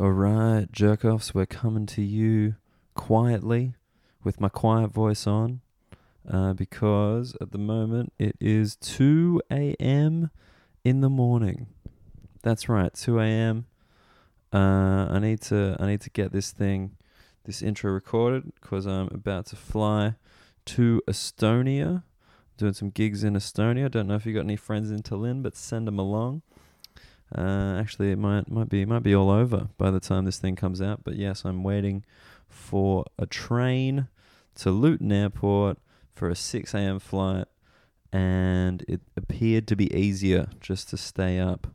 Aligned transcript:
All 0.00 0.12
right, 0.12 0.70
jerk 0.70 1.04
offs, 1.04 1.34
we're 1.34 1.44
coming 1.44 1.84
to 1.86 2.02
you 2.02 2.54
quietly 2.94 3.74
with 4.22 4.40
my 4.40 4.48
quiet 4.48 4.92
voice 4.92 5.26
on 5.26 5.60
uh, 6.30 6.52
because 6.52 7.36
at 7.40 7.50
the 7.50 7.58
moment 7.58 8.12
it 8.16 8.36
is 8.38 8.76
2 8.76 9.42
a.m. 9.50 10.30
in 10.84 11.00
the 11.00 11.08
morning. 11.08 11.66
That's 12.44 12.68
right, 12.68 12.94
2 12.94 13.18
a.m. 13.18 13.66
Uh, 14.52 15.08
I 15.10 15.18
need 15.18 15.40
to 15.42 15.76
I 15.80 15.86
need 15.86 16.02
to 16.02 16.10
get 16.10 16.30
this 16.30 16.52
thing, 16.52 16.94
this 17.42 17.60
intro 17.60 17.90
recorded 17.90 18.52
because 18.60 18.86
I'm 18.86 19.08
about 19.08 19.46
to 19.46 19.56
fly 19.56 20.14
to 20.66 21.02
Estonia, 21.08 22.04
doing 22.56 22.74
some 22.74 22.90
gigs 22.90 23.24
in 23.24 23.34
Estonia. 23.34 23.90
Don't 23.90 24.06
know 24.06 24.14
if 24.14 24.26
you 24.26 24.32
got 24.32 24.44
any 24.44 24.54
friends 24.54 24.92
in 24.92 25.02
Tallinn, 25.02 25.42
but 25.42 25.56
send 25.56 25.88
them 25.88 25.98
along. 25.98 26.42
Uh, 27.36 27.76
actually, 27.78 28.10
it 28.10 28.18
might 28.18 28.50
might 28.50 28.68
be 28.68 28.84
might 28.84 29.02
be 29.02 29.14
all 29.14 29.30
over 29.30 29.68
by 29.76 29.90
the 29.90 30.00
time 30.00 30.24
this 30.24 30.38
thing 30.38 30.56
comes 30.56 30.80
out. 30.80 31.04
But 31.04 31.16
yes, 31.16 31.44
I'm 31.44 31.62
waiting 31.62 32.04
for 32.48 33.04
a 33.18 33.26
train 33.26 34.08
to 34.56 34.70
Luton 34.70 35.12
Airport 35.12 35.78
for 36.14 36.28
a 36.28 36.34
6 36.34 36.74
a.m. 36.74 36.98
flight, 36.98 37.46
and 38.12 38.82
it 38.88 39.00
appeared 39.16 39.68
to 39.68 39.76
be 39.76 39.94
easier 39.94 40.48
just 40.60 40.88
to 40.90 40.96
stay 40.96 41.38
up 41.38 41.68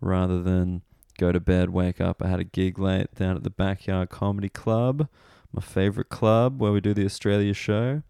rather 0.00 0.42
than 0.42 0.82
go 1.18 1.30
to 1.30 1.40
bed, 1.40 1.70
wake 1.70 2.00
up. 2.00 2.22
I 2.22 2.28
had 2.28 2.40
a 2.40 2.44
gig 2.44 2.78
late 2.78 3.14
down 3.14 3.36
at 3.36 3.42
the 3.42 3.50
Backyard 3.50 4.08
Comedy 4.08 4.48
Club, 4.48 5.08
my 5.52 5.62
favorite 5.62 6.08
club 6.08 6.60
where 6.60 6.72
we 6.72 6.80
do 6.80 6.94
the 6.94 7.04
Australia 7.04 7.54
show, 7.54 8.02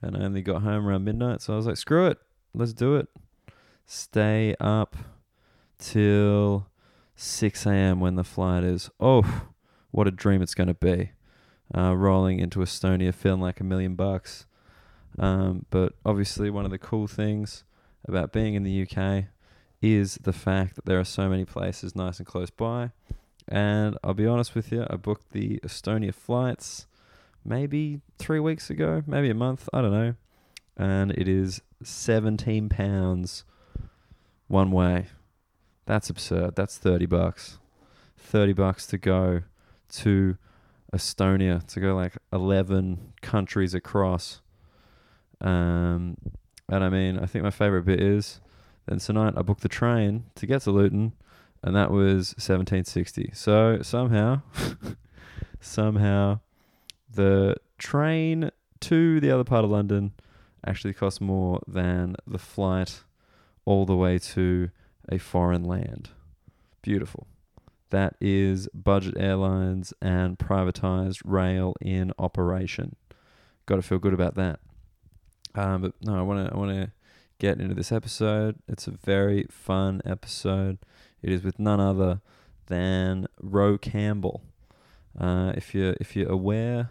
and 0.00 0.16
I 0.16 0.20
only 0.20 0.42
got 0.42 0.62
home 0.62 0.86
around 0.86 1.04
midnight. 1.04 1.42
So 1.42 1.52
I 1.52 1.56
was 1.56 1.66
like, 1.66 1.76
screw 1.76 2.06
it, 2.06 2.18
let's 2.54 2.72
do 2.72 2.96
it. 2.96 3.08
Stay 3.86 4.54
up 4.58 4.96
till 5.82 6.68
6 7.16 7.66
a.m. 7.66 8.00
when 8.00 8.14
the 8.14 8.24
flight 8.24 8.64
is. 8.64 8.88
Oh, 9.00 9.42
what 9.90 10.08
a 10.08 10.10
dream 10.10 10.40
it's 10.40 10.54
going 10.54 10.68
to 10.68 10.74
be. 10.74 11.10
Uh, 11.74 11.94
rolling 11.96 12.38
into 12.38 12.60
Estonia, 12.60 13.12
feeling 13.12 13.40
like 13.40 13.60
a 13.60 13.64
million 13.64 13.94
bucks. 13.94 14.46
Um, 15.18 15.66
but 15.70 15.94
obviously, 16.04 16.50
one 16.50 16.64
of 16.64 16.70
the 16.70 16.78
cool 16.78 17.06
things 17.06 17.64
about 18.06 18.32
being 18.32 18.54
in 18.54 18.62
the 18.62 18.82
UK 18.82 19.24
is 19.80 20.14
the 20.22 20.32
fact 20.32 20.76
that 20.76 20.84
there 20.84 21.00
are 21.00 21.04
so 21.04 21.28
many 21.28 21.44
places 21.44 21.96
nice 21.96 22.18
and 22.18 22.26
close 22.26 22.50
by. 22.50 22.92
And 23.48 23.98
I'll 24.04 24.14
be 24.14 24.26
honest 24.26 24.54
with 24.54 24.70
you, 24.70 24.86
I 24.88 24.96
booked 24.96 25.32
the 25.32 25.58
Estonia 25.64 26.14
flights 26.14 26.86
maybe 27.44 28.00
three 28.18 28.38
weeks 28.38 28.70
ago, 28.70 29.02
maybe 29.06 29.30
a 29.30 29.34
month, 29.34 29.68
I 29.72 29.80
don't 29.80 29.92
know. 29.92 30.14
And 30.76 31.10
it 31.12 31.26
is 31.26 31.60
17 31.82 32.68
pounds 32.68 33.44
one 34.46 34.70
way. 34.70 35.06
That's 35.92 36.08
absurd. 36.08 36.56
That's 36.56 36.78
30 36.78 37.04
bucks. 37.04 37.58
30 38.16 38.54
bucks 38.54 38.86
to 38.86 38.96
go 38.96 39.42
to 39.96 40.38
Estonia, 40.90 41.66
to 41.66 41.80
go 41.80 41.94
like 41.94 42.16
11 42.32 43.12
countries 43.20 43.74
across. 43.74 44.40
Um, 45.42 46.16
and 46.70 46.82
I 46.82 46.88
mean, 46.88 47.18
I 47.18 47.26
think 47.26 47.44
my 47.44 47.50
favorite 47.50 47.84
bit 47.84 48.00
is 48.00 48.40
then 48.86 49.00
tonight 49.00 49.34
I 49.36 49.42
booked 49.42 49.60
the 49.60 49.68
train 49.68 50.24
to 50.36 50.46
get 50.46 50.62
to 50.62 50.70
Luton, 50.70 51.12
and 51.62 51.76
that 51.76 51.90
was 51.90 52.28
1760. 52.38 53.32
So 53.34 53.82
somehow, 53.82 54.40
somehow, 55.60 56.40
the 57.12 57.56
train 57.76 58.50
to 58.80 59.20
the 59.20 59.30
other 59.30 59.44
part 59.44 59.62
of 59.62 59.70
London 59.70 60.12
actually 60.66 60.94
cost 60.94 61.20
more 61.20 61.60
than 61.68 62.16
the 62.26 62.38
flight 62.38 63.02
all 63.66 63.84
the 63.84 63.94
way 63.94 64.18
to 64.18 64.70
a 65.08 65.18
foreign 65.18 65.64
land. 65.64 66.10
Beautiful. 66.82 67.26
That 67.90 68.16
is 68.20 68.68
budget 68.72 69.14
airlines 69.18 69.92
and 70.00 70.38
privatized 70.38 71.20
rail 71.24 71.74
in 71.80 72.12
operation. 72.18 72.96
Got 73.66 73.76
to 73.76 73.82
feel 73.82 73.98
good 73.98 74.14
about 74.14 74.34
that. 74.36 74.60
Um, 75.54 75.82
but 75.82 75.92
no, 76.00 76.18
I 76.18 76.22
want 76.22 76.46
to 76.46 76.54
I 76.54 76.56
want 76.56 76.70
to 76.70 76.90
get 77.38 77.60
into 77.60 77.74
this 77.74 77.92
episode. 77.92 78.56
It's 78.66 78.86
a 78.86 78.92
very 78.92 79.46
fun 79.50 80.00
episode. 80.04 80.78
It 81.22 81.30
is 81.30 81.42
with 81.42 81.58
none 81.58 81.80
other 81.80 82.20
than 82.66 83.26
Ro 83.40 83.76
Campbell. 83.76 84.42
Uh, 85.18 85.52
if 85.54 85.74
you 85.74 85.94
if 86.00 86.16
you're 86.16 86.30
aware 86.30 86.90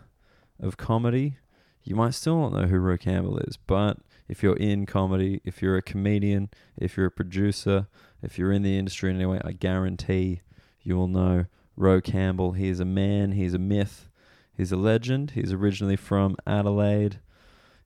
of 0.59 0.77
comedy, 0.77 1.37
you 1.83 1.95
might 1.95 2.13
still 2.13 2.39
not 2.39 2.53
know 2.53 2.67
who 2.67 2.77
Ro 2.77 2.97
Campbell 2.97 3.39
is, 3.39 3.57
but 3.57 3.97
if 4.27 4.43
you're 4.43 4.57
in 4.57 4.85
comedy, 4.85 5.41
if 5.43 5.61
you're 5.61 5.77
a 5.77 5.81
comedian, 5.81 6.49
if 6.77 6.97
you're 6.97 7.07
a 7.07 7.11
producer, 7.11 7.87
if 8.21 8.37
you're 8.37 8.51
in 8.51 8.61
the 8.61 8.77
industry 8.77 9.09
in 9.09 9.17
any 9.17 9.25
way, 9.25 9.41
I 9.43 9.51
guarantee 9.51 10.41
you 10.81 10.95
will 10.95 11.07
know 11.07 11.45
Ro 11.75 12.01
Campbell. 12.01 12.53
He 12.53 12.67
is 12.67 12.79
a 12.79 12.85
man, 12.85 13.33
he's 13.33 13.53
a 13.53 13.59
myth, 13.59 14.09
he's 14.55 14.71
a 14.71 14.77
legend. 14.77 15.31
He's 15.31 15.51
originally 15.51 15.95
from 15.95 16.35
Adelaide 16.45 17.19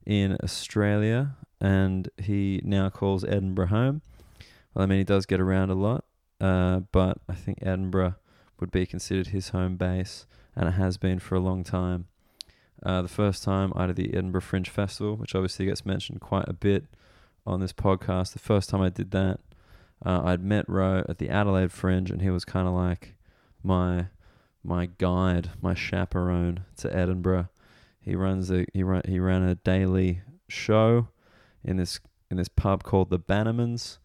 in 0.04 0.36
Australia, 0.42 1.36
and 1.60 2.08
he 2.16 2.60
now 2.64 2.90
calls 2.90 3.24
Edinburgh 3.24 3.68
home. 3.68 4.02
Well, 4.74 4.84
I 4.84 4.86
mean, 4.86 4.98
he 4.98 5.04
does 5.04 5.26
get 5.26 5.40
around 5.40 5.70
a 5.70 5.74
lot, 5.74 6.04
uh, 6.40 6.80
but 6.92 7.18
I 7.28 7.34
think 7.34 7.58
Edinburgh 7.62 8.14
would 8.60 8.70
be 8.70 8.86
considered 8.86 9.28
his 9.28 9.50
home 9.50 9.76
base, 9.76 10.26
and 10.54 10.68
it 10.68 10.72
has 10.72 10.96
been 10.96 11.18
for 11.18 11.34
a 11.34 11.40
long 11.40 11.64
time. 11.64 12.06
Uh, 12.82 13.02
the 13.02 13.08
first 13.08 13.42
time 13.42 13.72
I 13.74 13.86
did 13.86 13.96
the 13.96 14.10
Edinburgh 14.10 14.42
Fringe 14.42 14.68
Festival, 14.68 15.16
which 15.16 15.34
obviously 15.34 15.66
gets 15.66 15.86
mentioned 15.86 16.20
quite 16.20 16.48
a 16.48 16.52
bit 16.52 16.84
on 17.46 17.60
this 17.60 17.72
podcast, 17.72 18.32
the 18.32 18.38
first 18.38 18.68
time 18.70 18.80
I 18.80 18.90
did 18.90 19.12
that, 19.12 19.40
uh, 20.04 20.22
I'd 20.24 20.42
met 20.42 20.68
Ro 20.68 21.04
at 21.08 21.18
the 21.18 21.30
Adelaide 21.30 21.72
Fringe, 21.72 22.10
and 22.10 22.20
he 22.20 22.30
was 22.30 22.44
kind 22.44 22.68
of 22.68 22.74
like 22.74 23.14
my 23.62 24.08
my 24.62 24.86
guide, 24.98 25.50
my 25.62 25.74
chaperone 25.74 26.64
to 26.78 26.94
Edinburgh. 26.94 27.48
He 28.00 28.14
runs 28.14 28.50
a 28.50 28.66
he 28.72 28.82
ran 28.82 29.02
he 29.06 29.18
ran 29.18 29.42
a 29.42 29.54
daily 29.54 30.22
show 30.48 31.08
in 31.64 31.76
this 31.76 32.00
in 32.30 32.36
this 32.36 32.48
pub 32.48 32.82
called 32.82 33.10
the 33.10 33.18
Bannermans, 33.18 33.98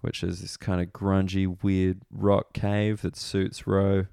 which 0.00 0.22
is 0.22 0.40
this 0.40 0.56
kind 0.56 0.80
of 0.80 0.88
grungy, 0.88 1.62
weird 1.62 2.00
rock 2.10 2.52
cave 2.52 3.02
that 3.02 3.16
suits 3.16 3.66
Ro 3.66 4.06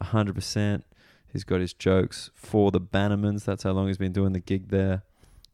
hundred 0.00 0.34
percent. 0.34 0.84
He's 1.32 1.44
got 1.44 1.60
his 1.60 1.72
jokes 1.72 2.30
for 2.34 2.70
the 2.70 2.80
Bannermans. 2.80 3.44
That's 3.44 3.62
how 3.62 3.72
long 3.72 3.86
he's 3.86 3.98
been 3.98 4.12
doing 4.12 4.32
the 4.32 4.40
gig 4.40 4.68
there. 4.68 5.02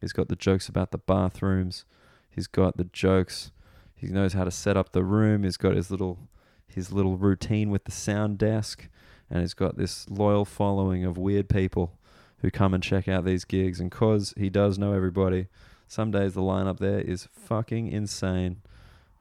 He's 0.01 0.13
got 0.13 0.29
the 0.29 0.37
jokes 0.37 0.69
about 0.69 0.91
the 0.91 0.99
bathrooms. 0.99 1.85
He's 2.31 2.47
got 2.47 2.77
the 2.77 2.85
jokes. 2.85 3.51
He 3.95 4.09
knows 4.09 4.35
how 4.35 4.45
to 4.45 4.51
set 4.51 4.77
up 4.77 4.93
the 4.93 5.05
room. 5.05 5.43
He's 5.43 5.57
got 5.57 5.75
his 5.75 5.91
little 5.91 6.29
his 6.69 6.93
little 6.93 7.17
routine 7.17 7.71
with 7.71 7.85
the 7.85 7.91
sound 7.91 8.37
desk, 8.37 8.89
and 9.31 9.41
he's 9.41 9.55
got 9.55 9.79
this 9.79 10.09
loyal 10.11 10.45
following 10.45 11.05
of 11.05 11.17
weird 11.17 11.49
people 11.49 11.99
who 12.39 12.51
come 12.51 12.75
and 12.75 12.83
check 12.83 13.09
out 13.09 13.25
these 13.25 13.45
gigs. 13.45 13.81
And 13.81 13.91
cause 13.91 14.35
he 14.37 14.51
does 14.51 14.79
know 14.79 14.93
everybody, 14.93 15.47
some 15.89 16.11
days 16.11 16.35
the 16.35 16.43
lineup 16.43 16.79
there 16.79 17.01
is 17.01 17.29
fucking 17.33 17.89
insane. 17.89 18.61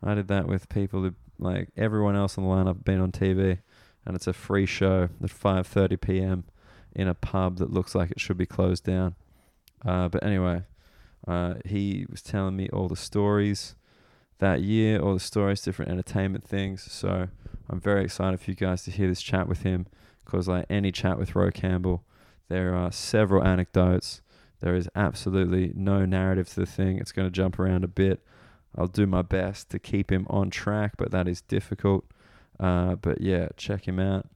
I 0.03 0.16
did 0.16 0.27
that 0.27 0.47
with 0.47 0.67
people 0.67 1.01
who 1.01 1.16
like 1.39 1.69
everyone 1.77 2.16
else 2.16 2.37
in 2.37 2.43
the 2.43 2.49
lineup 2.49 2.83
been 2.83 2.99
on 2.99 3.11
TV, 3.11 3.59
and 4.05 4.16
it's 4.16 4.27
a 4.27 4.33
free 4.33 4.66
show 4.66 5.09
at 5.23 5.29
5:30 5.29 5.99
p.m. 5.99 6.43
in 6.93 7.07
a 7.07 7.13
pub 7.13 7.57
that 7.57 7.71
looks 7.71 7.95
like 7.95 8.11
it 8.11 8.19
should 8.19 8.38
be 8.38 8.45
closed 8.45 8.83
down. 8.83 9.16
Uh, 9.85 10.07
but 10.09 10.23
anyway, 10.23 10.63
uh, 11.27 11.55
he 11.66 12.05
was 12.09 12.21
telling 12.21 12.55
me 12.55 12.69
all 12.69 12.88
the 12.88 12.95
stories 12.95 13.75
that 14.39 14.61
year, 14.61 14.99
all 14.99 15.13
the 15.13 15.19
stories, 15.19 15.61
different 15.61 15.91
entertainment 15.91 16.45
things. 16.45 16.91
So 16.91 17.29
I'm 17.69 17.79
very 17.79 18.03
excited 18.03 18.39
for 18.39 18.51
you 18.51 18.55
guys 18.55 18.83
to 18.83 18.91
hear 18.91 19.07
this 19.07 19.21
chat 19.21 19.47
with 19.47 19.63
him, 19.63 19.88
because 20.23 20.47
like 20.47 20.66
any 20.69 20.91
chat 20.91 21.17
with 21.17 21.35
Ro 21.35 21.51
Campbell, 21.51 22.03
there 22.49 22.75
are 22.75 22.91
several 22.91 23.43
anecdotes. 23.43 24.22
There 24.59 24.75
is 24.75 24.89
absolutely 24.95 25.73
no 25.75 26.05
narrative 26.05 26.49
to 26.49 26.61
the 26.61 26.66
thing. 26.66 26.97
It's 26.97 27.11
going 27.11 27.27
to 27.27 27.31
jump 27.31 27.59
around 27.59 27.83
a 27.83 27.89
bit. 27.89 28.23
I'll 28.77 28.87
do 28.87 29.07
my 29.07 29.22
best 29.22 29.69
to 29.69 29.79
keep 29.79 30.11
him 30.11 30.27
on 30.29 30.49
track, 30.49 30.93
but 30.97 31.11
that 31.11 31.27
is 31.27 31.41
difficult. 31.41 32.05
Uh, 32.59 32.95
but 32.95 33.21
yeah, 33.21 33.49
check 33.57 33.88
him 33.88 33.99
out. 33.99 34.27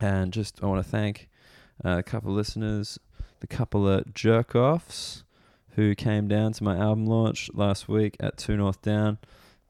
And 0.00 0.32
just 0.32 0.62
I 0.62 0.66
want 0.66 0.84
to 0.84 0.90
thank 0.90 1.28
uh, 1.84 1.98
a 1.98 2.02
couple 2.02 2.30
of 2.30 2.36
listeners, 2.36 2.98
the 3.40 3.46
couple 3.46 3.88
of 3.88 4.12
jerk 4.14 4.54
offs 4.54 5.24
who 5.74 5.94
came 5.94 6.28
down 6.28 6.52
to 6.52 6.64
my 6.64 6.76
album 6.76 7.06
launch 7.06 7.50
last 7.54 7.88
week 7.88 8.16
at 8.20 8.36
Two 8.36 8.56
North 8.56 8.82
Down. 8.82 9.18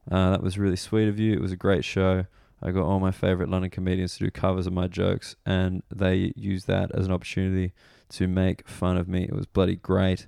Uh, 0.09 0.31
that 0.31 0.43
was 0.43 0.57
really 0.57 0.75
sweet 0.75 1.07
of 1.07 1.19
you. 1.19 1.33
It 1.33 1.41
was 1.41 1.51
a 1.51 1.57
great 1.57 1.85
show. 1.85 2.25
I 2.61 2.71
got 2.71 2.85
all 2.85 2.99
my 2.99 3.11
favorite 3.11 3.49
London 3.49 3.71
comedians 3.71 4.17
to 4.17 4.25
do 4.25 4.31
covers 4.31 4.67
of 4.67 4.73
my 4.73 4.87
jokes, 4.87 5.35
and 5.45 5.81
they 5.93 6.33
used 6.35 6.67
that 6.67 6.91
as 6.93 7.05
an 7.07 7.11
opportunity 7.11 7.73
to 8.09 8.27
make 8.27 8.67
fun 8.67 8.97
of 8.97 9.07
me. 9.07 9.23
It 9.23 9.33
was 9.33 9.45
bloody 9.45 9.75
great. 9.75 10.27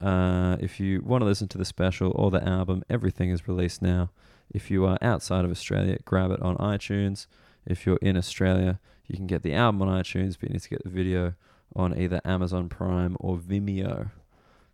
Uh, 0.00 0.56
if 0.60 0.80
you 0.80 1.00
want 1.02 1.22
to 1.22 1.26
listen 1.26 1.46
to 1.48 1.58
the 1.58 1.64
special 1.64 2.12
or 2.16 2.30
the 2.30 2.46
album, 2.46 2.82
everything 2.90 3.30
is 3.30 3.46
released 3.46 3.80
now. 3.80 4.10
If 4.52 4.70
you 4.70 4.84
are 4.84 4.98
outside 5.00 5.44
of 5.44 5.50
Australia, 5.50 5.98
grab 6.04 6.30
it 6.30 6.42
on 6.42 6.56
iTunes. 6.58 7.26
If 7.66 7.86
you're 7.86 7.98
in 8.02 8.16
Australia, 8.16 8.78
you 9.06 9.16
can 9.16 9.26
get 9.26 9.42
the 9.42 9.54
album 9.54 9.82
on 9.82 9.88
iTunes, 9.88 10.36
but 10.38 10.50
you 10.50 10.54
need 10.54 10.62
to 10.62 10.68
get 10.68 10.84
the 10.84 10.90
video 10.90 11.34
on 11.74 11.98
either 11.98 12.20
Amazon 12.24 12.68
Prime 12.68 13.16
or 13.18 13.36
Vimeo. 13.38 14.10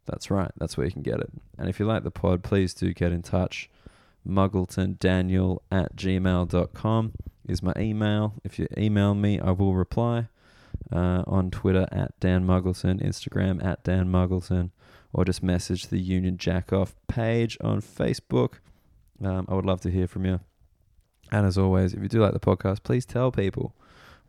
That's 0.07 0.31
right, 0.31 0.51
that's 0.57 0.77
where 0.77 0.87
you 0.87 0.93
can 0.93 1.03
get 1.03 1.21
it. 1.21 1.31
And 1.57 1.69
if 1.69 1.79
you 1.79 1.87
like 1.87 2.03
the 2.03 2.11
pod, 2.11 2.43
please 2.43 2.75
do 2.75 2.93
get 2.93 3.13
in 3.13 3.23
touch. 3.23 3.71
MuggletonDaniel 4.27 5.59
at 5.71 5.97
gmail.com 5.97 7.13
is 7.47 7.63
my 7.63 7.73
email. 7.77 8.35
If 8.43 8.59
you 8.59 8.67
email 8.77 9.15
me, 9.15 9.39
I 9.39 9.51
will 9.53 9.75
reply. 9.75 10.29
Uh, 10.93 11.23
on 11.27 11.51
Twitter 11.51 11.87
at 11.91 12.19
Dan 12.21 12.47
Muggleton, 12.47 13.03
Instagram 13.03 13.63
at 13.65 13.83
Dan 13.85 14.11
Muggleton, 14.11 14.71
or 15.13 15.25
just 15.25 15.43
message 15.43 15.89
the 15.89 15.99
Union 15.99 16.39
Jack 16.39 16.73
Off 16.73 16.95
page 17.09 17.59
on 17.61 17.83
Facebook. 17.83 18.55
Um, 19.23 19.47
I 19.49 19.55
would 19.55 19.67
love 19.67 19.81
to 19.83 19.91
hear 19.91 20.07
from 20.07 20.25
you. 20.25 20.41
And 21.31 21.47
as 21.47 21.59
always, 21.59 21.93
if 21.93 22.03
you 22.03 22.09
do 22.09 22.21
like 22.21 22.33
the 22.33 22.41
podcast, 22.41 22.83
please 22.83 23.05
tell 23.05 23.31
people. 23.31 23.75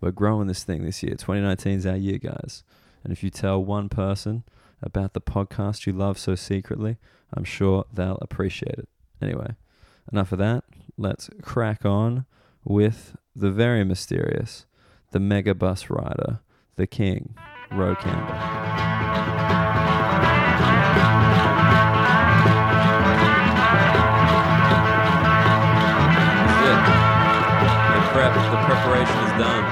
We're 0.01 0.11
growing 0.11 0.47
this 0.47 0.63
thing 0.63 0.83
this 0.83 1.03
year. 1.03 1.11
2019 1.11 1.77
is 1.79 1.85
our 1.85 1.95
year, 1.95 2.17
guys. 2.17 2.63
And 3.03 3.13
if 3.13 3.23
you 3.23 3.29
tell 3.29 3.63
one 3.63 3.89
person 3.89 4.43
about 4.81 5.13
the 5.13 5.21
podcast 5.21 5.85
you 5.85 5.93
love 5.93 6.17
so 6.17 6.35
secretly, 6.35 6.97
I'm 7.33 7.43
sure 7.43 7.85
they'll 7.93 8.17
appreciate 8.21 8.79
it. 8.79 8.89
Anyway, 9.21 9.55
enough 10.11 10.31
of 10.31 10.39
that. 10.39 10.63
Let's 10.97 11.29
crack 11.41 11.85
on 11.85 12.25
with 12.63 13.15
the 13.35 13.51
very 13.51 13.83
mysterious, 13.83 14.65
the 15.11 15.19
mega 15.19 15.53
bus 15.53 15.89
rider, 15.89 16.39
the 16.75 16.87
king, 16.87 17.35
Ro 17.71 17.95
Campbell. 17.95 18.98
Prep, 28.19 28.33
the 28.33 28.73
preparation 28.73 29.17
is 29.23 29.31
done. 29.41 29.63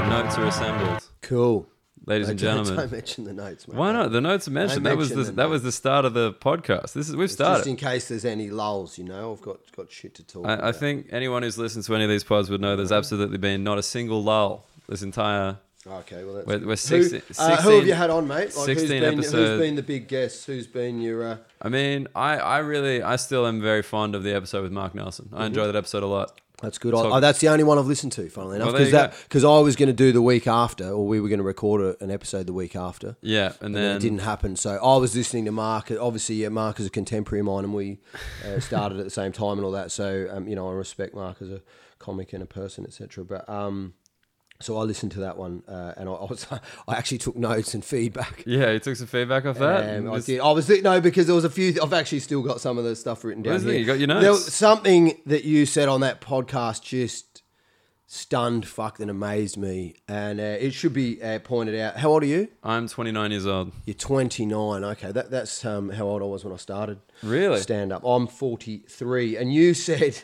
The 0.00 0.22
notes 0.22 0.36
are 0.38 0.46
assembled. 0.46 1.08
Cool. 1.22 1.66
Ladies 2.04 2.28
and 2.28 2.38
gentlemen, 2.38 2.74
Don't 2.76 2.92
mention 2.92 3.24
the 3.24 3.32
notes, 3.32 3.66
mate. 3.68 3.76
why 3.76 3.92
not? 3.92 4.10
The 4.10 4.20
notes 4.20 4.48
are 4.48 4.50
mentioned. 4.50 4.84
That 4.84 4.96
was 4.96 5.10
the 5.10 5.16
mention 5.16 5.36
that 5.36 5.48
was 5.48 5.62
the 5.62 5.72
start 5.72 6.04
of 6.04 6.14
the 6.14 6.32
podcast. 6.34 6.92
This 6.94 7.08
is 7.08 7.14
we've 7.16 7.26
It's 7.26 7.34
started. 7.34 7.58
Just 7.58 7.68
in 7.68 7.76
case 7.76 8.08
there's 8.08 8.24
any 8.24 8.50
lulls, 8.50 8.98
you 8.98 9.04
know, 9.04 9.32
I've 9.32 9.40
got 9.40 9.58
got 9.74 9.90
shit 9.90 10.14
to 10.16 10.24
talk 10.24 10.44
about. 10.44 10.64
I, 10.64 10.68
I 10.68 10.72
think 10.72 11.06
anyone 11.12 11.44
who's 11.44 11.56
listened 11.56 11.84
to 11.84 11.94
any 11.94 12.04
of 12.04 12.10
these 12.10 12.24
pods 12.24 12.50
would 12.50 12.60
know 12.60 12.74
there's 12.76 12.92
absolutely 12.92 13.38
been 13.38 13.62
not 13.62 13.78
a 13.78 13.82
single 13.82 14.22
lull 14.22 14.66
this 14.88 15.02
entire. 15.02 15.58
Okay, 15.86 16.24
well, 16.24 16.34
that's 16.34 16.46
We're- 16.46 16.60
we're 16.60 16.70
who, 16.72 16.76
16 16.76 17.22
uh, 17.38 17.44
who 17.44 17.50
have 17.50 17.60
16 17.62 17.86
you 17.86 17.94
had 17.94 18.10
on, 18.10 18.28
mate? 18.28 18.54
Like, 18.56 18.66
16 18.66 18.76
who's 18.76 18.88
been, 18.88 19.04
episodes. 19.04 19.32
Who's 19.34 19.60
been 19.60 19.74
the 19.76 19.82
big 19.82 20.06
guest? 20.08 20.46
Who's 20.46 20.66
been 20.68 21.00
your? 21.00 21.24
Uh, 21.24 21.36
I 21.60 21.68
mean, 21.70 22.06
I, 22.14 22.36
I 22.36 22.58
really, 22.58 23.02
I 23.02 23.16
still 23.16 23.46
am 23.46 23.60
very 23.60 23.82
fond 23.82 24.14
of 24.14 24.22
the 24.22 24.32
episode 24.32 24.62
with 24.62 24.70
Mark 24.72 24.94
Nelson. 24.94 25.28
I 25.32 25.46
enjoy 25.46 25.66
that 25.66 25.74
episode 25.76 26.02
a 26.02 26.06
lot. 26.06 26.40
That's 26.62 26.78
good. 26.78 26.94
So- 26.94 27.12
oh, 27.12 27.20
that's 27.20 27.40
the 27.40 27.48
only 27.48 27.64
one 27.64 27.78
I've 27.78 27.86
listened 27.86 28.12
to, 28.12 28.28
funnily 28.30 28.56
enough, 28.56 28.72
because 28.72 28.92
that 28.92 29.14
because 29.24 29.44
I 29.44 29.58
was 29.58 29.76
going 29.76 29.88
to 29.88 29.92
do 29.92 30.12
the 30.12 30.22
week 30.22 30.46
after, 30.46 30.88
or 30.90 31.06
we 31.06 31.20
were 31.20 31.28
going 31.28 31.38
to 31.40 31.44
record 31.44 31.80
a, 31.82 32.02
an 32.02 32.10
episode 32.10 32.46
the 32.46 32.52
week 32.52 32.74
after. 32.76 33.16
Yeah, 33.20 33.46
and 33.46 33.56
And 33.60 33.74
then 33.74 33.82
then 33.82 33.96
it 33.96 34.00
didn't 34.00 34.20
happen. 34.20 34.56
So 34.56 34.78
I 34.82 34.96
was 34.96 35.14
listening 35.16 35.44
to 35.46 35.52
Mark. 35.52 35.90
Obviously, 35.90 36.36
yeah, 36.36 36.48
Mark 36.48 36.80
is 36.80 36.86
a 36.86 36.90
contemporary 36.90 37.40
of 37.40 37.46
mine, 37.46 37.64
and 37.64 37.74
we 37.74 37.98
uh, 38.46 38.60
started 38.68 38.98
at 38.98 39.04
the 39.04 39.10
same 39.10 39.32
time 39.32 39.58
and 39.58 39.64
all 39.64 39.72
that. 39.72 39.90
So 39.92 40.28
um, 40.32 40.48
you 40.48 40.54
know, 40.56 40.68
I 40.68 40.72
respect 40.72 41.14
Mark 41.14 41.42
as 41.42 41.50
a 41.50 41.60
comic 41.98 42.32
and 42.32 42.42
a 42.42 42.46
person, 42.46 42.84
etc. 42.86 43.24
But 43.24 43.48
um, 43.48 43.94
so 44.62 44.78
I 44.78 44.82
listened 44.84 45.12
to 45.12 45.20
that 45.20 45.36
one, 45.36 45.62
uh, 45.68 45.92
and 45.96 46.08
I, 46.08 46.12
I 46.12 46.24
was 46.30 46.46
I 46.50 46.94
actually 46.96 47.18
took 47.18 47.36
notes 47.36 47.74
and 47.74 47.84
feedback. 47.84 48.42
yeah, 48.46 48.70
you 48.70 48.78
took 48.78 48.96
some 48.96 49.06
feedback 49.06 49.44
off 49.44 49.58
that. 49.58 49.98
Um, 49.98 50.12
I 50.12 50.20
did. 50.20 50.40
I 50.40 50.50
was 50.52 50.68
no 50.68 51.00
because 51.00 51.26
there 51.26 51.34
was 51.34 51.44
a 51.44 51.50
few. 51.50 51.74
I've 51.82 51.92
actually 51.92 52.20
still 52.20 52.42
got 52.42 52.60
some 52.60 52.78
of 52.78 52.84
the 52.84 52.96
stuff 52.96 53.24
written 53.24 53.42
down 53.42 53.60
here. 53.60 53.74
You 53.74 53.84
got 53.84 53.98
your 53.98 54.06
There 54.08 54.20
notes? 54.22 54.46
was 54.46 54.54
something 54.54 55.18
that 55.26 55.44
you 55.44 55.66
said 55.66 55.88
on 55.88 56.00
that 56.00 56.20
podcast 56.20 56.82
just 56.82 57.42
stunned, 58.06 58.66
fucked, 58.68 59.00
and 59.00 59.10
amazed 59.10 59.56
me. 59.56 59.94
And 60.06 60.38
uh, 60.38 60.42
it 60.60 60.72
should 60.74 60.92
be 60.92 61.22
uh, 61.22 61.38
pointed 61.38 61.78
out. 61.80 61.96
How 61.96 62.10
old 62.10 62.22
are 62.22 62.26
you? 62.26 62.48
I'm 62.62 62.86
29 62.86 63.30
years 63.30 63.46
old. 63.46 63.72
You're 63.86 63.94
29. 63.94 64.84
Okay, 64.84 65.12
that, 65.12 65.30
that's 65.30 65.64
um, 65.64 65.88
how 65.88 66.04
old 66.06 66.20
I 66.20 66.26
was 66.26 66.44
when 66.44 66.52
I 66.52 66.58
started. 66.58 66.98
Really? 67.22 67.58
Stand 67.60 67.90
up. 67.90 68.04
I'm 68.04 68.26
43. 68.26 69.36
And 69.38 69.52
you 69.54 69.72
said 69.72 70.20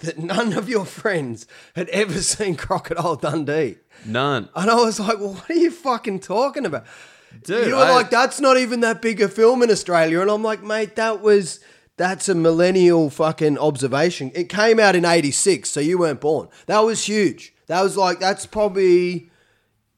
that 0.00 0.18
none 0.18 0.52
of 0.52 0.68
your 0.68 0.84
friends 0.84 1.46
had 1.74 1.88
ever 1.90 2.20
seen 2.22 2.56
Crocodile 2.56 3.16
Dundee. 3.16 3.76
None. 4.04 4.48
And 4.54 4.70
I 4.70 4.74
was 4.74 4.98
like, 5.00 5.18
well, 5.18 5.34
what 5.34 5.50
are 5.50 5.54
you 5.54 5.70
fucking 5.70 6.20
talking 6.20 6.66
about? 6.66 6.84
Dude, 7.44 7.68
you 7.68 7.74
were 7.74 7.82
I- 7.82 7.92
like, 7.92 8.10
that's 8.10 8.40
not 8.40 8.56
even 8.56 8.80
that 8.80 9.00
big 9.00 9.20
a 9.20 9.28
film 9.28 9.62
in 9.62 9.70
Australia. 9.70 10.20
And 10.20 10.30
I'm 10.30 10.42
like, 10.42 10.62
mate, 10.62 10.96
that 10.96 11.20
was. 11.20 11.60
That's 11.96 12.30
a 12.30 12.34
millennial 12.34 13.10
fucking 13.10 13.58
observation. 13.58 14.32
It 14.34 14.48
came 14.48 14.80
out 14.80 14.96
in 14.96 15.04
86, 15.04 15.68
so 15.68 15.80
you 15.80 15.98
weren't 15.98 16.18
born. 16.22 16.48
That 16.64 16.78
was 16.80 17.04
huge. 17.06 17.52
That 17.66 17.82
was 17.82 17.94
like, 17.94 18.18
that's 18.20 18.46
probably 18.46 19.29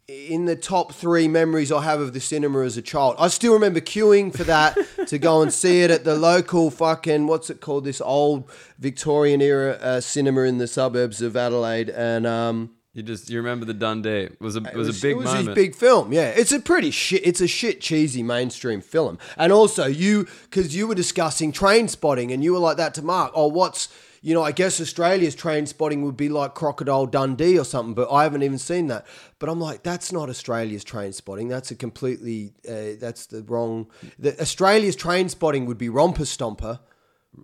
in 0.09 0.47
the 0.47 0.57
top 0.57 0.93
three 0.93 1.29
memories 1.29 1.71
I 1.71 1.83
have 1.83 2.01
of 2.01 2.13
the 2.13 2.21
cinema 2.21 2.63
as 2.63 2.77
a 2.77 2.83
child. 2.83 3.17
I 3.19 3.29
still 3.29 3.55
remember 3.55 3.81
queuing 3.81 4.37
for 4.37 4.45
that 4.45 4.77
to 5.07 5.19
go 5.19 5.43
and 5.43 5.53
see 5.53 5.83
it 5.83 5.91
at 5.91 6.05
the 6.05 6.17
local 6.17 6.71
fucking 6.71 7.27
what's 7.27 7.51
it 7.51 7.61
called? 7.61 7.85
This 7.85 8.01
old 8.01 8.51
Victorian 8.79 9.41
era 9.41 9.73
uh, 9.81 10.01
cinema 10.01 10.43
in 10.43 10.59
the 10.59 10.67
suburbs 10.67 11.23
of 11.23 11.37
Adelaide, 11.37 11.89
and 11.91 12.27
um, 12.27 12.75
You 12.95 13.03
just 13.03 13.31
you 13.31 13.39
remember 13.39 13.65
the 13.65 13.75
Dundee? 13.75 14.25
It 14.25 14.41
was 14.41 14.57
a 14.57 14.61
it 14.61 14.67
it 14.69 14.77
was, 14.77 14.99
a 14.99 15.01
big 15.01 15.13
it 15.13 15.19
was 15.19 15.27
moment. 15.27 15.47
his 15.47 15.55
big 15.55 15.75
film. 15.77 16.13
Yeah, 16.13 16.29
it's 16.29 16.53
a 16.53 16.61
pretty 16.61 16.91
shit. 16.91 17.25
It's 17.25 17.41
a 17.41 17.47
shit 17.49 17.81
cheesy 17.81 18.23
mainstream 18.23 18.81
film. 18.81 19.19
And 19.37 19.53
also 19.53 19.87
you 19.87 20.27
because 20.43 20.75
you 20.75 20.89
were 20.89 20.97
discussing 20.97 21.53
Trainspotting, 21.53 22.33
and 22.33 22.43
you 22.43 22.53
were 22.53 22.59
like 22.59 22.77
that 22.77 22.93
to 22.95 23.03
Mark. 23.03 23.33
Oh, 23.35 23.47
what's 23.47 23.89
you 24.23 24.35
know, 24.35 24.43
I 24.43 24.53
guess 24.53 24.81
Australia's 24.81 25.35
Trainspotting 25.35 26.03
would 26.03 26.17
be 26.17 26.29
like 26.29 26.55
Crocodile 26.55 27.07
Dundee 27.07 27.59
or 27.59 27.65
something, 27.65 27.93
but 27.93 28.11
I 28.11 28.23
haven't 28.23 28.45
even 28.45 28.59
seen 28.59 28.87
that. 28.87 29.05
But 29.41 29.49
I'm 29.49 29.61
like, 29.61 29.83
that's 29.83 30.13
not 30.13 30.29
Australia's 30.29 30.85
Trainspotting. 30.85 31.49
That's 31.49 31.73
a 31.73 31.75
completely, 31.75 32.53
uh, 32.69 32.99
that's 33.01 33.27
the 33.27 33.43
wrong. 33.43 33.89
The, 34.21 34.41
Australia's 34.41 34.97
Trainspotting 34.97 35.67
would 35.67 35.79
be 35.79 35.89
Romper 35.89 36.23
Stomper. 36.23 36.79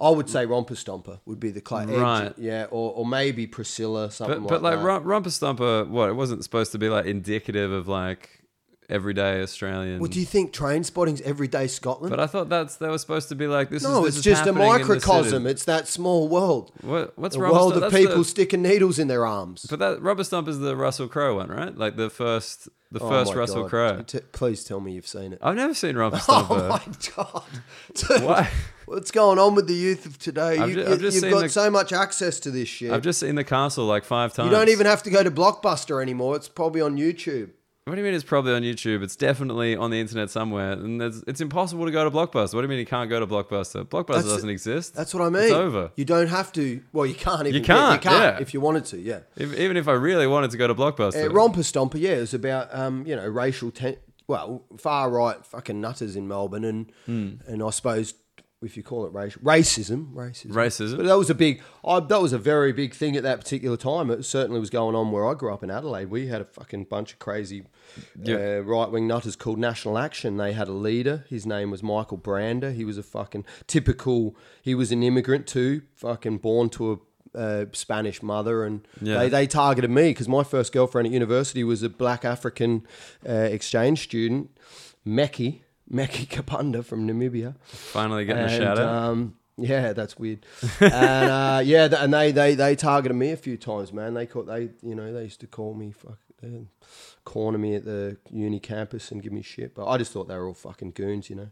I 0.01 0.11
would 0.11 0.29
say 0.29 0.45
Romper 0.47 0.75
Stomper 0.75 1.19
would 1.25 1.41
be 1.41 1.51
the 1.51 1.63
cla 1.63 1.87
Right. 1.87 2.35
yeah, 2.37 2.67
or, 2.71 2.93
or 2.93 3.07
maybe 3.07 3.47
Priscilla, 3.47 4.11
something 4.11 4.43
but 4.43 4.49
but 4.49 4.63
like 4.63 4.79
that. 4.79 5.03
Romper 5.05 5.31
Stomper, 5.31 5.89
what? 5.89 6.11
It 6.11 6.13
wasn't 6.13 6.45
supposed 6.45 6.73
to 6.73 6.79
be 6.79 6.89
like 6.89 7.07
indicative 7.07 7.73
of 7.73 7.89
like 7.89 8.38
everyday 8.89 9.43
Australian. 9.43 10.01
Well, 10.01 10.11
do 10.11 10.19
you 10.21 10.27
think 10.27 10.53
Trainspotting's 10.53 11.21
everyday 11.23 11.67
Scotland? 11.67 12.11
but 12.11 12.21
I 12.21 12.27
thought 12.27 12.49
that's 12.49 12.77
they 12.77 12.89
were 12.89 12.99
supposed 12.99 13.29
to 13.29 13.35
be 13.35 13.47
like 13.47 13.71
this. 13.71 13.83
no, 13.83 14.05
is, 14.07 14.15
this 14.15 14.17
it's 14.17 14.17
is 14.19 14.25
just 14.25 14.43
a 14.43 14.47
the 14.47 14.53
microcosm. 14.55 15.47
It's 15.47 15.65
that 15.65 15.89
small 15.89 16.29
world. 16.29 16.73
What, 16.81 17.19
what's 17.19 17.37
Romper 17.37 17.55
world 17.57 17.73
of 17.75 17.81
that's 17.83 17.95
people 17.95 18.19
The, 18.19 18.25
sticking 18.25 18.63
needles 18.63 18.99
in 18.99 19.09
their 19.09 19.27
arms. 19.27 19.67
but 19.69 19.79
that 19.79 20.01
Rubber 20.03 20.25
Stomp 20.25 20.49
is 20.49 20.59
the 20.59 20.77
Russell 20.77 21.09
Crowe 21.09 21.37
one, 21.37 21.49
right? 21.49 21.77
Like 21.77 21.97
the 21.97 22.11
first 22.11 22.69
the 22.91 23.01
Oh 23.01 23.09
first 23.11 23.35
Russell 23.35 23.69
Crowe. 23.69 24.03
T- 24.07 24.21
please 24.33 24.65
tell 24.65 24.81
me 24.81 24.93
you've 24.93 25.07
seen 25.07 25.35
it. 25.35 25.39
I've 25.43 25.57
never 25.57 25.75
seen 25.75 25.97
Romper 25.97 26.21
Oh 26.29 26.47
Stomper. 26.49 26.69
my 26.71 26.81
god! 27.15 27.45
Dude, 28.19 28.23
Why? 28.27 28.49
What's 28.87 29.11
going 29.11 29.39
on 29.39 29.55
with 29.55 29.67
the 29.67 29.75
youth 29.75 30.07
of 30.07 30.19
today? 30.19 30.57
I've 30.59 30.71
You, 30.71 30.75
ju- 30.77 30.81
you, 30.81 30.87
have 31.21 31.31
got 31.31 31.41
the- 31.43 31.49
so 31.51 31.71
much 31.71 31.93
access 31.93 32.41
to 32.41 32.51
this 32.51 32.69
shit. 32.69 32.91
I've 32.91 33.03
just 33.03 33.21
seen 33.21 33.35
the 33.35 33.45
castle 33.45 33.85
like 33.85 34.05
five 34.05 34.33
times. 34.33 34.51
you 34.51 34.57
don't 34.57 34.71
even 34.71 34.87
have 34.87 35.03
to 35.03 35.11
go 35.11 35.23
to 35.23 35.31
Blockbuster 35.31 36.01
anymore. 36.01 36.37
It's 36.37 36.49
probably 36.49 36.81
on 36.81 36.97
YouTube. 36.97 37.51
What 37.89 37.95
do 37.95 38.01
you 38.01 38.05
mean 38.05 38.15
it's 38.15 38.25
probably 38.25 38.53
on 38.55 38.63
YouTube? 38.63 39.03
It's 39.03 39.17
definitely 39.17 39.75
on 39.77 39.91
the 39.91 39.99
internet 40.01 40.31
somewhere, 40.31 40.73
and 40.73 41.01
there's, 41.01 41.23
it's 41.27 41.41
impossible 41.41 41.85
to 41.87 41.91
go 41.91 42.05
to 42.05 42.11
Blockbuster. 42.11 42.55
What 42.55 42.61
do 42.61 42.63
you 42.63 42.69
mean 42.69 42.79
you 42.79 42.87
can't 42.87 43.09
go 43.11 43.19
to 43.21 43.27
Blockbuster? 43.27 43.85
Blockbuster 43.85 44.07
That's- 44.07 44.25
doesn't 44.25 44.51
exist. 44.51 44.95
That's 44.95 45.15
what 45.15 45.23
I 45.23 45.31
mean. 45.31 45.45
It's 45.45 45.53
over. 45.53 45.91
You 45.97 46.05
don't 46.05 46.29
have 46.29 46.53
to. 46.53 46.83
Well, 46.93 47.07
you 47.07 47.15
can't. 47.15 47.47
Even, 47.47 47.55
You 47.61 47.67
can't, 47.67 47.95
You 48.03 48.11
can't 48.11 48.37
yeah. 48.37 48.43
if 48.43 48.53
you 48.55 48.61
wanted 48.61 48.85
to. 48.87 48.99
Yeah. 48.99 49.21
If, 49.37 49.59
even 49.59 49.77
if 49.77 49.89
I 49.89 49.93
really 49.93 50.27
wanted 50.27 50.51
to 50.51 50.57
go 50.57 50.67
to 50.67 50.75
Blockbuster, 50.75 51.27
Uh, 51.29 51.33
Romper 51.33 51.61
Stomper, 51.61 51.99
yeah, 51.99 52.11
it's 52.11 52.35
about 52.35 52.69
um, 52.75 53.07
you 53.07 53.17
know 53.17 53.27
racial, 53.27 53.71
ten- 53.71 53.97
well, 54.27 54.65
far 54.79 55.09
right 55.11 55.45
fucking 55.47 55.81
nutters 55.81 56.15
in 56.17 56.29
Melbourne, 56.29 56.65
and 56.65 56.93
Hmm. 57.07 57.29
and 57.47 57.63
I 57.63 57.71
suppose 57.71 58.15
if 58.61 58.77
you 58.77 58.83
call 58.83 59.07
it 59.07 59.13
racial 59.13 59.41
racism, 59.43 60.13
racism, 60.15 60.51
Racism. 60.51 60.97
But 60.97 61.07
that 61.07 61.17
was 61.17 61.31
a 61.31 61.35
big, 61.35 61.63
I, 61.87 62.01
that 62.01 62.21
was 62.21 62.33
a 62.33 62.39
very 62.39 62.73
big 62.73 62.93
thing 62.93 63.17
at 63.17 63.23
that 63.23 63.39
particular 63.39 63.77
time. 63.77 64.11
It 64.11 64.25
certainly 64.25 64.59
was 64.59 64.69
going 64.69 64.97
on 64.97 65.13
where 65.13 65.25
I 65.25 65.35
grew 65.35 65.55
up 65.55 65.63
in 65.63 65.71
Adelaide. 65.71 66.11
We 66.11 66.27
had 66.27 66.41
a 66.41 66.45
fucking 66.45 66.87
bunch 66.87 67.13
of 67.13 67.21
crazy 67.21 67.63
Yeah. 68.23 68.37
uh, 68.37 68.61
right 68.61 68.91
wing 68.91 69.07
nutters 69.07 69.37
called 69.37 69.59
National 69.59 69.99
Action. 69.99 70.37
They 70.37 70.53
had 70.53 70.69
a 70.69 70.73
leader. 70.73 71.25
His 71.29 71.47
name 71.47 71.71
was 71.71 71.83
Michael 71.83 72.17
Brander. 72.19 72.71
He 72.73 72.85
was 72.85 72.99
a 72.99 73.03
fucking 73.03 73.45
typical. 73.67 74.37
He 74.63 74.75
was 74.75 74.93
an 74.93 75.03
immigrant 75.03 75.47
too, 75.47 75.83
fucking 75.95 76.39
born 76.39 76.69
to 76.71 76.93
a. 76.93 76.97
Uh, 77.35 77.67
Spanish 77.73 78.23
mother, 78.23 78.65
and 78.65 78.89
Yeah. 79.03 79.19
they, 79.19 79.29
they 79.29 79.47
targeted 79.47 79.91
me 79.91 80.09
because 80.11 80.27
my 80.27 80.43
first 80.43 80.73
girlfriend 80.73 81.07
at 81.09 81.13
university 81.13 81.63
was 81.63 81.83
a 81.83 81.91
black 81.91 82.25
African 82.25 82.87
uh, 83.29 83.33
exchange 83.33 84.03
student, 84.05 84.51
Meki, 85.07 85.61
Meki 85.93 86.27
Kapunda 86.27 86.83
from 86.83 87.07
Namibia. 87.07 87.55
finally 87.67 88.25
getting 88.25 88.45
a 88.45 88.47
And, 88.47 88.53
shout 88.63 88.79
out. 88.79 88.89
Um, 88.89 89.35
yeah, 89.59 89.93
that's 89.93 90.19
weird. 90.19 90.47
and 90.81 90.91
uh, 91.31 91.61
yeah, 91.63 91.87
th- 91.89 92.01
and 92.01 92.15
they, 92.15 92.33
they 92.33 92.55
they 92.55 92.75
targeted 92.75 93.17
me 93.17 93.31
a 93.33 93.37
few 93.37 93.59
times, 93.59 93.93
man. 93.93 94.15
They 94.15 94.27
call 94.27 94.45
they 94.45 94.71
you 94.83 94.95
know 94.95 95.13
they 95.13 95.25
used 95.25 95.41
to 95.41 95.47
call 95.47 95.75
me 95.75 95.91
fuck, 95.93 96.19
corner 97.25 97.59
me 97.59 97.75
at 97.75 97.85
the 97.85 98.17
uni 98.31 98.61
campus 98.61 99.11
and 99.11 99.23
give 99.23 99.33
me 99.33 99.43
shit, 99.43 99.75
but 99.75 99.87
I 99.87 99.99
just 99.99 100.13
thought 100.13 100.29
they 100.29 100.37
were 100.37 100.49
all 100.49 100.55
fucking 100.55 100.93
goons, 100.93 101.29
you 101.31 101.37
know. 101.37 101.49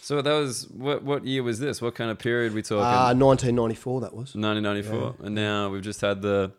so 0.00 0.22
that 0.22 0.32
was 0.32 0.68
what? 0.70 1.02
What 1.02 1.24
year 1.24 1.42
was 1.42 1.58
this? 1.58 1.82
What 1.82 1.94
kind 1.94 2.10
of 2.10 2.18
period 2.18 2.54
we 2.54 2.62
talking? 2.62 2.84
Uh, 2.84 3.14
1994, 3.14 4.00
that 4.02 4.12
was. 4.14 4.34
1994, 4.34 5.26
and 5.26 5.34
now 5.34 5.68
we've 5.68 5.82
just 5.82 6.00
had 6.00 6.22
the. 6.22 6.52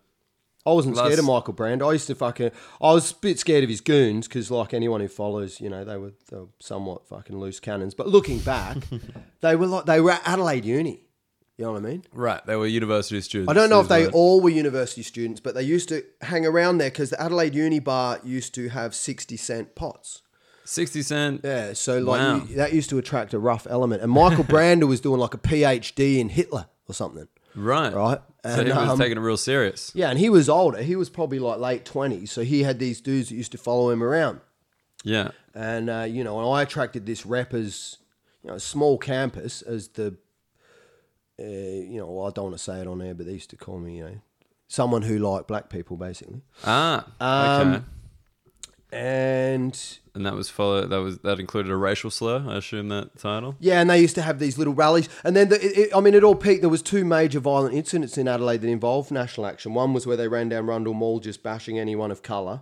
I 0.65 0.71
wasn't 0.71 0.97
scared 0.97 1.17
of 1.17 1.23
Michael 1.23 1.53
Brand. 1.53 1.81
I 1.81 1.93
used 1.93 2.07
to 2.07 2.15
fucking. 2.15 2.51
I 2.81 2.91
was 2.91 3.11
a 3.11 3.15
bit 3.15 3.39
scared 3.39 3.63
of 3.63 3.69
his 3.69 3.79
goons 3.79 4.27
because, 4.27 4.51
like 4.51 4.73
anyone 4.73 4.99
who 4.99 5.07
follows, 5.07 5.61
you 5.61 5.69
know, 5.69 5.85
they 5.85 5.95
were, 5.95 6.11
they 6.29 6.37
were 6.37 6.49
somewhat 6.59 7.07
fucking 7.07 7.39
loose 7.39 7.61
cannons. 7.61 7.93
But 7.93 8.09
looking 8.09 8.39
back, 8.39 8.75
they 9.39 9.55
were 9.55 9.67
like 9.67 9.85
they 9.85 10.01
were 10.01 10.11
at 10.11 10.21
Adelaide 10.25 10.65
Uni. 10.65 11.06
You 11.57 11.65
know 11.65 11.71
what 11.71 11.79
I 11.83 11.89
mean? 11.89 12.03
Right, 12.13 12.45
they 12.45 12.55
were 12.55 12.67
university 12.67 13.19
students. 13.21 13.49
I 13.49 13.53
don't 13.55 13.69
know 13.71 13.79
if 13.81 13.87
they 13.87 14.07
all 14.07 14.41
were 14.41 14.49
university 14.51 15.01
students, 15.01 15.39
but 15.41 15.55
they 15.55 15.63
used 15.63 15.89
to 15.89 16.03
hang 16.21 16.45
around 16.45 16.77
there 16.77 16.89
because 16.91 17.09
the 17.09 17.19
Adelaide 17.21 17.55
Uni 17.55 17.79
Bar 17.79 18.19
used 18.23 18.53
to 18.55 18.69
have 18.69 18.93
60 18.93 19.35
cent 19.37 19.73
pots. 19.73 20.21
sixty 20.65 21.01
cent. 21.01 21.41
Yeah, 21.43 21.73
so 21.73 21.97
like 21.99 22.19
Wow. 22.19 22.45
you, 22.47 22.55
that 22.57 22.73
used 22.73 22.89
to 22.91 22.97
attract 22.99 23.33
a 23.33 23.39
rough 23.39 23.65
element. 23.69 24.03
And 24.03 24.11
Michael 24.11 24.43
Brander 24.53 24.85
was 24.85 25.01
doing 25.01 25.19
like 25.19 25.33
a 25.33 25.37
PhD 25.39 26.19
in 26.19 26.29
Hitler 26.29 26.67
or 26.87 26.93
something, 26.93 27.27
Right, 27.55 27.91
right? 27.93 28.19
So 28.43 28.49
And, 28.59 28.67
he 28.67 28.73
was 28.73 28.89
um, 28.89 28.99
taking 28.99 29.17
it 29.17 29.21
real 29.21 29.35
serious. 29.37 29.91
yeah, 29.95 30.09
and 30.11 30.19
he 30.19 30.29
was 30.29 30.47
older. 30.49 30.81
He 30.83 30.95
was 30.95 31.09
probably 31.09 31.39
like 31.39 31.59
late 31.59 31.85
20s. 31.85 32.29
So 32.29 32.43
he 32.43 32.63
had 32.63 32.77
these 32.79 33.01
dudes 33.01 33.29
that 33.29 33.35
used 33.35 33.51
to 33.53 33.57
follow 33.57 33.89
him 33.89 34.03
around. 34.03 34.41
Yeah, 35.03 35.29
And, 35.55 35.89
uh, 35.89 36.05
you 36.07 36.23
know, 36.23 36.37
and 36.39 36.47
I 36.55 36.61
attracted 36.61 37.05
this 37.07 37.25
rep 37.25 37.53
as, 37.53 37.97
you 38.43 38.49
know, 38.51 38.57
small 38.59 38.97
campus 38.97 39.61
as 39.63 39.87
the, 39.89 40.17
uh, 41.39 41.43
you 41.43 41.97
know, 41.99 42.07
well, 42.07 42.27
I 42.27 42.31
don't 42.31 42.45
want 42.45 42.57
to 42.57 42.63
say 42.63 42.79
it 42.81 42.87
on 42.87 43.01
air, 43.01 43.13
but 43.13 43.25
they 43.25 43.33
used 43.33 43.49
to 43.51 43.55
call 43.57 43.79
me, 43.79 43.97
you 43.97 44.03
know, 44.03 44.17
someone 44.67 45.03
who 45.03 45.17
liked 45.19 45.47
black 45.47 45.69
people, 45.69 45.97
basically. 45.97 46.41
ah, 46.65 47.05
Um, 47.19 47.73
okay. 47.73 47.83
And 48.91 49.77
And 50.15 50.25
that 50.25 50.33
was 50.33 50.49
follow. 50.49 50.87
That 50.87 50.97
was 51.01 51.19
that 51.19 51.39
included 51.41 51.71
a 51.71 51.75
racial 51.75 52.09
slur. 52.09 52.45
I 52.47 52.55
assume 52.57 52.87
that 52.89 53.19
title. 53.19 53.55
yeah, 53.59 53.81
and 53.81 53.89
they 53.89 53.99
used 53.99 54.15
to 54.15 54.21
have 54.21 54.39
these 54.39 54.57
little 54.57 54.73
rallies. 54.73 55.09
And 55.25 55.35
then, 55.35 55.49
the, 55.49 55.63
it, 55.63 55.77
it- 55.77 55.95
I 55.95 55.99
mean, 55.99 56.13
it 56.13 56.23
all 56.23 56.35
peaked. 56.35 56.61
There 56.61 56.69
was 56.69 56.81
two 56.81 57.03
major 57.03 57.39
violent 57.41 57.75
incidents 57.75 58.17
in 58.17 58.27
Adelaide 58.29 58.61
that 58.61 58.69
involved 58.69 59.11
national 59.11 59.45
action. 59.45 59.73
One 59.73 59.93
was 59.93 60.07
where 60.07 60.15
they 60.17 60.27
ran 60.29 60.47
down 60.49 60.67
Rundle 60.67 60.93
Mall 60.93 61.19
just 61.19 61.43
bashing 61.43 61.77
anyone 61.77 62.11
of 62.11 62.23
colour. 62.23 62.61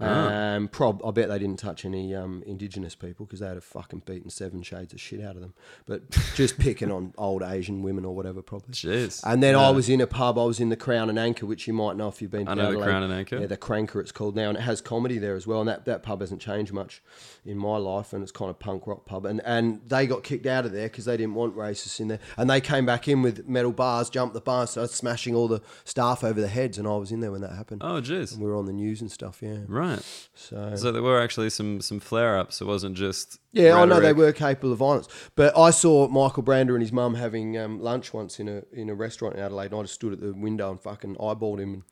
Um, 0.00 0.68
prob, 0.68 1.04
I 1.04 1.10
bet 1.10 1.28
they 1.28 1.38
didn't 1.38 1.58
touch 1.58 1.84
any 1.84 2.14
um, 2.14 2.42
Indigenous 2.46 2.94
people 2.94 3.26
because 3.26 3.40
they 3.40 3.46
had 3.46 3.56
a 3.56 3.60
fucking 3.60 4.02
beaten 4.06 4.30
seven 4.30 4.62
shades 4.62 4.92
of 4.92 5.00
shit 5.00 5.20
out 5.22 5.34
of 5.36 5.42
them. 5.42 5.54
But 5.86 6.10
just 6.34 6.58
picking 6.58 6.90
on 6.90 7.12
old 7.18 7.42
Asian 7.42 7.82
women 7.82 8.04
or 8.04 8.14
whatever, 8.14 8.42
probably. 8.42 8.72
Jeez. 8.74 9.20
And 9.24 9.42
then 9.42 9.54
Yeah. 9.54 9.66
I 9.66 9.70
was 9.70 9.88
in 9.88 10.00
a 10.00 10.06
pub. 10.06 10.38
I 10.38 10.44
was 10.44 10.60
in 10.60 10.68
the 10.68 10.76
Crown 10.76 11.08
and 11.10 11.18
Anchor, 11.18 11.46
which 11.46 11.66
you 11.66 11.72
might 11.74 11.96
know 11.96 12.08
if 12.08 12.22
you've 12.22 12.30
been. 12.30 12.46
To 12.46 12.52
I 12.52 12.54
know 12.54 12.62
the 12.62 12.68
Adelaide. 12.70 12.86
Crown 12.86 13.02
and 13.02 13.12
Anchor. 13.12 13.38
Yeah, 13.38 13.46
the 13.46 13.56
Cranker 13.56 14.00
it's 14.00 14.12
called 14.12 14.36
now, 14.36 14.48
and 14.48 14.56
it 14.58 14.62
has 14.62 14.80
comedy 14.80 15.18
there 15.18 15.36
as 15.36 15.46
well. 15.46 15.60
And 15.60 15.68
that, 15.68 15.84
that 15.84 16.02
pub 16.02 16.20
hasn't 16.20 16.40
changed 16.40 16.72
much 16.72 17.02
in 17.44 17.58
my 17.58 17.76
life, 17.76 18.12
and 18.12 18.22
it's 18.22 18.32
kind 18.32 18.50
of 18.50 18.58
punk 18.58 18.86
rock 18.86 19.04
pub. 19.06 19.26
And 19.26 19.40
and 19.44 19.80
they 19.86 20.06
got 20.06 20.22
kicked 20.24 20.46
out 20.46 20.64
of 20.66 20.72
there 20.72 20.88
because 20.88 21.04
they 21.04 21.16
didn't 21.16 21.34
want 21.34 21.56
racists 21.56 22.00
in 22.00 22.08
there, 22.08 22.20
and 22.36 22.48
they 22.48 22.60
came 22.60 22.86
back 22.86 23.08
in 23.08 23.22
with 23.22 23.46
metal 23.48 23.72
bars, 23.72 24.08
jumped 24.10 24.34
the 24.34 24.40
bar, 24.40 24.66
started 24.66 24.94
smashing 24.94 25.34
all 25.34 25.48
the 25.48 25.60
staff 25.84 26.24
over 26.24 26.40
the 26.40 26.48
heads, 26.48 26.78
and 26.78 26.86
I 26.88 26.96
was 26.96 27.12
in 27.12 27.20
there 27.20 27.32
when 27.32 27.40
that 27.42 27.52
happened. 27.52 27.82
Oh, 27.84 28.00
jeez. 28.00 28.36
We 28.36 28.46
were 28.46 28.56
on 28.56 28.66
the 28.66 28.72
news 28.72 29.00
and 29.00 29.10
stuff. 29.10 29.38
Yeah. 29.42 29.58
Right. 29.66 29.89
So. 30.34 30.74
So 30.76 30.92
there 30.92 31.02
were 31.02 31.20
actually 31.20 31.50
some 31.50 31.80
some 31.80 32.00
flare 32.00 32.38
ups. 32.38 32.60
It 32.60 32.66
wasn't 32.66 32.96
just 32.96 33.38
Yeah, 33.52 33.76
I 33.76 33.84
know 33.84 34.00
they 34.00 34.12
were 34.12 34.32
capable 34.32 34.72
of 34.72 34.78
violence, 34.78 35.08
but 35.36 35.56
I 35.56 35.70
saw 35.70 36.08
Michael 36.08 36.42
Brander 36.42 36.74
and 36.74 36.82
his 36.82 36.92
mum 36.92 37.14
having 37.14 37.56
um, 37.58 37.80
lunch 37.80 38.12
once 38.14 38.40
in 38.40 38.48
a 38.48 38.62
in 38.72 38.88
a 38.88 38.94
restaurant 38.94 39.36
in 39.36 39.42
Adelaide, 39.42 39.72
and 39.72 39.80
I 39.80 39.82
just 39.82 39.94
stood 39.94 40.12
at 40.12 40.20
the 40.20 40.32
window 40.32 40.70
and 40.70 40.80
fucking 40.80 41.16
eyeballed 41.16 41.60
him, 41.60 41.74
and 41.74 41.82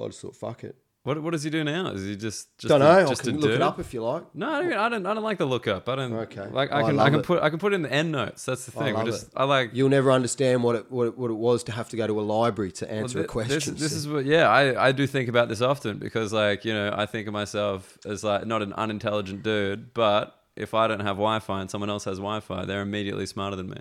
I 0.00 0.06
just 0.06 0.20
thought, 0.20 0.36
fuck 0.36 0.64
it. 0.64 0.76
What 1.04 1.20
what 1.20 1.32
does 1.32 1.42
he 1.42 1.50
do 1.50 1.64
now? 1.64 1.88
Is 1.88 2.04
he 2.04 2.14
just 2.14 2.56
just 2.58 2.68
Don't 2.68 2.78
know. 2.78 2.88
I 2.88 3.04
just 3.04 3.22
a 3.22 3.24
can 3.24 3.40
look 3.40 3.50
dude? 3.50 3.54
it 3.54 3.62
up 3.62 3.80
if 3.80 3.92
you 3.92 4.04
like. 4.04 4.22
No, 4.36 4.48
I 4.48 4.62
don't, 4.62 4.72
I 4.72 4.88
don't. 4.88 5.06
I 5.06 5.14
don't 5.14 5.24
like 5.24 5.38
the 5.38 5.46
look 5.46 5.66
up. 5.66 5.88
I 5.88 5.96
don't. 5.96 6.12
Okay. 6.12 6.46
Like 6.46 6.70
I 6.70 6.78
I 6.78 6.82
can. 6.84 6.98
I, 7.00 7.10
can 7.10 7.18
it. 7.20 7.26
put. 7.26 7.42
I 7.42 7.50
can 7.50 7.58
put 7.58 7.72
in 7.72 7.82
the 7.82 7.92
end 7.92 8.12
notes. 8.12 8.44
That's 8.44 8.66
the 8.66 8.70
thing. 8.70 8.94
Love 8.94 9.06
just. 9.06 9.28
I 9.34 9.42
like. 9.42 9.70
You'll 9.72 9.88
never 9.88 10.12
understand 10.12 10.62
what 10.62 10.76
it 10.76 10.92
what 10.92 11.08
it, 11.08 11.18
what 11.18 11.32
it 11.32 11.34
was 11.34 11.64
to 11.64 11.72
have 11.72 11.88
to 11.88 11.96
go 11.96 12.06
to 12.06 12.20
a 12.20 12.22
library 12.22 12.70
to 12.72 12.86
well, 12.86 12.94
answer 12.94 13.18
thi- 13.18 13.24
a 13.24 13.28
question. 13.28 13.72
This, 13.72 13.80
this 13.82 13.92
is 13.92 14.06
what. 14.06 14.24
Yeah, 14.26 14.48
I 14.48 14.88
I 14.88 14.92
do 14.92 15.04
think 15.08 15.28
about 15.28 15.48
this 15.48 15.60
often 15.60 15.98
because 15.98 16.32
like 16.32 16.64
you 16.64 16.72
know 16.72 16.94
I 16.96 17.06
think 17.06 17.26
of 17.26 17.32
myself 17.32 17.98
as 18.06 18.22
like 18.22 18.46
not 18.46 18.62
an 18.62 18.72
unintelligent 18.74 19.42
dude, 19.42 19.92
but 19.94 20.38
if 20.54 20.72
I 20.72 20.86
don't 20.86 21.00
have 21.00 21.16
Wi-Fi 21.16 21.62
and 21.62 21.68
someone 21.68 21.90
else 21.90 22.04
has 22.04 22.18
Wi-Fi, 22.18 22.64
they're 22.66 22.82
immediately 22.82 23.26
smarter 23.26 23.56
than 23.56 23.70
me. 23.70 23.78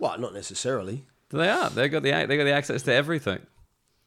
well, 0.00 0.18
not 0.18 0.34
necessarily. 0.34 1.06
They 1.30 1.48
are. 1.50 1.70
They 1.70 1.88
got 1.88 2.02
the 2.02 2.10
they 2.10 2.36
got 2.36 2.44
the 2.44 2.52
access 2.52 2.82
to 2.82 2.92
everything. 2.92 3.38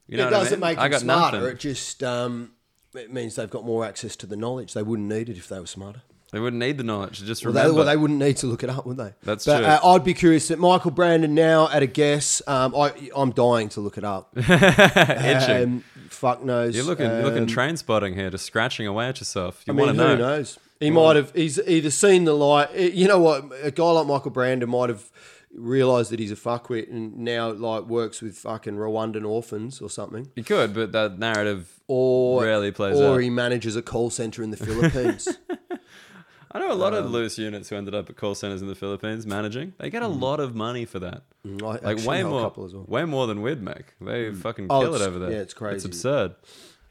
You 0.08 0.18
know 0.18 0.28
it 0.28 0.32
doesn't 0.32 0.60
mean? 0.60 0.70
make 0.72 0.78
I 0.78 0.88
them 0.90 1.00
smarter. 1.02 1.38
nothing. 1.38 1.52
It 1.56 1.60
just 1.60 2.04
um, 2.04 2.52
it 2.94 3.12
means 3.14 3.36
they've 3.36 3.50
got 3.50 3.64
more 3.66 3.86
access 3.86 4.16
to 4.18 4.26
the 4.28 4.36
knowledge. 4.36 4.74
They 4.74 4.84
wouldn't 4.84 5.08
need 5.08 5.30
it 5.30 5.38
if 5.38 5.48
they 5.48 5.60
were 5.60 5.66
smarter. 5.68 6.02
They 6.32 6.40
wouldn't 6.40 6.62
need 6.62 6.78
the 6.78 6.84
knowledge. 6.86 7.22
Just 7.24 7.44
Well, 7.44 7.52
they, 7.54 7.60
remember. 7.62 7.78
well, 7.80 7.86
they 7.88 7.98
wouldn't 7.98 8.20
need 8.20 8.38
to 8.38 8.48
look 8.48 8.64
it 8.64 8.70
up, 8.70 8.86
would 8.86 8.96
they? 8.96 9.14
That's 9.24 9.46
but, 9.46 9.58
true. 9.58 9.66
Uh, 9.68 9.80
I'd 9.84 10.06
be 10.06 10.14
curious. 10.14 10.48
That 10.48 10.60
Michael 10.60 10.92
Brander 10.92 11.28
now 11.28 11.68
at 11.70 11.84
a 11.84 11.88
guess. 11.88 12.42
Um, 12.48 12.74
I, 12.74 12.94
I'm 13.14 13.32
dying 13.32 13.68
to 13.70 13.82
look 13.82 13.98
it 13.98 14.04
up. 14.06 14.34
Um, 14.38 15.84
fuck 16.10 16.44
knows. 16.44 16.76
You're 16.76 16.86
looking, 16.86 17.06
you're 17.10 17.24
looking 17.24 17.40
Um, 17.44 17.48
train 17.48 17.78
spotting 17.78 18.14
here, 18.16 18.30
just 18.30 18.46
scratching 18.46 18.88
away 18.88 19.08
at 19.08 19.20
yourself. 19.20 19.64
You 19.66 19.74
I 19.74 19.76
mean, 19.76 19.86
want 19.88 19.98
who 19.98 20.04
to 20.04 20.10
know? 20.10 20.16
knows? 20.18 20.60
He 20.80 20.90
might 20.90 21.16
have. 21.16 21.32
He's 21.36 21.60
either 21.60 21.92
seen 21.92 22.26
the 22.26 22.34
light. 22.34 22.74
You 22.76 23.08
know 23.08 23.20
what? 23.20 23.46
A 23.62 23.72
guy 23.72 23.84
like 23.92 24.08
Michael 24.08 24.32
Brander 24.32 24.68
might 24.68 24.90
have 24.90 25.10
realised 25.54 26.12
that 26.12 26.20
he's 26.20 26.32
a 26.32 26.36
fuckwit 26.36 26.90
and 26.90 27.18
now 27.18 27.52
like 27.52 27.84
works 27.84 28.22
with 28.22 28.38
fucking 28.38 28.76
Rwandan 28.76 29.28
orphans 29.28 29.82
or 29.82 29.90
something. 29.90 30.30
He 30.36 30.44
could, 30.44 30.74
but 30.74 30.92
that 30.94 31.20
narrative 31.20 31.80
Or 31.88 32.44
rarely 32.44 32.72
plays 32.72 32.98
or 33.00 33.16
out. 33.16 33.18
he 33.18 33.30
manages 33.30 33.76
a 33.76 33.82
call 33.82 34.10
center 34.10 34.44
in 34.44 34.52
the 34.52 34.58
Philippines. 34.58 35.28
I 36.54 36.60
know 36.60 36.72
a 36.72 36.76
lot 36.76 36.94
Um, 36.94 37.06
of 37.06 37.12
loose 37.12 37.38
units 37.38 37.70
who 37.70 37.78
ended 37.78 37.96
up 37.96 38.10
at 38.10 38.18
call 38.18 38.36
centers 38.36 38.62
in 38.62 38.68
the 38.68 38.76
Philippines 38.76 39.26
managing. 39.26 39.74
They 39.78 39.90
get 39.90 40.04
a 40.04 40.08
lot 40.08 40.42
of 40.42 40.54
money 40.54 40.84
for 40.84 41.00
that. 41.00 41.24
Mm, 41.48 41.62
Like 41.62 42.06
way 42.06 42.24
more, 42.24 42.52
well. 42.56 42.86
way 42.88 43.06
more 43.06 43.26
than 43.26 43.42
we'd 43.42 43.62
make. 43.62 43.94
They 44.02 44.34
fucking 44.34 44.68
Oh, 44.70 44.82
kill 44.82 44.96
it 44.96 45.02
over 45.02 45.18
there. 45.18 45.32
yeah, 45.32 45.38
it's 45.38 45.54
crazy. 45.54 45.76
It's 45.78 45.86
absurd. 45.86 46.36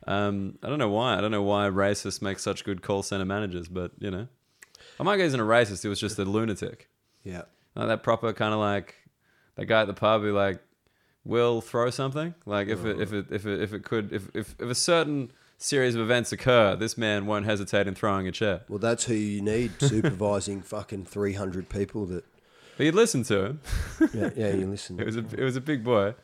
Um, 0.07 0.59
I 0.63 0.71
don't 0.71 0.79
know 0.79 0.89
why. 0.89 1.19
I 1.19 1.21
don't 1.21 1.31
know 1.31 1.43
why 1.43 1.69
racists 1.69 2.23
make 2.23 2.39
such 2.39 2.65
good 2.65 2.81
call 2.81 3.03
center 3.03 3.27
managers, 3.27 3.69
but 3.69 3.93
you 3.99 4.11
know, 4.11 4.29
I 4.99 5.03
might 5.03 5.21
isn't 5.21 5.39
a 5.39 5.45
racist. 5.45 5.83
He 5.83 5.89
was 5.89 6.01
just 6.01 6.19
a 6.19 6.25
lunatic. 6.25 6.89
Yeah. 7.23 7.43
Like 7.75 7.89
that 7.89 8.03
proper 8.03 8.33
kind 8.33 8.53
of 8.53 8.61
like 8.61 8.95
that 9.57 9.67
guy 9.67 9.83
at 9.83 9.87
the 9.87 9.95
pub 9.95 10.23
who 10.23 10.33
like 10.33 10.61
will 11.25 11.61
throw 11.61 11.91
something. 11.91 12.35
Like 12.47 12.69
if 12.69 12.85
it 12.85 13.01
if 13.01 13.13
it 13.13 13.27
if 13.31 13.47
it 13.47 13.61
if 13.63 13.73
it 13.73 13.85
could 13.85 14.13
if 14.13 14.29
if, 14.35 14.55
if 14.59 14.69
a 14.69 14.75
certain 14.75 15.31
series 15.59 15.95
of 15.95 16.01
events 16.01 16.33
occur, 16.33 16.75
this 16.75 16.97
man 16.97 17.27
won't 17.27 17.45
hesitate 17.45 17.87
in 17.87 17.95
throwing 17.95 18.27
a 18.27 18.33
chair. 18.33 18.63
Well, 18.69 18.79
that's 18.79 19.05
who 19.05 19.15
you 19.15 19.43
need 19.43 19.73
supervising 19.81 20.63
fucking 20.63 21.05
300 21.05 21.69
people 21.69 22.07
that. 22.07 22.25
But 22.77 22.87
you'd 22.87 22.95
listen 22.95 23.23
to 23.25 23.45
him. 23.45 23.61
Yeah, 24.15 24.31
yeah 24.35 24.55
you 24.55 24.73
It 24.73 25.07
was 25.07 25.17
a 25.17 25.25
it 25.37 25.45
was 25.45 25.57
a 25.57 25.61
big 25.61 25.85
boy. 25.85 26.15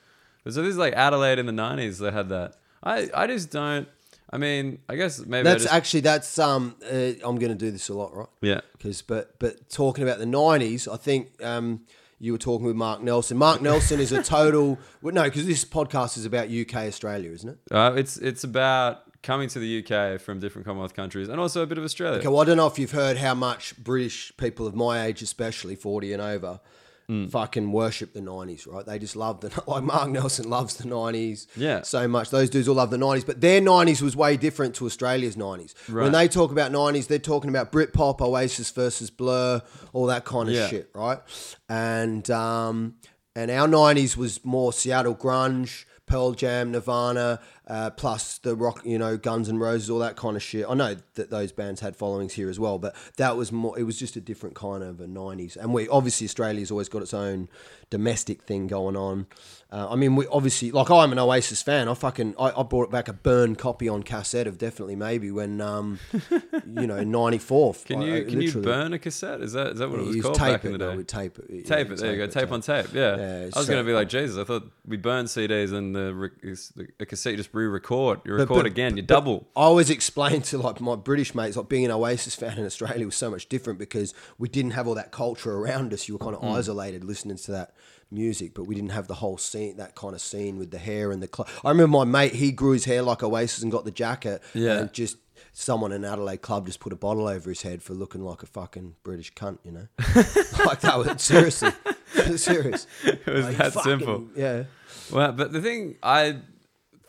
So 0.48 0.62
this 0.62 0.70
is 0.70 0.78
like 0.78 0.94
Adelaide 0.94 1.38
in 1.38 1.46
the 1.46 1.52
nineties 1.52 1.98
that 1.98 2.12
had 2.14 2.28
that. 2.30 2.54
I 2.82 3.10
I 3.14 3.26
just 3.26 3.50
don't. 3.50 3.88
I 4.30 4.38
mean, 4.38 4.80
I 4.88 4.97
guess 4.97 5.21
maybe 5.25 5.45
That's 5.45 5.62
just, 5.64 5.75
actually, 5.75 6.00
that's, 6.00 6.38
um, 6.38 6.75
uh, 6.85 7.12
I'm 7.25 7.37
going 7.38 7.52
to 7.52 7.54
do 7.54 7.71
this 7.71 7.88
a 7.88 7.95
lot, 7.95 8.14
right? 8.16 8.26
yeah. 8.40 8.61
because 8.73 9.00
but 9.02 9.38
but 9.38 9.68
talking 9.71 10.02
about 10.04 10.18
the 10.18 10.25
90s 10.26 10.92
i 10.92 10.97
think 10.97 11.28
um 11.45 11.80
you 12.18 12.33
were 12.33 12.38
talking 12.38 12.66
with 12.66 12.76
mark 12.76 13.00
nelson 13.02 13.37
mark 13.37 13.61
nelson 13.62 14.00
is 14.00 14.12
a 14.12 14.23
total 14.37 14.78
well, 15.02 15.14
no 15.14 15.25
because 15.25 15.47
this 15.47 15.64
podcast 15.64 16.16
is 16.16 16.25
about 16.25 16.49
uk 16.50 16.75
australia 16.75 17.30
isn't 17.30 17.50
it 17.50 17.59
Uh, 17.71 17.92
it's 17.97 18.16
it's 18.18 18.45
about 18.45 19.02
coming 19.23 19.49
to 19.49 19.59
the 19.59 19.83
UK 19.85 20.21
from 20.21 20.38
different 20.38 20.64
Commonwealth 20.66 20.95
countries 20.95 21.28
and 21.28 21.40
also 21.40 21.62
a 21.62 21.66
bit 21.66 21.78
of 21.78 21.85
Australia. 21.85 22.18
okay 22.18 22.28
well 22.28 22.40
i 22.40 22.45
don't 22.45 22.56
know 22.56 22.66
if 22.66 22.78
you've 22.78 22.92
heard 22.92 23.16
how 23.16 23.35
much 23.35 23.75
british 23.83 24.33
people 24.37 24.66
of 24.66 24.75
my 24.75 25.04
age 25.06 25.21
especially 25.23 25.75
40 25.76 26.12
and 26.12 26.23
over 26.23 26.61
Hmm. 27.08 27.26
fucking 27.26 27.70
worship 27.70 28.14
the 28.14 28.20
90s 28.20 28.66
right 28.66 28.84
they 28.84 28.98
just 28.98 29.14
love 29.14 29.40
the 29.40 29.50
like 29.68 29.84
mark 29.84 30.10
nelson 30.10 30.50
loves 30.50 30.76
the 30.76 30.88
90s 30.88 31.46
Yeah. 31.54 31.82
so 31.82 32.08
much 32.08 32.30
those 32.30 32.50
dudes 32.50 32.66
all 32.66 32.75
love 32.75 32.90
the 32.90 32.96
90s 32.96 33.25
but 33.25 33.40
their 33.40 33.60
90s 33.60 34.02
was 34.02 34.16
way 34.16 34.36
different 34.36 34.75
to 34.76 34.86
australia's 34.86 35.36
90s 35.36 35.72
Right. 35.88 36.02
when 36.02 36.10
they 36.12 36.26
talk 36.26 36.50
about 36.50 36.72
90s 36.72 37.06
they're 37.06 37.20
talking 37.20 37.48
about 37.48 37.70
britpop 37.70 38.20
oasis 38.20 38.70
versus 38.72 39.08
blur 39.10 39.62
all 39.92 40.06
that 40.06 40.25
kind 40.25 40.48
of 40.48 40.56
Yeah. 40.56 40.66
shit 40.66 40.90
right 40.96 41.20
and 41.68 42.28
um 42.30 42.94
and 43.36 43.50
our 43.52 43.68
90s 43.68 44.16
was 44.16 44.44
more 44.44 44.72
seattle 44.72 45.14
grunge 45.14 45.84
pearl 46.06 46.32
jam 46.32 46.72
nirvana 46.72 47.40
uh, 47.66 47.90
plus 47.90 48.38
the 48.38 48.54
rock 48.54 48.82
you 48.85 48.99
know 48.99 49.16
guns 49.16 49.49
and 49.49 49.61
roses 49.61 49.90
all 49.90 49.99
that 49.99 50.16
kind 50.16 50.37
of 50.37 50.42
shit. 50.42 50.66
I 50.68 50.75
know 50.75 50.96
that 51.14 51.30
those 51.30 51.52
bands 51.52 51.80
had 51.80 51.96
followings 51.96 52.35
here 52.35 52.49
as 52.49 52.61
well 52.61 52.78
but 52.78 52.94
that 53.16 53.37
was 53.37 53.50
more 53.50 53.78
it 53.78 53.82
was 53.82 53.99
just 53.99 54.16
a 54.16 54.20
different 54.20 54.54
kind 54.54 54.82
of 54.82 55.00
a 55.00 55.06
90s 55.06 55.56
and 55.56 55.73
we 55.75 55.88
obviously 55.88 56.26
australia's 56.26 56.70
always 56.70 56.88
got 56.88 57.02
its 57.02 57.14
own 57.14 57.49
domestic 57.90 58.42
thing 58.42 58.66
going 58.66 58.96
on 58.96 59.26
uh, 59.73 59.88
i 59.90 59.96
mean 59.96 60.14
we 60.16 60.26
obviously 60.28 60.70
like 60.70 60.90
i'm 60.90 61.11
an 61.12 61.18
oasis 61.18 61.61
fan 61.62 61.88
i 61.88 61.94
fucking 61.94 62.35
i, 62.38 62.52
I 62.56 62.62
brought 62.62 62.90
back 62.90 63.08
a 63.08 63.12
burned 63.12 63.58
copy 63.58 63.88
on 63.88 64.02
cassette 64.02 64.46
of 64.46 64.58
definitely 64.58 64.94
maybe 64.96 65.30
when 65.30 65.61
um 65.61 65.99
you 66.30 66.87
know 66.87 67.02
94 67.02 67.75
Can 67.85 68.02
you 68.02 68.16
I 68.16 68.25
can 68.25 68.40
you 68.40 68.52
burn 68.52 68.92
a 68.92 68.99
cassette? 68.99 69.40
Is 69.40 69.52
that 69.54 69.68
is 69.73 69.78
that 69.78 69.90
what 69.90 70.00
it 70.00 70.06
you 70.08 70.16
was 70.16 70.23
called 70.23 70.35
tape 70.37 70.52
back 70.52 70.64
in 70.64 70.75
it, 70.75 70.78
the 70.78 70.85
no, 70.85 70.90
day? 70.92 70.96
we 70.96 71.04
tape 71.04 71.38
it. 71.38 71.44
yeah, 71.49 71.62
Tape 71.64 71.90
it. 71.90 71.99
There 71.99 72.12
you 72.12 72.18
go. 72.18 72.26
Tape 72.26 72.52
on 72.52 72.61
tape. 72.61 72.87
Yeah. 72.92 73.16
Yeah, 73.16 73.40
I 73.42 73.44
was 73.46 73.54
so- 73.54 73.66
going 73.66 73.78
to 73.78 73.85
be 73.85 73.92
like 73.92 74.08
Jesus. 74.08 74.37
I 74.38 74.44
thought 74.44 74.70
we 74.87 74.96
burn 74.96 75.26
CDs 75.26 75.73
and 75.73 75.94
the, 75.94 76.30
the 76.76 76.88
a 77.00 77.06
cassette 77.06 77.32
you 77.32 77.37
just 77.38 77.50
re-record. 77.52 78.20
You 78.25 78.35
record 78.35 78.58
but- 78.58 78.66
again. 78.66 78.96
You 78.96 79.02
double. 79.02 79.46
I 79.56 79.62
always 79.62 79.90
explain 79.90 80.42
to 80.42 80.58
like 80.58 80.80
my 80.80 80.96
British 80.96 81.35
mates, 81.35 81.56
like 81.56 81.68
being 81.68 81.85
an 81.85 81.90
Oasis 81.90 82.35
fan 82.35 82.58
in 82.58 82.64
Australia 82.66 83.04
was 83.04 83.16
so 83.16 83.30
much 83.30 83.49
different 83.49 83.78
because 83.78 84.14
we 84.38 84.49
didn't 84.49 84.73
have 84.73 84.87
all 84.87 84.94
that 84.94 85.11
culture 85.12 85.52
around 85.52 85.92
us. 85.92 86.08
You 86.08 86.14
were 86.14 86.18
kind 86.20 86.35
of 86.35 86.40
Hmm. 86.42 86.49
isolated 86.49 87.04
listening 87.04 87.37
to 87.38 87.50
that 87.52 87.75
music, 88.10 88.54
but 88.54 88.64
we 88.64 88.75
didn't 88.75 88.90
have 88.92 89.08
the 89.08 89.14
whole 89.14 89.38
scene, 89.38 89.76
that 89.78 89.94
kind 89.94 90.14
of 90.14 90.20
scene 90.20 90.58
with 90.58 90.70
the 90.70 90.78
hair 90.78 91.10
and 91.12 91.22
the. 91.22 91.28
Cl- 91.34 91.48
I 91.64 91.70
remember 91.70 91.98
my 91.98 92.04
mate, 92.04 92.34
he 92.34 92.52
grew 92.52 92.72
his 92.72 92.84
hair 92.84 93.02
like 93.02 93.22
Oasis 93.22 93.62
and 93.62 93.72
got 93.72 93.84
the 93.84 93.90
jacket. 93.90 94.42
Yeah. 94.54 94.78
And 94.78 94.92
just 94.92 95.16
someone 95.52 95.90
in 95.92 96.04
Adelaide 96.04 96.42
club 96.42 96.66
just 96.66 96.80
put 96.80 96.92
a 96.92 96.96
bottle 96.96 97.26
over 97.28 97.48
his 97.50 97.62
head 97.62 97.82
for 97.82 97.94
looking 97.94 98.22
like 98.22 98.42
a 98.42 98.46
fucking 98.46 98.94
British 99.02 99.32
cunt, 99.34 99.58
you 99.64 99.72
know? 99.72 99.88
like 100.66 100.80
that 100.80 100.94
was 100.98 101.22
seriously. 101.22 101.70
Serious. 102.36 102.86
it 103.04 103.26
was 103.26 103.44
Like, 103.46 103.56
that 103.56 103.72
fucking- 103.75 103.98
simple. 103.98 104.25
Yeah. 104.34 104.64
Well, 105.12 105.32
but 105.32 105.52
the 105.52 105.60
thing 105.60 105.96
I 106.02 106.38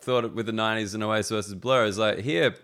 thought 0.00 0.32
with 0.34 0.46
the 0.46 0.52
'90s 0.52 0.94
and 0.94 1.02
Oasis 1.02 1.30
versus 1.30 1.54
Blur 1.54 1.84
is 1.84 1.98
like 1.98 2.18
here, 2.20 2.54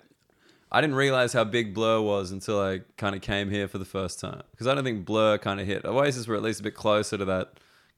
I 0.70 0.80
didn't 0.80 0.96
realize 0.96 1.32
how 1.32 1.44
big 1.44 1.74
Blur 1.74 2.00
was 2.00 2.30
until 2.32 2.60
I 2.60 2.80
kind 2.96 3.14
of 3.14 3.22
came 3.22 3.50
here 3.50 3.66
for 3.68 3.78
the 3.78 3.84
first 3.84 4.20
time 4.20 4.42
because 4.50 4.66
I 4.66 4.74
don't 4.74 4.84
think 4.84 5.04
Blur 5.04 5.38
kind 5.38 5.60
of 5.60 5.66
hit. 5.66 5.84
Oasis 5.84 6.26
were 6.26 6.36
at 6.36 6.42
least 6.42 6.60
a 6.60 6.62
bit 6.62 6.74
closer 6.74 7.16
to 7.18 7.24
that 7.24 7.54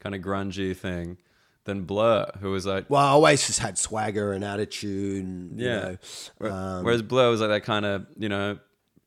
kind 0.07 0.15
of 0.15 0.23
grungy 0.23 0.77
thing 0.77 1.19
than 1.65 1.83
Blur, 1.83 2.31
who 2.41 2.51
was 2.53 2.65
like 2.67 2.89
Well, 2.89 3.19
Oasis 3.19 3.59
had 3.59 3.77
swagger 3.79 4.33
and 4.33 4.45
attitude. 4.45 5.25
And, 5.25 5.59
yeah. 5.61 5.97
You 6.41 6.49
know, 6.49 6.51
um, 6.55 6.85
Whereas 6.85 7.03
Blur 7.03 7.29
was 7.31 7.41
like 7.41 7.51
that 7.51 7.65
kind 7.65 7.85
of 7.85 8.07
you 8.17 8.29
know 8.29 8.59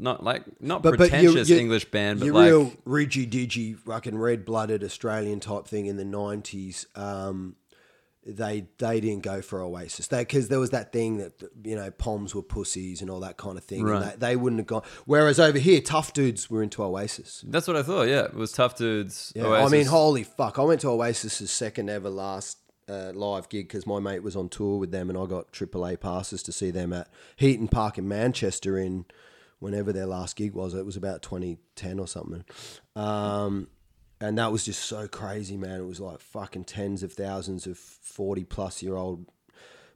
not 0.01 0.23
like 0.23 0.43
not 0.61 0.81
But- 0.81 0.97
but 0.97 1.05
you- 1.05 1.09
pretentious 1.09 1.49
you- 1.49 1.57
English 1.57 1.85
band, 1.91 2.19
but 2.19 2.25
your 2.25 2.35
like 2.35 2.47
real 2.47 2.73
ridgy 2.85 3.25
digi 3.27 3.77
fucking 3.77 4.17
red 4.17 4.45
blooded 4.45 4.83
Australian 4.83 5.39
type 5.39 5.67
thing 5.67 5.85
in 5.87 5.97
the 5.97 6.05
nineties. 6.05 6.85
Um, 6.95 7.55
they 8.25 8.67
they 8.77 8.99
didn't 8.99 9.23
go 9.23 9.41
for 9.41 9.61
Oasis 9.61 10.07
because 10.07 10.49
there 10.49 10.59
was 10.59 10.71
that 10.71 10.91
thing 10.91 11.17
that 11.17 11.41
you 11.63 11.75
know 11.75 11.89
Poms 11.91 12.35
were 12.35 12.41
pussies 12.41 13.01
and 13.01 13.09
all 13.09 13.21
that 13.21 13.37
kind 13.37 13.57
of 13.57 13.63
thing. 13.63 13.83
Right. 13.83 14.01
And 14.01 14.11
they, 14.11 14.27
they 14.27 14.35
wouldn't 14.35 14.59
have 14.59 14.67
gone. 14.67 14.83
Whereas 15.05 15.39
over 15.39 15.57
here, 15.57 15.81
tough 15.81 16.13
dudes 16.13 16.49
were 16.49 16.61
into 16.61 16.83
Oasis. 16.83 17.43
that's 17.47 17.67
what 17.67 17.77
I 17.77 17.83
thought. 17.83 18.07
Yeah, 18.07 18.25
it 18.25 18.33
was 18.33 18.51
tough 18.51 18.77
dudes. 18.77 19.31
Yeah, 19.35 19.45
Oasis. 19.45 19.67
I 19.67 19.77
mean, 19.77 19.85
holy 19.85 20.23
fuck! 20.23 20.59
I 20.59 20.63
went 20.63 20.81
to 20.81 20.87
Oasis's 20.87 21.51
second 21.51 21.89
ever 21.89 22.09
last 22.09 22.57
uh, 22.89 23.11
live 23.13 23.49
gig 23.49 23.67
because 23.67 23.87
my 23.87 23.99
mate 23.99 24.23
was 24.23 24.35
on 24.35 24.49
tour 24.49 24.77
with 24.77 24.91
them, 24.91 25.09
and 25.09 25.17
I 25.17 25.25
got 25.25 25.51
AAA 25.51 25.99
passes 25.99 26.43
to 26.43 26.51
see 26.51 26.71
them 26.71 26.91
at 26.93 27.07
Heaton 27.37 27.67
Park 27.67 27.97
in 27.97 28.07
Manchester 28.07 28.77
in 28.77 29.05
whenever 29.59 29.93
their 29.93 30.05
last 30.05 30.35
gig 30.35 30.53
was. 30.53 30.73
It 30.73 30.85
was 30.85 30.97
about 30.97 31.21
2010 31.21 31.99
or 31.99 32.07
something. 32.07 32.43
Um, 32.95 33.67
and 34.21 34.37
that 34.37 34.51
was 34.51 34.65
just 34.65 34.83
so 34.83 35.07
crazy, 35.07 35.57
man. 35.57 35.81
It 35.81 35.85
was 35.85 35.99
like 35.99 36.19
fucking 36.19 36.65
tens 36.65 37.03
of 37.03 37.13
thousands 37.13 37.65
of 37.67 37.77
40 37.77 38.43
plus 38.45 38.83
year 38.83 38.95
old 38.95 39.25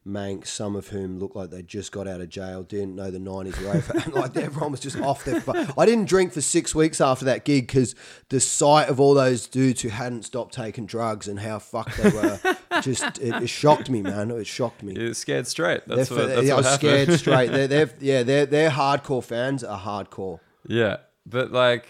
Mancs, 0.06 0.48
some 0.48 0.76
of 0.76 0.90
whom 0.90 1.18
looked 1.18 1.36
like 1.36 1.50
they 1.50 1.62
just 1.62 1.94
got 1.94 2.10
out 2.10 2.20
of 2.20 2.28
jail, 2.28 2.62
didn't 2.62 2.96
know 2.96 3.10
the 3.10 3.20
90s 3.20 3.62
were 3.62 3.70
over. 3.70 3.94
and 4.04 4.14
like 4.14 4.36
everyone 4.36 4.72
was 4.72 4.82
just 4.82 5.00
off 5.00 5.24
their 5.24 5.40
fu- 5.40 5.54
I 5.78 5.86
didn't 5.86 6.10
drink 6.10 6.34
for 6.34 6.42
six 6.42 6.76
weeks 6.76 7.00
after 7.00 7.24
that 7.24 7.46
gig 7.46 7.68
because 7.68 7.96
the 8.28 8.42
sight 8.42 8.90
of 8.90 9.00
all 9.00 9.14
those 9.14 9.48
dudes 9.48 9.82
who 9.82 9.88
hadn't 9.88 10.24
stopped 10.24 10.54
taking 10.54 10.86
drugs 10.86 11.30
and 11.30 11.40
how 11.40 11.58
fucked 11.60 11.96
they 11.96 12.10
were 12.10 12.38
just, 12.82 13.18
it, 13.20 13.44
it 13.44 13.48
shocked 13.48 13.90
me, 13.90 14.02
man. 14.02 14.30
It 14.32 14.46
shocked 14.46 14.84
me. 14.84 14.94
You're 14.94 15.14
scared 15.14 15.48
straight. 15.48 15.84
That's 15.88 16.10
They're 16.10 16.18
what, 16.18 16.28
that's 16.28 16.48
yeah, 16.48 16.54
I 16.54 16.58
was 16.58 16.66
happened. 16.66 16.90
scared 16.90 17.20
straight. 17.20 17.52
They're, 17.52 17.68
they're, 17.70 17.90
yeah, 18.02 18.24
they're, 18.24 18.46
they're 18.46 18.70
hardcore 18.72 19.24
fans 19.24 19.64
are 19.64 19.80
hardcore. 19.80 20.42
Yeah, 20.68 20.98
but 21.26 21.52
like, 21.54 21.88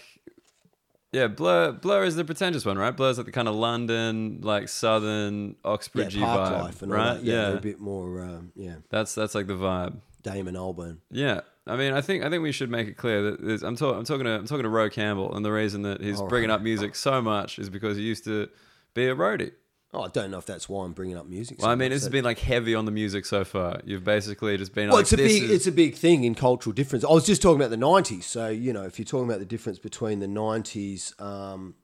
yeah, 1.14 1.28
Blur 1.28 1.72
Blur 1.72 2.04
is 2.04 2.16
the 2.16 2.24
pretentious 2.24 2.64
one, 2.64 2.76
right? 2.76 2.94
Blur's 2.96 3.16
like 3.18 3.26
the 3.26 3.32
kind 3.32 3.48
of 3.48 3.54
London, 3.54 4.40
like 4.42 4.68
Southern 4.68 5.56
Yeah, 5.64 5.70
Oxbridgey 5.70 6.20
park 6.20 6.52
vibe, 6.52 6.62
life 6.62 6.82
and 6.82 6.92
all 6.92 6.98
right? 6.98 7.14
that. 7.14 7.24
Yeah, 7.24 7.50
yeah, 7.50 7.56
a 7.56 7.60
bit 7.60 7.80
more, 7.80 8.20
um, 8.22 8.52
yeah, 8.56 8.76
that's 8.90 9.14
that's 9.14 9.34
like 9.34 9.46
the 9.46 9.54
vibe. 9.54 9.96
Damon 10.22 10.54
Albarn. 10.54 10.98
Yeah, 11.10 11.40
I 11.66 11.76
mean, 11.76 11.92
I 11.92 12.00
think 12.00 12.24
I 12.24 12.30
think 12.30 12.42
we 12.42 12.50
should 12.52 12.70
make 12.70 12.88
it 12.88 12.96
clear 12.96 13.22
that 13.30 13.62
I'm, 13.62 13.76
talking 13.76 13.98
I'm 13.98 14.04
talking 14.04 14.24
to 14.24 14.30
I'm 14.32 14.46
talking 14.46 14.64
to 14.64 14.68
Ro 14.68 14.90
Campbell, 14.90 15.34
and 15.36 15.44
the 15.44 15.52
reason 15.52 15.82
that 15.82 16.00
he's 16.00 16.20
All 16.20 16.28
bringing 16.28 16.50
right. 16.50 16.56
up 16.56 16.62
music 16.62 16.94
so 16.96 17.22
much 17.22 17.58
is 17.58 17.70
because 17.70 17.96
he 17.96 18.02
used 18.02 18.24
to 18.24 18.48
be 18.94 19.06
a 19.06 19.14
roadie. 19.14 19.52
Oh, 19.94 20.02
I 20.02 20.08
don't 20.08 20.30
know 20.30 20.38
if 20.38 20.46
that's 20.46 20.68
why 20.68 20.84
I'm 20.84 20.92
bringing 20.92 21.16
up 21.16 21.26
music. 21.26 21.58
Well, 21.60 21.66
so 21.68 21.70
I 21.70 21.74
mean, 21.76 21.90
much. 21.90 21.96
this 21.96 22.02
has 22.02 22.10
been 22.10 22.24
like 22.24 22.40
heavy 22.40 22.74
on 22.74 22.84
the 22.84 22.90
music 22.90 23.24
so 23.26 23.44
far. 23.44 23.80
You've 23.84 24.02
basically 24.04 24.56
just 24.58 24.74
been 24.74 24.88
Well, 24.88 24.96
like, 24.96 25.02
it's 25.04 25.12
a 25.12 25.16
big 25.16 25.42
is- 25.44 25.50
it's 25.50 25.66
a 25.68 25.72
big 25.72 25.94
thing 25.94 26.24
in 26.24 26.34
cultural 26.34 26.72
difference. 26.74 27.04
I 27.04 27.10
was 27.12 27.24
just 27.24 27.40
talking 27.40 27.60
about 27.60 27.70
the 27.70 27.76
'90s, 27.76 28.24
so 28.24 28.48
you 28.48 28.72
know, 28.72 28.82
if 28.82 28.98
you're 28.98 29.06
talking 29.06 29.26
about 29.28 29.38
the 29.38 29.46
difference 29.46 29.78
between 29.78 30.18
the 30.18 30.26
'90s 30.26 31.18
um, 31.20 31.74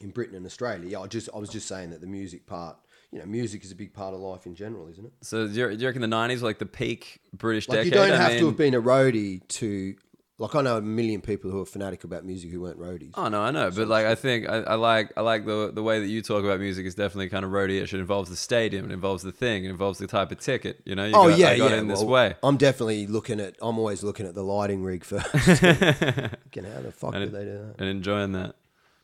in 0.00 0.10
Britain 0.10 0.34
and 0.34 0.44
Australia, 0.44 0.88
yeah, 0.88 1.00
I 1.00 1.06
just 1.06 1.28
I 1.34 1.38
was 1.38 1.48
just 1.50 1.68
saying 1.68 1.90
that 1.90 2.00
the 2.00 2.06
music 2.06 2.46
part, 2.46 2.76
you 3.12 3.18
know, 3.18 3.26
music 3.26 3.64
is 3.64 3.70
a 3.70 3.76
big 3.76 3.94
part 3.94 4.12
of 4.14 4.20
life 4.20 4.46
in 4.46 4.54
general, 4.54 4.88
isn't 4.88 5.04
it? 5.06 5.12
so. 5.22 5.46
Do 5.46 5.52
you, 5.54 5.68
do 5.68 5.76
you 5.82 5.86
reckon 5.86 6.02
the 6.02 6.08
'90s 6.08 6.40
were 6.40 6.48
like 6.48 6.58
the 6.58 6.66
peak 6.66 7.20
British 7.32 7.68
Like 7.68 7.78
decade? 7.78 7.86
you 7.86 7.98
don't 7.98 8.18
have 8.18 8.38
to 8.38 8.46
have 8.46 8.56
been 8.56 8.74
a 8.74 8.82
roadie 8.82 9.46
to. 9.48 9.94
Like 10.40 10.54
I 10.54 10.62
know 10.62 10.78
a 10.78 10.80
million 10.80 11.20
people 11.20 11.50
who 11.50 11.60
are 11.60 11.66
fanatic 11.66 12.02
about 12.02 12.24
music 12.24 12.50
who 12.50 12.62
weren't 12.62 12.78
roadies. 12.80 13.10
Oh 13.14 13.28
no, 13.28 13.42
I 13.42 13.50
know, 13.50 13.70
but 13.70 13.88
like 13.88 14.06
I 14.06 14.14
think 14.14 14.48
I, 14.48 14.60
I 14.60 14.74
like 14.76 15.12
I 15.14 15.20
like 15.20 15.44
the 15.44 15.70
the 15.70 15.82
way 15.82 16.00
that 16.00 16.06
you 16.06 16.22
talk 16.22 16.42
about 16.42 16.58
music 16.60 16.86
is 16.86 16.94
definitely 16.94 17.28
kind 17.28 17.44
of 17.44 17.50
roadie-ish. 17.50 17.92
It 17.92 18.00
involves 18.00 18.30
the 18.30 18.36
stadium, 18.36 18.86
it 18.90 18.94
involves 18.94 19.22
the 19.22 19.32
thing, 19.32 19.66
it 19.66 19.68
involves 19.68 19.98
the 19.98 20.06
type 20.06 20.32
of 20.32 20.40
ticket. 20.40 20.80
You 20.86 20.94
know, 20.94 21.04
you 21.04 21.12
Oh 21.14 21.28
got, 21.28 21.38
yeah, 21.38 21.56
got 21.58 21.72
yeah. 21.72 21.76
in 21.76 21.88
this 21.88 21.98
well, 21.98 22.08
way. 22.08 22.34
I'm 22.42 22.56
definitely 22.56 23.06
looking 23.06 23.38
at. 23.38 23.56
I'm 23.60 23.78
always 23.78 24.02
looking 24.02 24.26
at 24.26 24.34
the 24.34 24.42
lighting 24.42 24.82
rig 24.82 25.04
first. 25.04 25.26
Fucking 25.30 26.64
how 26.64 26.80
the 26.80 26.92
fuck 26.96 27.14
And 27.14 27.24
did 27.24 27.32
they 27.32 27.44
do 27.44 27.52
that? 27.58 27.74
and 27.78 27.88
enjoying 27.88 28.32
that. 28.32 28.56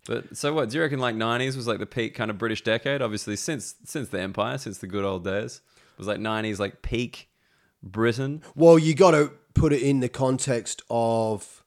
But 0.06 0.36
so 0.36 0.54
what? 0.54 0.70
Do 0.70 0.76
you 0.76 0.82
reckon 0.82 1.00
like 1.00 1.16
'90s 1.16 1.54
was 1.54 1.66
like 1.66 1.80
the 1.80 1.86
peak 1.86 2.14
kind 2.14 2.30
of 2.30 2.38
British 2.38 2.62
decade? 2.62 3.02
Obviously, 3.02 3.36
since 3.36 3.74
since 3.84 4.08
the 4.08 4.20
Empire, 4.20 4.56
since 4.56 4.78
the 4.78 4.86
good 4.86 5.04
old 5.04 5.24
days, 5.24 5.60
it 5.92 5.98
was 5.98 6.06
like 6.06 6.18
'90s 6.18 6.58
like 6.58 6.80
peak 6.80 7.28
Britain. 7.82 8.42
Well, 8.54 8.78
you 8.78 8.94
got 8.94 9.10
to 9.10 9.32
put 9.56 9.72
it 9.72 9.82
in 9.82 10.00
the 10.00 10.08
context 10.08 10.82
of 10.90 11.62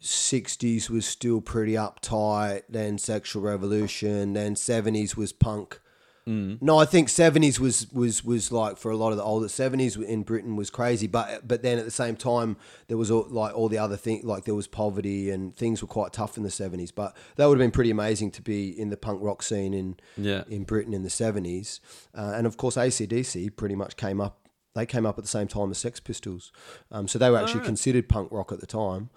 60s 0.00 0.88
was 0.88 1.06
still 1.06 1.40
pretty 1.40 1.74
uptight, 1.74 2.62
then 2.68 2.98
sexual 2.98 3.42
revolution, 3.42 4.32
then 4.32 4.54
70s 4.54 5.16
was 5.16 5.32
punk. 5.32 5.80
No, 6.26 6.78
I 6.78 6.84
think 6.84 7.08
70s 7.08 7.58
was 7.58 7.90
was 7.92 8.24
was 8.24 8.52
like 8.52 8.76
for 8.76 8.92
a 8.92 8.96
lot 8.96 9.10
of 9.10 9.16
the 9.16 9.24
older 9.24 9.48
70s 9.48 10.00
in 10.00 10.22
Britain 10.22 10.54
was 10.54 10.70
crazy, 10.70 11.08
but 11.08 11.48
but 11.48 11.62
then 11.62 11.76
at 11.76 11.84
the 11.84 11.90
same 11.90 12.14
time 12.14 12.56
there 12.86 12.96
was 12.96 13.10
all, 13.10 13.26
like 13.28 13.52
all 13.52 13.68
the 13.68 13.78
other 13.78 13.96
things 13.96 14.22
like 14.24 14.44
there 14.44 14.54
was 14.54 14.68
poverty 14.68 15.28
and 15.30 15.56
things 15.56 15.82
were 15.82 15.88
quite 15.88 16.12
tough 16.12 16.36
in 16.36 16.44
the 16.44 16.48
70s. 16.48 16.92
But 16.94 17.16
that 17.34 17.46
would 17.46 17.58
have 17.58 17.64
been 17.64 17.72
pretty 17.72 17.90
amazing 17.90 18.30
to 18.32 18.42
be 18.42 18.68
in 18.68 18.90
the 18.90 18.96
punk 18.96 19.18
rock 19.24 19.42
scene 19.42 19.74
in 19.74 19.96
Yeah. 20.16 20.44
in 20.48 20.62
Britain 20.62 20.94
in 20.94 21.02
the 21.02 21.08
70s. 21.08 21.80
Uh, 22.14 22.32
and 22.36 22.46
of 22.46 22.56
course, 22.56 22.76
ACDC 22.76 23.56
pretty 23.56 23.74
much 23.74 23.96
came 23.96 24.20
up. 24.20 24.38
They 24.74 24.86
came 24.86 25.04
up 25.04 25.18
at 25.18 25.24
the 25.24 25.28
same 25.28 25.48
time 25.48 25.72
as 25.72 25.78
Sex 25.78 25.98
Pistols. 25.98 26.52
Um, 26.92 27.08
so 27.08 27.18
they 27.18 27.28
were 27.28 27.38
actually 27.38 27.64
considered 27.64 28.08
punk 28.08 28.30
rock 28.30 28.52
at 28.52 28.60
the 28.60 28.66
time. 28.66 29.10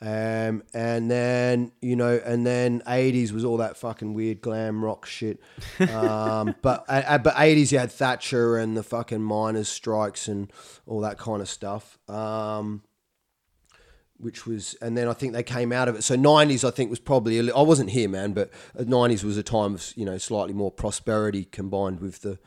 Um, 0.00 0.62
and 0.72 1.10
then, 1.10 1.72
you 1.82 1.96
know, 1.96 2.20
and 2.24 2.46
then 2.46 2.80
80s 2.86 3.32
was 3.32 3.44
all 3.44 3.56
that 3.56 3.76
fucking 3.76 4.14
weird 4.14 4.40
glam 4.40 4.84
rock 4.84 5.06
shit. 5.06 5.40
Um, 5.80 6.54
but, 6.62 6.84
uh, 6.88 7.02
uh, 7.06 7.18
but 7.18 7.34
80s, 7.34 7.72
you 7.72 7.78
had 7.78 7.90
Thatcher 7.90 8.56
and 8.56 8.76
the 8.76 8.84
fucking 8.84 9.20
miners' 9.20 9.68
strikes 9.68 10.28
and 10.28 10.52
all 10.86 11.00
that 11.00 11.18
kind 11.18 11.42
of 11.42 11.48
stuff. 11.48 11.98
Um, 12.08 12.82
which 14.16 14.46
was, 14.46 14.74
and 14.82 14.96
then 14.96 15.08
I 15.08 15.12
think 15.12 15.32
they 15.32 15.42
came 15.42 15.72
out 15.72 15.88
of 15.88 15.96
it. 15.96 16.02
So 16.02 16.14
nineties, 16.14 16.62
I 16.62 16.70
think, 16.70 16.90
was 16.90 16.98
probably. 16.98 17.38
A 17.38 17.42
li- 17.42 17.52
I 17.56 17.62
wasn't 17.62 17.88
here, 17.90 18.06
man, 18.08 18.34
but 18.34 18.50
nineties 18.78 19.24
was 19.24 19.38
a 19.38 19.42
time 19.42 19.74
of 19.74 19.92
you 19.96 20.04
know 20.04 20.18
slightly 20.18 20.52
more 20.52 20.70
prosperity 20.70 21.46
combined 21.46 22.00
with 22.00 22.20
the 22.20 22.38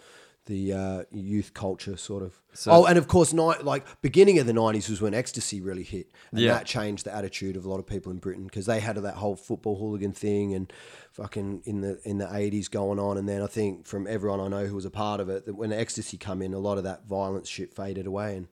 the 0.45 0.73
uh, 0.73 1.03
youth 1.11 1.53
culture, 1.53 1.95
sort 1.97 2.23
of. 2.23 2.33
So- 2.53 2.71
oh, 2.71 2.85
and 2.85 2.97
of 2.97 3.07
course, 3.07 3.33
night 3.33 3.63
like 3.63 3.85
beginning 4.01 4.39
of 4.39 4.45
the 4.45 4.53
nineties 4.53 4.89
was 4.89 5.01
when 5.01 5.13
ecstasy 5.13 5.61
really 5.61 5.83
hit, 5.83 6.11
and 6.31 6.41
Yeah. 6.41 6.53
that 6.53 6.65
changed 6.65 7.05
the 7.05 7.15
attitude 7.15 7.55
of 7.55 7.65
a 7.65 7.69
lot 7.69 7.79
of 7.79 7.87
people 7.87 8.11
in 8.11 8.17
Britain 8.19 8.43
because 8.45 8.65
they 8.65 8.79
had 8.79 8.97
that 8.97 9.15
whole 9.15 9.35
football 9.35 9.77
hooligan 9.77 10.11
thing 10.11 10.53
and 10.53 10.71
fucking 11.11 11.61
in 11.65 11.81
the 11.81 11.99
in 12.03 12.17
the 12.17 12.33
eighties 12.35 12.67
going 12.67 12.99
on, 12.99 13.17
and 13.17 13.27
then 13.27 13.41
I 13.41 13.47
think 13.47 13.85
from 13.87 14.05
everyone 14.07 14.39
I 14.39 14.47
know 14.47 14.65
who 14.65 14.75
was 14.75 14.85
a 14.85 14.91
part 14.91 15.19
of 15.19 15.29
it, 15.29 15.45
that 15.45 15.55
when 15.55 15.71
ecstasy 15.71 16.17
come 16.17 16.41
in, 16.41 16.53
a 16.53 16.59
lot 16.59 16.77
of 16.77 16.83
that 16.83 17.05
violence 17.07 17.47
shit 17.49 17.73
faded 17.73 18.05
away 18.05 18.35
and. 18.37 18.47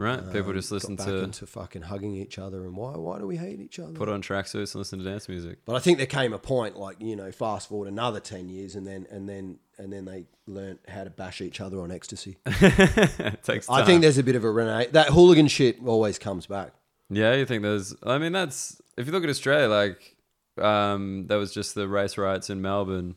Right? 0.00 0.24
People 0.32 0.50
um, 0.50 0.54
just 0.54 0.70
listen 0.70 0.94
got 0.94 1.06
back 1.06 1.12
to 1.12 1.24
into 1.24 1.44
fucking 1.44 1.82
hugging 1.82 2.14
each 2.14 2.38
other 2.38 2.64
and 2.64 2.76
why 2.76 2.92
why 2.92 3.18
do 3.18 3.26
we 3.26 3.36
hate 3.36 3.58
each 3.58 3.80
other? 3.80 3.94
put 3.94 4.08
on 4.08 4.22
tracksuits 4.22 4.72
and 4.72 4.76
listen 4.76 5.00
to 5.00 5.04
dance 5.04 5.28
music. 5.28 5.58
But 5.64 5.74
I 5.74 5.80
think 5.80 5.98
there 5.98 6.06
came 6.06 6.32
a 6.32 6.38
point, 6.38 6.76
like 6.76 7.00
you 7.00 7.16
know, 7.16 7.32
fast 7.32 7.68
forward 7.68 7.88
another 7.88 8.20
ten 8.20 8.48
years, 8.48 8.76
and 8.76 8.86
then 8.86 9.08
and 9.10 9.28
then 9.28 9.58
and 9.78 9.92
then 9.92 10.04
they 10.04 10.24
learnt 10.46 10.80
how 10.88 11.04
to 11.04 11.10
bash 11.10 11.40
each 11.40 11.60
other 11.60 11.80
on 11.80 11.90
ecstasy. 11.90 12.36
it 12.46 13.42
takes 13.42 13.66
time. 13.66 13.82
I 13.82 13.84
think 13.84 14.02
there's 14.02 14.18
a 14.18 14.22
bit 14.22 14.36
of 14.36 14.44
a 14.44 14.50
rena 14.50 14.86
That 14.92 15.08
hooligan 15.08 15.48
shit 15.48 15.78
always 15.84 16.18
comes 16.18 16.46
back. 16.46 16.72
Yeah, 17.10 17.34
you 17.34 17.46
think 17.46 17.62
there's? 17.62 17.94
I 18.02 18.18
mean, 18.18 18.32
that's 18.32 18.80
if 18.96 19.06
you 19.06 19.12
look 19.12 19.24
at 19.24 19.30
Australia, 19.30 19.68
like 19.68 20.16
um, 20.60 21.26
there 21.26 21.38
was 21.38 21.52
just 21.54 21.74
the 21.74 21.88
race 21.88 22.18
riots 22.18 22.50
in 22.50 22.60
Melbourne 22.60 23.14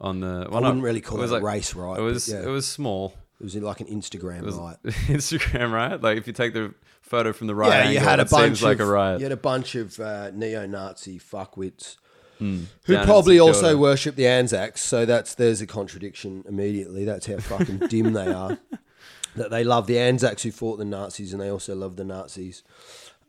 on 0.00 0.20
the. 0.20 0.48
Well, 0.50 0.64
I 0.64 0.68
wouldn't 0.68 0.82
really 0.84 1.00
call 1.00 1.20
it 1.22 1.24
it 1.24 1.30
a 1.30 1.34
like- 1.34 1.42
race 1.42 1.74
riot, 1.74 1.98
It 2.00 2.02
was. 2.02 2.28
yeah. 2.28 2.42
It 2.42 2.48
was 2.48 2.66
small. 2.68 3.14
It 3.40 3.44
was 3.44 3.56
like 3.56 3.80
an 3.80 3.86
Instagram 3.88 4.42
was 4.42 4.54
riot. 4.56 4.78
Instagram 4.84 5.72
right. 5.72 6.00
Like 6.00 6.16
if 6.18 6.26
you 6.28 6.32
take 6.32 6.52
the 6.52 6.74
photo 7.00 7.32
from 7.32 7.48
the 7.48 7.54
right 7.56 7.68
Yeah, 7.70 7.74
angle, 7.78 7.92
you 7.94 7.98
had 8.00 8.18
a 8.20 8.22
it 8.22 8.30
bunch 8.30 8.44
seems 8.58 8.62
like 8.62 8.78
of 8.78 8.88
a 8.88 8.90
riot. 8.92 9.18
you 9.20 9.24
had 9.24 9.32
a 9.32 9.36
bunch 9.36 9.74
of 9.74 9.98
uh, 9.98 10.30
neo-Nazi 10.32 11.18
fuckwits 11.18 11.96
Hmm. 12.42 12.64
who 12.86 12.94
Down 12.94 13.06
probably 13.06 13.38
also 13.38 13.76
worship 13.76 14.16
the 14.16 14.26
Anzacs. 14.26 14.80
So 14.80 15.06
that's 15.06 15.36
there's 15.36 15.60
a 15.60 15.66
contradiction 15.66 16.44
immediately. 16.48 17.04
That's 17.04 17.26
how 17.26 17.38
fucking 17.38 17.78
dim 17.88 18.12
they 18.12 18.32
are. 18.32 18.58
That 19.34 19.50
they 19.50 19.64
love 19.64 19.86
the 19.86 19.98
Anzacs 19.98 20.42
who 20.42 20.52
fought 20.52 20.76
the 20.76 20.84
Nazis, 20.84 21.32
and 21.32 21.40
they 21.40 21.48
also 21.48 21.74
love 21.74 21.96
the 21.96 22.04
Nazis. 22.04 22.62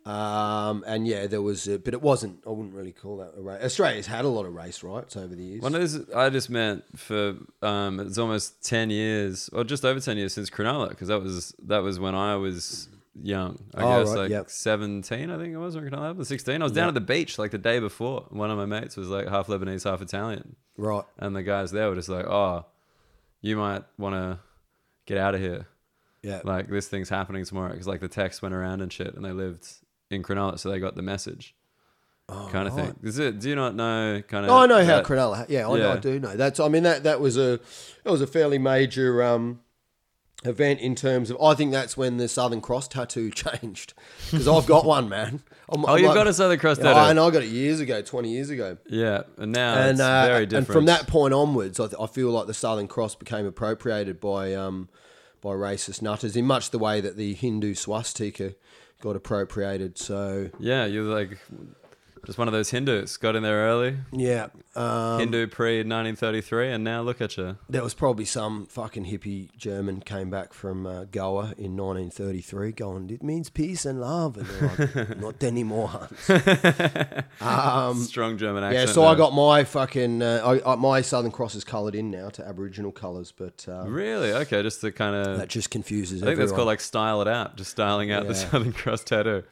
Um, 0.05 0.83
and 0.85 1.07
yeah, 1.07 1.27
there 1.27 1.41
was, 1.41 1.65
a, 1.65 1.79
but 1.79 1.93
it 1.93 2.01
wasn't. 2.01 2.43
I 2.45 2.49
wouldn't 2.49 2.75
really 2.75 2.91
call 2.91 3.15
that 3.19 3.35
a 3.37 3.41
race. 3.41 3.63
Australia's 3.63 4.07
had 4.07 4.25
a 4.25 4.27
lot 4.27 4.45
of 4.45 4.53
race 4.53 4.83
riots 4.83 5.15
over 5.15 5.33
the 5.33 5.41
years. 5.41 5.61
One 5.61 5.75
is 5.75 6.01
I 6.13 6.29
just 6.29 6.49
meant 6.49 6.83
for 6.97 7.35
um, 7.61 8.01
it's 8.01 8.17
almost 8.17 8.61
ten 8.61 8.89
years 8.89 9.49
or 9.53 9.63
just 9.63 9.85
over 9.85 10.01
ten 10.01 10.17
years 10.17 10.33
since 10.33 10.49
Cronulla 10.49 10.89
because 10.89 11.07
that 11.07 11.21
was 11.21 11.55
that 11.63 11.83
was 11.83 12.01
when 12.01 12.15
I 12.15 12.35
was 12.35 12.89
young. 13.21 13.57
I 13.75 13.83
Oh, 13.83 13.99
guess 14.03 14.09
right, 14.13 14.19
like 14.21 14.29
yep. 14.31 14.49
17, 14.49 15.29
I 15.29 15.37
think 15.37 15.53
it 15.53 15.57
was, 15.57 15.75
or 15.75 15.87
11, 15.87 16.23
16. 16.25 16.61
I 16.61 16.63
was 16.63 16.71
down 16.71 16.83
Yep. 16.85 16.87
at 16.89 16.93
the 16.95 17.01
beach 17.13 17.37
like 17.37 17.51
the 17.51 17.57
day 17.57 17.79
before. 17.79 18.25
One 18.29 18.49
of 18.51 18.57
my 18.57 18.65
mates 18.65 18.97
was 18.97 19.07
like 19.09 19.27
half 19.27 19.47
Lebanese, 19.47 19.83
half 19.83 20.01
Italian. 20.01 20.55
Right. 20.77 21.03
And 21.17 21.35
the 21.35 21.43
guys 21.43 21.71
there 21.71 21.89
were 21.89 21.95
just 21.95 22.09
like, 22.09 22.25
oh, 22.25 22.65
you 23.41 23.57
might 23.57 23.83
want 23.97 24.15
to 24.15 24.39
get 25.05 25.17
out 25.17 25.35
of 25.35 25.41
here. 25.41 25.67
Yeah. 26.21 26.39
Like, 26.43 26.69
this 26.69 26.87
thing's 26.87 27.09
happening 27.09 27.43
tomorrow. 27.45 27.71
Because, 27.71 27.87
like, 27.87 27.99
the 27.99 28.07
text 28.07 28.41
went 28.41 28.55
around 28.55 28.79
and 28.81 28.91
shit, 28.91 29.13
and 29.13 29.25
they 29.25 29.31
lived 29.33 29.67
in 30.09 30.23
Cronulla, 30.23 30.57
so 30.57 30.69
they 30.69 30.79
got 30.79 30.95
the 30.95 31.01
message. 31.01 31.53
kind 32.29 32.67
of 32.69 32.73
thing. 32.73 32.95
Is 33.03 33.19
it? 33.19 33.39
Do 33.41 33.49
you 33.49 33.55
not 33.55 33.75
know? 33.75 34.21
Kind 34.29 34.45
of. 34.45 34.51
Oh, 34.51 34.59
I 34.59 34.65
know 34.65 34.83
how 34.85 35.01
Cronulla. 35.01 35.45
Yeah, 35.49 35.67
I, 35.69 35.77
know, 35.77 35.91
I 35.91 35.97
do 35.97 36.19
know. 36.21 36.35
That's. 36.37 36.61
I 36.61 36.69
mean, 36.69 36.83
that 36.83 37.03
that 37.03 37.19
was 37.19 37.35
a 37.37 37.59
that 38.03 38.11
was 38.11 38.21
a 38.21 38.27
fairly 38.27 38.57
major 38.57 39.21
um, 39.21 39.59
event 40.45 40.79
in 40.79 40.95
terms 40.95 41.29
of. 41.29 41.41
I 41.41 41.53
think 41.55 41.71
that's 41.71 41.95
when 41.97 42.17
the 42.17 42.27
Southern 42.27 42.61
Cross 42.61 42.89
tattoo 42.89 43.29
changed 43.35 43.93
because 44.31 44.47
I've 44.47 44.65
got 44.65 44.85
one, 44.85 45.09
man. 45.09 45.41
I'm, 45.69 45.85
Oh, 45.85 45.89
I'm 45.93 45.99
you've 45.99 46.07
like- 46.09 46.15
got 46.15 46.27
a 46.27 46.33
Southern 46.33 46.59
Cross 46.59 46.77
Yeah, 46.79 46.93
tattoo. 46.93 47.09
and 47.11 47.19
I 47.19 47.29
got 47.29 47.43
it 47.43 47.49
years 47.49 47.79
ago, 47.79 48.01
twenty 48.01 48.29
years 48.31 48.49
ago. 48.49 48.77
Yeah, 48.87 49.23
and 49.37 49.51
now 49.51 49.75
and 49.75 49.91
it's 49.91 49.99
uh, 50.01 50.25
very 50.27 50.45
different. 50.45 50.67
and 50.67 50.73
from 50.73 50.85
that 50.85 51.07
point 51.07 51.33
onwards, 51.33 51.79
I, 51.79 51.85
th- 51.87 51.95
I 51.99 52.07
feel 52.07 52.29
like 52.31 52.47
the 52.47 52.53
Southern 52.53 52.87
Cross 52.87 53.15
became 53.15 53.45
appropriated 53.45 54.19
by 54.19 54.53
um, 54.53 54.89
by 55.41 55.51
racist 55.51 56.01
nutters 56.01 56.35
in 56.35 56.45
much 56.45 56.69
the 56.71 56.79
way 56.79 57.01
that 57.01 57.15
the 57.17 57.33
Hindu 57.33 57.73
swastika 57.75 58.55
got 59.01 59.15
appropriated. 59.15 59.97
So 59.97 60.49
yeah, 60.59 60.85
you're 60.85 61.03
like 61.03 61.37
just 62.25 62.37
one 62.37 62.47
of 62.47 62.53
those 62.53 62.69
Hindus. 62.69 63.17
Got 63.17 63.35
in 63.35 63.43
there 63.43 63.67
early. 63.67 63.97
yeah, 64.11 64.47
um, 64.75 65.19
Hindu 65.19 65.47
pre 65.47 65.77
1933, 65.77 66.71
and 66.71 66.83
now 66.83 67.01
look 67.01 67.21
at 67.21 67.37
you. 67.37 67.57
there 67.69 67.83
was 67.83 67.93
probably 67.93 68.25
some 68.25 68.65
fucking 68.65 69.05
hippie 69.05 69.55
German 69.57 70.01
came 70.01 70.29
back 70.29 70.53
from 70.53 70.85
uh, 70.85 71.03
Goa 71.05 71.53
in 71.57 71.75
1933, 71.77 72.71
going, 72.71 73.09
"It 73.09 73.23
means 73.23 73.49
peace 73.49 73.85
and 73.85 73.99
love," 73.99 74.37
and 74.37 74.45
they're 74.47 74.89
like, 74.95 75.17
"Not 75.19 75.43
anymore." 75.43 75.87
Hans." 75.89 76.29
um, 77.41 77.99
Strong 78.03 78.37
German 78.37 78.63
accent. 78.63 78.87
yeah, 78.87 78.93
so 78.93 79.05
I 79.05 79.15
got 79.15 79.33
my 79.33 79.63
fucking 79.63 80.21
uh, 80.21 80.59
I, 80.65 80.73
I, 80.73 80.75
my 80.75 81.01
Southern 81.01 81.31
Cross 81.31 81.55
is 81.55 81.63
coloured 81.63 81.95
in 81.95 82.09
now 82.11 82.29
to 82.29 82.45
Aboriginal 82.45 82.91
colours, 82.91 83.31
but 83.31 83.65
uh, 83.67 83.85
Really? 83.87 84.31
Okay, 84.33 84.61
just 84.63 84.81
to 84.81 84.91
kind 84.91 85.15
of. 85.15 85.37
that 85.37 85.49
just 85.49 85.69
confuses 85.69 86.23
I 86.23 86.27
think 86.27 86.39
that's 86.39 86.51
called 86.51 86.67
like 86.67 86.81
style 86.81 87.21
it 87.21 87.27
out, 87.27 87.57
just 87.57 87.71
styling 87.71 88.11
out 88.11 88.27
the 88.27 88.35
Southern 88.35 88.73
Cross 88.73 89.03
tattoo. 89.05 89.43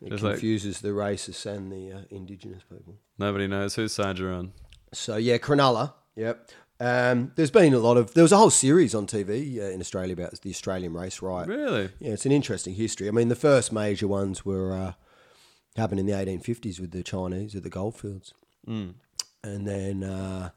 It 0.00 0.10
Just 0.10 0.22
like 0.22 0.34
confuses 0.34 0.80
the 0.80 0.90
racists 0.90 1.44
and 1.44 1.72
the 1.72 1.92
uh, 1.92 2.00
indigenous 2.10 2.62
people. 2.62 2.96
nobody 3.18 3.46
knows 3.48 3.74
whose 3.74 3.92
side 3.92 4.18
you're 4.18 4.32
on. 4.32 4.52
So 4.92 5.16
yeah, 5.16 5.38
Cronulla. 5.38 5.92
Yep. 6.16 6.50
Um, 6.80 7.32
there's 7.34 7.50
been 7.50 7.74
a 7.74 7.78
lot 7.80 7.96
of. 7.96 8.14
There 8.14 8.22
was 8.22 8.30
a 8.30 8.36
whole 8.36 8.50
series 8.50 8.94
on 8.94 9.06
TV 9.08 9.58
uh, 9.58 9.62
in 9.72 9.80
Australia 9.80 10.12
about 10.12 10.40
the 10.40 10.50
Australian 10.50 10.94
race 10.94 11.20
riot. 11.20 11.48
Really? 11.48 11.90
Yeah, 11.98 12.12
it's 12.12 12.26
an 12.26 12.30
interesting 12.32 12.74
history. 12.74 13.08
I 13.08 13.10
mean, 13.10 13.28
the 13.28 13.34
first 13.34 13.72
major 13.72 14.06
ones 14.06 14.44
were 14.44 14.72
uh, 14.72 14.92
happened 15.76 15.98
in 15.98 16.06
the 16.06 16.12
1850s 16.12 16.78
with 16.78 16.92
the 16.92 17.02
Chinese 17.02 17.56
at 17.56 17.64
the 17.64 17.68
goldfields, 17.70 18.32
Mm. 18.68 18.94
and 19.42 19.66
then 19.66 20.04
uh, 20.04 20.50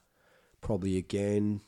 probably 0.62 0.98
again. 0.98 1.62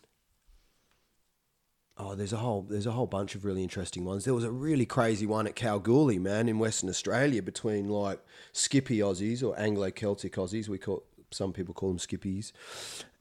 Oh, 1.96 2.16
there's 2.16 2.34
a 2.34 2.38
whole 2.38 2.64
there's 2.64 2.88
a 2.88 2.92
whole 2.92 3.06
bunch 3.06 3.36
of 3.36 3.46
really 3.46 3.62
interesting 3.62 4.04
ones. 4.04 4.26
There 4.26 4.34
was 4.34 4.44
a 4.44 4.52
really 4.52 4.86
crazy 4.86 5.28
one 5.28 5.46
at 5.46 5.56
Kalgoorlie, 5.56 6.18
man, 6.18 6.50
in 6.50 6.58
Western 6.58 6.90
Australia, 6.90 7.44
between 7.44 7.88
like 7.88 8.20
Skippy 8.52 8.98
Aussies 8.98 9.44
or 9.44 9.58
Anglo 9.60 9.92
Celtic 9.92 10.34
Aussies. 10.34 10.68
We 10.68 10.80
call 10.80 11.04
some 11.30 11.54
people 11.54 11.74
call 11.74 11.90
them 11.90 12.00
Skippies, 12.00 12.52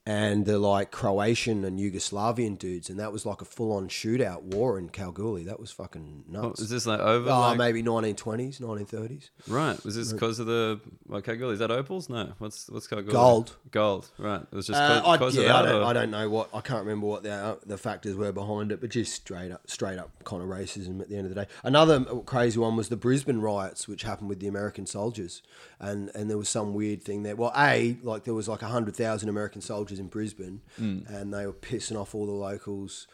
and 0.05 0.47
the 0.47 0.59
like 0.59 0.91
Croatian 0.91 1.65
and 1.65 1.79
Yugoslavian 1.79 2.59
dudes, 2.59 2.91
and 2.91 2.99
that 2.99 3.13
was 3.13 3.25
like 3.25 3.41
a 3.41 3.45
full 3.45 3.73
on 3.73 3.89
shootout 3.89 4.43
war 4.43 4.77
in 4.77 4.89
Kalgoorlie. 4.89 5.45
That 5.45 5.61
was 5.61 5.71
fucking 5.71 6.25
nuts. 6.29 6.61
was 6.61 6.71
this 6.71 6.87
like 6.87 6.99
over? 6.99 7.31
Oh, 7.31 7.41
like- 7.41 7.59
maybe 7.59 7.83
1920s, 7.85 8.61
1930s. 8.61 9.31
Right. 9.47 9.83
Was 9.85 9.95
this 9.95 10.13
because 10.13 10.41
of 10.41 10.47
the 10.47 10.81
well, 11.07 11.23
Kalgoorlie? 11.23 11.53
Is 11.55 11.61
that 11.61 11.71
opals? 11.71 12.09
No. 12.09 12.33
What's 12.39 12.69
what's 12.69 12.89
Kalgoorlie? 12.89 13.13
Gold. 13.13 13.57
Gold. 13.71 14.11
Right. 14.19 14.43
It 14.43 14.55
was 14.55 14.67
just 14.67 14.81
Uh, 14.81 15.03
I, 15.05 15.15
yeah, 15.29 15.57
I 15.57 15.63
don't, 15.63 15.83
I 15.85 15.93
don't 15.93 16.11
know 16.11 16.29
what 16.29 16.49
I 16.53 16.61
can't 16.61 16.81
remember 16.85 17.07
what 17.07 17.23
the 17.23 17.33
uh, 17.33 17.57
the 17.65 17.79
factors 17.79 18.17
were 18.17 18.33
behind 18.33 18.73
it, 18.73 18.81
but 18.81 18.91
just 18.91 19.15
straight 19.15 19.53
up, 19.53 19.63
straight 19.71 19.99
up 19.99 20.11
kind 20.25 20.43
of 20.43 20.49
racism 20.49 21.01
at 21.01 21.09
the 21.11 21.17
end 21.17 21.27
of 21.29 21.35
the 21.35 21.43
day. 21.45 21.49
Another 21.63 22.01
crazy 22.27 22.59
one 22.59 22.77
was 22.77 22.89
the 22.89 22.97
Brisbane 22.97 23.41
riots, 23.41 23.87
which 23.87 24.03
happened 24.03 24.29
with 24.29 24.41
the 24.41 24.49
American 24.49 24.85
soldiers, 24.87 25.43
and 25.79 26.11
and 26.17 26.29
there 26.29 26.39
was 26.39 26.49
some 26.49 26.75
weird 26.75 27.05
thing 27.05 27.23
there. 27.23 27.37
Well, 27.37 27.53
a 27.57 27.97
like 28.03 28.25
there 28.25 28.35
was 28.35 28.49
like 28.49 28.63
hundred 28.63 28.97
thousand 28.97 29.29
American 29.29 29.61
soldiers 29.61 29.92
in 29.99 30.09
Brisbane, 30.09 30.61
Hmm. 30.77 31.01
and 31.09 31.33
they 31.33 31.47
were 31.47 31.53
pissing 31.53 32.01
off 32.01 32.15
all 32.15 32.27
the 32.27 32.33
locals, 32.33 33.07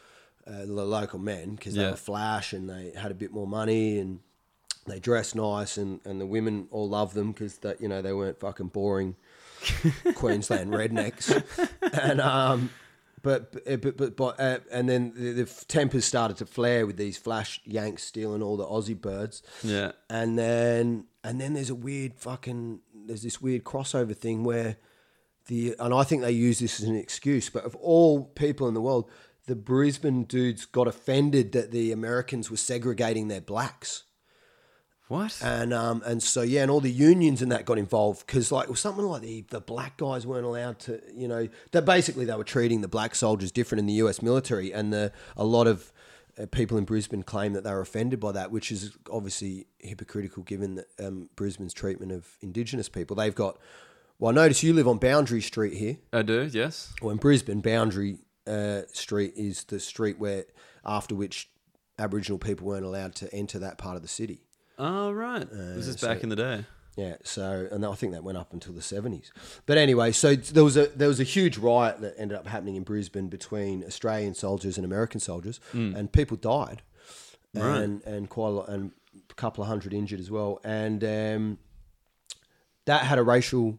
uh, 0.46 0.60
the 0.60 0.66
local 0.66 1.18
men 1.18 1.54
because 1.56 1.74
they 1.74 1.82
Yeah. 1.82 1.90
were 1.90 1.96
flash 1.96 2.52
and 2.52 2.68
they 2.70 2.92
had 2.96 3.10
a 3.10 3.14
bit 3.14 3.32
more 3.32 3.46
money 3.46 3.98
and 3.98 4.20
they 4.86 4.98
dressed 4.98 5.34
nice 5.36 5.76
and, 5.76 6.00
and 6.06 6.18
the 6.20 6.26
women 6.26 6.68
all 6.70 6.88
loved 6.88 7.14
them 7.14 7.32
because 7.32 7.58
that 7.58 7.80
you 7.82 7.88
know 7.88 8.00
they 8.00 8.12
weren't 8.14 8.40
fucking 8.40 8.68
boring 8.68 9.14
Queensland 10.14 10.70
rednecks 10.72 11.28
and 12.02 12.20
um 12.20 12.70
but 13.22 13.52
but 13.82 13.96
but, 13.96 14.16
but 14.16 14.40
uh, 14.40 14.58
and 14.70 14.88
then 14.88 15.12
the, 15.14 15.32
the 15.32 15.64
tempers 15.66 16.04
started 16.04 16.36
to 16.38 16.46
flare 16.46 16.86
with 16.86 16.96
these 16.96 17.18
flash 17.18 17.60
yanks 17.64 18.04
stealing 18.04 18.42
all 18.42 18.56
the 18.56 18.64
Aussie 18.64 18.98
birds 18.98 19.42
Yeah. 19.62 19.92
and 20.08 20.38
then 20.38 21.04
and 21.24 21.40
then 21.40 21.54
there's 21.54 21.70
a 21.70 21.74
weird 21.74 22.14
fucking 22.14 22.80
there's 22.94 23.22
this 23.22 23.42
weird 23.42 23.64
crossover 23.64 24.16
thing 24.16 24.44
where 24.44 24.76
the 25.48 25.74
and 25.78 25.92
I 25.92 26.04
think 26.04 26.22
they 26.22 26.30
use 26.30 26.60
this 26.60 26.80
as 26.80 26.88
an 26.88 26.96
excuse, 26.96 27.50
but 27.50 27.64
of 27.64 27.74
all 27.76 28.24
people 28.24 28.68
in 28.68 28.74
the 28.74 28.80
world, 28.80 29.10
the 29.46 29.56
Brisbane 29.56 30.24
dudes 30.24 30.64
got 30.64 30.86
offended 30.86 31.52
that 31.52 31.72
the 31.72 31.90
Americans 31.90 32.50
were 32.50 32.56
segregating 32.56 33.28
their 33.28 33.40
blacks. 33.40 34.04
What? 35.08 35.40
And 35.42 35.72
um 35.72 36.02
and 36.04 36.22
so 36.22 36.42
yeah, 36.42 36.62
and 36.62 36.70
all 36.70 36.80
the 36.80 36.92
unions 36.92 37.40
and 37.40 37.50
that 37.50 37.64
got 37.64 37.78
involved 37.78 38.26
because 38.26 38.52
like 38.52 38.64
it 38.64 38.70
was 38.70 38.80
something 38.80 39.04
like 39.04 39.22
the 39.22 39.44
the 39.48 39.60
black 39.60 39.96
guys 39.96 40.26
weren't 40.26 40.44
allowed 40.44 40.78
to 40.80 41.00
you 41.14 41.26
know 41.26 41.48
that 41.72 41.86
basically 41.86 42.26
they 42.26 42.34
were 42.34 42.44
treating 42.44 42.82
the 42.82 42.88
black 42.88 43.14
soldiers 43.14 43.50
different 43.50 43.80
in 43.80 43.86
the 43.86 43.94
U.S. 43.94 44.20
military 44.20 44.70
and 44.72 44.92
the 44.92 45.10
a 45.34 45.44
lot 45.44 45.66
of 45.66 45.92
uh, 46.38 46.44
people 46.46 46.76
in 46.76 46.84
Brisbane 46.84 47.22
claim 47.22 47.54
that 47.54 47.64
they 47.64 47.72
were 47.72 47.80
offended 47.80 48.20
by 48.20 48.32
that, 48.32 48.50
which 48.50 48.70
is 48.70 48.96
obviously 49.10 49.66
hypocritical 49.78 50.42
given 50.42 50.76
that, 50.76 50.86
um, 51.04 51.28
Brisbane's 51.34 51.74
treatment 51.74 52.12
of 52.12 52.36
Indigenous 52.40 52.88
people. 52.88 53.16
They've 53.16 53.34
got 53.34 53.58
well, 54.18 54.30
I 54.32 54.34
notice 54.34 54.62
you 54.62 54.72
live 54.72 54.88
on 54.88 54.98
Boundary 54.98 55.40
Street 55.40 55.74
here. 55.74 55.98
I 56.12 56.22
do. 56.22 56.48
Yes. 56.52 56.92
Well, 57.02 57.10
in 57.10 57.18
Brisbane, 57.18 57.60
Boundary 57.60 58.18
uh, 58.46 58.82
Street 58.92 59.34
is 59.36 59.64
the 59.64 59.78
street 59.80 60.18
where 60.18 60.44
after 60.84 61.14
which 61.14 61.50
Aboriginal 61.98 62.38
people 62.38 62.66
weren't 62.66 62.84
allowed 62.84 63.14
to 63.16 63.32
enter 63.34 63.58
that 63.58 63.78
part 63.78 63.96
of 63.96 64.02
the 64.02 64.08
city. 64.08 64.42
Oh 64.78 65.10
right. 65.12 65.46
this 65.50 65.86
is 65.88 65.98
so- 66.00 66.08
back 66.08 66.22
in 66.22 66.28
the 66.28 66.36
day. 66.36 66.64
Yeah, 66.96 67.14
so 67.22 67.68
and 67.70 67.86
I 67.86 67.92
think 67.94 68.12
that 68.12 68.24
went 68.24 68.38
up 68.38 68.52
until 68.52 68.72
the 68.72 68.82
seventies. 68.82 69.30
But 69.66 69.78
anyway, 69.78 70.10
so 70.10 70.34
there 70.34 70.64
was 70.64 70.76
a 70.76 70.86
there 70.88 71.06
was 71.06 71.20
a 71.20 71.24
huge 71.24 71.56
riot 71.56 72.00
that 72.00 72.14
ended 72.18 72.36
up 72.36 72.48
happening 72.48 72.74
in 72.74 72.82
Brisbane 72.82 73.28
between 73.28 73.84
Australian 73.84 74.34
soldiers 74.34 74.76
and 74.76 74.84
American 74.84 75.20
soldiers, 75.20 75.60
and 75.72 76.10
people 76.12 76.36
died, 76.36 76.82
Right. 77.54 77.78
and 77.82 78.02
and 78.02 78.28
quite 78.28 78.48
a 78.48 78.50
lot, 78.50 78.68
and 78.68 78.90
a 79.30 79.34
couple 79.34 79.62
of 79.62 79.68
hundred 79.68 79.94
injured 79.94 80.18
as 80.18 80.28
well, 80.28 80.58
and 80.64 81.04
um, 81.04 81.58
that 82.86 83.02
had 83.02 83.18
a 83.18 83.22
racial 83.22 83.78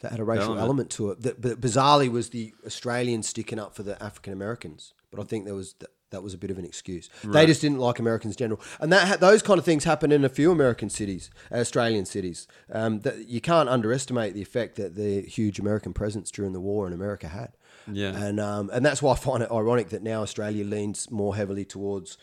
that 0.00 0.12
had 0.12 0.20
a 0.20 0.24
racial 0.24 0.44
Element. 0.58 0.62
element, 0.62 0.90
to 0.90 1.10
it. 1.10 1.22
That 1.22 1.40
but 1.40 1.60
bizarrely 1.60 2.10
was 2.10 2.30
the 2.30 2.54
Australians 2.66 3.28
sticking 3.28 3.58
up 3.58 3.74
for 3.74 3.82
the 3.82 4.00
African 4.02 4.32
Americans, 4.32 4.94
but 5.10 5.20
I 5.20 5.24
think 5.24 5.44
there 5.44 5.54
was. 5.54 5.74
That, 5.80 5.90
that 6.10 6.22
was 6.22 6.32
a 6.32 6.38
bit 6.38 6.50
of 6.50 6.56
an 6.56 6.64
excuse. 6.64 7.10
They 7.22 7.44
just 7.44 7.60
didn't 7.60 7.80
like 7.80 7.98
Americans 7.98 8.32
in 8.32 8.38
general, 8.38 8.62
and 8.80 8.90
that 8.90 9.08
ha- 9.08 9.16
those 9.16 9.42
kind 9.42 9.58
of 9.58 9.66
things 9.66 9.84
happen 9.84 10.10
in 10.10 10.24
a 10.24 10.30
few 10.30 10.50
American 10.50 10.88
cities, 10.88 11.30
Australian 11.52 12.06
cities. 12.06 12.48
Um, 12.72 13.00
that 13.00 13.28
you 13.28 13.42
can't 13.42 13.68
underestimate 13.68 14.32
the 14.32 14.40
effect 14.40 14.76
that 14.76 14.94
the 14.94 15.20
huge 15.20 15.58
American 15.58 15.92
presence 15.92 16.30
during 16.30 16.54
the 16.54 16.60
war 16.60 16.86
in 16.86 16.94
America 16.94 17.28
had. 17.28 17.50
Yeah. 17.92 18.16
and 18.16 18.40
um, 18.40 18.70
and 18.72 18.86
that's 18.86 19.02
why 19.02 19.12
I 19.12 19.16
find 19.16 19.42
it 19.42 19.50
ironic 19.50 19.90
that 19.90 20.02
now 20.02 20.22
Australia 20.22 20.64
leans 20.64 21.10
more 21.10 21.36
heavily 21.36 21.66
towards 21.66 22.16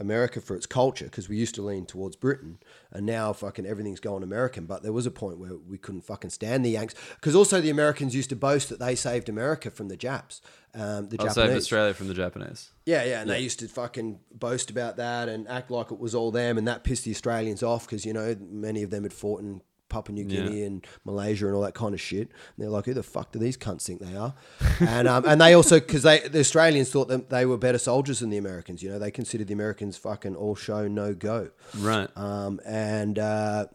America 0.00 0.40
for 0.40 0.56
its 0.56 0.66
culture 0.66 1.04
because 1.04 1.28
we 1.28 1.36
used 1.36 1.54
to 1.54 1.62
lean 1.62 1.86
towards 1.86 2.16
Britain, 2.16 2.58
and 2.90 3.06
now 3.06 3.32
fucking 3.32 3.64
everything's 3.64 4.00
going 4.00 4.22
American. 4.22 4.66
But 4.66 4.82
there 4.82 4.92
was 4.92 5.06
a 5.06 5.10
point 5.10 5.38
where 5.38 5.56
we 5.56 5.78
couldn't 5.78 6.02
fucking 6.02 6.30
stand 6.30 6.64
the 6.64 6.70
Yanks 6.70 6.94
because 7.14 7.36
also 7.36 7.60
the 7.60 7.70
Americans 7.70 8.14
used 8.14 8.30
to 8.30 8.36
boast 8.36 8.68
that 8.70 8.80
they 8.80 8.94
saved 8.94 9.28
America 9.28 9.70
from 9.70 9.88
the 9.88 9.96
Japs, 9.96 10.40
um, 10.74 11.08
the 11.08 11.16
I'll 11.20 11.26
Japanese. 11.26 11.34
save 11.34 11.56
Australia 11.56 11.94
from 11.94 12.08
the 12.08 12.14
Japanese. 12.14 12.70
Yeah, 12.86 13.04
yeah, 13.04 13.20
and 13.20 13.30
they 13.30 13.40
used 13.40 13.60
to 13.60 13.68
fucking 13.68 14.18
boast 14.32 14.70
about 14.70 14.96
that 14.96 15.28
and 15.28 15.48
act 15.48 15.70
like 15.70 15.92
it 15.92 15.98
was 15.98 16.14
all 16.14 16.30
them, 16.30 16.58
and 16.58 16.66
that 16.66 16.82
pissed 16.82 17.04
the 17.04 17.12
Australians 17.12 17.62
off 17.62 17.86
because 17.86 18.04
you 18.04 18.12
know 18.12 18.36
many 18.40 18.82
of 18.82 18.90
them 18.90 19.04
had 19.04 19.12
fought 19.12 19.40
in 19.40 19.62
Papua 19.88 20.14
New 20.14 20.24
Yeah. 20.26 20.42
Guinea 20.46 20.62
and 20.64 20.86
Malaysia 21.04 21.46
and 21.46 21.54
all 21.54 21.62
that 21.62 21.74
kind 21.74 21.94
of 21.94 22.00
shit. 22.00 22.28
And 22.28 22.30
they're 22.58 22.68
like, 22.68 22.86
who 22.86 22.94
the 22.94 23.02
fuck 23.02 23.32
do 23.32 23.38
these 23.38 23.56
cunts 23.56 23.82
think 23.86 24.00
they 24.00 24.16
are? 24.16 24.34
and 24.80 25.06
um, 25.06 25.24
and 25.26 25.40
they 25.40 25.54
also 25.54 25.78
because 25.80 26.02
they 26.02 26.20
the 26.20 26.40
Australians 26.40 26.90
thought 26.90 27.08
that 27.08 27.30
they 27.30 27.46
were 27.46 27.56
better 27.58 27.78
soldiers 27.78 28.20
than 28.20 28.30
the 28.30 28.38
Americans. 28.38 28.82
You 28.82 28.90
know, 28.90 28.98
they 28.98 29.10
considered 29.10 29.46
the 29.48 29.54
Americans 29.54 29.96
fucking 29.96 30.34
all 30.36 30.54
show 30.56 30.88
no 30.88 31.14
go. 31.14 31.50
Right. 31.78 32.08
Um, 32.16 32.60
and 32.66 33.18
uh, 33.18 33.66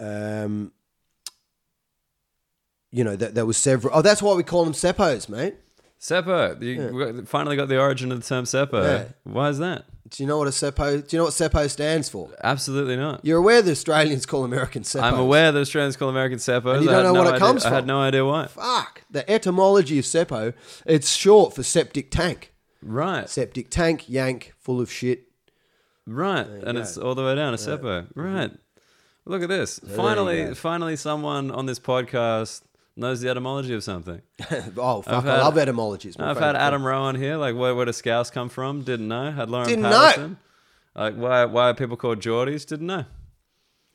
um, 0.00 0.72
you 2.90 3.04
know, 3.04 3.16
that 3.16 3.34
there 3.34 3.46
was 3.46 3.56
several. 3.56 3.96
Oh, 3.96 4.02
that's 4.02 4.22
why 4.22 4.34
we 4.34 4.42
call 4.42 4.64
them 4.64 4.74
seppos, 4.74 5.28
mate. 5.28 5.56
Seppo. 6.00 6.60
You 6.60 7.14
we 7.16 7.24
finally 7.26 7.54
got 7.56 7.68
the 7.68 7.78
origin 7.80 8.10
of 8.10 8.20
the 8.20 8.26
term 8.26 8.44
Seppo. 8.44 8.82
Yeah. 8.82 9.04
Why 9.22 9.48
is 9.50 9.58
that? 9.58 9.84
Do 10.12 10.22
you 10.22 10.26
know 10.26 10.36
what 10.38 10.46
a 10.46 10.50
Seppo? 10.50 11.06
Do 11.08 11.16
you 11.16 11.18
know 11.18 11.24
what 11.24 11.32
Seppo 11.32 11.68
stands 11.70 12.08
for? 12.10 12.28
Absolutely 12.44 12.96
not. 12.96 13.24
You're 13.24 13.38
aware 13.38 13.62
that 13.62 13.70
Australians 13.70 14.26
call 14.26 14.44
American 14.44 14.82
Seppos? 14.82 15.02
I'm 15.02 15.18
aware 15.18 15.50
that 15.52 15.58
Australians 15.58 15.96
call 15.96 16.10
American 16.10 16.38
Seppos. 16.38 16.76
And 16.76 16.84
you 16.84 16.90
I 16.90 16.92
don't 16.92 16.96
had 16.96 17.02
know 17.04 17.12
no 17.14 17.20
what 17.20 17.26
it 17.28 17.36
idea- 17.36 17.38
comes 17.40 17.64
I 17.64 17.70
had 17.70 17.86
no 17.86 17.98
idea 18.00 18.24
why. 18.24 18.46
Fuck. 18.46 19.02
The 19.10 19.28
etymology 19.30 19.98
of 19.98 20.04
Seppo, 20.04 20.52
it's 20.84 21.10
short 21.14 21.54
for 21.54 21.62
septic 21.62 22.10
tank. 22.10 22.52
Right, 22.82 23.28
Septic 23.30 23.70
tank, 23.70 24.08
yank, 24.08 24.52
full 24.58 24.80
of 24.80 24.90
shit. 24.90 25.28
right, 26.06 26.46
and 26.46 26.74
go. 26.76 26.80
it's 26.80 26.98
all 26.98 27.14
the 27.14 27.22
way 27.24 27.34
down 27.36 27.52
to 27.52 27.58
Seppo. 27.58 28.06
Mm-hmm. 28.08 28.20
Right. 28.20 28.50
Look 29.24 29.42
at 29.42 29.48
this. 29.48 29.78
you 29.82 29.94
finally, 29.94 30.52
finally, 30.54 30.96
someone 30.96 31.50
on 31.52 31.66
this 31.66 31.78
podcast 31.78 32.62
knows 32.96 33.20
the 33.20 33.28
etymology 33.28 33.74
of 33.74 33.82
something. 33.84 34.20
oh, 34.76 35.02
fuck. 35.02 35.14
I've 35.14 35.26
I 35.26 35.30
had- 35.36 35.42
love 35.42 35.58
etymologies. 35.58 36.18
my 36.18 36.30
I've 36.30 36.36
favourite 36.36 36.46
had 36.54 36.58
thing. 36.58 36.66
Adam 36.66 36.84
Rowan 36.86 37.16
here. 37.16 37.36
Like, 37.36 37.54
where, 37.56 37.74
where 37.74 37.86
do 37.86 37.92
scouse 37.92 38.30
come 38.30 38.48
from? 38.48 38.82
Didn't 38.82 39.08
know. 39.08 39.30
Had 39.30 39.50
Lauren 39.50 39.68
Didn't 39.68 39.82
know. 39.82 39.90
Pattison. 39.90 40.36
Like, 40.94 41.14
why 41.16 41.44
why 41.46 41.70
are 41.70 41.74
people 41.74 41.96
called 41.96 42.20
Geordies? 42.20 42.66
Didn't 42.66 42.86
know. 42.86 43.04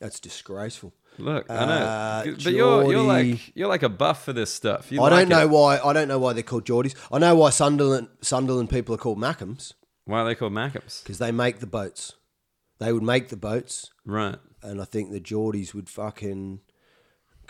That's 0.00 0.20
disgraceful. 0.20 0.92
Look, 1.20 1.50
I 1.50 1.64
know, 1.66 1.72
Uh, 1.72 2.24
but 2.24 2.42
you're 2.44 2.52
you're 2.52 2.92
Geordie. 2.92 3.32
like 3.32 3.56
you're 3.56 3.68
like 3.68 3.82
a 3.82 3.88
buff 3.88 4.24
for 4.24 4.32
this 4.32 4.52
stuff. 4.52 4.92
You 4.92 5.00
I 5.02 5.08
like 5.08 5.28
don't 5.28 5.28
know 5.28 5.42
it. 5.44 5.50
why. 5.50 5.78
I 5.84 5.92
don't 5.92 6.06
know 6.08 6.18
why 6.20 6.32
they're 6.32 6.42
called 6.44 6.64
Geordies. 6.64 6.94
I 7.12 7.18
know 7.18 7.34
why 7.34 7.50
Sunderland 7.50 8.08
Sunderland 8.20 8.70
people 8.70 8.94
are 8.94 8.98
called 8.98 9.18
Mackems 9.18 9.72
why 10.04 10.20
are 10.20 10.24
they 10.24 10.34
called 10.34 10.52
Mackems. 10.54 11.02
because 11.02 11.18
they 11.18 11.30
make 11.32 11.58
the 11.58 11.66
boats. 11.66 12.14
They 12.78 12.92
would 12.92 13.02
make 13.02 13.28
the 13.28 13.36
boats, 13.36 13.90
Right. 14.06 14.36
and 14.62 14.80
I 14.80 14.84
think 14.84 15.10
the 15.10 15.20
Geordies 15.20 15.74
would 15.74 15.88
fucking. 15.90 16.60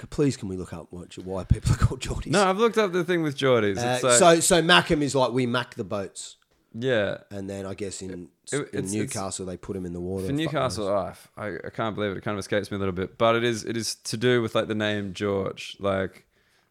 Please, 0.06 0.36
can 0.36 0.48
we 0.48 0.56
look 0.56 0.72
up 0.72 0.88
what, 0.90 1.16
why 1.18 1.44
people 1.44 1.72
are 1.72 1.76
called 1.76 2.00
Geordies? 2.00 2.28
No, 2.30 2.48
I've 2.48 2.58
looked 2.58 2.78
up 2.78 2.92
the 2.92 3.04
thing 3.04 3.22
with 3.22 3.36
Geordies. 3.36 3.78
Uh, 3.78 4.06
like, 4.06 4.18
so 4.18 4.40
so 4.40 4.62
Mackem 4.62 5.02
is 5.02 5.14
like 5.14 5.32
we 5.32 5.46
mack 5.46 5.74
the 5.74 5.84
boats, 5.84 6.36
yeah. 6.74 7.18
and 7.30 7.48
then 7.48 7.66
I 7.66 7.74
guess 7.74 8.00
in 8.02 8.28
It- 8.52 8.74
in 8.74 8.90
Newcastle 8.90 9.44
they 9.46 9.56
put 9.56 9.76
him 9.76 9.84
in 9.84 9.92
the 9.92 10.00
water. 10.00 10.26
For 10.26 10.32
Newcastle, 10.32 10.86
knows. 10.86 11.16
oh, 11.36 11.42
I, 11.42 11.56
I 11.66 11.70
can't 11.70 11.94
believe 11.94 12.12
it. 12.12 12.18
It 12.18 12.24
kind 12.24 12.34
of 12.34 12.40
escapes 12.40 12.70
me 12.70 12.76
a 12.76 12.78
little 12.78 12.92
bit, 12.94 13.18
but 13.18 13.36
it 13.36 13.44
is 13.44 13.64
it 13.64 13.76
is 13.76 13.94
to 13.96 14.16
do 14.16 14.40
with 14.42 14.54
like 14.54 14.68
the 14.68 14.74
name 14.74 15.12
George, 15.12 15.76
like 15.80 16.24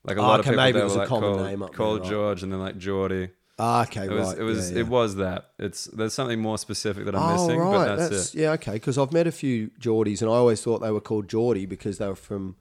like 0.04 0.18
a 0.18 0.22
Oh, 0.22 0.24
lot 0.24 0.40
okay, 0.40 0.50
of 0.50 0.54
people 0.54 0.64
maybe 0.64 0.80
it 0.80 0.84
was 0.84 0.94
were 0.94 1.00
a 1.00 1.02
like 1.02 1.10
common 1.10 1.34
called, 1.34 1.46
name 1.46 1.64
up 1.64 1.70
there, 1.72 1.78
called 1.78 2.00
right. 2.02 2.10
George, 2.10 2.44
and 2.44 2.52
then 2.52 2.60
like 2.60 2.78
Geordie. 2.78 3.30
Ah, 3.60 3.82
okay, 3.84 4.06
It 4.06 4.12
was 4.12 4.28
right. 4.30 4.38
it 4.38 4.44
was 4.44 4.70
yeah, 4.70 4.76
yeah. 4.76 4.82
it 4.82 4.88
was 4.88 5.16
that. 5.16 5.50
It's 5.58 5.86
there's 5.86 6.14
something 6.14 6.40
more 6.40 6.58
specific 6.60 7.06
that 7.06 7.16
I'm 7.16 7.24
oh, 7.24 7.48
missing, 7.48 7.60
right. 7.60 7.88
but 7.88 7.96
that's, 7.96 8.36
it. 8.36 8.40
Yeah, 8.42 8.52
okay. 8.52 8.74
Because 8.74 9.00
I've 9.00 9.12
met 9.12 9.26
a 9.26 9.32
few 9.32 9.72
Geordies, 9.80 10.22
and 10.22 10.30
I 10.30 10.36
always 10.36 10.62
thought 10.62 10.80
they 10.80 10.92
were 10.92 11.02
called 11.02 11.28
Geordie 11.28 11.66
because 11.66 11.98
they 11.98 12.08
were 12.08 12.16
from 12.16 12.56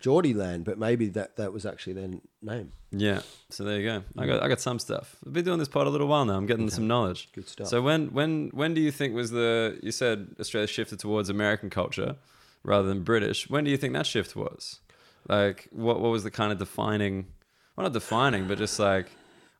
Geordie 0.00 0.34
land, 0.34 0.64
but 0.64 0.78
maybe 0.78 1.08
that, 1.10 1.36
that 1.36 1.52
was 1.52 1.64
actually 1.66 1.92
their 1.92 2.08
name. 2.42 2.72
Yeah. 2.90 3.20
So 3.50 3.64
there 3.64 3.78
you 3.78 3.86
go. 3.86 4.02
I 4.18 4.26
got 4.26 4.42
I 4.42 4.48
got 4.48 4.60
some 4.60 4.78
stuff. 4.78 5.16
I've 5.24 5.32
been 5.32 5.44
doing 5.44 5.58
this 5.58 5.68
part 5.68 5.86
a 5.86 5.90
little 5.90 6.08
while 6.08 6.24
now. 6.24 6.34
I'm 6.34 6.46
getting 6.46 6.68
some 6.70 6.88
knowledge. 6.88 7.28
Good 7.32 7.48
stuff. 7.48 7.68
So 7.68 7.80
when 7.82 8.08
when 8.12 8.48
when 8.52 8.74
do 8.74 8.80
you 8.80 8.90
think 8.90 9.14
was 9.14 9.30
the 9.30 9.78
you 9.82 9.92
said 9.92 10.34
Australia 10.40 10.66
shifted 10.66 10.98
towards 10.98 11.28
American 11.28 11.70
culture 11.70 12.16
rather 12.64 12.88
than 12.88 13.04
British? 13.04 13.48
When 13.48 13.62
do 13.62 13.70
you 13.70 13.76
think 13.76 13.92
that 13.92 14.06
shift 14.06 14.34
was? 14.34 14.80
Like 15.28 15.68
what 15.70 16.00
what 16.00 16.10
was 16.10 16.24
the 16.24 16.30
kind 16.30 16.50
of 16.50 16.58
defining 16.58 17.26
well 17.76 17.84
not 17.84 17.92
defining, 17.92 18.48
but 18.48 18.58
just 18.58 18.78
like 18.78 19.06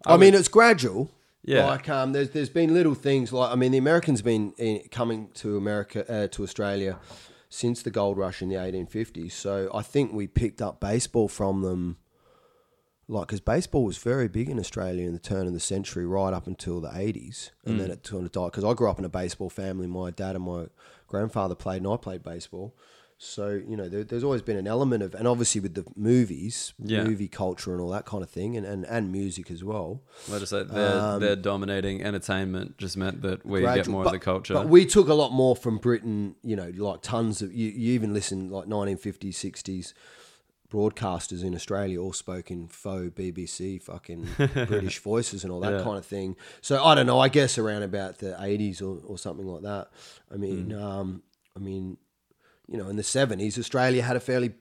I, 0.06 0.16
mean, 0.16 0.32
would- 0.32 0.40
it's 0.40 0.48
gradual. 0.48 1.10
Yeah. 1.42 1.66
Like, 1.66 1.88
um, 1.88 2.12
there's 2.12 2.30
there's 2.30 2.50
been 2.50 2.74
little 2.74 2.94
things 2.94 3.32
like 3.32 3.50
I 3.52 3.54
mean, 3.54 3.72
the 3.72 3.78
Americans 3.78 4.22
been 4.22 4.52
in, 4.58 4.82
coming 4.90 5.28
to 5.34 5.56
America 5.56 6.04
uh, 6.12 6.26
to 6.28 6.42
Australia 6.42 6.98
since 7.50 7.82
the 7.82 7.90
gold 7.90 8.16
rush 8.16 8.40
in 8.40 8.48
the 8.48 8.54
1850s. 8.54 9.32
So 9.32 9.68
I 9.74 9.82
think 9.82 10.12
we 10.12 10.26
picked 10.26 10.62
up 10.62 10.80
baseball 10.80 11.28
from 11.28 11.60
them. 11.62 11.98
Like, 13.08 13.26
because 13.26 13.40
baseball 13.40 13.84
was 13.84 13.98
very 13.98 14.28
big 14.28 14.48
in 14.48 14.58
Australia 14.60 15.04
in 15.04 15.12
the 15.12 15.18
turn 15.18 15.48
of 15.48 15.52
the 15.52 15.58
century, 15.58 16.06
right 16.06 16.32
up 16.32 16.46
until 16.46 16.80
the 16.80 16.90
80s. 16.94 17.50
And 17.64 17.74
Mm. 17.74 17.78
then 17.80 17.90
it 17.90 18.04
kind 18.04 18.24
of 18.24 18.30
died. 18.30 18.52
Because 18.52 18.62
I 18.62 18.72
grew 18.72 18.88
up 18.88 19.00
in 19.00 19.04
a 19.04 19.08
baseball 19.08 19.50
family. 19.50 19.88
My 19.88 20.12
dad 20.12 20.36
and 20.36 20.44
my 20.44 20.68
grandfather 21.08 21.56
played, 21.56 21.78
and 21.82 21.88
I 21.92 21.96
played 21.96 22.22
baseball. 22.22 22.72
So, 23.22 23.50
you 23.68 23.76
know, 23.76 23.86
there, 23.86 24.02
there's 24.02 24.24
always 24.24 24.40
been 24.40 24.56
an 24.56 24.66
element 24.66 25.02
of, 25.02 25.14
and 25.14 25.28
obviously 25.28 25.60
with 25.60 25.74
the 25.74 25.84
movies, 25.94 26.72
Yeah. 26.78 27.04
movie 27.04 27.28
culture 27.28 27.72
and 27.72 27.78
all 27.82 27.90
that 27.90 28.06
kind 28.06 28.22
of 28.22 28.30
thing, 28.30 28.56
and, 28.56 28.64
and, 28.64 28.86
and 28.86 29.12
music 29.12 29.50
as 29.50 29.62
well. 29.62 30.00
let 30.26 30.40
us 30.40 30.48
say 30.48 30.62
their 30.62 30.98
Um, 30.98 31.20
their 31.20 31.36
dominating 31.36 32.02
entertainment 32.02 32.78
just 32.78 32.96
meant 32.96 33.20
that 33.20 33.44
we 33.44 33.60
get 33.60 33.86
more 33.88 34.04
but, 34.04 34.14
of 34.14 34.20
the 34.20 34.24
culture. 34.24 34.54
But 34.54 34.70
we 34.70 34.86
took 34.86 35.08
a 35.08 35.14
lot 35.14 35.32
more 35.32 35.54
from 35.54 35.76
Britain, 35.76 36.34
you 36.42 36.56
know, 36.56 36.72
like 36.74 37.02
tons 37.02 37.42
of, 37.42 37.52
you, 37.52 37.68
you 37.68 37.92
even 37.92 38.14
listen 38.14 38.48
like 38.48 38.66
1950s, 38.66 39.34
60s 39.34 39.92
broadcasters 40.72 41.42
in 41.44 41.54
Australia 41.54 42.00
all 42.00 42.14
spoke 42.14 42.50
in 42.50 42.68
faux 42.68 43.10
BBC, 43.10 43.82
fucking 43.82 44.28
British 44.66 44.98
voices 45.00 45.44
and 45.44 45.52
all 45.52 45.60
that 45.60 45.72
Yeah. 45.74 45.82
kind 45.82 45.98
of 45.98 46.06
thing. 46.06 46.36
So 46.62 46.82
I 46.82 46.94
don't 46.94 47.06
know, 47.06 47.18
I 47.18 47.28
guess 47.28 47.58
around 47.58 47.82
about 47.82 48.18
the 48.18 48.32
80s 48.40 48.80
or, 48.80 48.98
or 49.04 49.18
something 49.18 49.46
like 49.46 49.62
that. 49.62 49.88
I 50.32 50.36
mean, 50.38 50.68
Mm. 50.70 50.80
um, 50.80 51.22
I 51.54 51.58
mean, 51.58 51.98
you 52.70 52.78
know, 52.78 52.88
in 52.88 52.96
the 52.96 53.02
70s, 53.02 53.58
Australia 53.58 54.02
had 54.02 54.16
a 54.16 54.20
fairly 54.20 54.52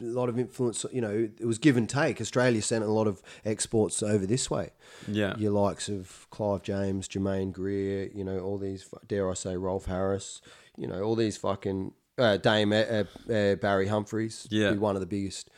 lot 0.00 0.28
of 0.28 0.38
influence, 0.38 0.84
you 0.92 1.00
know, 1.00 1.28
it 1.40 1.44
was 1.46 1.58
give 1.58 1.76
and 1.76 1.88
take. 1.88 2.20
Australia 2.20 2.62
sent 2.62 2.84
a 2.84 2.88
lot 2.88 3.06
of 3.06 3.22
exports 3.44 4.02
over 4.02 4.26
this 4.26 4.50
way 4.50 4.70
yeah. 5.08 5.34
your 5.36 5.50
likes 5.52 5.88
of 5.88 6.26
Clive 6.30 6.62
James, 6.62 7.08
Germaine 7.08 7.50
Greer, 7.50 8.10
you 8.14 8.22
know, 8.22 8.38
all 8.38 8.58
these, 8.58 8.88
dare 9.08 9.30
I 9.30 9.34
say, 9.34 9.56
Rolf 9.56 9.86
Harris, 9.86 10.40
you 10.76 10.86
know, 10.86 11.02
all 11.02 11.16
these 11.16 11.36
fucking 11.38 11.92
uh, 12.18 12.36
Dame 12.36 12.72
uh, 12.72 13.04
uh, 13.32 13.54
Barry 13.56 13.88
Humphries, 13.88 14.46
Yeah. 14.50 14.72
one 14.72 14.96
of 14.96 15.00
the 15.00 15.06
biggest, 15.06 15.50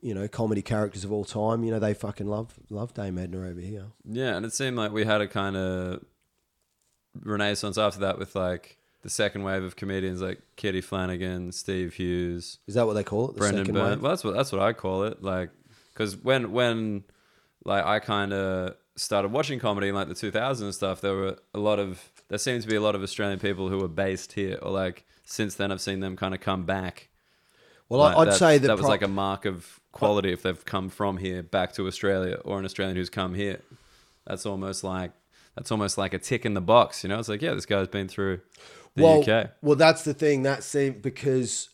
you 0.00 0.14
know, 0.14 0.28
comedy 0.28 0.62
characters 0.62 1.04
of 1.04 1.12
all 1.12 1.24
time. 1.24 1.64
You 1.64 1.70
know, 1.72 1.78
they 1.78 1.94
fucking 1.94 2.26
love 2.26 2.54
love 2.70 2.94
Dame 2.94 3.18
Edna 3.18 3.48
over 3.48 3.60
here. 3.60 3.86
Yeah, 4.04 4.36
and 4.36 4.44
it 4.44 4.52
seemed 4.52 4.76
like 4.76 4.92
we 4.92 5.04
had 5.04 5.20
a 5.20 5.28
kind 5.28 5.56
of 5.56 6.04
renaissance 7.14 7.78
after 7.78 8.00
that 8.00 8.18
with 8.18 8.34
like 8.34 8.77
the 9.08 9.14
second 9.14 9.42
wave 9.42 9.62
of 9.62 9.74
comedians 9.74 10.20
like 10.20 10.38
Kitty 10.56 10.82
Flanagan, 10.82 11.50
Steve 11.52 11.94
Hughes, 11.94 12.58
Is 12.66 12.74
that 12.74 12.86
what 12.86 12.92
they 12.92 13.02
call 13.04 13.30
it? 13.30 13.34
The 13.34 13.38
Brendon 13.38 13.72
Burns. 13.72 14.02
Well, 14.02 14.10
that's 14.10 14.22
what 14.22 14.34
that's 14.34 14.52
what 14.52 14.60
I 14.60 14.74
call 14.74 15.04
it. 15.04 15.22
Like, 15.22 15.48
because 15.94 16.16
when 16.16 16.52
when 16.52 17.04
like 17.64 17.84
I 17.84 18.00
kind 18.00 18.32
of 18.34 18.74
started 18.96 19.32
watching 19.32 19.58
comedy 19.60 19.88
in 19.88 19.94
like 19.94 20.08
the 20.08 20.14
2000s 20.14 20.60
and 20.60 20.74
stuff, 20.74 21.00
there 21.00 21.14
were 21.14 21.38
a 21.54 21.58
lot 21.58 21.78
of 21.78 22.10
there 22.28 22.38
seemed 22.38 22.62
to 22.62 22.68
be 22.68 22.76
a 22.76 22.80
lot 22.82 22.94
of 22.94 23.02
Australian 23.02 23.38
people 23.38 23.70
who 23.70 23.78
were 23.78 23.88
based 23.88 24.32
here, 24.34 24.58
or 24.60 24.70
like 24.70 25.06
since 25.24 25.54
then 25.54 25.72
I've 25.72 25.80
seen 25.80 26.00
them 26.00 26.14
kind 26.14 26.34
of 26.34 26.40
come 26.40 26.64
back. 26.64 27.08
Well, 27.88 28.00
Like, 28.00 28.16
I'd 28.16 28.20
that's- 28.26 28.38
say 28.38 28.58
that, 28.58 28.66
that 28.66 28.76
was 28.76 28.82
pro- 28.82 28.90
like 28.90 29.02
a 29.02 29.08
mark 29.08 29.46
of 29.46 29.80
quality 29.92 30.30
if 30.32 30.42
they've 30.42 30.62
come 30.66 30.90
from 30.90 31.16
here 31.16 31.42
back 31.42 31.72
to 31.72 31.86
Australia, 31.86 32.34
or 32.44 32.58
an 32.58 32.66
Australian 32.66 32.96
who's 32.98 33.08
come 33.08 33.32
here. 33.34 33.60
That's 34.26 34.44
almost 34.44 34.84
like 34.84 35.12
that's 35.56 35.72
almost 35.72 35.98
like 35.98 36.14
a 36.14 36.18
tick 36.18 36.46
in 36.46 36.54
the 36.54 36.60
box, 36.60 37.02
you 37.02 37.08
know. 37.08 37.18
It's 37.18 37.28
like, 37.28 37.42
yeah, 37.42 37.52
this 37.54 37.66
guy's 37.66 37.88
been 37.88 38.06
through 38.06 38.40
the 38.98 39.04
well, 39.04 39.20
UK. 39.28 39.50
Well, 39.62 39.76
that's 39.76 40.04
the 40.04 40.14
thing. 40.14 40.42
That 40.42 40.62
seemed 40.62 41.02
because. 41.02 41.70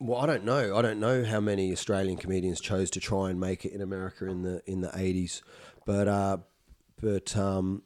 Well, 0.00 0.20
I 0.20 0.26
don't 0.26 0.44
know. 0.44 0.76
I 0.76 0.82
don't 0.82 1.00
know 1.00 1.24
how 1.24 1.40
many 1.40 1.72
Australian 1.72 2.18
comedians 2.18 2.60
chose 2.60 2.90
to 2.90 3.00
try 3.00 3.30
and 3.30 3.40
make 3.40 3.64
it 3.64 3.72
in 3.72 3.80
America 3.80 4.26
in 4.26 4.42
the 4.42 4.62
in 4.66 4.80
the 4.80 4.90
eighties, 4.94 5.42
but 5.86 6.08
uh, 6.08 6.38
but 7.00 7.34
um, 7.36 7.82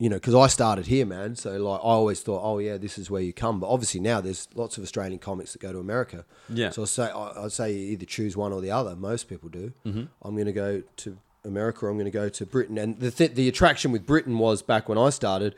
you 0.00 0.08
know, 0.08 0.16
because 0.16 0.34
I 0.34 0.46
started 0.46 0.86
here, 0.86 1.04
man. 1.04 1.36
So 1.36 1.58
like, 1.58 1.80
I 1.80 1.82
always 1.82 2.22
thought, 2.22 2.40
oh 2.42 2.58
yeah, 2.58 2.78
this 2.78 2.96
is 2.96 3.10
where 3.10 3.20
you 3.20 3.34
come. 3.34 3.60
But 3.60 3.68
obviously 3.68 4.00
now 4.00 4.22
there's 4.22 4.48
lots 4.54 4.78
of 4.78 4.82
Australian 4.82 5.18
comics 5.18 5.52
that 5.52 5.60
go 5.60 5.72
to 5.72 5.78
America. 5.78 6.24
Yeah. 6.48 6.70
So 6.70 6.82
I 6.82 6.84
say 6.86 7.10
I 7.10 7.44
I'd 7.44 7.52
say 7.52 7.72
you 7.72 7.92
either 7.92 8.06
choose 8.06 8.34
one 8.34 8.50
or 8.52 8.62
the 8.62 8.70
other. 8.70 8.96
Most 8.96 9.28
people 9.28 9.50
do. 9.50 9.74
Mm-hmm. 9.84 10.04
I'm 10.22 10.34
going 10.34 10.46
to 10.46 10.52
go 10.52 10.82
to 10.96 11.18
America. 11.44 11.84
or 11.84 11.90
I'm 11.90 11.96
going 11.96 12.06
to 12.06 12.10
go 12.10 12.30
to 12.30 12.46
Britain. 12.46 12.78
And 12.78 12.98
the 12.98 13.10
th- 13.10 13.34
the 13.34 13.46
attraction 13.46 13.92
with 13.92 14.06
Britain 14.06 14.38
was 14.38 14.62
back 14.62 14.88
when 14.88 14.96
I 14.96 15.10
started 15.10 15.54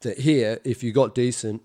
that 0.00 0.18
here, 0.18 0.58
if 0.64 0.82
you 0.82 0.92
got 0.92 1.14
decent, 1.14 1.62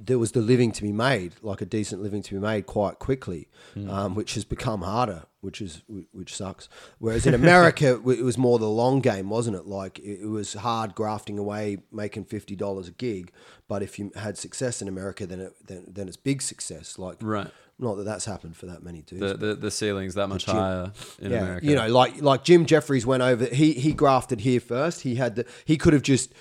there 0.00 0.18
was 0.18 0.32
the 0.32 0.40
living 0.40 0.72
to 0.72 0.82
be 0.82 0.92
made, 0.92 1.34
like 1.42 1.60
a 1.60 1.66
decent 1.66 2.02
living 2.02 2.22
to 2.22 2.34
be 2.34 2.40
made 2.40 2.66
quite 2.66 2.98
quickly, 2.98 3.48
um, 3.88 4.14
which 4.14 4.34
has 4.34 4.44
become 4.44 4.82
harder, 4.82 5.24
which 5.42 5.60
is 5.60 5.82
which 6.12 6.34
sucks. 6.34 6.68
Whereas 6.98 7.26
in 7.26 7.34
America, 7.34 8.00
it 8.08 8.24
was 8.24 8.36
more 8.36 8.58
the 8.58 8.68
long 8.68 9.00
game, 9.00 9.30
wasn't 9.30 9.56
it? 9.56 9.66
Like 9.66 9.98
it, 10.00 10.26
was 10.26 10.54
hard 10.54 10.94
grafting 10.94 11.38
away, 11.38 11.78
making 11.92 12.24
fifty 12.24 12.56
dollars 12.56 12.88
a 12.88 12.92
gig. 12.92 13.32
But 13.68 13.82
if 13.82 13.98
you 13.98 14.10
had 14.16 14.36
success 14.36 14.82
in 14.82 14.88
America, 14.88 15.26
then 15.26 15.40
it 15.40 15.66
then, 15.66 15.84
then 15.88 16.08
it's 16.08 16.16
big 16.16 16.42
success. 16.42 16.98
Like 16.98 17.18
Right. 17.20 17.50
not 17.78 17.94
that 17.96 18.04
that's 18.04 18.24
happened 18.24 18.56
for 18.56 18.66
that 18.66 18.82
many 18.82 19.02
dudes. 19.02 19.20
The 19.20 19.34
the, 19.34 19.54
the 19.54 19.70
ceiling's 19.70 20.14
that 20.14 20.28
much 20.28 20.46
higher 20.46 20.92
in 21.20 21.30
yeah, 21.30 21.42
America. 21.42 21.66
you 21.66 21.76
know, 21.76 21.86
like 21.88 22.20
like 22.20 22.44
Jim 22.44 22.66
Jefferies 22.66 23.06
went 23.06 23.22
over. 23.22 23.44
He 23.44 23.74
he 23.74 23.92
grafted 23.92 24.40
here 24.40 24.60
first. 24.60 25.02
He 25.02 25.14
had 25.16 25.36
the 25.36 25.46
he 25.64 25.76
could 25.76 25.92
have 25.92 26.02
just 26.02 26.32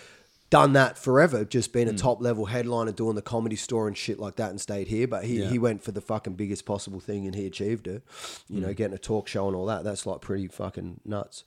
done 0.50 0.74
that 0.74 0.98
forever, 0.98 1.46
just 1.46 1.70
Hmm. 1.70 1.74
been 1.80 1.88
a 1.90 1.94
top 1.94 2.22
level 2.22 2.46
headliner 2.46 2.92
doing 2.92 3.16
the 3.16 3.22
comedy 3.22 3.56
store 3.56 3.88
and 3.88 3.96
shit 3.98 4.20
like 4.20 4.36
that, 4.38 4.50
and 4.50 4.60
stayed 4.60 4.88
here. 4.88 5.08
But 5.08 5.26
he, 5.26 5.40
Yeah. 5.42 5.50
he 5.50 5.60
went 5.60 5.84
for 5.84 5.92
the 5.92 6.02
fucking 6.02 6.34
biggest 6.34 6.66
possible 6.66 7.00
thing, 7.00 7.26
and 7.26 7.36
he 7.36 7.46
achieved 7.46 7.88
it. 7.88 8.04
You 8.50 8.58
Hmm. 8.58 8.62
know, 8.68 8.74
getting 8.74 8.96
a 8.96 9.00
talk 9.00 9.28
show 9.28 9.48
and 9.48 9.56
all 9.56 9.66
that. 9.68 9.84
That's 9.84 10.06
like 10.06 10.22
pretty 10.22 10.48
fucking 10.48 11.02
nuts. 11.06 11.44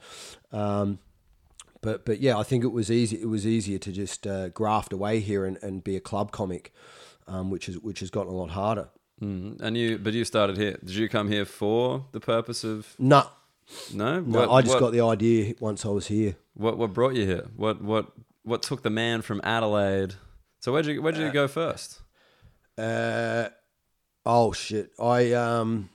Um, 0.53 0.99
but 1.81 2.05
but 2.05 2.21
yeah, 2.21 2.39
I 2.39 2.45
think 2.45 2.63
it 2.65 2.73
was 2.73 2.91
easy. 2.91 3.21
It 3.21 3.29
was 3.29 3.45
easier 3.47 3.79
to 3.79 3.91
just 3.93 4.27
uh, 4.27 4.51
graft 4.51 4.93
away 4.93 5.19
here 5.21 5.45
and, 5.45 5.59
and 5.63 5.83
be 5.83 5.97
a 5.97 6.01
club 6.01 6.31
comic, 6.31 6.73
um, 7.27 7.51
which 7.51 7.69
is 7.69 7.79
which 7.81 8.01
has 8.01 8.11
gotten 8.11 8.33
a 8.33 8.37
lot 8.37 8.51
harder. 8.51 8.89
Mm. 9.21 9.61
And 9.61 9.77
you, 9.77 9.99
but 9.99 10.13
you 10.15 10.25
started 10.25 10.57
here. 10.57 10.79
Did 10.85 10.95
you 10.97 11.09
come 11.09 11.29
here 11.29 11.45
for 11.45 12.07
the 12.13 12.19
purpose 12.21 12.65
of 12.65 12.95
No, 12.99 13.25
no? 13.95 14.21
no, 14.21 14.41
What- 14.41 14.51
I 14.51 14.63
just 14.63 14.75
what- 14.75 14.81
got 14.81 14.93
the 14.93 15.01
idea 15.01 15.55
once 15.61 15.85
I 15.85 15.89
was 15.89 16.07
here. 16.07 16.37
What 16.55 16.79
what 16.79 16.93
brought 16.93 17.15
you 17.15 17.27
here? 17.27 17.47
What 17.57 17.83
what 17.83 18.07
what 18.45 18.63
took 18.63 18.83
the 18.83 18.91
man 18.91 19.23
from 19.23 19.41
Adelaide. 19.45 20.15
So 20.61 20.73
where'd 20.73 20.87
you 20.87 21.01
where'd 21.03 21.17
you 21.17 21.31
go 21.33 21.49
first? 21.49 22.01
Uh, 22.79 23.49
oh 24.25 24.53
shit! 24.53 24.91
I 25.01 25.33
um, 25.33 25.89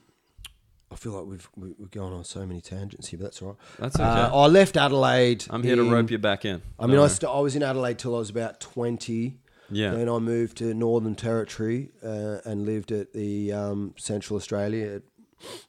I 0.92 0.96
feel 0.96 1.12
like 1.12 1.26
we've 1.26 1.48
we- 1.56 1.74
we're 1.78 1.86
going 1.88 2.12
on 2.12 2.24
so 2.24 2.46
many 2.46 2.60
tangents 2.60 3.08
here, 3.08 3.18
but 3.18 3.24
that's 3.24 3.42
all 3.42 3.48
right. 3.48 3.56
That's 3.78 3.96
okay. 3.96 4.04
Uh, 4.04 4.34
I 4.36 4.46
left 4.46 4.76
Adelaide. 4.76 5.44
I'm 5.50 5.62
here 5.62 5.76
to 5.76 5.84
rope 5.90 6.10
you 6.10 6.18
back 6.18 6.44
in. 6.44 6.62
I 6.78 6.86
mean, 6.86 6.96
Don't 6.96 7.04
I, 7.04 7.08
st- 7.08 7.30
I 7.32 7.40
was 7.40 7.56
in 7.56 7.62
Adelaide 7.62 7.98
till 7.98 8.14
I 8.14 8.18
was 8.18 8.30
about 8.30 8.60
twenty. 8.60 9.38
yeah. 9.70 9.90
Then 9.90 10.08
I 10.08 10.18
moved 10.18 10.58
to 10.58 10.72
Northern 10.74 11.14
Territory 11.14 11.90
uh, 12.04 12.38
and 12.44 12.64
lived 12.64 12.92
at 12.92 13.12
the 13.12 13.52
um, 13.52 13.94
Central 13.98 14.36
Australia, 14.36 14.96
at, 14.96 15.02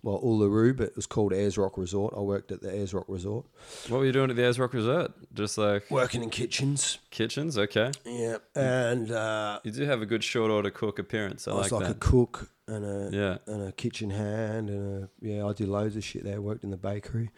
well, 0.03 0.19
Uluru, 0.21 0.75
but 0.75 0.87
it 0.87 0.95
was 0.95 1.05
called 1.05 1.33
Ayers 1.33 1.57
Rock 1.57 1.77
Resort. 1.77 2.13
I 2.15 2.21
worked 2.21 2.51
at 2.51 2.61
the 2.61 2.73
Ayers 2.73 2.93
Rock 2.93 3.05
Resort, 3.07 3.45
What 3.87 3.99
were 3.99 4.05
you 4.05 4.11
doing 4.11 4.29
at 4.29 4.35
the 4.35 4.43
Ayers 4.43 4.59
Rock 4.59 4.73
Resort? 4.73 5.11
Just 5.33 5.57
like 5.57 5.89
working 5.89 6.23
in 6.23 6.29
kitchens. 6.29 6.99
kitchens, 7.09 7.57
okay. 7.57 7.91
Yeah, 8.05 8.37
and 8.55 9.11
uh, 9.11 9.59
You 9.63 9.71
do 9.71 9.83
have 9.85 10.01
a 10.01 10.05
good 10.05 10.23
short 10.23 10.51
order 10.51 10.71
cook 10.71 10.99
appearance. 10.99 11.47
I, 11.47 11.51
I 11.51 11.55
was 11.55 11.71
like, 11.71 11.83
like, 11.83 11.91
a 11.91 11.95
cook 11.95 12.51
and 12.67 12.85
a 12.85 13.09
yeah. 13.11 13.53
and 13.53 13.67
a 13.67 13.71
kitchen 13.71 14.11
hand 14.11 14.69
and 14.69 15.03
a, 15.03 15.09
yeah, 15.21 15.45
I 15.45 15.53
did 15.53 15.67
loads 15.67 15.95
of 15.95 16.03
shit 16.03 16.23
there. 16.23 16.41
Worked 16.41 16.63
in 16.63 16.69
the 16.69 16.77
bakery, 16.77 17.31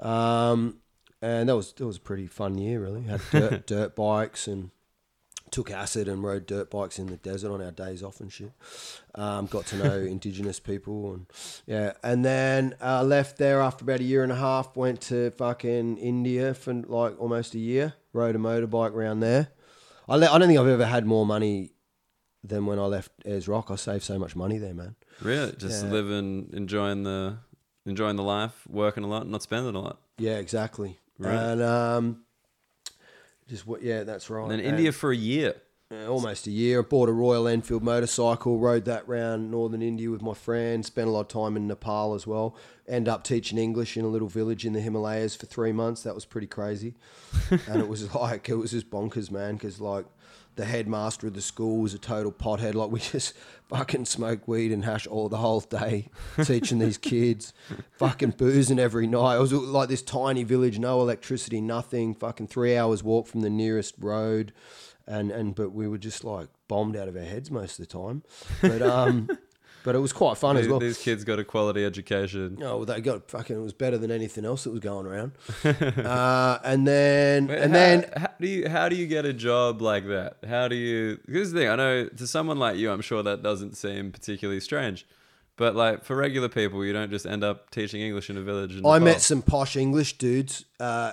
um, 0.00 0.78
and 1.22 1.48
that 1.48 1.56
was 1.56 1.72
that 1.72 1.86
was 1.86 1.96
a 1.96 2.00
pretty 2.00 2.26
fun 2.26 2.58
year. 2.58 2.80
Really 2.80 3.02
had 3.02 3.20
dirt, 3.30 3.66
dirt 3.66 3.96
bikes 3.96 4.46
and 4.46 4.70
took 5.54 5.70
acid 5.70 6.08
and 6.08 6.24
rode 6.24 6.46
dirt 6.46 6.68
bikes 6.68 6.98
in 6.98 7.06
the 7.06 7.16
desert 7.16 7.52
on 7.52 7.62
our 7.62 7.70
days 7.70 8.02
off 8.02 8.20
and 8.20 8.32
shit. 8.32 8.50
Um, 9.14 9.46
got 9.46 9.66
to 9.66 9.76
know 9.76 9.98
indigenous 10.14 10.58
people 10.58 11.14
and 11.14 11.26
yeah, 11.66 11.92
and 12.02 12.24
then 12.24 12.74
uh, 12.82 13.04
left 13.04 13.38
there 13.38 13.60
after 13.60 13.84
about 13.84 14.00
a 14.00 14.04
year 14.04 14.22
and 14.24 14.32
a 14.32 14.36
half. 14.36 14.76
Went 14.76 15.00
to 15.02 15.30
fucking 15.30 15.98
India 15.98 16.54
for 16.54 16.74
like 16.74 17.14
almost 17.20 17.54
a 17.54 17.58
year. 17.60 17.94
Rode 18.12 18.34
a 18.34 18.38
motorbike 18.38 18.92
around 18.92 19.20
there. 19.20 19.48
I, 20.08 20.16
le- 20.16 20.26
I 20.30 20.38
don't 20.38 20.48
think 20.48 20.58
I've 20.60 20.66
ever 20.68 20.86
had 20.86 21.06
more 21.06 21.24
money 21.24 21.70
than 22.42 22.66
when 22.66 22.78
I 22.78 22.86
left 22.86 23.10
Ayers 23.24 23.46
Rock. 23.48 23.70
I 23.70 23.76
saved 23.76 24.02
so 24.04 24.18
much 24.18 24.34
money 24.36 24.58
there, 24.58 24.74
man. 24.74 24.96
Really? 25.22 25.52
Just 25.56 25.84
Yeah. 25.84 25.90
living, 25.92 26.50
enjoying 26.52 27.04
the 27.04 27.38
enjoying 27.86 28.16
the 28.16 28.22
life, 28.22 28.66
working 28.68 29.04
a 29.04 29.06
lot, 29.06 29.28
not 29.28 29.42
spending 29.42 29.74
a 29.74 29.80
lot. 29.80 30.00
Yeah, 30.18 30.38
exactly. 30.38 30.98
Right. 31.18 31.34
And 31.34 31.62
um, 31.62 32.24
just 33.48 33.66
what? 33.66 33.82
Yeah, 33.82 34.04
that's 34.04 34.30
right. 34.30 34.42
And 34.42 34.52
then 34.52 34.60
India 34.60 34.92
for 34.92 35.12
a 35.12 35.16
year. 35.16 35.54
uh, 35.90 36.06
almost 36.06 36.46
a 36.46 36.50
year. 36.50 36.82
Bought 36.82 37.08
a 37.08 37.12
Royal 37.12 37.46
Enfield 37.46 37.82
motorcycle. 37.82 38.58
Rode 38.58 38.84
that 38.86 39.06
round 39.08 39.50
northern 39.50 39.82
India 39.82 40.10
with 40.10 40.22
my 40.22 40.34
friends. 40.34 40.86
Spent 40.86 41.08
a 41.08 41.10
lot 41.10 41.20
of 41.20 41.28
time 41.28 41.56
in 41.56 41.66
Nepal 41.66 42.14
as 42.14 42.26
well. 42.26 42.56
End 42.88 43.08
up 43.08 43.22
teaching 43.24 43.58
English 43.58 43.96
in 43.96 44.04
a 44.04 44.08
little 44.08 44.28
village 44.28 44.64
in 44.66 44.72
the 44.72 44.80
Himalayas 44.80 45.36
for 45.36 45.46
three 45.46 45.72
months. 45.72 46.02
That 46.02 46.14
was 46.14 46.24
pretty 46.24 46.46
crazy. 46.46 46.94
and 47.68 47.80
it 47.80 47.88
was 47.88 48.14
like 48.14 48.48
it 48.48 48.56
was 48.56 48.70
just 48.72 48.90
bonkers, 48.90 49.30
man. 49.30 49.54
Because 49.54 49.80
like 49.80 50.06
the 50.56 50.64
headmaster 50.64 51.26
of 51.26 51.34
the 51.34 51.40
school 51.40 51.78
was 51.78 51.94
a 51.94 51.98
total 51.98 52.32
pothead. 52.32 52.74
Like 52.74 52.90
we 52.90 53.00
just 53.12 53.34
fucking 53.68 54.04
smoke 54.04 54.46
weed 54.46 54.72
and 54.72 54.84
hash 54.84 55.06
all 55.06 55.28
the 55.28 55.38
whole 55.38 55.60
day, 55.60 56.08
teaching 56.44 56.78
these 56.78 56.98
kids, 56.98 57.52
fucking 57.98 58.30
boozing 58.30 58.78
every 58.78 59.06
night. 59.06 59.36
It 59.36 59.40
was 59.40 59.52
like 59.52 59.88
this 59.88 60.02
tiny 60.02 60.44
village, 60.44 60.78
no 60.78 61.00
electricity, 61.00 61.60
nothing. 61.60 62.14
Fucking 62.14 62.48
three 62.48 62.76
hours 62.76 63.02
walk 63.02 63.26
from 63.26 63.40
the 63.40 63.50
nearest 63.50 63.94
road, 63.98 64.52
and 65.06 65.30
and 65.30 65.54
but 65.54 65.70
we 65.72 65.88
were 65.88 65.98
just 65.98 66.24
like 66.24 66.48
bombed 66.68 66.96
out 66.96 67.08
of 67.08 67.16
our 67.16 67.22
heads 67.22 67.50
most 67.50 67.78
of 67.78 67.88
the 67.88 67.92
time. 67.92 68.22
But 68.62 68.82
um, 68.82 69.28
but 69.84 69.94
it 69.94 69.98
was 69.98 70.14
quite 70.14 70.38
fun 70.38 70.56
as 70.56 70.66
well. 70.66 70.80
these 70.80 70.98
kids 70.98 71.24
got 71.24 71.38
a 71.38 71.44
quality 71.44 71.84
education. 71.84 72.58
Oh, 72.62 72.86
they 72.86 73.02
got 73.02 73.30
fucking. 73.30 73.54
It 73.54 73.60
was 73.60 73.74
better 73.74 73.98
than 73.98 74.10
anything 74.10 74.46
else 74.46 74.64
that 74.64 74.70
was 74.70 74.80
going 74.80 75.06
around. 75.06 75.32
uh, 75.64 76.58
and 76.64 76.88
then, 76.88 77.46
Wait, 77.46 77.58
and 77.58 77.72
how, 77.72 77.78
then, 77.78 78.10
how 78.16 78.30
do 78.40 78.48
you 78.48 78.68
how 78.68 78.88
do 78.88 78.96
you 78.96 79.06
get 79.06 79.26
a 79.26 79.34
job 79.34 79.82
like 79.82 80.08
that? 80.08 80.38
How 80.48 80.68
do 80.68 80.74
you? 80.74 81.20
Here's 81.28 81.52
the 81.52 81.60
thing. 81.60 81.68
I 81.68 81.76
know 81.76 82.08
to 82.08 82.26
someone 82.26 82.58
like 82.58 82.78
you, 82.78 82.90
I'm 82.90 83.02
sure 83.02 83.22
that 83.22 83.42
doesn't 83.42 83.76
seem 83.76 84.10
particularly 84.10 84.60
strange, 84.60 85.06
but 85.56 85.76
like 85.76 86.02
for 86.02 86.16
regular 86.16 86.48
people, 86.48 86.82
you 86.82 86.94
don't 86.94 87.10
just 87.10 87.26
end 87.26 87.44
up 87.44 87.68
teaching 87.68 88.00
English 88.00 88.30
in 88.30 88.38
a 88.38 88.42
village. 88.42 88.74
In 88.74 88.86
I 88.86 88.98
met 88.98 89.20
some 89.20 89.42
posh 89.42 89.76
English 89.76 90.16
dudes. 90.16 90.64
Uh, 90.80 91.12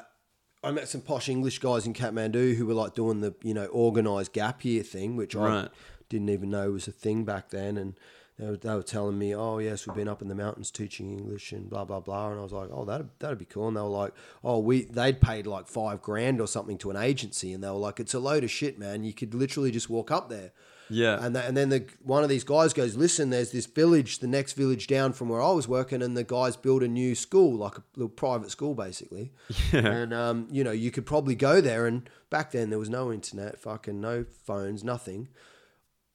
I 0.63 0.71
met 0.71 0.87
some 0.87 1.01
posh 1.01 1.27
English 1.27 1.59
guys 1.59 1.85
in 1.85 1.93
Kathmandu 1.93 2.55
who 2.55 2.65
were 2.65 2.73
like 2.73 2.95
doing 2.95 3.19
the 3.19 3.35
you 3.43 3.53
know 3.53 3.65
organized 3.65 4.31
gap 4.31 4.63
year 4.63 4.81
thing, 4.81 5.17
which 5.17 5.35
I 5.35 5.67
didn't 6.07 6.29
even 6.29 6.49
know 6.49 6.71
was 6.71 6.87
a 6.87 6.93
thing 6.93 7.25
back 7.25 7.49
then. 7.49 7.75
And 7.75 7.95
they 8.41 8.47
were, 8.47 8.57
they 8.57 8.73
were 8.73 8.81
telling 8.81 9.19
me, 9.19 9.35
"Oh 9.35 9.59
yes, 9.59 9.85
we've 9.85 9.95
been 9.95 10.07
up 10.07 10.23
in 10.23 10.27
the 10.27 10.35
mountains 10.35 10.71
teaching 10.71 11.11
English 11.11 11.51
and 11.51 11.69
blah 11.69 11.85
blah 11.85 11.99
blah." 11.99 12.31
And 12.31 12.39
I 12.39 12.43
was 12.43 12.51
like, 12.51 12.69
"Oh, 12.73 12.85
that 12.85 13.19
that'd 13.19 13.37
be 13.37 13.45
cool." 13.45 13.67
And 13.67 13.77
they 13.77 13.81
were 13.81 13.87
like, 13.87 14.13
"Oh, 14.43 14.57
we 14.57 14.85
they'd 14.85 15.21
paid 15.21 15.45
like 15.45 15.67
five 15.67 16.01
grand 16.01 16.41
or 16.41 16.47
something 16.47 16.79
to 16.79 16.89
an 16.89 16.97
agency," 16.97 17.53
and 17.53 17.63
they 17.63 17.69
were 17.69 17.75
like, 17.75 17.99
"It's 17.99 18.15
a 18.15 18.19
load 18.19 18.43
of 18.43 18.49
shit, 18.49 18.79
man. 18.79 19.03
You 19.03 19.13
could 19.13 19.35
literally 19.35 19.69
just 19.69 19.91
walk 19.91 20.09
up 20.09 20.29
there." 20.29 20.51
Yeah. 20.89 21.23
And, 21.23 21.35
that, 21.37 21.47
and 21.47 21.55
then 21.55 21.69
the 21.69 21.85
one 22.03 22.23
of 22.23 22.29
these 22.29 22.43
guys 22.43 22.73
goes, 22.73 22.97
listen, 22.97 23.29
there's 23.29 23.51
this 23.51 23.65
village, 23.65 24.19
the 24.19 24.27
next 24.27 24.53
village 24.53 24.87
down 24.87 25.13
from 25.13 25.29
where 25.29 25.41
I 25.41 25.51
was 25.51 25.65
working, 25.65 26.01
and 26.01 26.17
the 26.17 26.25
guys 26.25 26.57
built 26.57 26.83
a 26.83 26.87
new 26.87 27.15
school, 27.15 27.55
like 27.55 27.77
a 27.77 27.83
little 27.95 28.09
private 28.09 28.51
school, 28.51 28.75
basically. 28.75 29.31
Yeah. 29.71 29.87
And 29.87 30.13
um, 30.13 30.47
you 30.51 30.65
know, 30.65 30.71
you 30.71 30.91
could 30.91 31.05
probably 31.05 31.35
go 31.35 31.61
there. 31.61 31.87
And 31.87 32.09
back 32.29 32.51
then, 32.51 32.71
there 32.71 32.79
was 32.79 32.89
no 32.89 33.09
internet, 33.13 33.57
fucking 33.57 34.01
no 34.01 34.25
phones, 34.45 34.83
nothing. 34.83 35.29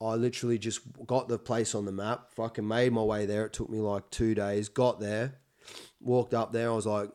I 0.01 0.13
literally 0.15 0.59
just 0.59 0.81
got 1.05 1.27
the 1.27 1.39
place 1.39 1.73
on 1.73 1.85
the 1.85 1.91
map, 1.91 2.31
fucking 2.33 2.67
made 2.67 2.93
my 2.93 3.01
way 3.01 3.25
there. 3.25 3.45
It 3.45 3.53
took 3.53 3.69
me 3.69 3.79
like 3.79 4.09
two 4.11 4.35
days. 4.35 4.69
Got 4.69 4.99
there, 4.99 5.35
walked 5.99 6.33
up 6.33 6.51
there. 6.51 6.69
I 6.69 6.73
was 6.73 6.85
like, 6.85 7.09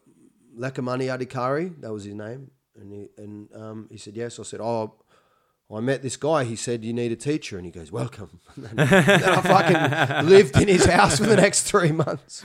Lekamani 0.59 1.07
Adikari, 1.17 1.81
that 1.81 1.93
was 1.93 2.05
his 2.05 2.15
name, 2.15 2.51
and 2.77 2.93
he 2.93 3.09
and 3.17 3.49
um, 3.55 3.89
he 3.91 3.97
said 3.99 4.17
yes. 4.17 4.39
I 4.39 4.43
said, 4.43 4.61
oh. 4.61 4.95
I 5.75 5.81
met 5.81 6.03
this 6.03 6.19
guy. 6.19 6.45
He 6.45 6.55
said, 6.55 6.85
"You 6.85 6.93
need 6.93 7.13
a 7.13 7.17
teacher," 7.17 7.57
and 7.57 7.65
he 7.65 7.73
goes, 7.73 7.91
"Welcome." 7.91 8.41
And 8.57 8.65
then, 8.79 8.89
then 9.07 9.25
I 9.25 9.41
fucking 9.41 10.27
lived 10.29 10.61
in 10.61 10.69
his 10.69 10.85
house 10.85 11.17
for 11.17 11.25
the 11.25 11.37
next 11.37 11.63
three 11.63 11.93
months. 11.93 12.45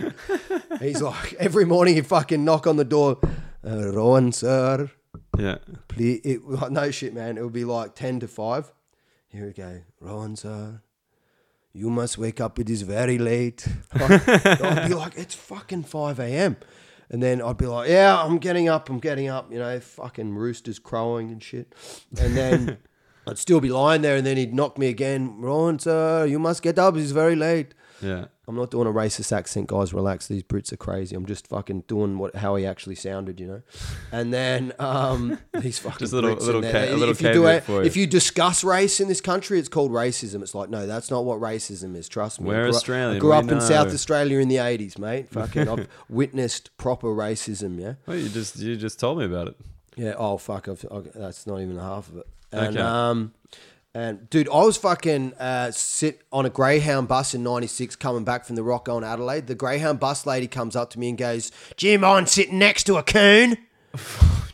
He's 0.80 1.02
like, 1.02 1.34
every 1.34 1.66
morning 1.66 1.96
he'd 1.96 2.08
fucking 2.08 2.46
knock 2.46 2.66
on 2.68 2.78
the 2.78 2.86
door, 2.86 3.18
uh, 3.66 3.92
"Rowan, 3.92 4.32
sir, 4.32 4.90
yeah. 5.38 5.58
please." 5.90 6.22
It, 6.24 6.42
no 6.72 6.90
shit, 6.90 7.14
man. 7.14 7.38
It 7.38 7.44
would 7.44 7.52
be 7.52 7.66
like 7.66 7.96
ten 7.96 8.22
to 8.22 8.30
five. 8.30 8.72
Here 9.38 9.46
we 9.46 9.54
go, 9.54 9.82
Rowan, 10.00 10.36
sir. 10.36 10.82
You 11.72 11.92
must 11.92 12.18
wake 12.18 12.42
up. 12.42 12.58
It 12.58 12.72
is 12.72 12.82
very 12.82 13.20
late. 13.20 13.68
I'd 13.94 14.88
be 14.88 14.96
like, 14.96 15.16
it's 15.16 15.36
fucking 15.36 15.84
five 15.84 16.20
a.m. 16.20 16.58
And 17.12 17.22
then 17.22 17.44
I'd 17.44 17.58
be 17.58 17.68
like, 17.68 17.88
yeah, 17.88 18.20
I'm 18.20 18.40
getting 18.40 18.68
up. 18.68 18.90
I'm 18.90 18.98
getting 18.98 19.28
up. 19.28 19.52
You 19.52 19.60
know, 19.60 19.80
fucking 19.80 20.34
roosters 20.34 20.80
crowing 20.80 21.30
and 21.30 21.44
shit. 21.44 21.76
And 22.20 22.36
then 22.36 22.78
I'd 23.28 23.38
still 23.38 23.62
be 23.62 23.70
lying 23.70 24.02
there, 24.02 24.16
and 24.16 24.26
then 24.26 24.38
he'd 24.38 24.56
knock 24.56 24.80
me 24.80 24.88
again. 24.88 25.40
Ron, 25.40 25.78
sir, 25.78 26.26
you 26.26 26.40
must 26.40 26.64
get 26.64 26.80
up. 26.80 26.98
It's 26.98 27.12
very 27.12 27.36
late. 27.36 27.76
Yeah. 28.02 28.26
I'm 28.50 28.56
not 28.56 28.72
doing 28.72 28.88
a 28.88 28.92
racist 28.92 29.34
accent, 29.36 29.68
guys. 29.68 29.94
Relax. 29.94 30.28
These 30.28 30.44
Brits 30.44 30.72
are 30.72 30.78
crazy. 30.78 31.16
I'm 31.18 31.26
just 31.26 31.48
fucking 31.48 31.82
doing 31.88 32.18
what 32.18 32.34
how 32.38 32.56
he 32.56 32.66
actually 32.66 32.96
sounded, 32.96 33.42
you 33.42 33.48
know. 33.48 33.62
And 34.12 34.34
then 34.34 34.72
um, 34.80 35.38
these 35.54 35.80
fucking 35.80 36.00
Just 36.00 36.14
a 36.14 36.16
little- 36.16 36.36
Brits 36.38 36.46
little 36.46 36.62
ca- 36.62 36.86
a 36.90 36.96
little 36.96 37.10
if 37.10 37.22
you 37.22 37.34
do 37.34 37.46
it, 37.48 37.68
you. 37.68 37.82
if 37.82 37.98
you 37.98 38.08
discuss 38.08 38.64
race 38.64 39.02
in 39.02 39.10
this 39.10 39.20
country, 39.20 39.60
it's 39.60 39.68
called 39.68 39.92
racism. 39.92 40.42
It's 40.42 40.56
like 40.56 40.70
no, 40.70 40.88
that's 40.88 41.12
not 41.12 41.26
what 41.26 41.40
racism 41.42 41.96
is. 41.98 42.08
Trust 42.08 42.40
me. 42.40 42.48
We're 42.48 42.56
I 42.56 42.60
grew 42.62 42.70
up- 42.70 42.76
Australian, 42.76 43.16
I 43.18 43.20
grew 43.20 43.34
up 43.34 43.52
in 43.52 43.60
South. 43.60 43.94
Australia 43.94 44.40
in 44.40 44.48
the 44.48 44.56
'80s, 44.58 44.98
mate. 44.98 45.30
Fucking, 45.32 45.68
I've 45.68 45.88
witnessed 46.08 46.76
proper 46.78 47.08
racism. 47.10 47.78
Yeah. 47.80 47.96
Well, 48.06 48.16
you 48.18 48.30
just 48.30 48.58
you 48.60 48.78
just 48.78 48.98
told 49.00 49.20
me 49.20 49.26
about 49.26 49.50
it. 49.50 49.56
Yeah. 49.98 50.14
Oh 50.18 50.38
fuck. 50.38 50.70
I've, 50.70 50.86
i 50.90 51.02
that's 51.16 51.46
not 51.48 51.60
even 51.60 51.78
half 51.78 52.08
of 52.08 52.18
it. 52.20 52.28
And 52.54 52.78
Okay. 52.78 52.82
um, 52.82 53.34
and 53.98 54.30
dude, 54.30 54.48
I 54.50 54.64
was 54.64 54.78
fucking 54.78 55.34
uh, 55.40 55.72
sit 55.72 56.22
on 56.32 56.46
a 56.46 56.50
Greyhound 56.50 57.08
bus 57.08 57.34
in 57.34 57.42
'96 57.44 57.96
coming 57.96 58.24
back 58.24 58.46
from 58.46 58.56
the 58.56 58.64
Rock 58.64 58.86
going 58.86 59.04
Adelaide. 59.04 59.48
The 59.48 59.56
Greyhound 59.56 60.00
bus 60.00 60.26
lady 60.26 60.48
comes 60.48 60.76
up 60.76 60.90
to 60.92 61.00
me 61.00 61.10
and 61.10 61.18
goes, 61.18 61.52
"Do 61.78 61.88
you 61.88 61.98
mind 62.00 62.30
sitting 62.30 62.60
next 62.60 62.84
to 62.86 62.98
a 62.98 63.04
coon?" 63.04 63.58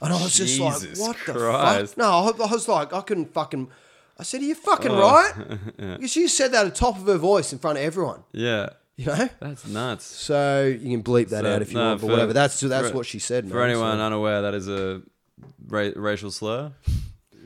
And 0.01 0.11
I 0.13 0.21
was 0.21 0.35
just 0.37 0.59
like, 0.59 0.73
"What 0.97 1.17
the 1.25 1.33
fuck?" 1.33 1.97
No, 1.97 2.05
I, 2.09 2.45
I 2.47 2.51
was 2.51 2.67
like, 2.67 2.93
I 2.93 3.01
couldn't 3.01 3.33
fucking. 3.33 3.69
I 4.17 4.23
said, 4.23 4.41
"Are 4.41 4.45
you 4.45 4.55
fucking 4.55 4.91
Oh. 4.91 4.99
right?" 5.11 5.33
Because 5.77 6.11
she 6.11 6.27
said 6.27 6.51
that 6.53 6.65
at 6.65 6.73
the 6.73 6.79
top 6.79 6.97
of 6.97 7.05
her 7.07 7.17
voice 7.17 7.51
in 7.51 7.59
front 7.59 7.77
of 7.79 7.83
everyone. 7.83 8.23
Yeah. 8.31 8.69
You 8.95 9.07
know. 9.07 9.27
That's 9.39 9.65
nuts. 9.67 10.05
So 10.05 10.65
you 10.67 10.91
can 10.91 11.03
bleep 11.03 11.29
that 11.29 11.43
So, 11.43 11.55
out 11.55 11.61
if 11.63 11.71
you 11.71 11.79
no, 11.79 11.87
want, 11.87 12.01
but 12.01 12.07
for- 12.07 12.11
whatever. 12.11 12.31
That's 12.33 12.59
that's 12.59 12.89
for- 12.91 12.95
what 12.97 13.05
she 13.07 13.17
said. 13.19 13.49
For 13.49 13.55
man, 13.55 13.71
anyone 13.71 13.97
so- 13.97 14.01
unaware, 14.03 14.43
that 14.43 14.53
is 14.53 14.67
a 14.69 15.01
ra- 15.67 15.89
racial 15.95 16.29
slur. 16.31 16.73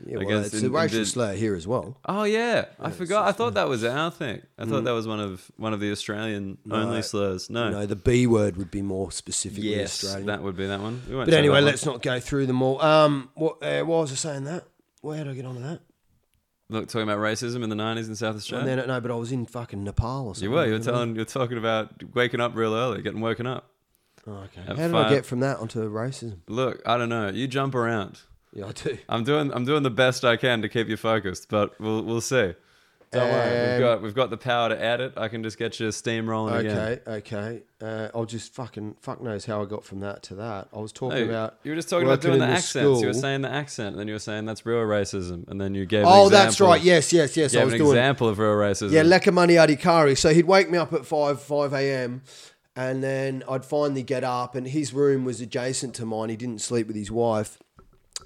Yeah, 0.08 0.24
well, 0.24 0.38
it's 0.44 0.54
in- 0.54 0.66
a 0.66 0.70
racial 0.70 1.04
slur 1.04 1.34
here 1.34 1.54
as 1.54 1.66
well. 1.66 1.98
Oh 2.06 2.24
yeah, 2.24 2.66
I 2.80 2.90
forgot. 2.90 3.28
I 3.28 3.32
thought 3.32 3.54
that 3.54 3.68
was 3.68 3.84
our 3.84 4.10
thing. 4.10 4.40
I 4.58 4.64
Mm. 4.64 4.70
thought 4.70 4.84
that 4.84 4.92
was 4.92 5.06
one 5.06 5.20
of 5.20 5.50
one 5.56 5.72
of 5.74 5.80
the 5.80 5.90
Australian 5.92 6.58
only 6.70 7.02
slurs. 7.02 7.50
No. 7.50 7.70
Know, 7.70 7.86
the 7.86 7.96
B 7.96 8.26
word 8.26 8.56
would 8.56 8.70
be 8.70 8.82
more 8.82 9.12
specifically 9.12 9.74
yes, 9.76 10.02
Australian. 10.02 10.26
that 10.26 10.42
would 10.42 10.56
be 10.56 10.66
that 10.66 10.80
one. 10.80 11.02
We 11.08 11.14
but 11.16 11.34
anyway, 11.34 11.60
let's 11.60 11.84
not 11.84 12.02
go 12.02 12.18
through 12.20 12.46
them 12.46 12.62
all. 12.62 12.80
Um, 12.82 13.30
what, 13.34 13.62
uh, 13.62 13.82
why 13.84 14.00
was 14.00 14.10
I 14.12 14.14
saying 14.16 14.44
that? 14.44 14.64
Where 15.02 15.18
did 15.22 15.28
I 15.30 15.34
get 15.34 15.44
onto 15.44 15.62
that? 15.62 15.80
look 16.70 16.86
talking 16.86 17.02
about 17.08 17.18
racism 17.18 17.62
in 17.64 17.70
the 17.70 17.76
nineties 17.76 18.08
in 18.08 18.14
South 18.14 18.36
Australia. 18.36 18.66
Then 18.76 18.86
no, 18.88 19.00
but 19.00 19.10
I 19.10 19.14
was 19.14 19.32
in 19.32 19.46
fucking 19.46 19.84
Nepal 19.84 20.28
or 20.28 20.34
something. 20.34 20.50
you 20.50 20.54
were. 20.54 20.66
You 20.66 20.72
were 20.72 20.78
telling. 20.80 21.16
You're 21.16 21.24
talking 21.24 21.56
about 21.58 22.02
waking 22.14 22.40
up 22.40 22.54
real 22.54 22.74
early, 22.74 23.00
getting 23.02 23.20
woken 23.20 23.46
up. 23.46 23.70
Oh, 24.26 24.32
okay. 24.32 24.60
Have 24.66 24.76
How 24.76 24.86
did 24.88 24.92
fun. 24.92 25.06
I 25.06 25.08
get 25.08 25.24
from 25.24 25.40
that 25.40 25.56
onto 25.58 25.80
racism? 25.90 26.40
Look, 26.48 26.82
I 26.84 26.98
don't 26.98 27.08
know. 27.08 27.28
You 27.30 27.46
jump 27.48 27.74
around. 27.74 28.20
Yeah, 28.52 28.66
I 28.66 28.72
do. 28.72 28.98
I'm 29.08 29.24
doing 29.24 29.52
I'm 29.52 29.64
doing 29.64 29.82
the 29.82 29.90
best 29.90 30.24
I 30.24 30.36
can 30.36 30.62
to 30.62 30.68
keep 30.68 30.88
you 30.88 30.96
focused, 30.96 31.48
but 31.48 31.78
we'll 31.80 32.02
we'll 32.02 32.20
see. 32.20 32.54
Don't 33.10 33.30
worry, 33.30 33.50
we've 33.50 33.74
Um, 33.76 33.80
got 33.80 34.02
we've 34.02 34.14
got 34.14 34.28
the 34.28 34.36
power 34.36 34.68
to 34.68 34.78
edit. 34.82 35.14
I 35.16 35.28
can 35.28 35.42
just 35.42 35.56
get 35.58 35.80
you 35.80 35.90
steam 35.92 36.28
rolling 36.28 36.56
again. 36.56 36.76
Okay, 36.76 37.00
okay. 37.10 37.62
Uh, 37.80 38.08
I'll 38.14 38.26
just 38.26 38.52
fucking 38.54 38.96
fuck 39.00 39.22
knows 39.22 39.46
how 39.46 39.62
I 39.62 39.64
got 39.64 39.82
from 39.82 40.00
that 40.00 40.22
to 40.24 40.34
that. 40.34 40.68
I 40.74 40.78
was 40.78 40.92
talking 40.92 41.20
No, 41.20 41.24
about. 41.24 41.58
you 41.64 41.70
were 41.70 41.76
just 41.76 41.88
talking 41.88 42.06
about 42.06 42.20
doing 42.20 42.38
the 42.38 42.44
accents. 42.44 43.00
You 43.00 43.06
were 43.06 43.14
saying 43.14 43.40
the 43.42 43.50
accent, 43.50 43.88
and 43.94 43.98
then 44.00 44.08
you 44.08 44.14
were 44.14 44.18
saying 44.18 44.44
that's 44.44 44.66
real 44.66 44.80
racism, 44.80 45.48
and 45.48 45.58
then 45.58 45.74
you 45.74 45.86
gave. 45.86 46.02
An 46.02 46.08
Oh, 46.10 46.28
that's 46.28 46.60
right. 46.60 46.82
Yes, 46.82 47.10
yes, 47.12 47.34
yes. 47.34 47.54
You 47.54 47.60
I 47.60 47.64
was 47.64 47.72
an 47.72 47.78
doing. 47.78 47.92
example 47.92 48.28
of 48.28 48.38
real 48.38 48.50
racism. 48.50 48.90
Yeah, 48.92 49.04
Lekamani 49.04 49.56
Adikari. 49.66 50.16
So 50.18 50.34
he'd 50.34 50.44
wake 50.46 50.70
me 50.70 50.76
up 50.76 50.92
at 50.92 51.06
five 51.06 51.40
five 51.40 51.72
a.m. 51.72 52.20
and 52.76 53.02
then 53.02 53.42
I'd 53.48 53.64
finally 53.64 54.02
get 54.02 54.22
up, 54.22 54.54
and 54.54 54.68
his 54.68 54.92
room 54.92 55.24
was 55.24 55.40
adjacent 55.40 55.94
to 55.94 56.04
mine. 56.04 56.28
He 56.28 56.36
didn't 56.36 56.60
sleep 56.60 56.86
with 56.88 56.96
his 56.96 57.10
wife, 57.10 57.58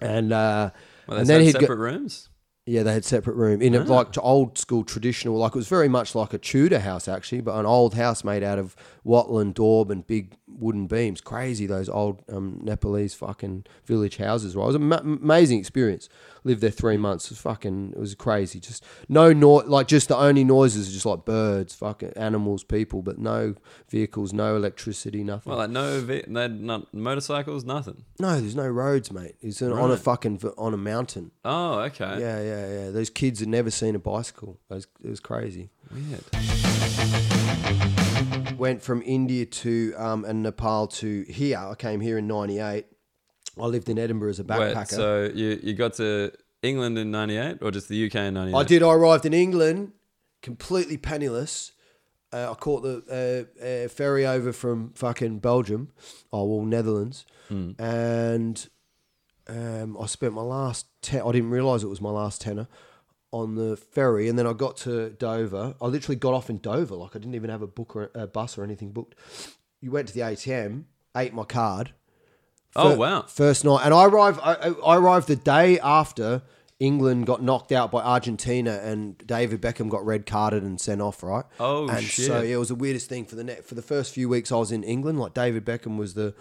and 0.02 0.32
uh, 0.32 0.70
well, 1.06 1.18
and 1.18 1.26
then 1.26 1.40
had 1.40 1.46
he'd 1.46 1.52
separate 1.52 1.76
go, 1.76 1.82
rooms. 1.82 2.28
yeah, 2.66 2.82
they 2.82 2.92
had 2.92 3.04
separate 3.04 3.34
room 3.36 3.60
in 3.62 3.74
Ah. 3.74 3.82
a 3.82 3.84
like 3.84 4.16
old 4.18 4.58
school 4.58 4.84
traditional. 4.84 5.36
Like 5.36 5.52
it 5.52 5.56
was 5.56 5.68
very 5.68 5.88
much 5.88 6.14
like 6.14 6.32
a 6.32 6.38
Tudor 6.38 6.80
house 6.80 7.08
actually, 7.08 7.40
but 7.40 7.58
an 7.58 7.66
old 7.66 7.94
house 7.94 8.22
made 8.24 8.42
out 8.42 8.58
of 8.58 8.76
wattle 9.04 9.38
and 9.38 9.54
daub 9.54 9.90
and 9.90 10.06
big 10.06 10.36
wooden 10.58 10.86
beams. 10.86 11.20
Crazy 11.20 11.66
those 11.66 11.88
old 11.88 12.22
um, 12.30 12.60
Nepalese 12.62 13.14
fucking 13.14 13.64
village 13.84 14.16
houses. 14.16 14.54
Right, 14.56 14.64
it 14.64 14.66
was 14.66 14.74
an 14.76 14.88
ma- 14.88 14.96
amazing 14.98 15.58
experience. 15.58 16.08
Lived 16.44 16.60
there 16.60 16.70
three 16.70 16.96
months. 16.96 17.26
It 17.26 17.32
was 17.32 17.38
fucking. 17.40 17.92
It 17.94 17.98
was 18.00 18.14
crazy. 18.14 18.58
Just 18.60 18.84
no 19.08 19.32
noise. 19.32 19.66
Like 19.66 19.86
just 19.88 20.08
the 20.08 20.16
only 20.16 20.44
noises 20.44 20.88
are 20.88 20.92
just 20.92 21.06
like 21.06 21.24
birds, 21.24 21.74
fucking 21.74 22.12
animals, 22.16 22.64
people, 22.64 23.02
but 23.02 23.18
no 23.18 23.54
vehicles, 23.88 24.32
no 24.32 24.56
electricity, 24.56 25.22
nothing. 25.22 25.50
Well, 25.50 25.58
like 25.58 25.70
no, 25.70 26.00
ve- 26.00 26.24
had 26.34 26.60
not 26.60 26.92
motorcycles, 26.92 27.64
nothing. 27.64 28.04
no, 28.18 28.40
there's 28.40 28.56
no 28.56 28.66
roads, 28.68 29.12
mate. 29.12 29.36
It's 29.40 29.62
an, 29.62 29.72
on 29.72 29.90
a 29.90 29.96
fucking 29.96 30.40
on 30.58 30.74
a 30.74 30.78
mountain. 30.78 31.30
Oh, 31.44 31.80
okay. 31.80 32.18
Yeah, 32.18 32.42
yeah, 32.42 32.84
yeah. 32.84 32.90
Those 32.90 33.10
kids 33.10 33.40
had 33.40 33.48
never 33.48 33.70
seen 33.70 33.94
a 33.94 33.98
bicycle. 34.00 34.58
It 34.70 34.74
was, 34.74 34.86
it 35.04 35.10
was 35.10 35.20
crazy. 35.20 35.70
Weird. 35.92 36.24
Went 38.62 38.80
from 38.80 39.02
India 39.04 39.44
to 39.44 39.92
um, 39.96 40.24
and 40.24 40.44
Nepal 40.44 40.86
to 41.02 41.22
here. 41.24 41.58
I 41.58 41.74
came 41.74 42.00
here 42.00 42.16
in 42.18 42.28
'98. 42.28 42.86
I 43.60 43.66
lived 43.66 43.88
in 43.88 43.98
Edinburgh 43.98 44.30
as 44.30 44.38
a 44.38 44.44
backpacker. 44.44 44.76
Wait, 44.76 44.88
so 44.88 45.30
you 45.34 45.58
you 45.64 45.74
got 45.74 45.94
to 45.94 46.30
England 46.62 46.96
in 46.96 47.10
'98 47.10 47.58
or 47.60 47.72
just 47.72 47.88
the 47.88 48.06
UK 48.06 48.14
in 48.28 48.34
'98? 48.34 48.54
I 48.56 48.62
did. 48.62 48.82
I 48.84 48.92
arrived 48.92 49.26
in 49.26 49.34
England 49.34 49.90
completely 50.42 50.96
penniless. 50.96 51.72
Uh, 52.32 52.52
I 52.52 52.54
caught 52.54 52.82
the 52.84 52.96
uh, 53.10 53.64
uh, 53.64 53.88
ferry 53.88 54.24
over 54.24 54.52
from 54.52 54.92
fucking 54.94 55.40
Belgium, 55.40 55.90
oh 56.32 56.44
well, 56.44 56.64
Netherlands, 56.64 57.26
Hmm. 57.48 57.72
and 57.80 58.68
um, 59.48 59.96
I 60.00 60.06
spent 60.06 60.34
my 60.34 60.42
last. 60.42 60.86
Ten- 61.02 61.22
I 61.26 61.32
didn't 61.32 61.50
realise 61.50 61.82
it 61.82 61.88
was 61.88 62.00
my 62.00 62.10
last 62.10 62.40
tenner 62.40 62.68
on 63.32 63.54
the 63.54 63.76
ferry, 63.76 64.28
and 64.28 64.38
then 64.38 64.46
I 64.46 64.52
got 64.52 64.76
to 64.78 65.10
Dover. 65.10 65.74
I 65.80 65.86
literally 65.86 66.16
got 66.16 66.34
off 66.34 66.50
in 66.50 66.58
Dover, 66.58 66.94
like 66.94 67.16
I 67.16 67.18
didn't 67.18 67.34
even 67.34 67.50
have 67.50 67.62
a 67.62 67.66
book 67.66 67.96
or 67.96 68.10
a 68.14 68.26
bus 68.26 68.56
or 68.56 68.62
anything 68.62 68.92
booked. 68.92 69.14
You 69.80 69.90
went 69.90 70.08
to 70.08 70.14
the 70.14 70.20
ATM, 70.20 70.84
ate 71.16 71.34
my 71.34 71.44
card. 71.44 71.92
Oh, 72.74 72.96
wow. 72.96 73.22
First 73.22 73.64
night, 73.64 73.82
and 73.84 73.92
I 73.92 74.04
arrived. 74.06 74.40
I, 74.42 74.54
I 74.54 74.68
I 74.92 74.96
arrived 74.96 75.28
the 75.28 75.36
day 75.36 75.78
after 75.80 76.42
England 76.82 77.26
got 77.26 77.40
knocked 77.40 77.70
out 77.70 77.92
by 77.92 78.02
Argentina, 78.02 78.80
and 78.82 79.16
David 79.24 79.62
Beckham 79.62 79.88
got 79.88 80.04
red 80.04 80.26
carded 80.26 80.64
and 80.64 80.80
sent 80.80 81.00
off. 81.00 81.22
Right. 81.22 81.44
Oh, 81.60 81.88
and 81.88 82.04
shit. 82.04 82.26
so 82.26 82.42
yeah, 82.42 82.54
it 82.54 82.58
was 82.58 82.70
the 82.70 82.74
weirdest 82.74 83.08
thing 83.08 83.24
for 83.24 83.36
the 83.36 83.44
net 83.44 83.64
for 83.64 83.76
the 83.76 83.82
first 83.82 84.12
few 84.12 84.28
weeks 84.28 84.50
I 84.50 84.56
was 84.56 84.72
in 84.72 84.82
England. 84.82 85.20
Like 85.20 85.32
David 85.32 85.64
Beckham 85.64 85.96
was 85.96 86.14
the 86.14 86.34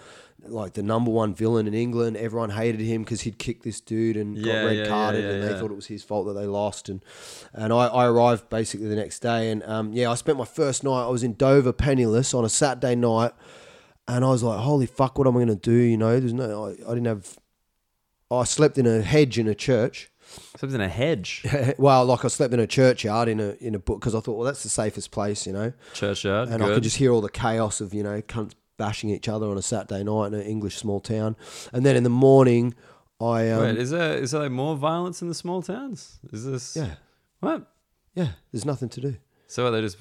like 0.43 0.73
the 0.73 0.81
number 0.81 1.11
one 1.11 1.35
villain 1.35 1.67
in 1.67 1.75
England. 1.75 2.17
Everyone 2.17 2.49
hated 2.49 2.81
him 2.81 3.03
because 3.03 3.21
he'd 3.21 3.37
kicked 3.37 3.61
this 3.63 3.79
dude 3.79 4.17
and 4.17 4.35
Yeah, 4.35 4.53
got 4.53 4.65
red 4.65 4.77
yeah, 4.77 4.87
carded, 4.87 5.23
yeah, 5.23 5.31
and 5.31 5.43
they 5.43 5.59
thought 5.59 5.69
it 5.69 5.75
was 5.75 5.85
his 5.85 6.03
fault 6.03 6.25
that 6.25 6.33
they 6.33 6.47
lost. 6.47 6.89
And 6.89 7.05
and 7.53 7.71
I, 7.71 7.85
I 7.85 8.07
arrived 8.07 8.49
basically 8.49 8.87
the 8.87 8.95
next 8.95 9.19
day, 9.19 9.51
and 9.51 9.61
um, 9.63 9.93
yeah, 9.93 10.09
I 10.09 10.15
spent 10.15 10.39
my 10.39 10.45
first 10.45 10.83
night. 10.83 11.05
I 11.05 11.09
was 11.09 11.21
in 11.23 11.35
Dover, 11.35 11.71
penniless, 11.71 12.33
on 12.33 12.43
a 12.43 12.49
Saturday 12.49 12.95
night, 12.95 13.33
and 14.07 14.25
I 14.25 14.29
was 14.29 14.41
like, 14.41 14.59
"Holy 14.59 14.87
fuck, 14.87 15.19
what 15.19 15.27
am 15.27 15.35
I 15.35 15.45
going 15.45 15.47
to 15.49 15.55
do?" 15.55 15.71
You 15.71 15.97
know, 15.97 16.19
there's 16.19 16.33
no, 16.33 16.65
I, 16.65 16.69
I 16.71 16.95
didn't 16.95 17.05
have. 17.05 17.37
I 18.31 18.45
slept 18.45 18.79
in 18.79 18.87
a 18.87 19.01
hedge 19.01 19.37
in 19.37 19.47
a 19.47 19.53
church. 19.53 20.10
Slept 20.57 20.73
in 20.73 20.81
a 20.81 20.87
hedge. 20.87 21.45
well, 21.77 22.05
like 22.05 22.25
I 22.25 22.27
slept 22.27 22.53
in 22.53 22.59
a 22.59 22.67
churchyard 22.67 23.27
in 23.27 23.39
a 23.39 23.55
in 23.59 23.75
a 23.75 23.79
book 23.79 23.99
because 23.99 24.15
I 24.15 24.19
thought, 24.19 24.37
well, 24.37 24.45
that's 24.45 24.63
the 24.63 24.69
safest 24.69 25.11
place, 25.11 25.45
you 25.45 25.53
know 25.53 25.73
Churchyard. 25.93 26.49
and 26.49 26.59
good. 26.59 26.71
I 26.71 26.73
could 26.73 26.83
just 26.83 26.97
hear 26.97 27.11
all 27.11 27.21
the 27.21 27.29
chaos 27.29 27.81
of 27.81 27.93
you 27.93 28.03
know 28.03 28.21
cunts 28.21 28.53
bashing 28.77 29.09
each 29.09 29.29
other 29.29 29.47
on 29.49 29.57
a 29.57 29.61
Saturday 29.61 30.03
night 30.03 30.27
in 30.27 30.33
an 30.33 30.41
English 30.41 30.77
small 30.77 30.99
town, 30.99 31.35
and 31.73 31.85
then 31.85 31.95
in 31.95 32.03
the 32.03 32.09
morning, 32.09 32.73
I 33.19 33.49
um, 33.49 33.61
Wait, 33.61 33.77
is 33.77 33.91
there 33.91 34.17
is 34.17 34.31
there 34.31 34.41
like 34.41 34.51
more 34.51 34.75
violence 34.75 35.21
in 35.21 35.27
the 35.27 35.35
small 35.35 35.61
towns? 35.61 36.19
Is 36.31 36.45
this 36.45 36.75
yeah 36.75 36.95
what? 37.39 37.67
yeah, 38.15 38.29
there's 38.51 38.65
nothing 38.65 38.89
to 38.89 39.01
do. 39.01 39.15
So 39.47 39.67
are 39.67 39.71
they 39.71 39.81
just 39.81 39.97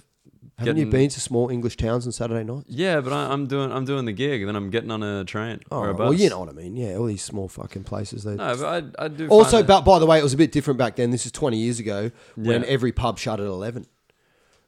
Haven't 0.57 0.76
getting- 0.76 0.86
you 0.86 0.91
been 0.93 1.09
to 1.11 1.20
small 1.20 1.49
English 1.51 1.76
towns 1.76 2.07
on 2.07 2.12
Saturday 2.12 2.45
night? 2.45 2.64
Yeah, 2.66 3.01
but 3.01 3.12
I, 3.12 3.32
I'm 3.32 3.47
doing 3.47 3.70
I'm 3.72 3.84
doing 3.84 4.05
the 4.05 4.12
gig, 4.12 4.41
and 4.43 4.49
then 4.49 4.57
I'm 4.57 4.70
getting 4.70 4.91
on 4.91 5.03
a 5.03 5.24
train 5.24 5.61
Oh, 5.70 5.78
or 5.80 5.88
a 5.88 5.91
oh, 5.91 5.95
bus. 5.95 6.11
well, 6.11 6.12
you 6.14 6.28
know 6.30 6.41
what 6.41 6.49
I 6.49 6.53
mean. 6.53 6.76
Yeah, 6.76 6.97
all 6.97 7.07
these 7.07 7.22
small 7.22 7.49
fucking 7.49 7.84
places. 7.84 8.24
They 8.24 8.34
No, 8.36 8.57
but 8.57 8.64
I 8.99 9.05
I 9.05 9.09
do. 9.09 9.28
also, 9.28 9.62
but 9.62 9.82
by 9.82 9.99
the 9.99 10.07
way, 10.07 10.18
it 10.18 10.22
was 10.22 10.32
a 10.34 10.36
bit 10.38 10.53
different 10.53 10.78
back 10.78 10.97
then. 10.97 11.11
This 11.11 11.24
is 11.26 11.32
20 11.32 11.57
years 11.59 11.78
ago 11.78 12.11
when 12.36 12.62
Yeah. 12.62 12.68
every 12.68 12.93
pub 12.93 13.18
shut 13.18 13.41
at 13.41 13.47
11 13.47 13.86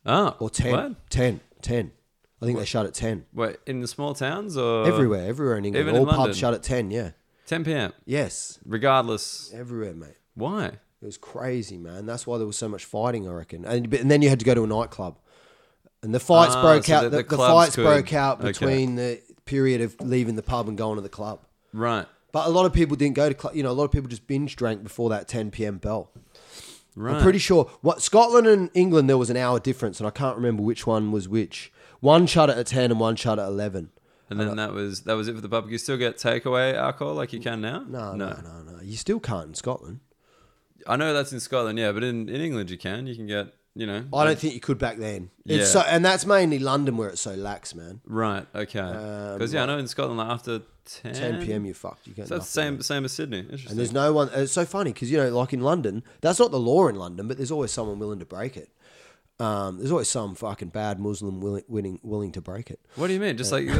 that, 0.04 0.12
oh 0.12 0.36
or 0.40 0.50
10, 0.50 0.72
What? 0.72 1.10
10, 1.10 1.40
10. 1.62 1.92
I 2.40 2.44
think 2.46 2.58
they 2.58 2.64
shut 2.64 2.86
at 2.86 2.94
10. 2.94 3.24
Wait, 3.32 3.56
in 3.66 3.80
the 3.80 3.86
small 3.88 4.14
towns 4.14 4.56
or 4.56 4.86
everywhere, 4.86 5.26
everywhere 5.28 5.56
in 5.58 5.64
England. 5.64 5.86
even 5.88 5.98
All 6.00 6.06
London? 6.06 6.24
pubs 6.26 6.38
shut 6.38 6.54
at 6.54 6.62
10. 6.62 6.90
Yeah. 6.90 7.10
10 7.46 7.64
p.m. 7.64 7.92
Yes, 8.04 8.58
Regardless, 8.66 9.52
everywhere, 9.54 9.94
mate. 9.94 10.16
why? 10.34 10.66
It 11.00 11.06
was 11.06 11.18
crazy, 11.18 11.78
man. 11.78 12.06
That's 12.06 12.26
why 12.26 12.38
there 12.38 12.46
was 12.46 12.56
so 12.56 12.68
much 12.68 12.84
fighting, 12.84 13.28
I 13.28 13.32
reckon. 13.32 13.64
And, 13.64 13.92
and 13.94 14.10
then 14.10 14.22
you 14.22 14.28
had 14.28 14.38
to 14.38 14.44
go 14.44 14.54
to 14.54 14.62
a 14.64 14.66
nightclub, 14.66 15.18
and 16.02 16.14
the 16.14 16.20
fights 16.20 16.54
Ah, 16.54 16.62
broke 16.62 16.84
so 16.84 16.94
out. 16.94 17.02
the- 17.04 17.10
The, 17.10 17.16
the 17.18 17.22
the 17.22 17.36
clubs 17.36 17.52
fights 17.52 17.74
could- 17.76 17.84
broke 17.84 18.12
out 18.12 18.38
okay. 18.40 18.48
between 18.48 18.96
the 18.96 19.20
period 19.44 19.80
of 19.80 19.96
leaving 20.00 20.36
the 20.36 20.42
pub 20.42 20.68
and 20.68 20.76
going 20.78 20.96
to 20.96 21.02
the 21.02 21.08
club. 21.08 21.40
Right, 21.72 22.06
But 22.32 22.46
a 22.46 22.50
lot 22.50 22.66
of 22.66 22.72
people 22.72 22.96
didn't 22.96 23.16
go 23.16 23.28
to 23.28 23.34
club. 23.34 23.54
You 23.56 23.62
know, 23.62 23.70
a 23.70 23.72
lot 23.72 23.84
of 23.84 23.90
people 23.92 24.08
just 24.08 24.26
binge 24.26 24.56
drank 24.56 24.82
before 24.82 25.08
that 25.10 25.26
10 25.28 25.50
p.m. 25.50 25.78
bell. 25.78 26.10
right. 26.94 27.16
I'm 27.16 27.22
pretty 27.22 27.38
sure. 27.38 27.70
What 27.80 28.02
Scotland 28.02 28.46
and 28.46 28.70
England, 28.74 29.08
there 29.08 29.18
was 29.18 29.30
an 29.30 29.36
hour 29.36 29.58
difference, 29.58 29.98
and 30.00 30.06
I 30.06 30.10
can't 30.10 30.36
remember 30.36 30.62
which 30.62 30.86
one 30.86 31.12
was 31.12 31.28
which. 31.28 31.72
One 32.00 32.26
shut 32.26 32.50
at 32.50 32.66
10 32.66 32.90
and 32.90 33.00
one 33.00 33.16
shut 33.16 33.38
at 33.38 33.46
11. 33.48 33.90
and 34.30 34.40
then 34.40 34.56
that 34.56 34.72
was 34.72 35.02
that 35.02 35.14
was 35.14 35.28
it 35.28 35.34
for 35.34 35.40
the 35.40 35.48
pub. 35.48 35.70
You 35.70 35.78
still 35.78 35.96
get 35.98 36.16
takeaway 36.16 36.74
alcohol 36.74 37.14
like 37.14 37.32
you 37.32 37.40
can 37.40 37.60
now. 37.60 37.84
No, 37.88 38.14
no, 38.14 38.28
no, 38.42 38.62
no. 38.72 38.80
You 38.82 38.96
still 38.96 39.20
can't 39.20 39.48
in 39.48 39.54
Scotland. 39.54 40.00
I 40.86 40.96
know 40.96 41.12
that's 41.14 41.32
in 41.32 41.40
Scotland, 41.40 41.78
yeah, 41.78 41.92
but 41.92 42.02
in, 42.02 42.28
in 42.28 42.40
England 42.40 42.70
you 42.70 42.76
can. 42.78 43.06
You 43.06 43.14
can 43.14 43.26
get, 43.26 43.54
you 43.74 43.86
know. 43.86 44.04
I 44.12 44.24
don't 44.24 44.38
think 44.38 44.54
you 44.54 44.60
could 44.60 44.78
back 44.78 44.98
then. 44.98 45.30
It's 45.44 45.58
Yeah. 45.74 45.80
so, 45.82 45.88
and 45.88 46.04
that's 46.04 46.26
mainly 46.26 46.58
London 46.58 46.96
where 46.96 47.08
it's 47.08 47.20
so 47.20 47.34
lax, 47.34 47.74
man. 47.74 48.00
Right. 48.06 48.46
Okay. 48.54 48.78
Um, 48.78 49.34
Because 49.38 49.52
yeah, 49.54 49.62
I 49.62 49.66
know 49.66 49.78
in 49.78 49.86
Scotland 49.88 50.18
like 50.18 50.28
after 50.28 50.60
ten, 50.84 51.14
10 51.14 51.46
p.m. 51.46 51.64
you're 51.64 51.74
fucked. 51.74 52.06
You 52.06 52.14
get 52.14 52.28
So 52.28 52.36
that's 52.38 52.54
nothing. 52.56 52.78
the 52.78 52.84
same 52.84 52.96
same 52.98 53.04
as 53.04 53.12
Sydney. 53.12 53.38
Interesting. 53.40 53.70
And 53.70 53.78
there's 53.78 53.92
no 53.92 54.12
one. 54.12 54.28
It's 54.34 54.52
so 54.52 54.64
funny 54.64 54.92
because 54.92 55.10
you 55.10 55.18
know, 55.18 55.30
like 55.36 55.52
in 55.52 55.60
London, 55.60 56.02
that's 56.20 56.38
not 56.38 56.50
the 56.50 56.60
law 56.60 56.88
in 56.88 56.96
London, 56.96 57.28
but 57.28 57.36
there's 57.38 57.50
always 57.50 57.70
someone 57.70 57.98
willing 57.98 58.18
to 58.18 58.26
break 58.26 58.56
it. 58.56 58.68
Um, 59.40 59.78
there's 59.78 59.90
always 59.90 60.08
some 60.08 60.34
fucking 60.34 60.68
bad 60.68 61.00
Muslim 61.00 61.40
willing, 61.40 61.64
willing, 61.66 61.98
willing 62.02 62.32
to 62.32 62.40
break 62.40 62.70
it. 62.70 62.78
what 62.96 63.08
do 63.08 63.12
you 63.14 63.18
mean? 63.20 63.36
Just 63.36 63.50
like 63.50 63.68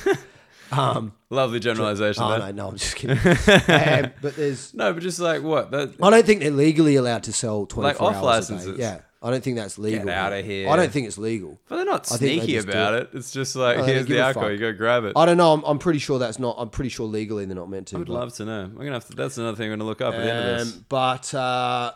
Um, 0.72 1.14
lovely 1.30 1.58
generalization. 1.58 2.22
oh 2.22 2.30
there. 2.30 2.38
no, 2.38 2.50
no, 2.52 2.68
I'm 2.68 2.76
just 2.76 2.94
kidding. 2.94 3.18
um, 3.18 4.12
but 4.22 4.36
there's, 4.36 4.72
No, 4.72 4.92
but 4.92 5.02
just 5.02 5.18
like 5.18 5.42
what? 5.42 5.72
That, 5.72 5.94
I 6.00 6.10
don't 6.10 6.24
think 6.24 6.40
they're 6.42 6.52
legally 6.52 6.94
allowed 6.94 7.24
to 7.24 7.32
sell 7.32 7.66
24 7.66 7.82
Like 7.82 8.00
off 8.00 8.14
hours 8.22 8.22
a 8.22 8.24
licenses. 8.54 8.76
day. 8.76 8.82
Yeah, 8.82 9.00
I 9.22 9.30
don't 9.30 9.44
think 9.44 9.56
that's 9.56 9.78
legal. 9.78 10.06
Get 10.06 10.14
out 10.14 10.32
of 10.32 10.44
here. 10.46 10.68
I 10.70 10.76
don't 10.76 10.90
think 10.90 11.06
it's 11.06 11.18
legal. 11.18 11.60
but 11.68 11.76
they're 11.76 11.84
not 11.84 12.10
I 12.10 12.16
think 12.16 12.20
they 12.20 12.38
sneaky 12.38 12.52
just 12.54 12.66
do 12.68 12.72
about 12.72 12.94
it. 12.94 13.02
it. 13.12 13.18
It's 13.18 13.30
just 13.30 13.54
like 13.54 13.76
here's 13.76 13.86
don't 13.86 13.96
give 13.98 14.08
the 14.08 14.18
a 14.18 14.26
alcohol. 14.26 14.48
fuck. 14.48 14.52
You 14.52 14.58
go 14.58 14.72
grab 14.72 15.04
it. 15.04 15.12
I 15.14 15.26
don't 15.26 15.36
know. 15.36 15.52
I'm, 15.52 15.62
I'm 15.64 15.78
pretty 15.78 15.98
sure 15.98 16.18
that's 16.18 16.38
not. 16.38 16.56
I'm 16.58 16.70
pretty 16.70 16.88
sure 16.88 17.06
legally 17.06 17.44
they're 17.44 17.54
not 17.54 17.68
meant 17.68 17.88
to. 17.88 17.96
I 17.96 17.98
would 17.98 18.08
but- 18.08 18.14
love 18.14 18.34
to 18.36 18.44
know. 18.46 18.62
I'm 18.62 18.74
gonna 18.76 18.92
have 18.92 19.06
to. 19.08 19.14
That's 19.14 19.36
another 19.36 19.56
thing 19.58 19.70
I'm 19.70 19.78
gonna 19.78 19.88
look 19.88 20.00
up 20.00 20.14
at 20.14 20.20
the 20.24 20.32
end 20.32 20.48
of 20.48 20.58
this. 20.66 20.74
Um, 20.76 20.84
but 20.88 21.34
uh, 21.34 21.92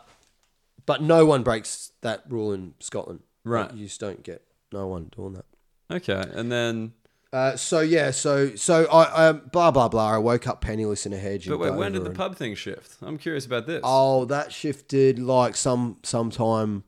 but 0.85 1.01
no 1.03 1.25
one 1.25 1.43
breaks 1.43 1.93
that 2.03 2.25
rule 2.29 2.53
in 2.53 2.75
Scotland. 2.81 3.21
Right. 3.43 3.73
You 3.73 3.87
just 3.87 4.01
don't 4.01 4.23
get 4.23 4.43
no 4.73 4.87
one 4.87 5.11
doing 5.17 5.33
that. 5.35 5.47
Okay, 5.91 6.25
and 6.35 6.53
then. 6.53 6.93
Uh, 7.33 7.57
so 7.57 7.81
yeah, 7.81 8.13
so 8.13 8.55
so 8.55 8.85
I 8.87 9.29
um, 9.29 9.43
blah 9.51 9.71
blah 9.73 9.89
blah. 9.89 10.13
I 10.13 10.19
woke 10.19 10.47
up 10.47 10.61
penniless 10.61 11.05
in 11.05 11.13
a 11.13 11.19
hedge. 11.19 11.49
But 11.49 11.59
wait, 11.59 11.75
when 11.75 11.91
did 11.93 12.03
the 12.03 12.09
and- 12.09 12.17
pub 12.17 12.37
thing 12.37 12.55
shift? 12.55 12.97
I'm 13.03 13.19
curious 13.19 13.45
about 13.45 13.67
this. 13.67 13.81
Oh, 13.83 14.25
that 14.27 14.53
shifted 14.53 15.19
like 15.19 15.57
some 15.57 15.97
sometime. 16.05 16.85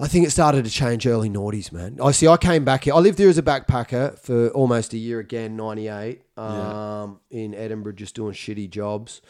I 0.00 0.06
think 0.06 0.26
it 0.26 0.30
started 0.30 0.64
to 0.64 0.70
change 0.70 1.06
early 1.06 1.28
noughties, 1.28 1.72
man. 1.72 1.98
I 2.02 2.12
see. 2.12 2.28
I 2.28 2.36
came 2.36 2.64
back 2.64 2.84
here. 2.84 2.94
I 2.94 2.98
lived 2.98 3.18
here 3.18 3.28
as 3.28 3.38
a 3.38 3.42
backpacker 3.42 4.18
for 4.18 4.48
almost 4.50 4.92
a 4.92 4.98
year 4.98 5.18
again, 5.18 5.56
ninety 5.56 5.88
eight, 5.88 6.22
um, 6.36 7.20
in 7.30 7.52
Edinburgh, 7.54 7.94
just 7.94 8.14
doing 8.14 8.32
shitty 8.32 8.70
jobs. 8.70 9.20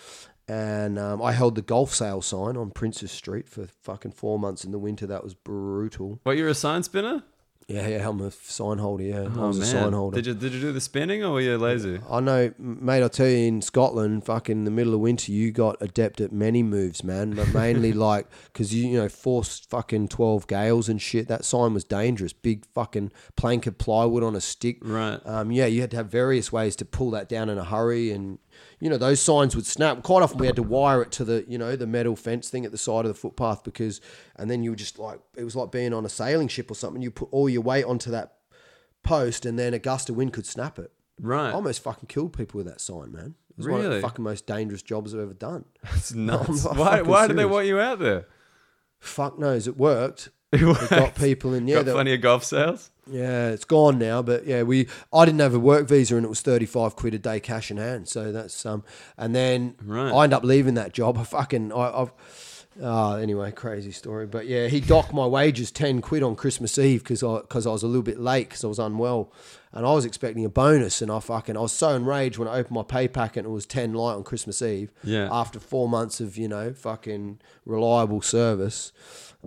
And 0.47 0.99
um, 0.99 1.21
I 1.23 1.33
held 1.33 1.55
the 1.55 1.63
golf 1.63 1.95
sale 1.95 2.23
sign 2.23 2.57
on 2.57 2.71
Princes 2.71 3.11
Street 3.11 3.49
for 3.49 3.67
fucking 3.83 4.13
four 4.13 4.39
months 4.39 4.65
in 4.65 4.71
the 4.73 4.79
winter. 4.79 5.07
That 5.07 5.23
was 5.23 5.35
brutal. 5.35 6.21
What, 6.23 6.37
you're 6.37 6.49
a 6.49 6.55
sign 6.55 6.83
spinner? 6.83 7.23
Yeah, 7.69 7.87
yeah, 7.87 8.09
I'm 8.09 8.19
a 8.23 8.31
sign 8.31 8.79
holder. 8.79 9.05
Yeah, 9.05 9.21
I 9.21 9.27
Oh 9.27 9.49
was 9.49 9.59
man, 9.59 9.69
a 9.69 9.71
sign 9.71 9.93
holder. 9.93 10.15
did 10.17 10.27
you 10.27 10.33
did 10.33 10.55
you 10.55 10.61
do 10.61 10.73
the 10.73 10.81
spinning 10.81 11.23
or 11.23 11.33
were 11.33 11.43
you 11.43 11.59
lazy? 11.59 12.01
I 12.11 12.19
know, 12.21 12.51
mate. 12.59 13.05
I 13.05 13.09
tell 13.09 13.27
you, 13.29 13.47
in 13.47 13.61
Scotland, 13.61 14.25
fucking 14.25 14.57
in 14.57 14.65
the 14.65 14.71
middle 14.71 14.95
of 14.95 15.01
winter, 15.01 15.33
you 15.33 15.53
got 15.53 15.77
adept 15.83 16.23
at 16.23 16.33
many 16.33 16.63
moves, 16.63 17.05
man. 17.05 17.33
But 17.33 17.53
mainly 17.53 17.93
like 18.09 18.27
because 18.51 18.75
you 18.75 18.89
you 18.89 18.97
know 18.97 19.11
forced 19.11 19.69
fucking 19.69 20.09
twelve 20.09 20.47
gales 20.47 20.89
and 20.89 21.01
shit. 21.01 21.29
That 21.29 21.45
sign 21.45 21.75
was 21.75 21.85
dangerous. 21.85 22.33
Big 22.33 22.65
fucking 22.75 23.13
plank 23.37 23.67
of 23.67 23.77
plywood 23.77 24.23
on 24.23 24.35
a 24.35 24.41
stick. 24.41 24.79
Right. 24.81 25.21
Um, 25.27 25.53
yeah, 25.53 25.67
you 25.67 25.83
had 25.83 25.91
to 25.91 25.99
have 25.99 26.09
various 26.09 26.51
ways 26.51 26.75
to 26.77 26.87
pull 26.87 27.11
that 27.11 27.29
down 27.29 27.51
in 27.51 27.59
a 27.59 27.65
hurry, 27.65 28.11
and 28.13 28.39
you 28.81 28.89
know 28.91 28.97
those 28.99 29.21
signs 29.21 29.55
would 29.57 29.67
snap. 29.67 30.03
Quite 30.03 30.23
often, 30.23 30.39
we 30.39 30.47
had 30.47 30.57
to 30.57 30.63
wire 30.63 31.03
it 31.03 31.11
to 31.13 31.25
the 31.25 31.45
you 31.49 31.59
know 31.59 31.77
the 31.77 31.87
metal 31.87 32.17
fence 32.17 32.49
thing 32.51 32.65
at 32.65 32.73
the 32.73 32.79
side 32.79 33.05
of 33.05 33.09
the 33.09 33.15
footpath 33.15 33.65
because, 33.65 34.01
and 34.37 34.51
then 34.51 34.63
you 34.63 34.71
were 34.71 34.77
just 34.77 34.99
like 34.99 35.21
it 35.37 35.45
was 35.45 35.57
like 35.57 35.71
being 35.73 35.93
on 35.93 36.05
a 36.05 36.09
sailing 36.09 36.49
ship 36.49 36.71
or 36.71 36.75
something. 36.75 37.03
You 37.03 37.11
put 37.11 37.29
all 37.33 37.49
your 37.49 37.63
weight 37.63 37.85
onto 37.85 38.11
that 38.11 38.35
post, 39.03 39.47
and 39.47 39.59
then 39.59 39.75
a 39.75 39.79
gust 39.79 40.09
of 40.11 40.17
wind 40.17 40.33
could 40.33 40.47
snap 40.47 40.79
it. 40.79 40.93
Right. 41.21 41.49
I 41.49 41.53
almost 41.53 41.83
fucking 41.83 42.07
killed 42.09 42.37
people 42.37 42.59
with 42.59 42.67
that 42.67 42.81
sign, 42.81 43.11
man. 43.13 43.35
It 43.51 43.57
was 43.59 43.67
one 43.67 43.81
of 43.81 43.87
Really? 43.87 43.97
the 43.97 44.03
fucking 44.07 44.23
most 44.25 44.47
dangerous 44.47 44.83
jobs 44.83 45.13
I've 45.15 45.21
ever 45.21 45.35
done. 45.35 45.65
That's 45.83 46.13
nuts. 46.15 46.65
Why 46.65 47.03
why 47.03 47.27
did 47.27 47.37
they 47.37 47.45
want 47.45 47.67
you 47.67 47.81
out 47.81 47.99
there? 47.99 48.27
Fuck 49.01 49.39
knows, 49.39 49.67
it 49.67 49.77
worked. 49.77 50.29
It 50.53 50.91
got 50.91 51.15
people 51.15 51.53
in. 51.55 51.69
Yeah, 51.69 51.83
Got 51.83 51.93
plenty 51.93 52.15
of 52.15 52.21
golf 52.23 52.43
sales. 52.43 52.91
yeah, 53.07 53.49
it's 53.51 53.65
gone 53.67 53.99
now. 53.99 54.23
But 54.23 54.47
yeah, 54.47 54.63
we 54.63 54.89
I 55.13 55.25
didn't 55.27 55.41
have 55.41 55.55
a 55.55 55.59
work 55.59 55.87
visa 55.87 56.17
and 56.17 56.25
it 56.25 56.29
was 56.29 56.41
thirty 56.41 56.65
five 56.67 56.97
quid 56.97 57.13
a 57.15 57.19
day 57.19 57.39
cash 57.41 57.71
in 57.71 57.77
hand. 57.77 58.09
So 58.09 58.33
that's 58.33 58.65
um, 58.65 58.83
and 59.19 59.35
then 59.35 59.75
Right. 59.85 60.11
I 60.11 60.25
end 60.25 60.33
up 60.33 60.45
leaving 60.45 60.75
that 60.75 60.95
job. 60.95 61.19
I 61.19 61.25
fucking 61.25 61.73
I, 61.73 62.01
I've. 62.03 62.13
Uh, 62.81 63.17
anyway, 63.17 63.51
crazy 63.51 63.91
story. 63.91 64.25
But 64.25 64.47
yeah, 64.47 64.69
he 64.69 64.79
docked 64.81 65.13
my 65.13 65.27
wages 65.27 65.73
10 65.73 66.01
quid 66.01 66.23
on 66.23 66.37
Christmas 66.37 66.79
Eve 66.79 67.03
because 67.03 67.25
I, 67.25 67.41
cause 67.49 67.67
I 67.67 67.71
was 67.73 67.83
a 67.83 67.89
little 67.89 68.05
bit 68.05 68.21
late 68.21 68.49
because 68.51 68.63
I 68.63 68.69
was 68.69 68.79
unwell. 68.79 69.33
And 69.73 69.85
I 69.85 69.93
was 69.95 70.05
expecting 70.05 70.45
a 70.45 70.49
bonus. 70.49 71.03
And 71.03 71.11
I 71.11 71.19
fucking, 71.19 71.57
I 71.57 71.61
was 71.61 71.73
so 71.73 71.89
enraged 71.89 72.39
when 72.39 72.47
I 72.47 72.53
opened 72.59 72.77
my 72.77 72.85
pay 72.85 73.09
packet 73.09 73.41
and 73.41 73.49
it 73.49 73.51
was 73.51 73.67
10 73.67 73.95
light 73.95 74.13
on 74.15 74.23
Christmas 74.23 74.63
Eve. 74.63 74.93
Yeah. 75.03 75.29
After 75.33 75.59
four 75.59 75.89
months 75.89 76.21
of, 76.21 76.37
you 76.39 76.47
know, 76.47 76.73
fucking 76.73 77.41
reliable 77.67 78.23
service. 78.23 78.93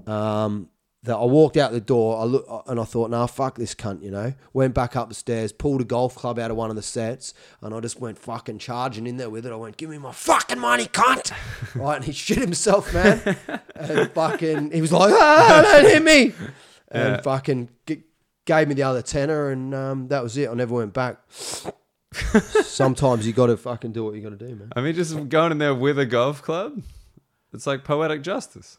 Um, 0.06 0.68
that 1.04 1.16
I 1.16 1.26
walked 1.26 1.58
out 1.58 1.72
the 1.72 1.82
door, 1.82 2.20
I 2.22 2.26
look 2.26 2.64
and 2.68 2.80
I 2.80 2.84
thought, 2.84 3.10
nah, 3.10 3.26
fuck 3.26 3.58
this 3.58 3.74
cunt, 3.74 4.04
you 4.04 4.12
know. 4.12 4.34
Went 4.54 4.76
back 4.76 4.96
up 4.96 5.10
the 5.10 5.16
stairs, 5.16 5.52
pulled 5.52 5.82
a 5.82 5.84
golf 5.84 6.14
club 6.16 6.38
out 6.38 6.52
of 6.52 6.58
one 6.58 6.70
of 6.70 6.76
the 6.76 6.84
sets, 6.84 7.34
and 7.62 7.74
I 7.74 7.80
just 7.80 8.00
went 8.00 8.20
fucking 8.20 8.60
charging 8.60 9.08
in 9.08 9.18
there 9.18 9.30
with 9.30 9.46
it. 9.48 9.52
I 9.52 9.56
went, 9.56 9.78
give 9.78 9.90
me 9.90 9.98
my 9.98 10.12
fucking 10.12 10.60
money, 10.60 10.86
cunt. 10.86 11.32
right, 11.76 11.96
and 11.96 12.06
he 12.06 12.12
shit 12.12 12.38
himself, 12.38 12.94
man. 12.94 13.36
and 13.76 14.12
fucking, 14.12 14.72
he 14.72 14.82
was 14.82 14.92
like, 14.92 15.12
ah, 15.16 15.62
don't 15.72 15.86
hit 15.92 16.04
me. 16.04 16.34
And 16.90 17.16
Yeah. 17.16 17.22
fucking 17.22 17.70
g- 17.88 18.04
gave 18.46 18.68
me 18.68 18.76
the 18.76 18.84
other 18.84 19.02
tenner, 19.02 19.50
and 19.50 19.74
um, 19.74 20.08
that 20.10 20.22
was 20.22 20.38
it. 20.38 20.50
I 20.50 20.54
never 20.54 20.76
went 20.76 20.94
back. 20.94 21.18
Sometimes 22.64 23.26
you 23.26 23.34
got 23.34 23.48
to 23.48 23.58
fucking 23.58 23.92
do 23.92 24.04
what 24.04 24.16
you 24.16 24.22
got 24.22 24.38
to 24.38 24.48
do, 24.48 24.56
man. 24.56 24.72
I 24.76 24.82
mean, 24.82 24.94
just 24.96 25.30
going 25.30 25.52
in 25.52 25.58
there 25.58 25.74
with 25.74 25.98
a 25.98 26.06
golf 26.06 26.42
club. 26.42 26.82
It's 27.54 27.66
like 27.68 27.84
poetic 27.84 28.22
justice. 28.22 28.78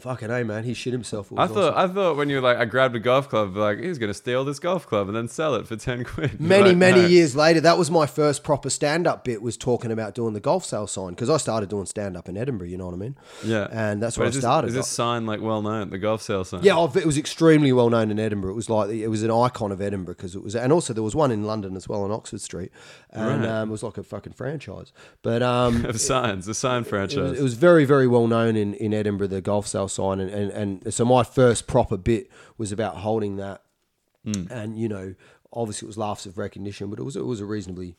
Fucking 0.00 0.28
hey, 0.30 0.42
man, 0.42 0.64
he 0.64 0.74
shit 0.74 0.92
himself. 0.92 1.30
It 1.30 1.38
I 1.38 1.46
thought 1.46 1.74
awesome. 1.74 1.90
I 1.90 1.94
thought 1.94 2.16
when 2.16 2.28
you 2.28 2.36
were 2.36 2.42
like 2.42 2.56
I 2.58 2.64
grabbed 2.64 2.96
a 2.96 3.00
golf 3.00 3.28
club, 3.28 3.56
like 3.56 3.78
he's 3.80 3.98
gonna 3.98 4.14
steal 4.14 4.44
this 4.44 4.58
golf 4.58 4.86
club 4.86 5.08
and 5.08 5.16
then 5.16 5.28
sell 5.28 5.54
it 5.54 5.66
for 5.66 5.76
ten 5.76 6.04
quid. 6.10 6.40
Many 6.40 6.68
like, 6.70 6.76
many 6.76 7.02
no. 7.02 7.06
years 7.08 7.36
later 7.36 7.60
that 7.60 7.78
was 7.78 7.90
my 7.90 8.06
first 8.06 8.42
proper 8.42 8.70
stand-up 8.70 9.24
bit 9.24 9.42
was 9.42 9.56
talking 9.56 9.90
about 9.92 10.14
doing 10.14 10.34
the 10.34 10.40
golf 10.40 10.64
sale 10.64 10.86
sign 10.86 11.10
because 11.10 11.28
i 11.28 11.36
started 11.36 11.68
doing 11.68 11.86
stand-up 11.86 12.28
in 12.28 12.36
edinburgh 12.36 12.66
you 12.68 12.76
know 12.76 12.86
what 12.86 12.94
i 12.94 12.96
mean 12.98 13.16
Yeah, 13.44 13.68
and 13.70 14.02
that's 14.02 14.16
where 14.16 14.26
i 14.26 14.30
started 14.30 14.68
Is 14.68 14.74
this 14.74 14.88
sign 14.88 15.26
like 15.26 15.40
well 15.40 15.60
known? 15.62 15.90
The 15.90 15.98
golf 15.98 16.22
sale 16.22 16.44
sign. 16.44 16.62
yeah 16.62 16.82
it 16.94 17.04
was 17.06 17.18
extremely 17.18 17.72
well 17.72 17.90
known 17.90 18.10
in 18.10 18.18
edinburgh 18.18 18.52
it 18.52 18.54
was 18.54 18.70
like 18.70 18.90
it 18.90 19.08
was 19.08 19.22
an 19.22 19.30
icon 19.30 19.72
of 19.72 19.80
edinburgh 19.80 20.14
because 20.14 20.34
it 20.34 20.42
was 20.42 20.54
and 20.56 20.72
also 20.72 20.92
there 20.92 21.02
was 21.02 21.14
one 21.14 21.30
in 21.30 21.44
london 21.44 21.76
as 21.76 21.88
well 21.88 22.02
on 22.02 22.10
oxford 22.10 22.40
street 22.40 22.70
and 23.10 23.42
Right. 23.42 23.48
um, 23.50 23.68
it 23.68 23.72
was 23.72 23.82
like 23.82 23.98
a 23.98 24.02
fucking 24.02 24.32
franchise 24.32 24.92
but 25.22 25.42
um 25.42 25.84
of 25.90 26.00
signs, 26.00 26.46
the 26.46 26.54
sign 26.54 26.82
it 26.82 26.86
franchise. 26.88 27.30
was, 27.30 27.38
it 27.40 27.42
was 27.42 27.54
very, 27.54 27.84
very 27.84 28.06
well 28.06 28.26
known 28.26 28.56
in, 28.56 28.74
in 28.74 28.94
Edinburgh, 28.94 29.26
the 29.28 29.40
golf 29.40 29.66
sale 29.66 29.88
sign. 29.90 30.20
And, 30.20 30.30
and, 30.30 30.82
and 30.84 30.94
so 30.94 31.04
my 31.04 31.22
first 31.22 31.66
proper 31.66 31.96
bit 31.96 32.30
was 32.56 32.72
about 32.72 32.96
holding 32.96 33.36
that. 33.36 33.62
And, 34.50 34.78
you 34.78 34.88
know, 34.88 35.14
obviously 35.52 35.86
it 35.86 35.88
was 35.88 35.98
laughs 35.98 36.26
of 36.26 36.38
recognition, 36.38 36.90
but 36.90 36.98
it 36.98 37.02
was, 37.02 37.16
it 37.16 37.26
was 37.26 37.40
a 37.40 37.44
reasonably 37.44 37.96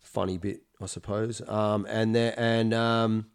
funny 0.00 0.38
bit, 0.38 0.62
I 0.80 0.86
suppose. 0.86 1.40
Um, 1.48 1.86
and 1.88 2.14
there, 2.14 2.34
and 2.36 2.72
um, 2.74 3.26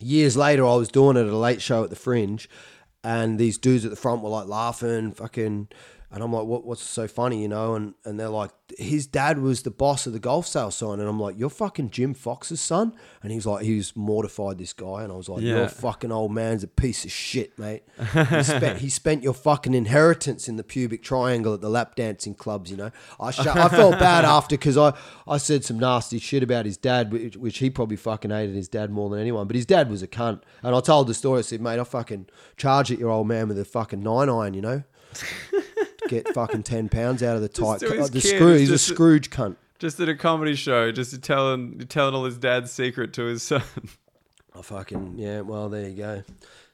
years 0.00 0.36
later, 0.36 0.66
I 0.66 0.74
was 0.74 0.88
doing 0.88 1.16
it 1.16 1.26
at 1.26 1.32
a 1.32 1.36
late 1.36 1.62
show 1.62 1.84
at 1.84 1.90
the 1.90 1.96
Fringe, 1.96 2.48
and 3.02 3.38
these 3.38 3.58
dudes 3.58 3.84
at 3.84 3.90
the 3.90 3.96
front 3.96 4.22
were 4.22 4.30
like 4.30 4.46
laughing, 4.46 5.12
fucking. 5.12 5.68
And 6.12 6.24
I'm 6.24 6.32
like, 6.32 6.44
what, 6.44 6.64
what's 6.66 6.82
so 6.82 7.06
funny, 7.06 7.40
you 7.42 7.46
know? 7.48 7.76
And 7.76 7.94
and 8.04 8.18
they're 8.18 8.28
like, 8.28 8.50
his 8.78 9.06
dad 9.06 9.38
was 9.38 9.62
the 9.62 9.70
boss 9.70 10.08
of 10.08 10.12
the 10.12 10.18
golf 10.18 10.44
sale 10.46 10.72
sign. 10.72 10.98
And 10.98 11.08
I'm 11.08 11.20
like, 11.20 11.38
you're 11.38 11.48
fucking 11.50 11.90
Jim 11.90 12.14
Fox's 12.14 12.60
son? 12.60 12.92
And 13.22 13.30
he's 13.30 13.46
like, 13.46 13.64
he 13.64 13.76
was 13.76 13.94
mortified, 13.94 14.58
this 14.58 14.72
guy. 14.72 15.04
And 15.04 15.12
I 15.12 15.16
was 15.16 15.28
like, 15.28 15.42
Yeah. 15.42 15.56
your 15.58 15.68
fucking 15.68 16.10
old 16.10 16.32
man's 16.32 16.64
a 16.64 16.68
piece 16.68 17.04
of 17.04 17.12
shit, 17.12 17.56
mate. 17.60 17.84
He 18.12 18.42
spent, 18.42 18.78
he 18.80 18.88
spent 18.88 19.22
your 19.22 19.34
fucking 19.34 19.72
inheritance 19.72 20.48
in 20.48 20.56
the 20.56 20.64
pubic 20.64 21.02
triangle 21.04 21.54
at 21.54 21.60
the 21.60 21.70
lap 21.70 21.94
dancing 21.94 22.34
clubs, 22.34 22.72
you 22.72 22.76
know? 22.76 22.90
I, 23.20 23.30
sh- 23.30 23.46
I 23.46 23.68
felt 23.68 23.98
bad 24.00 24.24
after 24.36 24.56
because 24.56 24.76
I, 24.76 24.94
I 25.28 25.38
said 25.38 25.64
some 25.64 25.78
nasty 25.78 26.18
shit 26.18 26.42
about 26.42 26.64
his 26.66 26.76
dad, 26.76 27.12
which, 27.12 27.36
which 27.36 27.58
he 27.58 27.70
probably 27.70 27.96
fucking 27.96 28.32
hated 28.32 28.56
his 28.56 28.66
dad 28.68 28.90
more 28.90 29.08
than 29.10 29.20
anyone. 29.20 29.46
But 29.46 29.54
his 29.54 29.66
dad 29.66 29.88
was 29.88 30.02
a 30.02 30.08
cunt. 30.08 30.40
And 30.64 30.74
I 30.74 30.80
told 30.80 31.06
the 31.06 31.14
story. 31.14 31.38
I 31.38 31.42
said, 31.42 31.60
mate, 31.60 31.78
I 31.78 31.84
fucking 31.84 32.26
charge 32.56 32.90
at 32.90 32.98
your 32.98 33.10
old 33.10 33.28
man 33.28 33.46
with 33.46 33.58
a 33.60 33.64
fucking 33.64 34.00
nine 34.02 34.28
iron, 34.28 34.54
you 34.54 34.60
know? 34.62 34.82
Get 36.10 36.34
fucking 36.34 36.64
10 36.64 36.88
pounds 36.88 37.22
out 37.22 37.36
of 37.36 37.42
the 37.42 37.48
tight. 37.48 37.80
cu- 37.80 38.02
the 38.08 38.20
kid, 38.20 38.36
screw, 38.36 38.56
he's 38.56 38.70
a 38.70 38.78
Scrooge 38.78 39.30
cunt. 39.30 39.56
just 39.78 39.98
at 40.00 40.08
a 40.08 40.14
comedy 40.16 40.54
show, 40.56 40.90
just 40.90 41.22
telling 41.22 41.78
telling 41.88 42.14
all 42.14 42.24
his 42.24 42.36
dad's 42.36 42.72
secret 42.72 43.12
to 43.14 43.24
his 43.26 43.42
son. 43.44 43.62
I 44.54 44.62
fucking, 44.62 45.14
yeah, 45.16 45.42
well, 45.42 45.68
there 45.68 45.88
you 45.88 45.96
go. 45.96 46.22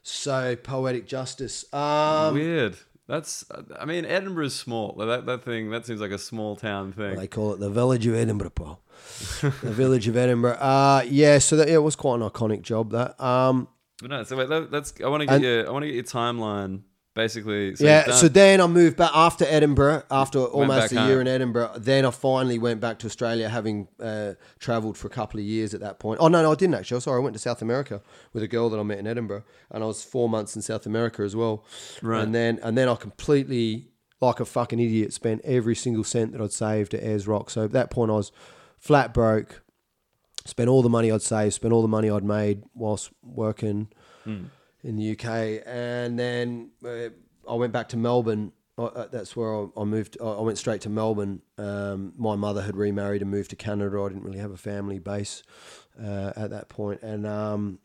So, 0.01 0.55
poetic 0.55 1.05
justice. 1.07 1.71
Um, 1.73 2.33
Weird. 2.33 2.77
That's. 3.07 3.45
I 3.79 3.85
mean, 3.85 4.05
Edinburgh's 4.05 4.55
small. 4.55 4.93
That 4.97 5.25
that 5.27 5.43
thing. 5.45 5.69
That 5.69 5.85
seems 5.85 6.01
like 6.01 6.11
a 6.11 6.17
small 6.17 6.55
town 6.57 6.91
thing. 6.91 7.15
They 7.15 7.27
call 7.27 7.53
it 7.53 7.59
the 7.59 7.69
village 7.69 8.05
of 8.07 8.15
Edinburgh, 8.15 8.49
Paul. 8.49 8.81
the 9.41 9.51
village 9.71 10.07
of 10.07 10.17
Edinburgh. 10.17 10.57
Uh, 10.59 11.03
yeah, 11.07 11.37
so 11.37 11.55
that 11.57 11.67
yeah, 11.69 11.75
it 11.75 11.83
was 11.83 11.95
quite 11.95 12.15
an 12.19 12.29
iconic 12.29 12.63
job. 12.63 12.91
That. 12.91 13.21
Um, 13.23 13.67
But 14.01 14.09
no. 14.09 14.23
So 14.23 14.35
wait. 14.35 14.49
Let's. 14.49 14.93
I 15.03 15.07
want 15.07 15.21
to 15.21 15.25
get 15.27 15.35
And- 15.35 15.43
your. 15.43 15.67
I 15.67 15.71
want 15.71 15.83
to 15.83 15.87
get 15.87 15.95
your 15.95 16.03
timeline. 16.03 16.81
Basically. 17.17 17.75
So 17.75 17.83
yeah, 17.83 18.11
so 18.11 18.27
then 18.27 18.61
I 18.61 18.67
moved 18.67 18.95
back 18.95 19.09
after 19.11 19.43
Edinburgh, 19.43 20.03
after 20.11 20.37
almost 20.37 20.91
a 20.91 20.95
year 20.95 21.17
home. 21.17 21.21
in 21.21 21.27
Edinburgh. 21.27 21.71
Then 21.75 22.05
I 22.05 22.11
finally 22.11 22.59
went 22.59 22.79
back 22.79 22.99
to 22.99 23.07
Australia, 23.07 23.49
having 23.49 23.87
uh, 23.99 24.33
travelled 24.59 24.99
for 24.99 25.07
a 25.07 25.09
couple 25.09 25.39
of 25.39 25.45
years 25.47 25.73
at 25.73 25.79
that 25.79 25.97
point. 25.97 26.19
Oh, 26.21 26.27
no, 26.27 26.43
no, 26.43 26.51
I 26.51 26.55
didn't 26.55 26.75
actually. 26.75 27.01
Sorry, 27.01 27.19
I 27.19 27.23
went 27.23 27.33
to 27.33 27.39
South 27.39 27.63
America 27.63 28.03
with 28.33 28.43
a 28.43 28.47
girl 28.47 28.69
that 28.69 28.79
I 28.79 28.83
met 28.83 28.99
in 28.99 29.07
Edinburgh, 29.07 29.45
and 29.71 29.83
I 29.83 29.87
was 29.87 30.03
four 30.03 30.29
months 30.29 30.55
in 30.55 30.61
South 30.61 30.85
America 30.85 31.23
as 31.23 31.35
well. 31.35 31.65
Right. 32.03 32.21
And 32.21 32.35
then, 32.35 32.59
and 32.61 32.77
then 32.77 32.87
I 32.87 32.93
completely, 32.93 33.87
like 34.21 34.39
a 34.39 34.45
fucking 34.45 34.79
idiot, 34.79 35.11
spent 35.11 35.41
every 35.43 35.73
single 35.73 36.03
cent 36.03 36.33
that 36.33 36.41
I'd 36.41 36.53
saved 36.53 36.93
at 36.93 37.01
Ayers 37.01 37.27
Rock. 37.27 37.49
So 37.49 37.63
at 37.63 37.71
that 37.71 37.89
point, 37.89 38.11
I 38.11 38.13
was 38.13 38.31
flat 38.77 39.11
broke, 39.11 39.63
spent 40.45 40.69
all 40.69 40.83
the 40.83 40.89
money 40.89 41.11
I'd 41.11 41.23
saved, 41.23 41.55
spent 41.55 41.73
all 41.73 41.81
the 41.81 41.87
money 41.87 42.11
I'd 42.11 42.23
made 42.23 42.61
whilst 42.75 43.09
working 43.23 43.87
in 44.87 44.95
the 44.95 45.11
UK, 45.11 45.61
and 45.67 46.17
then 46.17 46.71
uh, 46.85 47.09
I 47.49 47.55
went 47.55 47.73
back 47.73 47.89
to 47.89 47.97
Melbourne. 47.97 48.51
Uh, 48.77 48.85
Uh, 48.85 49.07
that's 49.11 49.35
where 49.35 49.51
I, 49.55 49.67
I 49.81 49.83
moved. 49.83 50.17
I 50.21 50.25
I 50.25 50.41
went 50.41 50.57
straight 50.57 50.81
to 50.81 50.89
Melbourne. 50.89 51.41
Um, 51.57 52.13
my 52.17 52.35
mother 52.35 52.61
had 52.61 52.75
remarried 52.77 53.21
and 53.21 53.29
moved 53.31 53.49
to 53.49 53.55
Canada. 53.55 53.99
I 54.01 54.07
didn't 54.09 54.23
really 54.23 54.39
have 54.39 54.51
a 54.51 54.57
family 54.71 54.99
base 54.99 55.43
uh, 56.01 56.31
at 56.43 56.49
that 56.51 56.69
point, 56.69 57.01
and 57.01 57.25
um, 57.27 57.79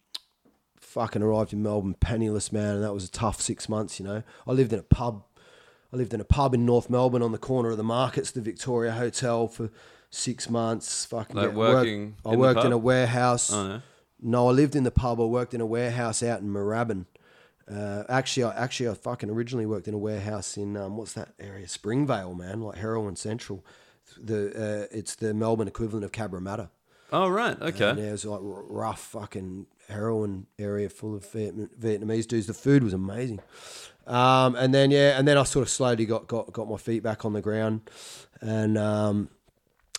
fucking 0.80 1.22
arrived 1.22 1.52
in 1.52 1.62
Melbourne 1.62 1.94
penniless, 1.94 2.52
man. 2.52 2.74
And 2.76 2.84
that 2.84 2.92
was 2.94 3.04
a 3.04 3.10
tough 3.10 3.40
six 3.40 3.68
months. 3.68 3.98
You 3.98 4.06
know, 4.06 4.22
I 4.46 4.52
lived 4.52 4.72
in 4.72 4.78
a 4.78 4.82
pub. 4.82 5.24
I 5.92 5.96
lived 5.96 6.14
in 6.14 6.20
a 6.20 6.24
pub 6.24 6.54
in 6.54 6.64
North 6.64 6.88
Melbourne 6.88 7.22
on 7.22 7.32
the 7.32 7.38
corner 7.38 7.70
of 7.70 7.76
the 7.76 7.84
markets, 7.84 8.30
the 8.30 8.40
Victoria 8.40 8.92
Hotel, 8.92 9.48
for 9.48 9.70
six 10.10 10.48
months. 10.50 11.04
Fucking 11.06 11.36
Like 11.36 11.48
get- 11.48 11.54
work- 11.56 11.74
working 11.74 12.16
I 12.24 12.36
worked 12.36 12.64
in 12.64 12.72
a 12.72 12.78
warehouse. 12.78 13.52
Oh, 13.52 13.66
no. 13.68 13.82
No, 14.22 14.48
I 14.48 14.52
lived 14.52 14.76
in 14.76 14.84
the 14.84 14.90
pub. 14.90 15.20
I 15.20 15.24
worked 15.24 15.52
in 15.52 15.60
a 15.60 15.66
warehouse 15.66 16.22
out 16.22 16.40
in 16.40 16.48
Moorabbin. 16.48 17.06
Uh, 17.70 18.04
actually, 18.08 18.44
I 18.44 18.64
actually 18.64 18.88
I 18.88 18.94
fucking 18.94 19.30
originally 19.30 19.66
worked 19.66 19.88
in 19.88 19.94
a 19.94 19.98
warehouse 19.98 20.56
in 20.56 20.76
um, 20.76 20.96
what's 20.96 21.12
that 21.14 21.34
area? 21.38 21.66
Springvale, 21.68 22.34
man, 22.34 22.60
like 22.60 22.78
Heroin 22.78 23.16
Central. 23.16 23.64
The 24.20 24.86
uh, 24.90 24.96
it's 24.96 25.14
the 25.16 25.34
Melbourne 25.34 25.68
equivalent 25.68 26.04
of 26.04 26.12
Cabramatta. 26.12 26.70
Oh 27.12 27.28
right. 27.28 27.60
Okay. 27.60 27.90
And 27.90 27.98
yeah, 27.98 28.06
it 28.06 28.12
was 28.12 28.24
like 28.24 28.40
r- 28.40 28.62
rough 28.64 29.00
fucking 29.00 29.66
heroin 29.88 30.46
area 30.58 30.88
full 30.88 31.14
of 31.14 31.24
Vietnamese 31.24 32.26
dudes. 32.26 32.46
The 32.46 32.54
food 32.54 32.82
was 32.82 32.92
amazing. 32.94 33.40
Um, 34.06 34.54
and 34.56 34.74
then 34.74 34.90
yeah, 34.90 35.18
and 35.18 35.28
then 35.28 35.36
I 35.38 35.44
sort 35.44 35.62
of 35.62 35.70
slowly 35.70 36.06
got 36.06 36.26
got 36.26 36.52
got 36.52 36.68
my 36.68 36.78
feet 36.78 37.02
back 37.02 37.24
on 37.24 37.32
the 37.32 37.40
ground, 37.40 37.82
and 38.40 38.76
um, 38.76 39.28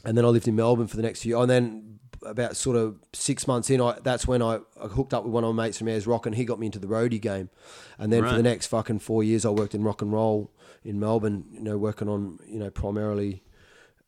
and 0.03 0.17
then 0.17 0.26
I 0.26 0.30
lived 0.30 0.47
in 0.47 0.55
Melbourne 0.55 0.88
for 0.88 0.97
the 0.97 1.03
next 1.03 1.21
few. 1.21 1.39
And 1.39 1.49
then 1.49 1.93
about 2.26 2.55
sort 2.55 2.78
of 2.78 2.97
six 3.13 3.47
months 3.47 3.69
in, 3.69 3.82
I 3.82 3.97
that's 4.03 4.28
when 4.28 4.41
I, 4.41 4.59
I 4.82 4.88
hooked 4.88 5.13
up 5.13 5.24
with 5.24 5.34
one 5.34 5.43
of 5.43 5.53
my 5.55 5.65
mates 5.65 5.78
from 5.78 5.88
Ayers 5.88 6.07
Rock, 6.07 6.26
and 6.26 6.36
he 6.36 6.45
got 6.45 6.59
me 6.59 6.67
into 6.67 6.80
the 6.80 6.88
roadie 6.88 7.21
game. 7.21 7.49
And 7.97 8.11
then 8.11 8.24
for 8.24 8.36
the 8.36 8.43
next 8.43 8.67
fucking 8.67 8.99
four 8.99 9.24
years, 9.24 9.45
I 9.45 9.49
worked 9.49 9.76
in 9.76 9.84
rock 9.84 10.01
and 10.01 10.11
roll 10.11 10.51
in 10.84 10.99
Melbourne. 10.99 11.45
You 11.51 11.61
know, 11.61 11.78
working 11.78 12.09
on 12.09 12.39
you 12.47 12.59
know 12.59 12.69
primarily 12.69 13.43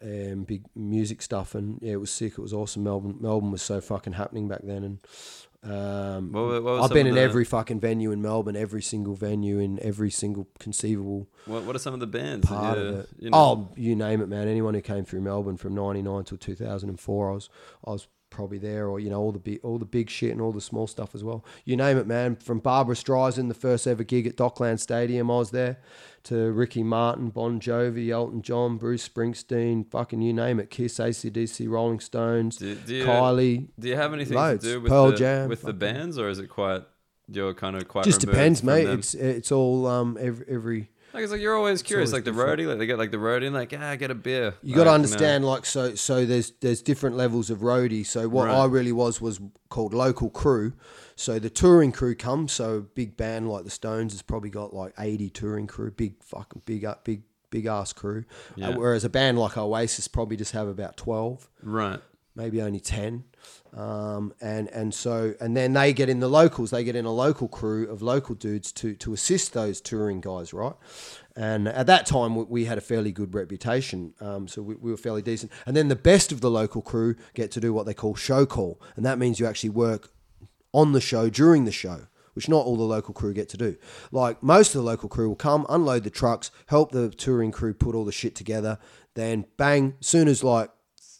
um, 0.01 0.43
big 0.43 0.63
music 0.75 1.21
stuff, 1.21 1.55
and 1.55 1.79
yeah, 1.81 1.93
it 1.93 1.99
was 1.99 2.11
sick. 2.11 2.33
It 2.33 2.41
was 2.41 2.53
awesome. 2.53 2.83
Melbourne, 2.83 3.17
Melbourne 3.19 3.51
was 3.51 3.61
so 3.61 3.81
fucking 3.81 4.13
happening 4.13 4.47
back 4.47 4.61
then, 4.63 4.83
and 4.83 4.99
um, 5.65 6.31
What 6.31 6.63
what 6.63 6.81
I've 6.83 6.91
been 6.91 7.07
in 7.07 7.15
the- 7.15 7.21
every 7.21 7.43
fucking 7.45 7.79
venue 7.79 8.11
in 8.11 8.21
Melbourne, 8.21 8.55
every 8.55 8.81
single 8.81 9.15
venue 9.15 9.59
in 9.59 9.79
every 9.81 10.11
single 10.11 10.47
conceivable 10.59 11.27
What, 11.45 11.63
what 11.63 11.75
are 11.75 11.79
some 11.79 11.93
of 11.93 11.99
the 11.99 12.07
bands? 12.07 12.47
that 12.47 12.55
part 12.55 12.77
you- 12.77 12.83
of 12.83 12.95
it. 12.99 13.09
you 13.19 13.29
know- 13.31 13.37
Oh, 13.37 13.69
you 13.75 13.95
name 13.95 14.21
it, 14.21 14.27
man. 14.29 14.47
Anyone 14.47 14.73
who 14.75 14.81
came 14.81 15.05
through 15.05 15.21
Melbourne 15.21 15.57
from 15.57 15.73
'99 15.75 16.23
till 16.23 16.37
2004, 16.37 17.31
I 17.31 17.33
was 17.33 17.49
I 17.85 17.91
was 17.91 18.07
probably 18.35 18.57
there, 18.57 18.87
or 18.87 18.99
you 18.99 19.09
know 19.09 19.19
all 19.19 19.31
the 19.31 19.39
big 19.39 19.59
all 19.63 19.79
the 19.79 19.85
big 19.85 20.09
shit 20.09 20.31
and 20.31 20.41
all 20.41 20.51
the 20.51 20.61
small 20.61 20.85
stuff 20.85 21.15
as 21.15 21.23
well. 21.23 21.43
You 21.63 21.77
name 21.77 21.97
it, 21.97 22.05
man. 22.05 22.35
From 22.35 22.59
Barbra 22.59 22.95
Streisand, 22.95 23.47
the 23.47 23.53
first 23.53 23.87
ever 23.87 24.03
gig 24.03 24.27
at 24.27 24.35
Dockland 24.35 24.79
Stadium, 24.79 25.31
I 25.31 25.37
was 25.37 25.51
there, 25.51 25.77
to 26.23 26.51
Ricky 26.51 26.83
Martin, 26.83 27.29
Bon 27.29 27.59
Jovi, 27.59 28.09
Elton 28.09 28.41
John, 28.41 28.77
Bruce 28.77 29.07
Springsteen, 29.07 29.89
fucking 29.89 30.21
you 30.21 30.33
name 30.33 30.59
it. 30.59 30.69
Kiss, 30.69 30.99
ACDC, 30.99 31.67
Rolling 31.69 32.01
Stones, 32.01 32.57
Do, 32.57 32.75
do 32.75 32.95
you, 32.95 33.05
Kylie. 33.05 33.69
do 33.79 33.87
you 33.87 33.95
have 33.95 34.13
anything 34.13 34.35
loads. 34.35 34.63
to 34.63 34.73
do 34.73 34.81
with 34.81 34.91
Pearl 34.91 35.11
the, 35.11 35.17
Jam, 35.17 35.49
with 35.49 35.61
the 35.61 35.73
bands, 35.73 36.17
or 36.19 36.27
is 36.29 36.37
it 36.39 36.47
quite 36.47 36.83
you're 37.31 37.53
kind 37.53 37.75
of 37.75 37.87
quite 37.87 38.03
Just 38.05 38.21
depends, 38.21 38.61
mate. 38.61 38.83
them? 38.83 38.99
It's 38.99 39.13
it's 39.15 39.51
all 39.51 39.87
um 39.87 40.17
every 40.19 40.45
every. 40.49 40.89
Like 41.15 41.23
it's 41.23 41.31
like 41.31 41.41
you're 41.41 41.55
always 41.55 41.81
curious, 41.81 42.09
always 42.09 42.13
like 42.13 42.23
the 42.25 42.31
different. 42.31 42.59
roadie, 42.59 42.67
like 42.67 42.77
they 42.77 42.85
get 42.85 42.97
like 42.99 43.11
the 43.11 43.17
roadie, 43.17 43.45
and 43.47 43.55
like 43.55 43.73
ah, 43.79 43.95
get 43.95 44.11
a 44.11 44.15
beer. 44.15 44.53
You 44.61 44.75
got 44.75 44.83
to 44.83 44.89
Like, 44.91 44.95
understand, 44.95 45.45
like 45.45 45.65
so. 45.65 45.95
So 45.95 46.25
there's 46.25 46.51
there's 46.61 46.81
different 46.81 47.15
levels 47.17 47.49
of 47.49 47.59
roadie. 47.59 48.05
So 48.05 48.27
what 48.29 48.45
Right. 48.47 48.55
I 48.55 48.65
really 48.65 48.91
was 48.91 49.19
was 49.19 49.39
called 49.69 49.93
local 49.93 50.29
crew. 50.29 50.73
So 51.15 51.39
the 51.39 51.49
touring 51.49 51.91
crew 51.91 52.13
comes. 52.15 52.51
So 52.51 52.75
a 52.75 52.81
big 52.81 53.17
band 53.17 53.49
like 53.49 53.63
the 53.63 53.69
Stones 53.71 54.13
has 54.13 54.21
probably 54.21 54.49
got 54.49 54.73
like 54.73 54.93
80 54.99 55.29
touring 55.31 55.67
crew. 55.67 55.89
Big 55.91 56.21
fucking 56.23 56.61
big 56.65 56.85
up 56.85 57.03
big 57.05 57.23
big 57.49 57.65
ass 57.65 57.93
crew. 57.93 58.25
Yeah. 58.55 58.69
Uh, 58.69 58.77
whereas 58.77 59.03
a 59.05 59.09
band 59.09 59.39
like 59.39 59.57
Oasis 59.57 60.07
probably 60.07 60.35
just 60.37 60.51
have 60.51 60.67
about 60.67 60.97
12 60.97 61.49
right? 61.63 62.01
maybe 62.35 62.61
only 62.61 62.81
10 62.81 63.23
um, 63.75 64.33
and 64.41 64.69
and 64.69 64.93
so 64.93 65.35
and 65.39 65.55
then 65.55 65.73
they 65.73 65.93
get 65.93 66.09
in 66.09 66.19
the 66.19 66.29
locals 66.29 66.71
they 66.71 66.83
get 66.83 66.95
in 66.95 67.05
a 67.05 67.11
local 67.11 67.47
crew 67.47 67.89
of 67.89 68.01
local 68.01 68.33
dudes 68.33 68.71
to 68.71 68.95
to 68.95 69.13
assist 69.13 69.53
those 69.53 69.81
touring 69.81 70.21
guys 70.21 70.53
right? 70.53 70.75
And 71.35 71.67
at 71.67 71.85
that 71.87 72.05
time 72.05 72.49
we, 72.49 72.63
had 72.65 72.77
a 72.77 72.81
fairly 72.81 73.11
good 73.11 73.33
reputation. 73.35 74.13
Um, 74.21 74.47
so 74.47 74.61
we, 74.61 74.75
we 74.75 74.89
were 74.89 74.97
fairly 74.97 75.21
decent. 75.21 75.51
And 75.65 75.75
then 75.75 75.89
the 75.89 75.95
best 75.95 76.31
of 76.31 76.39
the 76.39 76.49
local 76.49 76.81
crew 76.81 77.15
get 77.33 77.51
to 77.51 77.59
do 77.59 77.73
what 77.73 77.85
they 77.85 77.93
call 77.93 78.15
show 78.15 78.45
call. 78.45 78.79
And 78.95 79.05
that 79.05 79.19
means 79.19 79.39
you 79.39 79.45
actually 79.45 79.71
work 79.71 80.11
on 80.71 80.93
the 80.93 81.01
show 81.01 81.29
during 81.29 81.65
the 81.65 81.73
show, 81.73 82.07
which 82.33 82.47
not 82.47 82.65
all 82.65 82.77
the 82.77 82.83
local 82.83 83.13
crew 83.13 83.33
get 83.33 83.49
to 83.49 83.57
do. 83.57 83.75
Like 84.13 84.41
most 84.41 84.69
of 84.69 84.81
the 84.81 84.89
local 84.89 85.09
crew 85.09 85.27
will 85.27 85.35
come, 85.35 85.65
unload 85.67 86.05
the 86.05 86.09
trucks, 86.09 86.51
help 86.67 86.91
the 86.91 87.09
touring 87.09 87.51
crew 87.51 87.73
put 87.73 87.95
all 87.95 88.05
the 88.05 88.13
shit 88.13 88.35
together, 88.35 88.79
then 89.15 89.45
bang, 89.57 89.95
soon 89.99 90.29
as 90.29 90.41
like 90.41 90.69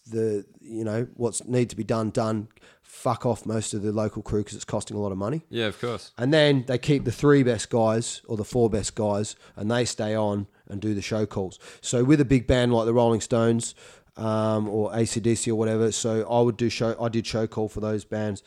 the 0.08 0.46
you 0.62 0.84
know 0.84 1.08
what's 1.16 1.46
need 1.46 1.70
to 1.70 1.76
be 1.76 1.84
done 1.84 2.10
done, 2.10 2.48
fuck 2.96 3.26
off 3.26 3.46
most 3.46 3.74
of 3.74 3.82
the 3.82 3.92
local 3.92 4.22
crew 4.22 4.40
because 4.40 4.56
it's 4.56 4.66
costing 4.66 4.96
a 4.96 5.00
lot 5.00 5.12
of 5.12 5.18
money. 5.18 5.46
Yeah, 5.50 5.66
of 5.66 5.80
course. 5.80 6.12
And 6.18 6.34
then 6.34 6.64
they 6.68 6.78
keep 6.78 7.04
the 7.04 7.12
three 7.12 7.44
best 7.44 7.70
guys 7.70 8.22
or 8.28 8.38
the 8.38 8.46
four 8.46 8.70
best 8.70 8.96
guys 8.96 9.36
and 9.56 9.70
they 9.70 9.86
stay 9.86 10.16
on 10.16 10.48
and 10.68 10.82
do 10.82 10.94
the 10.94 11.02
show 11.02 11.26
calls. 11.26 11.60
So 11.82 12.04
with 12.04 12.22
a 12.22 12.26
big 12.26 12.48
band 12.48 12.74
like 12.74 12.86
the 12.86 12.94
Rolling 12.94 13.22
Stones 13.22 13.76
um, 14.18 14.68
or 14.70 14.92
ACDC 14.92 15.48
or 15.52 15.56
whatever, 15.56 15.92
so 15.92 16.28
I 16.30 16.42
would 16.42 16.58
do 16.58 16.70
show, 16.70 16.96
I 17.00 17.10
did 17.10 17.28
show 17.28 17.48
call 17.48 17.70
for 17.70 17.82
those 17.82 18.06
bands. 18.06 18.42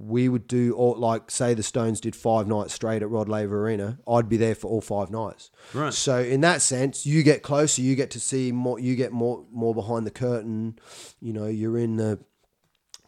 We 0.00 0.28
would 0.28 0.46
do 0.46 0.74
all 0.74 0.94
like 0.94 1.28
say 1.28 1.54
the 1.54 1.64
Stones 1.64 2.00
did 2.00 2.14
five 2.14 2.46
nights 2.46 2.72
straight 2.72 3.02
at 3.02 3.10
Rod 3.10 3.28
Laver 3.28 3.64
Arena. 3.64 3.98
I'd 4.06 4.28
be 4.28 4.36
there 4.36 4.54
for 4.54 4.68
all 4.68 4.80
five 4.80 5.10
nights. 5.10 5.50
Right. 5.74 5.92
So 5.92 6.20
in 6.20 6.40
that 6.42 6.62
sense, 6.62 7.04
you 7.04 7.24
get 7.24 7.42
closer. 7.42 7.82
You 7.82 7.96
get 7.96 8.12
to 8.12 8.20
see 8.20 8.52
more. 8.52 8.78
You 8.78 8.94
get 8.94 9.10
more 9.10 9.44
more 9.50 9.74
behind 9.74 10.06
the 10.06 10.12
curtain. 10.12 10.78
You 11.20 11.32
know, 11.32 11.46
you're 11.46 11.76
in 11.76 11.96
the 11.96 12.20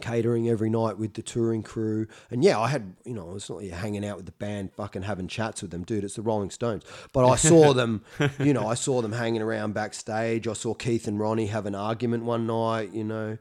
catering 0.00 0.48
every 0.48 0.70
night 0.70 0.98
with 0.98 1.14
the 1.14 1.22
touring 1.22 1.62
crew. 1.62 2.06
And 2.30 2.42
yeah, 2.42 2.58
I 2.58 2.68
had, 2.68 2.94
you 3.04 3.14
know, 3.14 3.30
I 3.30 3.34
was 3.34 3.48
not 3.48 3.62
hanging 3.62 4.04
out 4.04 4.16
with 4.16 4.26
the 4.26 4.32
band, 4.32 4.72
fucking 4.72 5.02
having 5.02 5.28
chats 5.28 5.62
with 5.62 5.70
them, 5.70 5.84
dude. 5.84 6.04
It's 6.04 6.16
the 6.16 6.22
Rolling 6.22 6.50
Stones. 6.50 6.82
But 7.12 7.28
I 7.28 7.36
saw 7.36 7.72
them, 7.74 8.02
you 8.38 8.52
know, 8.52 8.66
I 8.66 8.74
saw 8.74 9.02
them 9.02 9.12
hanging 9.12 9.42
around 9.42 9.74
backstage. 9.74 10.48
I 10.48 10.54
saw 10.54 10.74
Keith 10.74 11.06
and 11.06 11.20
Ronnie 11.20 11.46
have 11.46 11.66
an 11.66 11.74
argument 11.74 12.24
one 12.24 12.46
night, 12.46 12.92
you 12.92 13.04
know, 13.04 13.38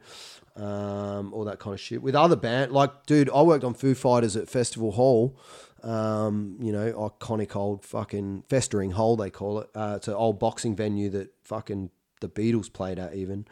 um, 0.60 1.32
all 1.32 1.44
that 1.44 1.58
kind 1.58 1.74
of 1.74 1.80
shit. 1.80 2.02
With 2.02 2.14
other 2.14 2.36
band, 2.36 2.72
like, 2.72 3.06
dude, 3.06 3.30
I 3.34 3.42
worked 3.42 3.64
on 3.64 3.74
Foo 3.74 3.94
Fighters 3.94 4.36
at 4.36 4.48
Festival 4.48 4.92
Hall. 4.92 5.38
Um, 5.82 6.58
you 6.60 6.72
know, 6.72 6.92
iconic 6.92 7.56
old 7.56 7.84
fucking 7.86 8.44
festering 8.50 8.90
hole 8.90 9.16
they 9.16 9.30
call 9.30 9.60
it. 9.60 9.70
Uh, 9.74 9.94
it's 9.96 10.08
an 10.08 10.14
old 10.14 10.38
boxing 10.38 10.76
venue 10.76 11.08
that 11.10 11.32
fucking 11.42 11.90
the 12.20 12.28
Beatles 12.28 12.70
played 12.70 12.98
at 12.98 13.14
even. 13.14 13.46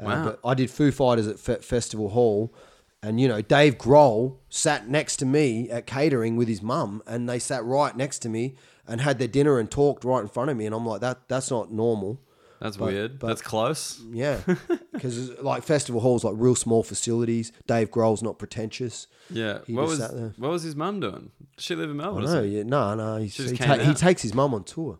Uh, 0.00 0.04
Wow. 0.06 0.24
But 0.24 0.40
I 0.48 0.54
did 0.54 0.70
Foo 0.70 0.90
Fighters 0.90 1.26
at 1.26 1.38
Fe- 1.38 1.60
Festival 1.60 2.08
Hall, 2.08 2.54
and 3.02 3.20
you 3.20 3.28
know 3.28 3.42
Dave 3.42 3.76
Grohl 3.76 4.38
sat 4.48 4.88
next 4.88 5.16
to 5.16 5.26
me 5.26 5.68
at 5.68 5.86
catering 5.86 6.36
with 6.36 6.48
his 6.48 6.62
mum, 6.62 7.02
and 7.06 7.28
they 7.28 7.38
sat 7.38 7.62
right 7.64 7.94
next 7.94 8.20
to 8.20 8.30
me 8.30 8.54
and 8.86 9.02
had 9.02 9.18
their 9.18 9.28
dinner 9.28 9.58
and 9.58 9.70
talked 9.70 10.04
right 10.04 10.22
in 10.22 10.28
front 10.28 10.48
of 10.48 10.56
me, 10.56 10.64
and 10.64 10.74
I'm 10.74 10.86
like, 10.86 11.02
that 11.02 11.28
that's 11.28 11.50
not 11.50 11.70
normal. 11.70 12.18
That's 12.64 12.78
But- 12.78 12.86
weird. 12.94 13.18
but- 13.18 13.26
That's 13.26 13.42
close. 13.42 14.00
Yeah, 14.10 14.40
because 14.92 15.38
like 15.40 15.62
festival 15.64 16.00
halls, 16.00 16.24
like 16.24 16.32
real 16.38 16.54
small 16.54 16.82
facilities. 16.82 17.52
Dave 17.66 17.90
Grohl's 17.90 18.22
not 18.22 18.38
pretentious. 18.38 19.06
Yeah. 19.28 19.58
He 19.66 19.74
what 19.74 19.86
was 19.86 20.00
what 20.38 20.50
was 20.50 20.62
his 20.62 20.74
mum 20.74 20.98
doing? 21.00 21.30
Does 21.56 21.64
she 21.66 21.74
live 21.74 21.90
in 21.90 21.98
Melbourne? 21.98 22.26
something? 22.26 22.50
yeah, 22.50 22.62
no, 22.62 22.94
no, 22.94 23.18
he, 23.18 23.28
ta- 23.56 23.76
he 23.78 23.92
takes 23.92 24.22
his 24.22 24.32
mum 24.32 24.54
on 24.54 24.64
tour. 24.64 24.98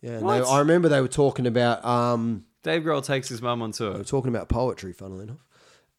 Yeah, 0.00 0.20
they, 0.20 0.26
I 0.26 0.58
remember 0.60 0.88
they 0.88 1.02
were 1.02 1.06
talking 1.06 1.46
about 1.46 1.84
um, 1.84 2.44
Dave 2.62 2.82
Grohl 2.82 3.04
takes 3.04 3.28
his 3.28 3.42
mum 3.42 3.60
on 3.60 3.72
tour. 3.72 3.92
They 3.92 3.98
were 3.98 4.04
talking 4.04 4.30
about 4.34 4.48
poetry, 4.48 4.94
funnily 4.94 5.24
enough. 5.24 5.44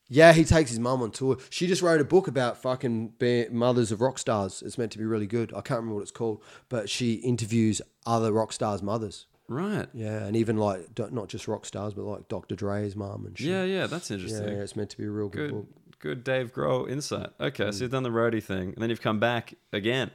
Yeah, 0.09 0.34
he 0.34 0.43
takes 0.45 0.72
his 0.72 0.80
mum 0.80 1.01
on 1.03 1.11
tour. 1.11 1.38
She 1.51 1.68
just 1.68 1.82
wrote 1.84 2.01
a 2.01 2.03
book 2.03 2.28
about 2.28 2.57
fucking 2.57 3.09
be- 3.20 3.47
mothers 3.51 3.91
of 3.91 4.01
rock 4.01 4.18
stars. 4.18 4.64
It's 4.66 4.80
meant 4.80 4.91
to 4.93 4.97
be 4.97 5.05
really 5.05 5.28
good. 5.28 5.51
I 5.53 5.61
can't 5.61 5.78
remember 5.78 5.95
what 5.95 6.01
it's 6.01 6.11
called, 6.11 6.43
but 6.70 6.89
she 6.89 7.14
interviews 7.16 7.82
other 8.05 8.32
rock 8.32 8.51
stars' 8.51 8.82
mothers. 8.82 9.28
Right. 9.54 9.88
Yeah, 9.93 10.26
and 10.26 10.36
even 10.36 10.58
like 10.58 10.93
do- 10.95 11.10
not 11.12 11.28
just 11.30 11.47
rock 11.47 11.66
stars, 11.66 11.93
but 11.93 12.04
like 12.04 12.28
Dr. 12.28 12.56
Dre's 12.56 12.95
mum 12.95 13.26
and 13.26 13.38
shit. 13.38 13.47
Yeah, 13.47 13.64
yeah, 13.64 13.88
that's 13.88 14.10
interesting. 14.12 14.47
yeah, 14.47 14.64
it's 14.64 14.76
meant 14.76 14.89
to 14.91 14.97
be 14.97 15.06
a 15.06 15.10
real 15.12 15.30
good, 15.30 15.51
Good, 15.51 15.51
book. 15.51 15.99
good 15.99 16.24
Dave 16.24 16.54
Grohl 16.54 16.89
insight. 16.89 17.30
Okay, 17.39 17.66
Mm. 17.66 17.74
so 17.74 17.84
you've 17.84 17.91
done 17.91 18.04
the 18.04 18.10
roadie 18.10 18.43
thing, 18.43 18.70
and 18.74 18.78
then 18.78 18.89
you've 18.89 19.01
come 19.01 19.20
back 19.20 19.54
again 19.72 20.12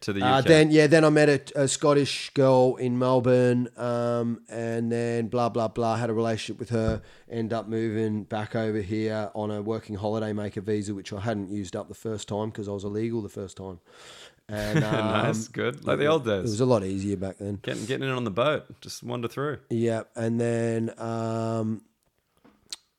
to 0.00 0.12
the 0.12 0.20
Uh, 0.20 0.38
UK. 0.40 0.44
then 0.48 0.70
yeah, 0.72 0.88
then 0.88 1.04
I 1.04 1.10
met 1.10 1.28
a, 1.28 1.62
a 1.62 1.68
Scottish 1.68 2.30
girl 2.34 2.74
in 2.74 2.98
Melbourne, 2.98 3.68
um, 3.76 4.40
and 4.48 4.90
then 4.90 5.28
blah 5.28 5.48
blah 5.48 5.68
blah. 5.68 5.96
Had 5.96 6.10
a 6.10 6.14
relationship 6.14 6.58
with 6.58 6.70
her. 6.70 7.02
End 7.30 7.52
up 7.52 7.68
moving 7.68 8.24
back 8.24 8.56
over 8.56 8.80
here 8.80 9.30
on 9.34 9.50
a 9.52 9.62
working 9.62 9.94
holiday 9.94 10.32
maker 10.32 10.60
visa, 10.60 10.92
which 10.92 11.12
I 11.12 11.20
hadn't 11.20 11.50
used 11.50 11.76
up 11.76 11.86
the 11.88 11.94
first 11.94 12.26
time 12.26 12.50
because 12.50 12.66
I 12.68 12.72
was 12.72 12.82
illegal 12.82 13.22
the 13.22 13.28
first 13.28 13.56
time. 13.58 13.78
And 14.48 14.84
um, 14.84 14.92
nice, 14.92 15.48
good, 15.48 15.84
like 15.86 15.98
the 15.98 16.06
old 16.06 16.24
days. 16.24 16.38
It 16.38 16.42
was 16.42 16.60
a 16.60 16.66
lot 16.66 16.84
easier 16.84 17.16
back 17.16 17.38
then. 17.38 17.58
Getting 17.62 17.86
getting 17.86 18.08
in 18.08 18.14
on 18.14 18.24
the 18.24 18.30
boat, 18.30 18.80
just 18.80 19.02
wander 19.02 19.28
through. 19.28 19.58
Yeah, 19.70 20.02
and 20.14 20.40
then 20.40 20.92
um, 20.98 21.82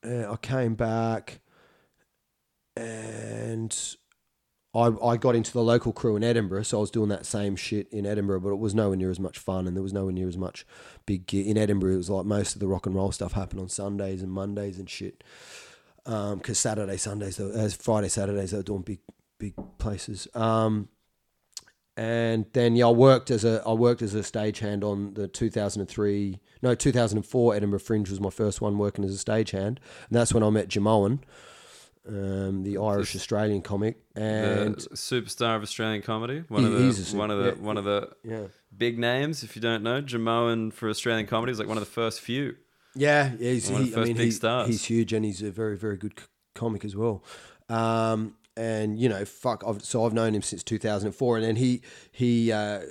uh, 0.05 0.31
I 0.31 0.35
came 0.37 0.75
back, 0.75 1.41
and 2.75 3.75
I 4.73 4.91
I 5.03 5.17
got 5.17 5.35
into 5.35 5.51
the 5.51 5.63
local 5.63 5.93
crew 5.93 6.15
in 6.15 6.23
Edinburgh, 6.23 6.63
so 6.63 6.77
I 6.77 6.81
was 6.81 6.91
doing 6.91 7.09
that 7.09 7.25
same 7.25 7.55
shit 7.55 7.87
in 7.91 8.05
Edinburgh, 8.05 8.39
but 8.39 8.49
it 8.49 8.59
was 8.59 8.73
nowhere 8.73 8.97
near 8.97 9.11
as 9.11 9.19
much 9.19 9.37
fun, 9.37 9.67
and 9.67 9.75
there 9.75 9.83
was 9.83 9.93
nowhere 9.93 10.13
near 10.13 10.27
as 10.27 10.37
much 10.37 10.65
big 11.05 11.27
gear 11.27 11.45
in 11.45 11.57
Edinburgh. 11.57 11.93
It 11.93 11.97
was 11.97 12.09
like 12.09 12.25
most 12.25 12.55
of 12.55 12.59
the 12.59 12.67
rock 12.67 12.85
and 12.85 12.95
roll 12.95 13.11
stuff 13.11 13.33
happened 13.33 13.61
on 13.61 13.69
Sundays 13.69 14.21
and 14.21 14.31
Mondays 14.31 14.79
and 14.79 14.89
shit. 14.89 15.23
Because 16.05 16.57
Saturday, 16.57 16.97
Sundays, 16.97 17.39
as 17.39 17.75
Friday, 17.75 18.09
Saturdays, 18.09 18.51
they 18.51 18.57
were 18.57 18.63
doing 18.63 18.81
big 18.81 18.99
big 19.39 19.53
places. 19.77 20.27
Um, 20.33 20.89
and 21.95 22.45
then 22.53 22.75
yeah, 22.75 22.87
I 22.87 22.91
worked 22.91 23.29
as 23.31 23.43
a 23.45 23.61
I 23.65 23.73
worked 23.73 24.01
as 24.01 24.15
a 24.15 24.19
stagehand 24.19 24.83
on 24.83 25.13
the 25.13 25.27
2003 25.27 26.39
no 26.61 26.73
2004 26.75 27.55
Edinburgh 27.55 27.79
Fringe 27.79 28.09
was 28.09 28.19
my 28.21 28.29
first 28.29 28.61
one 28.61 28.77
working 28.77 29.03
as 29.05 29.13
a 29.13 29.23
stagehand, 29.23 29.65
and 29.67 29.79
that's 30.11 30.33
when 30.33 30.43
I 30.43 30.49
met 30.49 30.69
Jimeoin, 30.69 31.19
um, 32.07 32.63
the 32.63 32.77
Irish 32.77 33.15
Australian 33.15 33.61
comic, 33.61 33.97
and 34.15 34.75
the 34.75 34.89
superstar 34.95 35.55
of 35.55 35.61
Australian 35.63 36.01
comedy, 36.01 36.43
one 36.49 36.61
He- 36.63 36.67
of 36.67 36.73
the 36.73 36.83
he's 36.85 37.13
a 37.13 37.17
one 37.17 37.31
of 37.31 37.39
the 37.39 37.45
yeah. 37.55 37.61
one 37.65 37.77
of 37.77 37.85
the 37.85 38.09
yeah, 38.23 38.43
big 38.75 38.97
names. 38.99 39.43
If 39.43 39.55
you 39.55 39.61
don't 39.61 39.83
know, 39.83 40.01
Jimeoin 40.01 40.73
for 40.73 40.89
Australian 40.89 41.27
comedy 41.27 41.51
is 41.51 41.59
like 41.59 41.67
one 41.67 41.77
of 41.77 41.83
the 41.83 41.89
first 41.91 42.19
few. 42.21 42.55
yeah, 42.95 43.31
yeah 43.39 43.51
he's 43.51 43.69
One 43.71 43.81
of 43.83 43.91
the 43.91 43.95
he, 43.97 44.01
I 44.01 44.05
mean 44.05 44.17
big 44.17 44.25
he- 44.25 44.31
stars. 44.31 44.67
he's 44.67 44.85
huge 44.85 45.13
and 45.13 45.23
he's 45.25 45.41
a 45.41 45.51
very 45.51 45.77
very 45.77 45.97
good 45.97 46.13
comic 46.55 46.83
as 46.85 46.95
well. 46.95 47.23
Um, 47.69 48.35
and 48.55 48.99
you 48.99 49.09
know, 49.09 49.25
fuck, 49.25 49.63
I've, 49.65 49.83
so 49.83 50.05
I've 50.05 50.13
known 50.13 50.35
him 50.35 50.41
since 50.41 50.63
2004, 50.63 51.37
and 51.37 51.45
then 51.45 51.55
he 51.57 51.81
he. 52.11 52.51
Uh, 52.51 52.81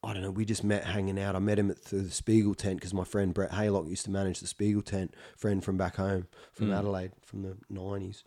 I 0.00 0.12
don't 0.12 0.22
know. 0.22 0.30
We 0.30 0.44
just 0.44 0.62
met 0.62 0.84
hanging 0.84 1.18
out. 1.18 1.34
I 1.34 1.40
met 1.40 1.58
him 1.58 1.72
at 1.72 1.86
the, 1.86 1.96
the 1.96 2.10
Spiegel 2.12 2.54
tent 2.54 2.76
because 2.76 2.94
my 2.94 3.02
friend 3.02 3.34
Brett 3.34 3.50
Haylock 3.50 3.90
used 3.90 4.04
to 4.04 4.12
manage 4.12 4.38
the 4.38 4.46
Spiegel 4.46 4.80
tent. 4.80 5.12
Friend 5.36 5.62
from 5.62 5.76
back 5.76 5.96
home, 5.96 6.28
from 6.52 6.72
Adelaide, 6.72 7.10
from 7.20 7.42
the 7.42 7.56
nineties, 7.68 8.22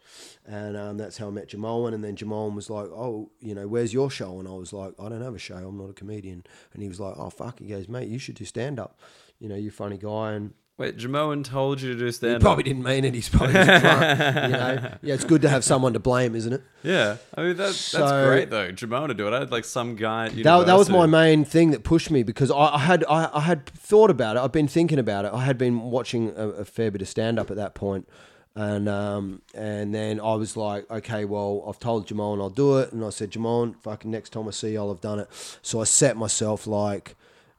and 0.46 0.76
um, 0.76 0.98
that's 0.98 1.18
how 1.18 1.28
I 1.28 1.30
met 1.30 1.50
Jimeoin. 1.50 1.94
And 1.94 2.04
then 2.04 2.18
Jimeoin 2.18 2.56
was 2.56 2.70
like, 2.70 2.88
"Oh, 2.88 3.32
you 3.40 3.56
know, 3.56 3.70
where's 3.70 3.94
your 3.94 4.12
show?" 4.12 4.38
And 4.40 4.50
I 4.50 4.52
was 4.52 4.74
like, 4.74 4.94
"I 5.00 5.08
don't 5.08 5.22
have 5.22 5.34
a 5.34 5.40
show. 5.40 5.56
I'm 5.56 5.78
not 5.78 5.90
a 5.90 5.94
comedian." 5.94 6.44
And 6.74 6.84
he 6.84 6.90
was 6.90 7.00
like, 7.00 7.16
"Oh 7.18 7.30
fuck." 7.30 7.60
He 7.60 7.68
goes, 7.68 7.88
"Mate, 7.88 8.10
you 8.10 8.20
should 8.20 8.36
do 8.36 8.44
stand 8.44 8.78
up. 8.78 9.00
You 9.40 9.48
know, 9.48 9.56
you're 9.56 9.70
a 9.70 9.74
funny 9.74 9.98
guy." 9.98 10.34
And 10.34 10.54
Wait, 10.82 10.98
Jimeoin 10.98 11.44
told 11.44 11.80
you 11.82 11.94
to 11.94 12.00
do 12.00 12.06
he 12.06 12.12
stand 12.12 12.42
probably 12.42 12.64
didn't 12.64 12.84
mean 12.84 13.06
it. 13.06 13.14
He's 13.14 13.30
probably 13.30 13.54
just 13.54 13.82
drunk. 13.82 14.02
You 14.20 14.58
know, 14.58 14.92
yeah. 15.04 15.14
It's 15.14 15.24
good 15.24 15.42
to 15.44 15.50
have 15.50 15.64
someone 15.64 15.94
to 15.94 16.00
blame, 16.00 16.36
isn't 16.36 16.52
it? 16.54 16.64
Yeah, 16.84 17.18
I 17.36 17.42
mean 17.42 17.50
that, 17.58 17.64
that's 17.68 17.78
So- 17.78 18.26
great 18.28 18.50
though. 18.50 18.72
Jimeoin 18.72 19.08
to 19.10 19.14
do 19.14 19.28
it. 19.28 19.34
I 19.34 19.40
had 19.40 19.52
like 19.52 19.66
some 19.66 19.96
guy. 19.96 20.26
At 20.28 20.36
That, 20.44 20.66
that 20.66 20.78
was 20.78 20.90
my 20.90 21.04
university. 21.06 21.12
main 21.12 21.46
thing 21.46 21.72
that 21.72 21.84
pushed 21.84 22.10
me 22.10 22.24
because 22.24 22.50
I, 22.50 22.56
I 22.76 22.80
had 22.80 23.04
I, 23.08 23.30
I 23.34 23.40
had 23.42 23.66
thought 23.68 24.10
about 24.10 24.38
it. 24.38 24.40
I've 24.40 24.52
been 24.52 24.68
thinking 24.68 24.98
about 25.00 25.26
it. 25.26 25.32
I 25.34 25.44
had 25.46 25.58
been 25.58 25.82
watching 25.92 26.30
a, 26.36 26.48
a 26.50 26.66
fair 26.66 26.90
bit 26.92 27.02
of 27.02 27.08
stand 27.08 27.38
up 27.40 27.52
at 27.52 27.58
that 27.58 27.76
point, 27.76 28.08
and 28.56 28.90
um, 28.90 29.42
and 29.54 29.94
then 29.94 30.20
I 30.20 30.34
was 30.36 30.58
like, 30.58 30.90
okay, 30.90 31.26
well, 31.26 31.64
I've 31.68 31.80
told 31.80 32.08
Jimeoin 32.08 32.42
I'll 32.42 32.50
do 32.50 32.80
it, 32.80 32.92
and 32.92 33.06
I 33.06 33.10
said, 33.12 33.30
Jimeoin, 33.32 33.76
fucking 33.82 34.10
next 34.10 34.32
time 34.32 34.48
I 34.48 34.52
see 34.52 34.72
you, 34.72 34.80
I'll 34.80 34.90
have 34.90 35.02
done 35.02 35.20
it. 35.20 35.28
So 35.62 35.80
I 35.80 35.84
set 35.84 36.18
myself 36.18 36.66
like, 36.66 37.16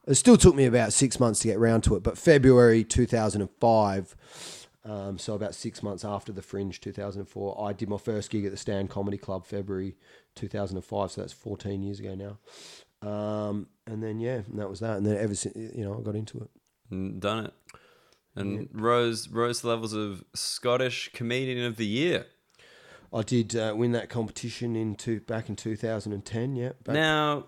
it 0.07 0.15
still 0.15 0.37
took 0.37 0.55
me 0.55 0.65
about 0.65 0.93
six 0.93 1.19
months 1.19 1.39
to 1.41 1.47
get 1.47 1.59
round 1.59 1.83
to 1.85 1.95
it, 1.95 2.03
but 2.03 2.17
February 2.17 2.83
two 2.83 3.05
thousand 3.05 3.41
and 3.41 3.49
five. 3.59 4.15
Um, 4.85 5.17
so 5.17 5.33
about 5.33 5.55
six 5.55 5.81
months 5.81 6.03
after 6.03 6.33
the 6.33 6.41
Fringe, 6.41 6.81
2004, 6.81 7.69
I 7.69 7.71
did 7.71 7.87
my 7.87 7.97
first 7.97 8.29
gig 8.29 8.43
at 8.43 8.51
the 8.51 8.57
Stand 8.57 8.89
Comedy 8.89 9.17
Club, 9.17 9.45
February 9.45 9.95
2005. 10.35 11.11
So 11.11 11.21
that's 11.21 11.31
14 11.31 11.81
years 11.83 12.01
ago 12.01 12.15
now. 12.15 13.07
Um, 13.09 13.67
and 13.87 14.03
then 14.03 14.19
yeah, 14.19 14.41
and 14.45 14.59
that 14.59 14.69
was 14.69 14.81
that. 14.81 14.97
And 14.97 15.05
then 15.05 15.17
ever 15.17 15.35
since 15.35 15.55
you 15.55 15.85
know, 15.85 15.97
I 15.97 16.01
got 16.01 16.15
into 16.15 16.39
it. 16.39 16.49
and 16.91 17.21
done 17.21 17.45
it, 17.45 17.53
and 18.35 18.67
rose 18.73 19.29
rose 19.29 19.61
to 19.61 19.67
levels 19.67 19.93
of 19.93 20.23
Scottish 20.33 21.11
comedian 21.13 21.65
of 21.65 21.77
the 21.77 21.87
year. 21.87 22.25
I 23.13 23.21
did 23.21 23.55
uh, 23.55 23.73
win 23.77 23.91
that 23.91 24.09
competition 24.09 24.75
in 24.75 24.95
two, 24.95 25.19
back 25.19 25.47
in 25.47 25.55
2010. 25.55 26.55
Yeah, 26.55 26.71
Now, 26.87 27.45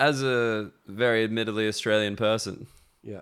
as 0.00 0.22
a 0.22 0.70
very 0.86 1.22
admittedly 1.22 1.68
Australian 1.68 2.16
person, 2.16 2.66
yeah. 3.02 3.20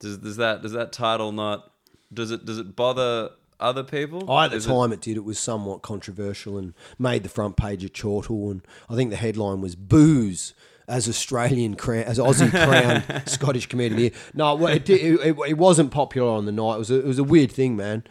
does 0.00 0.18
does 0.18 0.36
that 0.38 0.62
does 0.62 0.72
that 0.72 0.90
title 0.90 1.30
not 1.30 1.70
does 2.12 2.30
it 2.30 2.44
does 2.44 2.58
it 2.58 2.74
bother 2.74 3.30
other 3.60 3.84
people? 3.84 4.24
Oh, 4.26 4.40
at 4.40 4.50
the 4.50 4.56
Is 4.56 4.66
time 4.66 4.92
it, 4.92 5.00
did. 5.00 5.16
It 5.16 5.24
was 5.24 5.38
somewhat 5.38 5.82
controversial 5.82 6.58
and 6.58 6.74
made 6.98 7.22
the 7.22 7.28
front 7.28 7.56
page 7.56 7.84
of 7.84 7.92
Chortle. 7.92 8.50
And 8.50 8.62
I 8.88 8.96
think 8.96 9.10
the 9.10 9.16
headline 9.16 9.60
was 9.60 9.76
"Booze 9.76 10.54
as 10.88 11.08
Australian 11.08 11.76
crown, 11.76 12.04
as 12.04 12.18
Aussie 12.18 12.50
crown 13.04 13.26
Scottish 13.26 13.66
comedian 13.66 13.92
of 13.92 13.96
the 13.98 14.02
year." 14.04 14.12
No, 14.32 14.66
it, 14.66 14.84
did, 14.84 15.20
it, 15.20 15.36
it 15.46 15.58
wasn't 15.58 15.90
popular 15.90 16.30
on 16.30 16.46
the 16.46 16.52
night. 16.52 16.76
It 16.76 16.78
was 16.78 16.90
a, 16.90 16.98
it 17.00 17.06
was 17.06 17.18
a 17.18 17.24
weird 17.24 17.52
thing, 17.52 17.76
man. 17.76 18.04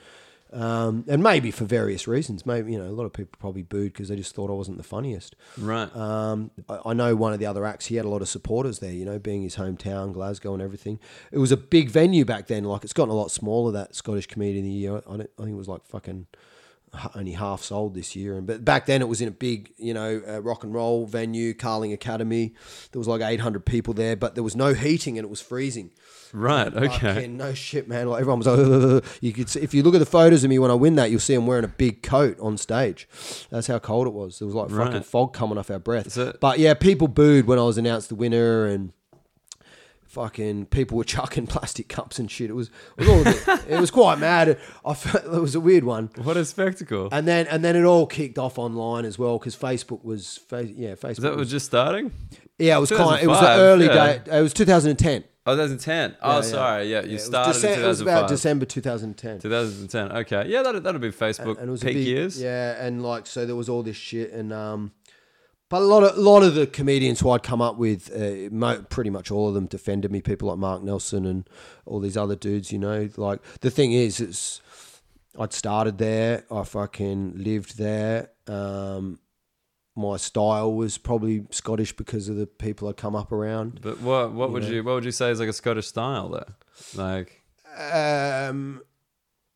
Um, 0.54 1.04
and 1.08 1.24
maybe 1.24 1.50
for 1.52 1.66
various 1.66 2.08
reasons. 2.08 2.46
Maybe 2.46 2.74
you 2.74 2.78
know 2.78 2.88
a 2.88 2.94
lot 2.94 3.06
of 3.06 3.14
people 3.14 3.38
probably 3.40 3.64
booed 3.64 3.94
because 3.94 4.10
they 4.10 4.16
just 4.16 4.36
thought 4.36 4.50
I 4.50 4.54
wasn't 4.54 4.78
the 4.78 4.84
funniest. 4.84 5.36
right? 5.58 5.94
Um, 5.96 6.52
I, 6.70 6.80
I 6.88 6.94
know 6.94 7.16
one 7.16 7.34
of 7.34 7.40
the 7.40 7.46
other 7.46 7.66
acts. 7.66 7.88
He 7.88 7.96
had 7.96 8.06
a 8.06 8.10
lot 8.10 8.22
of 8.22 8.30
supporters 8.30 8.80
there. 8.80 8.94
You 8.94 9.06
know, 9.06 9.18
being 9.20 9.42
his 9.42 9.56
hometown, 9.56 10.14
Glasgow, 10.14 10.54
and 10.54 10.62
everything. 10.62 11.00
It 11.32 11.40
was 11.40 11.52
a 11.52 11.58
big 11.58 11.90
venue 11.90 12.24
back 12.26 12.48
then. 12.48 12.64
Like 12.64 12.84
it's 12.84 12.94
gotten 12.94 13.12
a 13.12 13.16
lot 13.16 13.32
smaller. 13.32 13.72
That 13.72 13.96
Scottish 13.96 14.28
Comedian 14.28 14.66
of 14.66 14.70
the 14.70 14.72
Year. 14.72 14.96
I, 14.96 15.14
I 15.14 15.18
think 15.18 15.32
it 15.40 15.56
was 15.56 15.68
like 15.68 15.86
fucking 15.86 16.28
only 17.16 17.32
half 17.34 17.64
sold 17.64 17.96
this 17.96 18.16
year. 18.16 18.38
And 18.38 18.46
but 18.48 18.64
back 18.64 18.86
then 18.86 19.02
it 19.02 19.08
was 19.08 19.22
in 19.22 19.28
a 19.28 19.32
big, 19.32 19.74
you 19.78 19.94
know, 19.94 20.22
uh, 20.28 20.42
rock 20.42 20.64
and 20.64 20.74
roll 20.74 21.06
venue, 21.06 21.54
Carling 21.54 21.92
Academy. 21.94 22.54
There 22.92 23.00
was 23.00 23.08
like 23.08 23.22
800 23.22 23.66
people 23.66 23.94
there, 23.94 24.16
but 24.16 24.36
there 24.36 24.44
was 24.44 24.56
no 24.56 24.74
heating 24.74 25.18
and 25.18 25.26
it 25.26 25.30
was 25.30 25.42
freezing. 25.42 25.92
right. 26.34 26.74
Okay. 26.74 27.14
Fucking 27.16 27.38
no 27.38 27.54
shit, 27.54 27.88
man. 27.88 28.08
Like 28.08 28.22
everyone 28.22 28.40
was 28.40 28.48
like, 28.48 28.60
"Ugh." 28.60 29.06
you 29.22 29.34
could 29.34 29.50
see, 29.50 29.60
if 29.62 29.74
you 29.74 29.84
look 29.84 29.96
at 29.96 30.00
the 30.00 30.06
photos 30.06 30.44
of 30.44 30.50
me 30.50 30.60
when 30.60 30.72
I 30.72 30.76
win 30.76 30.96
that, 30.96 31.12
you'll 31.12 31.20
see 31.20 31.34
I'm 31.36 31.46
wearing 31.48 31.66
a 31.66 31.68
big 31.70 32.04
coat 32.04 32.40
on 32.40 32.58
stage. 32.58 33.08
That's 33.50 33.68
how 33.68 33.80
cold 33.80 34.08
it 34.08 34.14
was. 34.14 34.40
There 34.40 34.46
was 34.46 34.56
like 34.56 34.70
fucking 34.70 34.94
Right. 34.94 35.06
fog 35.06 35.34
coming 35.34 35.58
off 35.58 35.70
our 35.72 35.80
breath. 35.80 36.18
But 36.40 36.60
yeah, 36.60 36.74
people 36.74 37.08
booed 37.08 37.46
when 37.48 37.60
I 37.60 37.64
was 37.64 37.78
announced 37.78 38.10
the 38.10 38.16
winner 38.16 38.66
and 38.66 38.94
fucking 40.14 40.68
people 40.68 40.98
were 40.98 41.04
chucking 41.16 41.48
plastic 41.48 41.90
cups 41.90 42.20
and 42.20 42.30
shit. 42.30 42.50
It 42.50 42.54
was 42.54 42.70
it 42.98 43.06
was 43.06 43.10
all 43.10 43.24
bit, 43.24 43.66
it 43.70 43.80
was 43.80 43.92
quite 43.92 44.20
mad. 44.20 44.58
I 44.86 44.94
felt, 44.94 45.26
it 45.26 45.42
was 45.42 45.56
a 45.56 45.60
weird 45.60 45.84
one. 45.84 46.10
What 46.22 46.38
a 46.38 46.46
spectacle! 46.46 47.10
And 47.12 47.28
then 47.28 47.48
and 47.48 47.64
then 47.64 47.76
it 47.76 47.84
all 47.84 48.06
kicked 48.06 48.38
off 48.38 48.58
online 48.58 49.06
as 49.06 49.20
well 49.20 49.38
because 49.40 49.56
Facebook 49.56 50.04
was 50.04 50.40
yeah 50.52 50.96
Facebook 50.96 51.18
that 51.18 51.32
was, 51.32 51.40
was 51.40 51.52
just 51.52 51.66
starting? 51.66 52.12
yeah 52.60 52.78
it 52.78 52.80
was 52.80 52.92
kind 52.92 53.22
it 53.22 53.28
was 53.28 53.40
the 53.40 53.48
early 53.48 53.88
yeah. 53.88 54.18
day 54.20 54.38
it 54.38 54.42
was 54.42 54.54
2010 54.54 55.24
Oh, 55.46 55.56
2010. 55.56 56.16
Oh, 56.22 56.36
Yeah, 56.36 56.42
sorry. 56.42 56.86
Yeah, 56.90 57.02
you 57.02 57.08
Yeah, 57.08 57.14
was 57.16 57.26
started 57.26 57.56
Decem- 57.56 57.74
in 57.74 57.84
it 57.84 57.88
was 57.88 58.00
about 58.00 58.30
December 58.30 58.66
2010 58.66 59.40
2010. 59.40 60.12
Okay. 60.20 60.46
Yeah, 60.48 60.62
that 60.64 60.84
that'd 60.84 61.02
be 61.02 61.12
Facebook 61.12 61.58
and 61.58 61.68
it 61.68 61.72
was 61.72 61.84
peak 61.84 61.96
big, 61.96 62.08
years. 62.08 62.42
Yeah, 62.42 62.82
and 62.82 63.04
like 63.04 63.28
so 63.28 63.46
there 63.46 63.56
was 63.56 63.68
all 63.68 63.84
this 63.84 63.98
shit, 63.98 64.32
and 64.32 64.54
um, 64.54 64.92
but 65.74 65.82
a 65.82 65.86
lot 65.86 66.04
of 66.04 66.16
a 66.16 66.22
lot 66.22 66.44
of 66.44 66.54
the 66.54 66.68
comedians 66.68 67.20
who 67.20 67.32
I'd 67.32 67.42
come 67.42 67.60
up 67.60 67.78
with, 67.78 68.12
uh, 68.16 68.54
mo- 68.54 68.86
pretty 68.90 69.10
much 69.10 69.32
all 69.32 69.48
of 69.48 69.56
them 69.56 69.66
defended 69.66 70.12
me. 70.12 70.22
People 70.22 70.50
like 70.50 70.60
Mark 70.60 70.84
Nelson 70.84 71.26
and 71.26 71.50
all 71.88 72.00
these 72.00 72.16
other 72.16 72.36
dudes, 72.36 72.72
you 72.72 72.78
know. 72.78 73.10
Like 73.18 73.42
the 73.62 73.72
thing 73.72 73.92
is, 73.92 74.20
it's 74.22 74.62
I'd 75.40 75.52
started 75.52 75.98
there, 75.98 76.46
I 76.52 76.64
fucking 76.64 77.44
lived 77.44 77.80
there. 77.80 78.30
Um, 78.46 79.18
my 79.96 80.18
style 80.18 80.72
was 80.76 81.00
probably 81.00 81.48
Scottish 81.50 81.92
because 81.96 82.30
of 82.30 82.36
the 82.36 82.46
people 82.46 82.88
I'd 82.88 82.98
come 82.98 83.16
up 83.16 83.32
around. 83.32 83.80
But 83.82 84.00
what 84.00 84.32
what 84.32 84.52
would 84.52 84.62
know. 84.62 84.70
you 84.70 84.84
what 84.84 84.94
would 84.94 85.06
you 85.06 85.12
say 85.12 85.32
is 85.32 85.40
like 85.40 85.50
a 85.50 85.54
Scottish 85.54 85.88
style 85.88 86.30
there? 86.30 86.54
Like, 86.94 87.42
Um, 87.76 88.84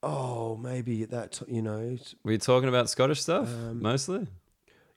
oh, 0.02 0.58
maybe 0.58 1.04
at 1.04 1.12
that, 1.12 1.34
t- 1.34 1.46
you 1.48 1.62
know, 1.62 1.96
were 2.24 2.32
you 2.32 2.38
talking 2.40 2.70
about 2.70 2.90
Scottish 2.90 3.22
stuff 3.22 3.48
Um, 3.48 3.84
mostly? 3.84 4.26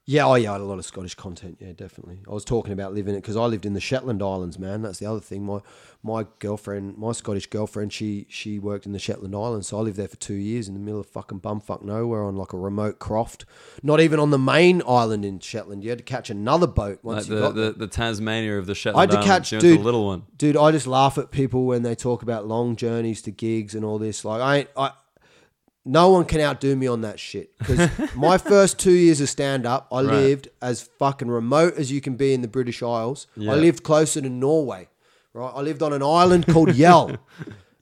Yeah, 0.07 0.25
oh 0.25 0.33
yeah, 0.33 0.49
I 0.49 0.53
had 0.53 0.61
a 0.61 0.65
lot 0.65 0.79
of 0.79 0.85
Scottish 0.85 1.13
content. 1.13 1.57
Yeah, 1.61 1.73
definitely. 1.73 2.21
I 2.27 2.33
was 2.33 2.43
talking 2.43 2.73
about 2.73 2.93
living 2.93 3.13
it 3.13 3.19
because 3.19 3.37
I 3.37 3.45
lived 3.45 3.67
in 3.67 3.73
the 3.73 3.79
Shetland 3.79 4.21
Islands, 4.23 4.57
man. 4.57 4.81
That's 4.81 4.97
the 4.97 5.05
other 5.05 5.19
thing. 5.19 5.45
My 5.45 5.59
my 6.03 6.25
girlfriend, 6.39 6.97
my 6.97 7.11
Scottish 7.11 7.45
girlfriend, 7.45 7.93
she 7.93 8.25
she 8.27 8.57
worked 8.57 8.87
in 8.87 8.93
the 8.93 8.99
Shetland 8.99 9.35
Islands, 9.35 9.67
so 9.67 9.77
I 9.77 9.81
lived 9.81 9.97
there 9.97 10.07
for 10.07 10.17
two 10.17 10.33
years 10.33 10.67
in 10.67 10.73
the 10.73 10.79
middle 10.79 10.99
of 10.99 11.05
fucking 11.05 11.39
bumfuck 11.39 11.83
nowhere 11.83 12.23
on 12.23 12.35
like 12.35 12.51
a 12.51 12.57
remote 12.57 12.97
croft. 12.97 13.45
Not 13.83 14.01
even 14.01 14.19
on 14.19 14.31
the 14.31 14.39
main 14.39 14.81
island 14.87 15.23
in 15.23 15.39
Shetland. 15.39 15.83
You 15.83 15.91
had 15.91 15.99
to 15.99 16.03
catch 16.03 16.31
another 16.31 16.67
boat 16.67 16.99
once 17.03 17.25
Like 17.25 17.29
you 17.29 17.35
the, 17.35 17.41
got 17.41 17.55
the, 17.55 17.61
there. 17.61 17.71
the 17.73 17.87
Tasmania 17.87 18.57
of 18.57 18.65
the 18.65 18.75
Shetland. 18.75 18.97
I 18.97 19.13
had 19.13 19.21
to 19.21 19.27
Islands. 19.27 19.49
catch, 19.49 19.51
you 19.53 19.59
to 19.59 19.67
the 19.69 19.75
dude. 19.75 19.85
little 19.85 20.07
one. 20.07 20.23
Dude, 20.35 20.57
I 20.57 20.71
just 20.71 20.87
laugh 20.87 21.19
at 21.19 21.29
people 21.29 21.65
when 21.65 21.83
they 21.83 21.93
talk 21.93 22.23
about 22.23 22.47
long 22.47 22.75
journeys 22.75 23.21
to 23.21 23.31
gigs 23.31 23.75
and 23.75 23.85
all 23.85 23.99
this. 23.99 24.25
Like 24.25 24.41
I, 24.41 24.81
I, 24.81 24.91
no 25.85 26.09
one 26.09 26.25
can 26.25 26.39
outdo 26.41 26.75
me 26.75 26.87
on 26.87 27.01
that 27.01 27.19
shit. 27.19 27.57
Because 27.57 27.89
my 28.15 28.37
first 28.37 28.77
two 28.79 28.91
years 28.93 29.19
of 29.21 29.29
stand 29.29 29.65
up, 29.65 29.87
I 29.91 30.01
Right. 30.03 30.13
lived 30.13 30.49
as 30.61 30.89
fucking 30.99 31.27
remote 31.29 31.75
as 31.77 31.91
you 31.91 32.01
can 32.01 32.15
be 32.15 32.33
in 32.33 32.41
the 32.41 32.47
British 32.47 32.83
Isles. 32.83 33.27
Yeah. 33.35 33.53
I 33.53 33.55
lived 33.55 33.83
closer 33.83 34.21
to 34.21 34.29
Norway. 34.29 34.89
Right, 35.33 35.51
I 35.55 35.61
lived 35.61 35.81
on 35.81 35.93
an 35.93 36.03
island 36.03 36.45
called 36.47 36.75
Yell. 36.75 37.07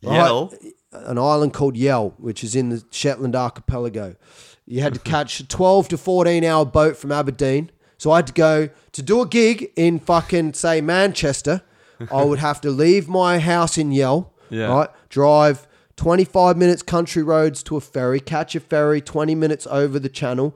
right? 0.04 0.14
Yell? 0.14 0.54
an 0.92 1.18
island 1.18 1.54
called 1.54 1.76
Yell, 1.78 2.14
which 2.18 2.44
is 2.44 2.56
in 2.56 2.70
the 2.70 2.84
Shetland 2.92 3.36
archipelago. 3.36 4.16
You 4.66 4.82
had 4.82 4.94
to 4.96 5.00
catch 5.12 5.40
a 5.40 5.48
12 5.48 5.88
to 5.90 5.98
14 5.98 6.44
hour 6.44 6.66
boat 6.66 6.96
from 6.98 7.12
Aberdeen. 7.12 7.72
So 7.98 8.12
I 8.12 8.18
had 8.18 8.28
to 8.28 8.34
go 8.34 8.70
to 8.94 9.02
do 9.02 9.22
a 9.22 9.28
gig 9.28 9.72
in 9.76 10.00
fucking, 10.00 10.54
say, 10.54 10.80
Manchester. 10.82 11.62
I 12.12 12.24
would 12.24 12.40
have 12.40 12.62
to 12.62 12.70
leave 12.72 13.10
my 13.10 13.40
house 13.40 13.78
in 13.78 13.92
Yell, 13.92 14.32
Yeah. 14.50 14.68
right? 14.74 14.90
Drive 15.10 15.68
25 16.00 16.56
minutes 16.56 16.82
country 16.82 17.22
roads 17.22 17.62
to 17.62 17.76
a 17.76 17.82
ferry, 17.82 18.22
catch 18.22 18.56
a 18.56 18.62
ferry 18.62 19.02
20 19.02 19.36
minutes 19.36 19.68
over 19.70 20.00
the 20.00 20.08
channel 20.08 20.56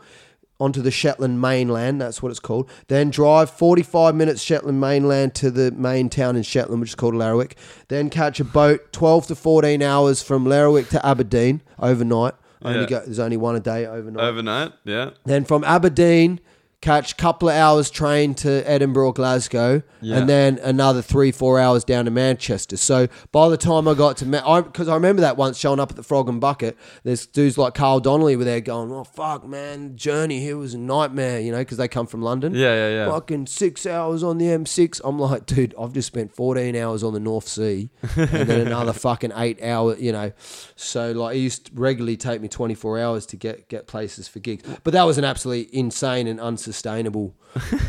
onto 0.58 0.82
the 0.82 0.90
Shetland 0.90 1.42
mainland. 1.42 2.00
That's 2.00 2.24
what 2.24 2.30
it's 2.30 2.40
called. 2.40 2.70
Then 2.88 3.10
drive 3.10 3.50
45 3.50 4.16
minutes 4.16 4.42
Shetland 4.42 4.80
mainland 4.80 5.36
to 5.36 5.52
the 5.52 5.72
main 5.72 6.08
town 6.08 6.38
in 6.38 6.44
Shetland, 6.44 6.80
which 6.80 6.92
is 6.92 6.96
called 6.96 7.14
Lerwick. 7.16 7.58
Then 7.90 8.10
catch 8.10 8.40
a 8.40 8.46
boat 8.46 8.94
12 8.94 9.28
to 9.28 9.36
14 9.36 9.82
hours 9.82 10.24
from 10.24 10.46
Lerwick 10.46 10.88
to 10.92 11.06
Aberdeen 11.06 11.62
overnight. 11.78 12.36
Only 12.62 12.80
Yeah. 12.80 12.86
go, 12.86 13.00
there's 13.02 13.20
only 13.20 13.36
one 13.36 13.58
a 13.58 13.60
day 13.60 13.86
overnight. 13.86 14.24
Overnight, 14.24 14.72
yeah. 14.86 15.10
Then 15.26 15.44
from 15.44 15.66
Aberdeen, 15.66 16.40
catch 16.84 17.14
a 17.14 17.16
couple 17.16 17.48
of 17.50 17.56
hours 17.56 17.90
train 17.90 18.36
to 18.36 18.62
Edinburgh 18.70 19.08
or 19.08 19.14
Glasgow, 19.14 19.82
Yeah. 20.02 20.18
and 20.18 20.28
then 20.30 20.60
another 20.62 21.02
three, 21.02 21.32
four 21.32 21.58
hours 21.60 21.84
down 21.86 22.06
to 22.06 22.12
Manchester. 22.12 22.76
So 22.76 23.08
by 23.32 23.48
the 23.48 23.56
time 23.58 23.88
I 23.88 23.94
got 23.94 24.18
to, 24.18 24.26
because 24.26 24.90
I, 24.90 24.94
remember 24.96 25.22
that 25.22 25.38
once 25.38 25.58
showing 25.58 25.80
up 25.80 25.92
at 25.92 25.96
the 25.96 26.04
Frog 26.04 26.28
and 26.28 26.42
Bucket, 26.42 26.78
there's 27.04 27.26
dudes 27.26 27.58
like 27.58 27.74
Carl 27.74 28.02
Donnelly 28.02 28.36
were 28.36 28.44
there 28.44 28.60
going, 28.60 28.92
"Oh 28.92 29.06
fuck, 29.06 29.48
man, 29.48 29.96
journey 29.96 30.40
here 30.42 30.58
was 30.58 30.74
a 30.74 30.78
nightmare," 30.78 31.40
you 31.40 31.52
know, 31.54 31.60
because 31.60 31.78
they 31.78 31.88
come 31.88 32.06
from 32.06 32.22
London. 32.22 32.54
Yeah, 32.54 32.74
yeah, 32.76 32.90
yeah. 32.90 33.10
Fucking 33.12 33.48
six 33.48 33.86
hours 33.86 34.22
on 34.22 34.38
the 34.38 34.48
M6. 34.48 35.00
I'm 35.06 35.18
like, 35.20 35.46
dude, 35.46 35.74
I've 35.80 35.94
just 35.94 36.08
spent 36.08 36.34
14 36.36 36.76
hours 36.76 37.02
on 37.02 37.14
the 37.14 37.20
North 37.22 37.48
Sea 37.48 37.90
and 38.18 38.28
then 38.50 38.68
another 38.68 38.92
fucking 38.94 39.32
eight 39.38 39.64
hour, 39.64 39.96
you 39.96 40.12
know. 40.12 40.34
So 40.76 41.14
like, 41.14 41.38
it 41.38 41.40
used 41.40 41.68
to 41.68 41.72
regularly 41.76 42.18
take 42.18 42.42
me 42.42 42.50
24 42.50 43.00
hours 43.00 43.26
to 43.28 43.38
get 43.38 43.70
get 43.70 43.88
places 43.88 44.28
for 44.28 44.40
gigs. 44.40 44.64
But 44.84 44.92
that 44.92 45.04
was 45.04 45.18
an 45.18 45.24
absolutely 45.24 45.74
insane 45.78 46.28
and 46.28 46.42
unsustainable 46.42 46.73
sustainable 46.74 47.36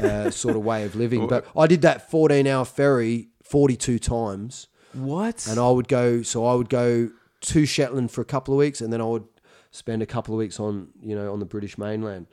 uh, 0.03 0.31
sort 0.45 0.57
of 0.57 0.63
way 0.63 0.85
of 0.85 0.95
living. 0.95 1.27
But 1.27 1.47
I 1.57 1.67
did 1.67 1.83
that 1.83 2.11
14 2.11 2.47
hour 2.47 2.65
ferry 2.65 3.29
42 3.43 3.99
times. 3.99 4.69
What? 4.93 5.47
And 5.49 5.59
I 5.59 5.71
would 5.71 5.89
go, 5.89 6.23
so 6.23 6.47
I 6.47 6.55
would 6.55 6.69
go 6.69 7.11
to 7.41 7.67
Shetland 7.67 8.11
for 8.11 8.21
a 8.21 8.25
couple 8.25 8.55
of 8.55 8.59
weeks, 8.59 8.81
and 8.81 8.93
then 8.93 9.01
I 9.01 9.05
would 9.05 9.25
spend 9.71 10.03
a 10.03 10.07
couple 10.07 10.35
of 10.35 10.39
weeks 10.39 10.61
on, 10.61 10.89
you 11.03 11.17
know, 11.17 11.33
on 11.33 11.41
the 11.41 11.45
British 11.45 11.77
mainland. 11.77 12.27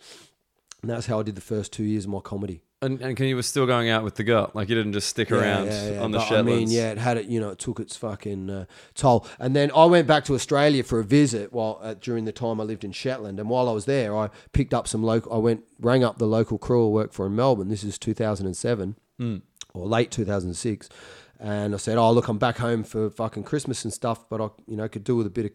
And 0.82 0.90
that's 0.90 1.08
how 1.08 1.20
I 1.20 1.24
did 1.24 1.36
the 1.36 1.42
first 1.42 1.74
two 1.74 1.84
years 1.84 2.06
of 2.06 2.12
my 2.12 2.20
comedy. 2.20 2.62
And, 2.82 3.00
and 3.02 3.16
can 3.16 3.28
you 3.28 3.36
were 3.36 3.44
still 3.44 3.66
going 3.68 3.90
out 3.90 4.04
with 4.04 4.16
the 4.16 4.24
girl? 4.24 4.50
Like 4.54 4.68
you 4.70 4.76
didn't 4.76 4.94
just 4.94 5.08
stick 5.08 5.32
around 5.32 5.70
on 6.00 6.12
the 6.12 6.18
But, 6.18 6.28
Shetlands. 6.28 6.40
I 6.40 6.42
mean, 6.42 6.72
yeah, 6.72 6.92
it 6.92 6.98
had 6.98 7.18
it. 7.18 7.26
You 7.28 7.40
know, 7.40 7.50
it 7.50 7.60
took 7.60 7.80
its 7.80 7.96
fucking 7.96 8.50
uh, 8.50 8.66
toll. 8.96 9.28
And 9.40 9.56
then 9.56 9.72
I 9.76 9.86
went 9.86 10.08
back 10.08 10.26
to 10.26 10.34
Australia 10.34 10.84
for 10.84 11.00
a 11.00 11.04
visit 11.04 11.54
while 11.54 11.80
uh, 11.82 11.94
during 11.94 12.26
the 12.26 12.32
time 12.32 12.60
I 12.60 12.64
lived 12.64 12.84
in 12.84 12.92
Shetland. 12.92 13.40
And 13.40 13.50
while 13.50 13.70
I 13.70 13.72
was 13.72 13.86
there, 13.86 14.18
I 14.18 14.30
picked 14.52 14.74
up 14.74 14.88
some 14.88 15.04
local. 15.04 15.32
I 15.34 15.38
went 15.38 15.64
rang 15.80 16.04
up 16.04 16.18
the 16.18 16.26
local 16.26 16.58
crew 16.58 16.88
I 16.88 16.90
worked 16.90 17.14
for 17.14 17.28
in 17.28 17.36
Melbourne. 17.36 17.70
This 17.70 17.84
is 17.84 17.98
2007 18.00 18.96
or 19.74 19.88
late 19.88 20.10
2006. 20.12 20.90
And 21.40 21.74
I 21.74 21.78
said, 21.78 21.98
"Oh, 21.98 22.12
look, 22.12 22.28
I'm 22.28 22.38
back 22.38 22.58
home 22.58 22.84
for 22.84 23.10
fucking 23.10 23.44
Christmas 23.44 23.84
and 23.84 23.92
stuff, 23.92 24.30
but 24.30 24.40
I, 24.42 24.50
you 24.68 24.76
know, 24.78 24.88
could 24.88 25.04
do 25.04 25.16
with 25.16 25.26
a 25.26 25.32
bit 25.32 25.46
of 25.46 25.52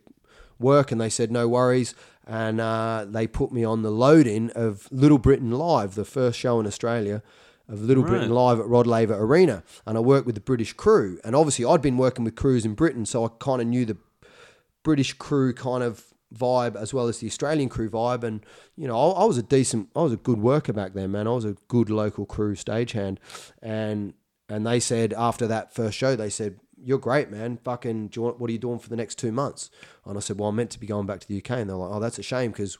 work." 0.59 0.93
And 0.93 1.01
they 1.01 1.11
said, 1.11 1.31
"No 1.31 1.49
worries." 1.49 1.95
And 2.27 2.61
uh, 2.61 3.07
they 3.09 3.27
put 3.29 3.53
me 3.53 3.63
on 3.63 3.83
the 3.83 3.91
load-in 3.91 4.51
of 4.51 4.89
Little 4.91 5.19
Britain 5.19 5.53
Live, 5.53 5.95
the 5.95 6.05
first 6.05 6.39
show 6.39 6.59
in 6.59 6.67
Australia 6.67 7.23
of 7.69 7.83
Little 7.83 8.03
Britain 8.05 8.31
Live 8.31 8.59
at 8.61 8.67
Rod 8.67 8.87
Laver 8.87 9.15
Arena. 9.15 9.63
And 9.87 9.97
I 9.97 10.01
worked 10.01 10.27
with 10.27 10.35
the 10.35 10.41
British 10.41 10.73
crew. 10.73 11.21
And 11.25 11.35
obviously, 11.35 11.65
I'd 11.65 11.83
been 11.83 11.97
working 11.97 12.25
with 12.25 12.35
crews 12.35 12.65
in 12.65 12.75
Britain, 12.75 13.07
so 13.07 13.25
I 13.25 13.29
kind 13.39 13.61
of 13.61 13.69
knew 13.69 13.85
the 13.85 13.97
British 14.83 15.13
crew 15.15 15.53
kind 15.53 15.83
of 15.83 16.05
vibe 16.35 16.77
as 16.77 16.93
well 16.93 17.09
as 17.09 17.19
the 17.19 17.27
Australian 17.27 17.69
crew 17.69 17.89
vibe. 17.89 18.25
And 18.25 18.45
you 18.77 18.87
know, 18.87 18.99
I, 18.99 19.23
I 19.23 19.25
was 19.25 19.39
a 19.39 19.43
decent, 19.43 19.89
I 19.97 20.03
was 20.03 20.13
a 20.13 20.17
good 20.17 20.39
worker 20.39 20.73
back 20.73 20.95
then, 20.95 21.13
man. 21.13 21.27
I 21.27 21.33
was 21.33 21.45
a 21.45 21.57
good 21.69 21.91
local 21.91 22.27
crew 22.27 22.55
stagehand, 22.55 23.19
and 23.63 24.15
and 24.49 24.67
they 24.67 24.81
said 24.81 25.13
after 25.13 25.47
that 25.47 25.75
first 25.75 25.97
show, 25.97 26.17
they 26.17 26.31
said. 26.31 26.59
You're 26.87 26.99
great, 26.99 27.31
man. 27.31 27.59
Fucking, 27.65 28.09
do 28.09 28.19
you 28.21 28.23
want, 28.23 28.39
what 28.39 28.49
are 28.49 28.53
you 28.53 28.59
doing 28.61 28.79
for 28.79 28.89
the 28.89 28.97
next 28.97 29.17
two 29.19 29.33
months? 29.33 29.71
And 30.05 30.17
I 30.17 30.21
said, 30.21 30.39
well, 30.39 30.49
I'm 30.51 30.57
meant 30.57 30.71
to 30.71 30.79
be 30.81 30.87
going 30.87 31.05
back 31.07 31.19
to 31.21 31.27
the 31.29 31.39
UK. 31.39 31.51
And 31.51 31.69
they're 31.69 31.77
like, 31.77 31.91
oh, 31.93 31.99
that's 31.99 32.19
a 32.19 32.23
shame 32.23 32.53
because 32.53 32.79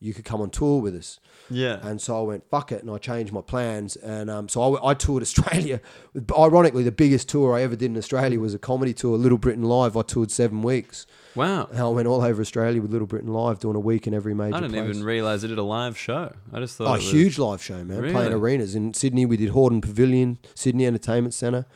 you 0.00 0.14
could 0.14 0.24
come 0.24 0.40
on 0.40 0.48
tour 0.48 0.80
with 0.80 0.94
us. 0.94 1.18
yeah. 1.50 1.80
And 1.82 2.00
so 2.00 2.16
I 2.16 2.22
went, 2.22 2.48
fuck 2.48 2.70
it. 2.70 2.82
And 2.82 2.90
I 2.92 2.98
changed 2.98 3.32
my 3.32 3.40
plans. 3.40 3.96
And 3.96 4.30
um, 4.30 4.48
so 4.48 4.76
I, 4.76 4.90
I 4.90 4.94
toured 4.94 5.22
Australia. 5.28 5.80
Ironically, 6.38 6.84
the 6.84 6.92
biggest 6.92 7.28
tour 7.28 7.52
I 7.56 7.62
ever 7.62 7.74
did 7.74 7.86
in 7.90 7.96
Australia 7.96 8.38
was 8.38 8.54
a 8.54 8.60
comedy 8.60 8.94
tour, 8.94 9.18
Little 9.18 9.38
Britain 9.38 9.64
Live. 9.64 9.96
I 9.96 10.02
toured 10.02 10.30
seven 10.30 10.62
weeks. 10.62 11.04
wow. 11.34 11.66
And 11.72 11.80
I 11.80 11.88
went 11.88 12.06
all 12.06 12.22
over 12.22 12.40
Australia 12.40 12.80
with 12.80 12.92
Little 12.92 13.08
Britain 13.08 13.32
Live, 13.32 13.58
doing 13.58 13.74
a 13.74 13.80
week 13.80 14.06
in 14.06 14.14
every 14.14 14.34
major 14.34 14.54
I 14.54 14.60
didn't 14.60 14.74
place. 14.76 14.88
even 14.88 15.02
realize 15.02 15.42
it 15.42 15.48
did 15.48 15.58
a 15.58 15.64
live 15.64 15.98
show. 15.98 16.32
I 16.52 16.60
just 16.60 16.76
thought 16.76 16.86
Oh, 16.86 16.94
it 16.94 16.98
was, 16.98 17.10
huge 17.10 17.36
live 17.36 17.60
show, 17.60 17.82
man. 17.82 17.98
Really? 18.02 18.12
Playing 18.12 18.32
arenas. 18.34 18.76
In 18.76 18.94
Sydney, 18.94 19.26
we 19.26 19.36
did 19.36 19.50
Hordern 19.50 19.82
Pavilion, 19.82 20.38
Sydney 20.54 20.86
Entertainment 20.86 21.34
Centre. 21.34 21.66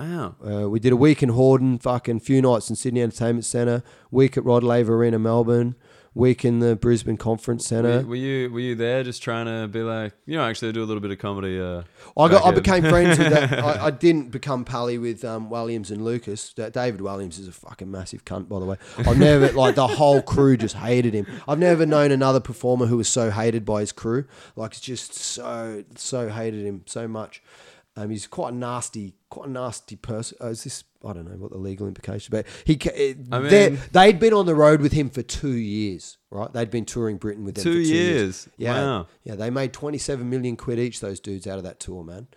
Wow. 0.00 0.36
Uh, 0.42 0.70
we 0.70 0.80
did 0.80 0.92
a 0.92 0.96
week 0.96 1.22
in 1.22 1.28
Hordern, 1.28 1.80
fucking 1.80 2.20
few 2.20 2.40
nights 2.40 2.70
in 2.70 2.76
Sydney 2.76 3.02
Entertainment 3.02 3.44
Centre, 3.44 3.82
week 4.10 4.38
at 4.38 4.44
Rod 4.46 4.64
Laver 4.64 4.94
Arena, 4.94 5.18
Melbourne, 5.18 5.74
week 6.14 6.42
in 6.42 6.60
the 6.60 6.74
Brisbane 6.74 7.18
Conference 7.18 7.66
Centre. 7.66 8.00
you, 8.00 8.06
were 8.06 8.16
you 8.16 8.50
were 8.50 8.60
you 8.60 8.74
there 8.74 9.04
just 9.04 9.22
trying 9.22 9.44
to 9.44 9.68
be 9.68 9.82
like 9.82 10.14
you 10.24 10.38
know 10.38 10.44
actually 10.44 10.72
do 10.72 10.82
a 10.82 10.86
little 10.86 11.02
bit 11.02 11.10
of 11.10 11.18
comedy? 11.18 11.60
Uh, 11.60 11.82
I 12.16 12.28
got. 12.28 12.46
I 12.46 12.50
became 12.52 12.82
friends 12.82 13.18
with 13.18 13.28
that. 13.28 13.52
I, 13.62 13.88
I 13.88 13.90
didn't 13.90 14.30
become 14.30 14.64
pally 14.64 14.96
with 14.96 15.22
um, 15.22 15.50
Williams 15.50 15.90
and 15.90 16.02
Lucas. 16.02 16.54
David 16.54 17.02
Williams 17.02 17.38
is 17.38 17.46
a 17.46 17.52
fucking 17.52 17.90
massive 17.90 18.24
cunt, 18.24 18.48
by 18.48 18.58
the 18.58 18.64
way. 18.64 18.76
I've 18.96 19.18
never 19.18 19.52
like 19.52 19.74
the 19.74 19.86
whole 19.86 20.22
crew 20.22 20.56
just 20.56 20.76
hated 20.76 21.12
him. 21.12 21.26
I've 21.46 21.58
never 21.58 21.84
known 21.84 22.10
another 22.10 22.40
performer 22.40 22.86
who 22.86 22.96
was 22.96 23.08
so 23.10 23.30
hated 23.30 23.66
by 23.66 23.80
his 23.80 23.92
crew. 23.92 24.24
Like 24.56 24.70
it's 24.70 24.80
just 24.80 25.12
so 25.12 25.84
so 25.96 26.30
hated 26.30 26.64
him 26.64 26.84
so 26.86 27.06
much. 27.06 27.42
Um, 28.00 28.10
he's 28.10 28.26
quite 28.26 28.52
a 28.52 28.56
nasty, 28.56 29.14
quite 29.28 29.48
a 29.48 29.50
nasty 29.50 29.96
person. 29.96 30.38
Oh, 30.40 30.48
is 30.48 30.64
this? 30.64 30.84
I 31.04 31.12
don't 31.12 31.24
know 31.30 31.36
what 31.36 31.50
the 31.50 31.58
legal 31.58 31.86
implications, 31.86 32.28
but 32.28 32.46
he. 32.64 32.78
eh, 32.94 33.14
I 33.32 33.38
mean- 33.40 33.78
they'd 33.92 34.18
been 34.18 34.32
on 34.34 34.46
the 34.46 34.54
road 34.54 34.80
with 34.80 34.92
him 34.92 35.10
for 35.10 35.22
two 35.22 35.52
years, 35.56 36.18
right? 36.30 36.52
They'd 36.52 36.70
been 36.70 36.84
touring 36.84 37.16
Britain 37.16 37.44
with 37.44 37.54
them 37.56 37.64
Two 37.64 37.82
for 37.82 37.88
two 37.88 37.94
years. 37.94 38.48
Yeah, 38.56 38.74
Wow. 38.74 39.06
yeah. 39.24 39.34
They 39.34 39.50
made 39.50 39.72
twenty-seven 39.72 40.28
million 40.28 40.56
quid 40.56 40.78
each. 40.78 41.00
Those 41.00 41.20
dudes 41.20 41.46
out 41.46 41.58
of 41.58 41.64
that 41.64 41.80
tour, 41.80 42.04
man. 42.04 42.28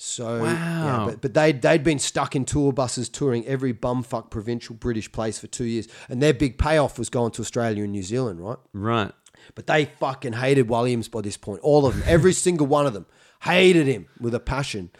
So 0.00 0.42
Wow. 0.42 0.44
yeah, 0.44 1.04
but, 1.10 1.20
but 1.20 1.34
they'd 1.34 1.60
they'd 1.60 1.82
been 1.82 1.98
stuck 1.98 2.36
in 2.36 2.44
tour 2.44 2.72
buses 2.72 3.08
touring 3.08 3.44
every 3.46 3.74
bumfuck 3.74 4.30
provincial 4.30 4.74
British 4.76 5.10
place 5.10 5.38
for 5.38 5.46
two 5.48 5.64
years, 5.64 5.88
and 6.08 6.22
their 6.22 6.32
big 6.34 6.56
payoff 6.56 6.98
was 6.98 7.10
going 7.10 7.32
to 7.32 7.42
Australia 7.42 7.82
and 7.82 7.92
New 7.92 8.02
Zealand, 8.04 8.40
right? 8.40 8.58
right. 8.72 9.12
But 9.54 9.66
they 9.66 9.86
fucking 9.86 10.34
hated 10.34 10.68
Williams 10.68 11.08
by 11.08 11.20
this 11.22 11.36
point. 11.36 11.60
All 11.62 11.84
of 11.86 11.94
them, 11.94 12.04
every 12.06 12.32
single 12.46 12.66
one 12.66 12.86
of 12.86 12.92
them, 12.94 13.06
hated 13.40 13.86
him 13.86 14.06
with 14.20 14.34
a 14.34 14.40
passion. 14.40 14.90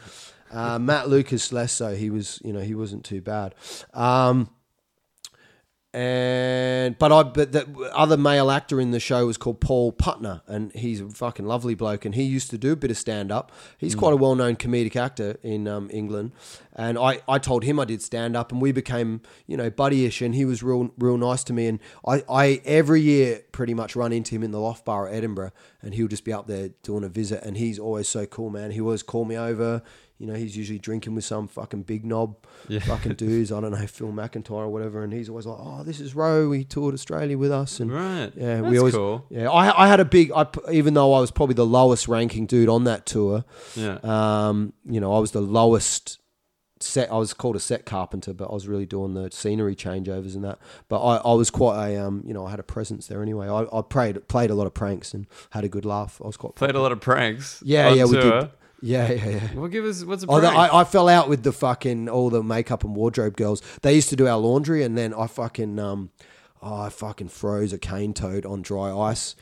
Uh, 0.51 0.79
Matt 0.79 1.09
Lucas 1.09 1.53
less 1.53 1.73
so. 1.73 1.95
He 1.95 2.11
was, 2.11 2.41
you 2.45 2.53
know, 2.53 2.61
he 2.61 2.75
wasn't 2.75 3.05
too 3.05 3.21
bad. 3.21 3.55
Um, 3.93 4.51
and 5.95 6.99
but 6.99 7.11
I 7.11 7.23
but 7.23 7.53
the 7.53 7.67
other 7.95 8.19
male 8.19 8.51
actor 8.51 8.79
in 8.79 8.91
the 8.91 9.01
show 9.01 9.27
was 9.27 9.39
called 9.39 9.61
Paul 9.61 9.93
Putner, 9.93 10.43
and 10.47 10.71
he's 10.73 11.01
a 11.01 11.09
fucking 11.09 11.47
lovely 11.47 11.75
bloke, 11.75 12.05
and 12.05 12.15
he 12.15 12.25
used 12.25 12.51
to 12.51 12.59
do 12.59 12.73
a 12.73 12.77
bit 12.77 12.91
of 12.91 12.99
stand 12.99 13.33
up. 13.33 13.51
He's 13.79 13.95
quite 13.95 14.13
a 14.13 14.17
well 14.17 14.35
known 14.35 14.57
comedic 14.57 14.97
actor 14.97 15.39
in 15.43 15.67
um, 15.67 15.89
England, 15.91 16.33
and 16.75 16.99
I, 16.99 17.23
I 17.27 17.39
told 17.39 17.65
him 17.65 17.81
I 17.81 17.87
did 17.87 18.03
stand 18.03 18.37
up, 18.37 18.53
and 18.53 18.61
we 18.61 18.71
became 18.71 19.23
you 19.47 19.57
know 19.57 19.71
buddyish, 19.71 20.25
and 20.25 20.35
he 20.35 20.45
was 20.45 20.63
real 20.63 20.91
real 20.99 21.17
nice 21.17 21.43
to 21.45 21.55
me, 21.55 21.67
and 21.67 21.81
I, 22.07 22.23
I 22.29 22.61
every 22.67 23.01
year 23.01 23.41
pretty 23.53 23.73
much 23.73 23.97
run 23.97 24.13
into 24.13 24.35
him 24.35 24.43
in 24.43 24.51
the 24.51 24.61
Loft 24.61 24.85
Bar 24.85 25.09
at 25.09 25.15
Edinburgh, 25.15 25.53
and 25.81 25.95
he'll 25.95 26.09
just 26.09 26.25
be 26.25 26.35
up 26.35 26.47
there 26.47 26.69
doing 26.83 27.03
a 27.03 27.09
visit, 27.09 27.43
and 27.45 27.57
he's 27.57 27.79
always 27.79 28.09
so 28.11 28.27
cool, 28.27 28.51
man. 28.51 28.73
He 28.73 28.81
always 28.83 29.03
call 29.03 29.25
me 29.25 29.39
over. 29.39 29.83
You 30.19 30.27
know, 30.27 30.35
he's 30.35 30.57
usually 30.57 30.81
drinking 30.81 31.15
with 31.15 31.25
some 31.25 31.47
fucking 31.47 31.83
big 31.85 32.05
knob, 32.05 32.37
Yeah. 32.69 32.81
fucking 32.81 33.15
dudes. 33.17 33.53
I 33.53 33.61
don't 33.61 33.71
know, 33.71 33.87
Phil 33.87 34.09
McIntyre 34.09 34.51
or 34.51 34.69
whatever. 34.69 35.05
And 35.05 35.13
he's 35.13 35.29
always 35.29 35.47
like, 35.47 35.59
"Oh, 35.61 35.85
this 35.85 36.01
is 36.01 36.15
Ro. 36.17 36.51
He 36.51 36.65
toured 36.65 36.93
Australia 36.95 37.39
with 37.39 37.53
us." 37.53 37.79
And 37.79 37.93
Right. 37.93 38.33
yeah, 38.37 38.61
That's 38.61 38.71
we 38.71 38.79
always, 38.79 38.95
cool. 38.95 39.25
yeah. 39.31 39.49
I, 39.49 39.85
I 39.85 39.87
had 39.89 40.01
a 40.01 40.05
big, 40.05 40.33
I 40.35 40.47
even 40.73 40.95
though 40.95 41.13
I 41.13 41.21
was 41.21 41.31
probably 41.31 41.55
the 41.55 41.67
lowest 41.67 42.09
ranking 42.09 42.47
dude 42.47 42.69
on 42.69 42.83
that 42.85 43.07
tour. 43.07 43.45
Yeah. 43.77 43.99
Um, 44.03 44.73
you 44.85 45.01
know, 45.01 45.15
I 45.15 45.21
was 45.21 45.31
the 45.31 45.41
lowest 45.41 46.19
set. 46.81 47.11
I 47.13 47.17
was 47.17 47.33
called 47.35 47.57
a 47.57 47.61
set 47.61 47.87
carpenter, 47.87 48.33
but 48.33 48.51
I 48.51 48.55
was 48.55 48.67
really 48.69 48.87
doing 48.87 49.15
the 49.15 49.31
scenery 49.31 49.75
changeovers 49.77 50.35
and 50.35 50.45
that. 50.45 50.59
But 50.89 51.01
I, 51.03 51.17
I 51.19 51.33
was 51.35 51.51
quite 51.51 51.91
a, 51.93 52.05
um, 52.05 52.23
you 52.27 52.35
know, 52.35 52.47
I 52.47 52.51
had 52.51 52.61
a 52.61 52.65
presence 52.65 53.07
there 53.07 53.23
anyway. 53.23 53.49
I, 53.49 53.67
I 53.73 53.83
played 53.83 54.27
played 54.29 54.51
a 54.51 54.55
lot 54.55 54.67
of 54.67 54.75
pranks 54.75 55.15
and 55.15 55.27
had 55.51 55.65
a 55.65 55.69
good 55.69 55.85
laugh. 55.85 56.21
I 56.23 56.27
was 56.27 56.37
quite 56.37 56.55
Played 56.57 56.75
a 56.75 56.81
lot 56.83 56.93
of 56.93 57.01
pranks. 57.01 57.63
Yeah, 57.65 57.93
yeah, 57.93 58.05
we 58.05 58.13
tour. 58.21 58.41
did. 58.43 58.51
Yeah, 58.81 59.11
yeah, 59.11 59.29
yeah. 59.29 59.55
Well, 59.55 59.69
give 59.69 59.85
us 59.85 60.05
what's 60.05 60.23
a 60.23 60.27
Oh, 60.29 60.39
prank? 60.41 60.57
I, 60.57 60.81
I 60.81 60.85
fell 60.85 61.09
out 61.09 61.29
with 61.29 61.43
the 61.43 61.53
fucking 61.53 62.09
all 62.09 62.31
the 62.31 62.43
makeup 62.43 62.85
and 62.85 62.95
wardrobe 62.95 63.37
girls. 63.37 63.61
They 63.83 63.95
used 63.95 64.09
to 64.11 64.17
do 64.17 64.27
our 64.29 64.39
laundry, 64.39 64.83
and 64.85 64.97
then 64.97 65.13
I 65.13 65.27
fucking 65.27 65.79
um, 65.79 66.11
oh, 66.63 66.83
I 66.83 66.89
fucking 66.89 67.29
froze 67.29 67.73
a 67.73 67.79
cane 67.79 68.15
toad 68.15 68.47
on 68.47 68.63
dry 68.63 68.91
ice. 68.97 69.35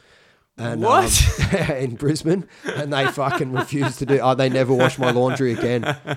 And, 0.59 0.81
What? 0.81 1.49
um, 1.53 1.61
in 1.77 1.97
Brisbane, 1.97 2.49
and 2.65 2.91
they 2.91 3.07
fucking 3.09 3.53
refused 3.53 3.99
to 3.99 4.07
do. 4.07 4.19
Oh, 4.21 4.35
they 4.35 4.49
never 4.49 4.73
washed 4.73 4.99
my 4.99 5.11
laundry 5.11 5.53
again. 5.53 5.97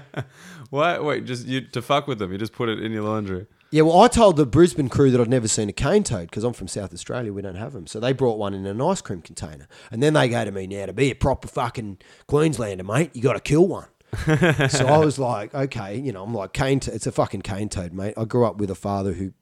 What? 0.70 1.04
Wait, 1.04 1.26
just 1.26 1.48
you 1.48 1.62
to 1.62 1.82
fuck 1.82 2.06
with 2.08 2.20
them. 2.20 2.32
You 2.32 2.38
just 2.38 2.54
put 2.54 2.70
it 2.70 2.80
in 2.80 2.92
your 2.92 3.02
laundry. 3.02 3.48
Yeah, 3.72 3.84
well, 3.84 4.02
I 4.02 4.08
told 4.08 4.36
the 4.38 4.46
Brisbane 4.48 4.90
crew 4.90 5.12
that 5.12 5.22
I'd 5.22 5.30
never 5.30 5.48
seen 5.48 5.70
a 5.70 5.74
cane 5.74 6.04
toad 6.04 6.30
because 6.30 6.44
I'm 6.44 6.54
from 6.54 6.68
South 6.68 6.92
Australia. 6.94 7.32
We 7.32 7.42
don't 7.44 7.56
have 7.56 7.74
them. 7.74 7.86
So 7.86 8.00
they 8.00 8.14
brought 8.14 8.40
one 8.40 8.54
in 8.56 8.66
an 8.66 8.82
ice 8.82 9.02
cream 9.02 9.22
container. 9.22 9.68
And 9.92 10.02
then 10.02 10.14
they 10.14 10.28
go 10.28 10.44
to 10.44 10.52
me, 10.52 10.66
now, 10.66 10.88
to 10.88 10.94
be 10.94 11.12
a 11.12 11.16
proper 11.16 11.48
fucking 11.48 12.00
Queenslander, 12.28 12.84
mate, 12.84 13.12
you 13.14 13.22
got 13.22 13.34
to 13.34 13.40
kill 13.40 13.68
one. 13.68 13.88
so 14.70 14.88
I 14.88 14.98
was 14.98 15.20
like, 15.20 15.54
okay, 15.54 15.96
you 16.00 16.12
know, 16.12 16.24
I'm 16.24 16.34
like, 16.34 16.52
cane 16.54 16.80
to- 16.82 16.94
it's 16.94 17.06
a 17.06 17.12
fucking 17.12 17.42
cane 17.44 17.70
toad, 17.70 17.94
mate. 17.94 18.16
I 18.18 18.26
grew 18.26 18.46
up 18.46 18.58
with 18.58 18.72
a 18.72 18.76
father 18.76 19.14
who 19.14 19.34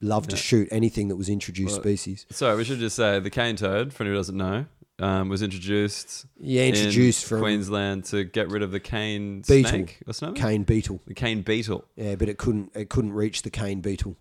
loved 0.00 0.30
to 0.30 0.36
shoot 0.36 0.68
anything 0.70 1.08
that 1.08 1.16
was 1.16 1.28
introduced 1.28 1.74
species. 1.74 2.24
So 2.30 2.56
we 2.56 2.64
should 2.64 2.78
just 2.78 2.96
say 2.96 3.20
the 3.20 3.30
cane 3.30 3.56
toad, 3.56 3.92
for 3.92 4.02
anyone 4.04 4.14
who 4.14 4.18
doesn't 4.20 4.36
know, 4.38 4.64
um, 5.00 5.28
was 5.28 5.42
introduced. 5.42 6.26
Yeah, 6.40 6.64
introduced 6.64 7.24
in 7.24 7.28
from 7.28 7.40
Queensland 7.40 8.04
to 8.06 8.24
get 8.24 8.50
rid 8.50 8.62
of 8.62 8.70
the 8.72 8.80
cane 8.80 9.42
Beetle. 9.46 9.70
snake. 9.70 9.98
What's 10.04 10.20
the 10.20 10.26
name? 10.26 10.34
cane 10.34 10.62
beetle. 10.64 11.00
The 11.06 11.14
cane 11.14 11.42
beetle. 11.42 11.84
Yeah, 11.96 12.16
but 12.16 12.28
it 12.28 12.38
couldn't 12.38 12.72
it 12.74 12.88
couldn't 12.88 13.12
reach 13.12 13.42
the 13.42 13.50
cane 13.50 13.80
beetle. 13.80 14.16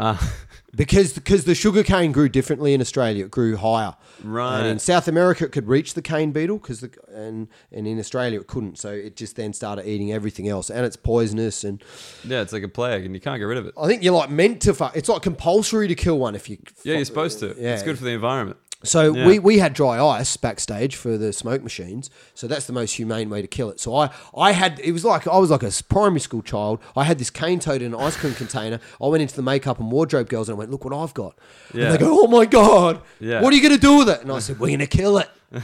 Ah, 0.00 0.32
Because 0.76 1.12
because 1.12 1.44
the 1.44 1.56
sugar 1.56 1.82
cane 1.82 2.12
grew 2.12 2.28
differently 2.28 2.72
in 2.72 2.80
Australia, 2.80 3.24
it 3.24 3.32
grew 3.32 3.56
higher. 3.56 3.94
Right. 4.22 4.58
And 4.60 4.68
in 4.68 4.78
South 4.78 5.08
America, 5.08 5.44
it 5.44 5.50
could 5.50 5.66
reach 5.66 5.94
the 5.94 6.02
cane 6.02 6.30
beetle 6.30 6.58
because 6.58 6.80
the 6.80 6.90
and 7.12 7.48
and 7.72 7.86
in 7.88 7.98
Australia 7.98 8.38
it 8.38 8.46
couldn't. 8.46 8.78
So 8.78 8.90
it 8.90 9.16
just 9.16 9.34
then 9.34 9.52
started 9.52 9.88
eating 9.88 10.12
everything 10.12 10.46
else, 10.48 10.70
and 10.70 10.86
it's 10.86 10.94
poisonous. 10.96 11.64
And 11.64 11.82
yeah, 12.24 12.42
it's 12.42 12.52
like 12.52 12.62
a 12.62 12.68
plague, 12.68 13.04
and 13.06 13.14
you 13.14 13.20
can't 13.20 13.40
get 13.40 13.44
rid 13.46 13.58
of 13.58 13.66
it. 13.66 13.74
I 13.76 13.88
think 13.88 14.04
you're 14.04 14.14
like 14.14 14.30
meant 14.30 14.60
to. 14.62 14.74
Fu- 14.74 14.90
it's 14.94 15.08
like 15.08 15.22
compulsory 15.22 15.88
to 15.88 15.94
kill 15.96 16.18
one 16.18 16.36
if 16.36 16.48
you. 16.48 16.58
Yeah, 16.84 16.94
you're 16.94 17.04
supposed 17.04 17.40
to. 17.40 17.56
Yeah. 17.58 17.74
It's 17.74 17.82
good 17.82 17.98
for 17.98 18.04
the 18.04 18.12
environment. 18.12 18.58
So 18.84 19.12
Yeah. 19.14 19.26
we, 19.26 19.38
we 19.40 19.58
had 19.58 19.72
dry 19.72 19.98
ice 20.00 20.36
backstage 20.36 20.94
for 20.94 21.18
the 21.18 21.32
smoke 21.32 21.62
machines. 21.64 22.10
So 22.34 22.46
that's 22.46 22.66
the 22.66 22.72
most 22.72 22.92
humane 22.94 23.28
way 23.28 23.42
to 23.42 23.48
kill 23.48 23.70
it. 23.70 23.80
So 23.80 23.94
I, 23.96 24.10
I 24.36 24.52
had 24.52 24.78
it 24.80 24.92
was 24.92 25.04
like 25.04 25.26
I 25.26 25.36
was 25.38 25.50
like 25.50 25.64
a 25.64 25.72
primary 25.88 26.20
school 26.20 26.42
child. 26.42 26.78
I 26.96 27.02
had 27.04 27.18
this 27.18 27.28
cane 27.30 27.58
toad 27.58 27.82
in 27.82 27.92
an 27.92 28.00
ice 28.00 28.16
cream 28.16 28.34
container. 28.34 28.78
I 29.02 29.06
went 29.08 29.22
into 29.22 29.34
the 29.34 29.42
makeup 29.42 29.80
and 29.80 29.90
wardrobe 29.90 30.28
girls 30.28 30.48
and 30.48 30.54
I 30.54 30.58
went, 30.58 30.70
look 30.70 30.84
what 30.84 30.94
I've 30.94 31.12
got. 31.14 31.36
Yeah. 31.74 31.86
And 31.86 31.94
they 31.94 31.98
go, 31.98 32.24
oh 32.24 32.28
my 32.28 32.46
god, 32.46 33.02
Yeah. 33.18 33.40
what 33.42 33.52
are 33.52 33.56
you 33.56 33.62
going 33.62 33.74
to 33.74 33.80
do 33.80 33.98
with 33.98 34.08
it? 34.08 34.20
And 34.22 34.30
I 34.30 34.38
said, 34.38 34.60
we're 34.60 34.68
going 34.68 34.78
to 34.78 34.86
kill 34.86 35.18
it. 35.18 35.28
And 35.50 35.62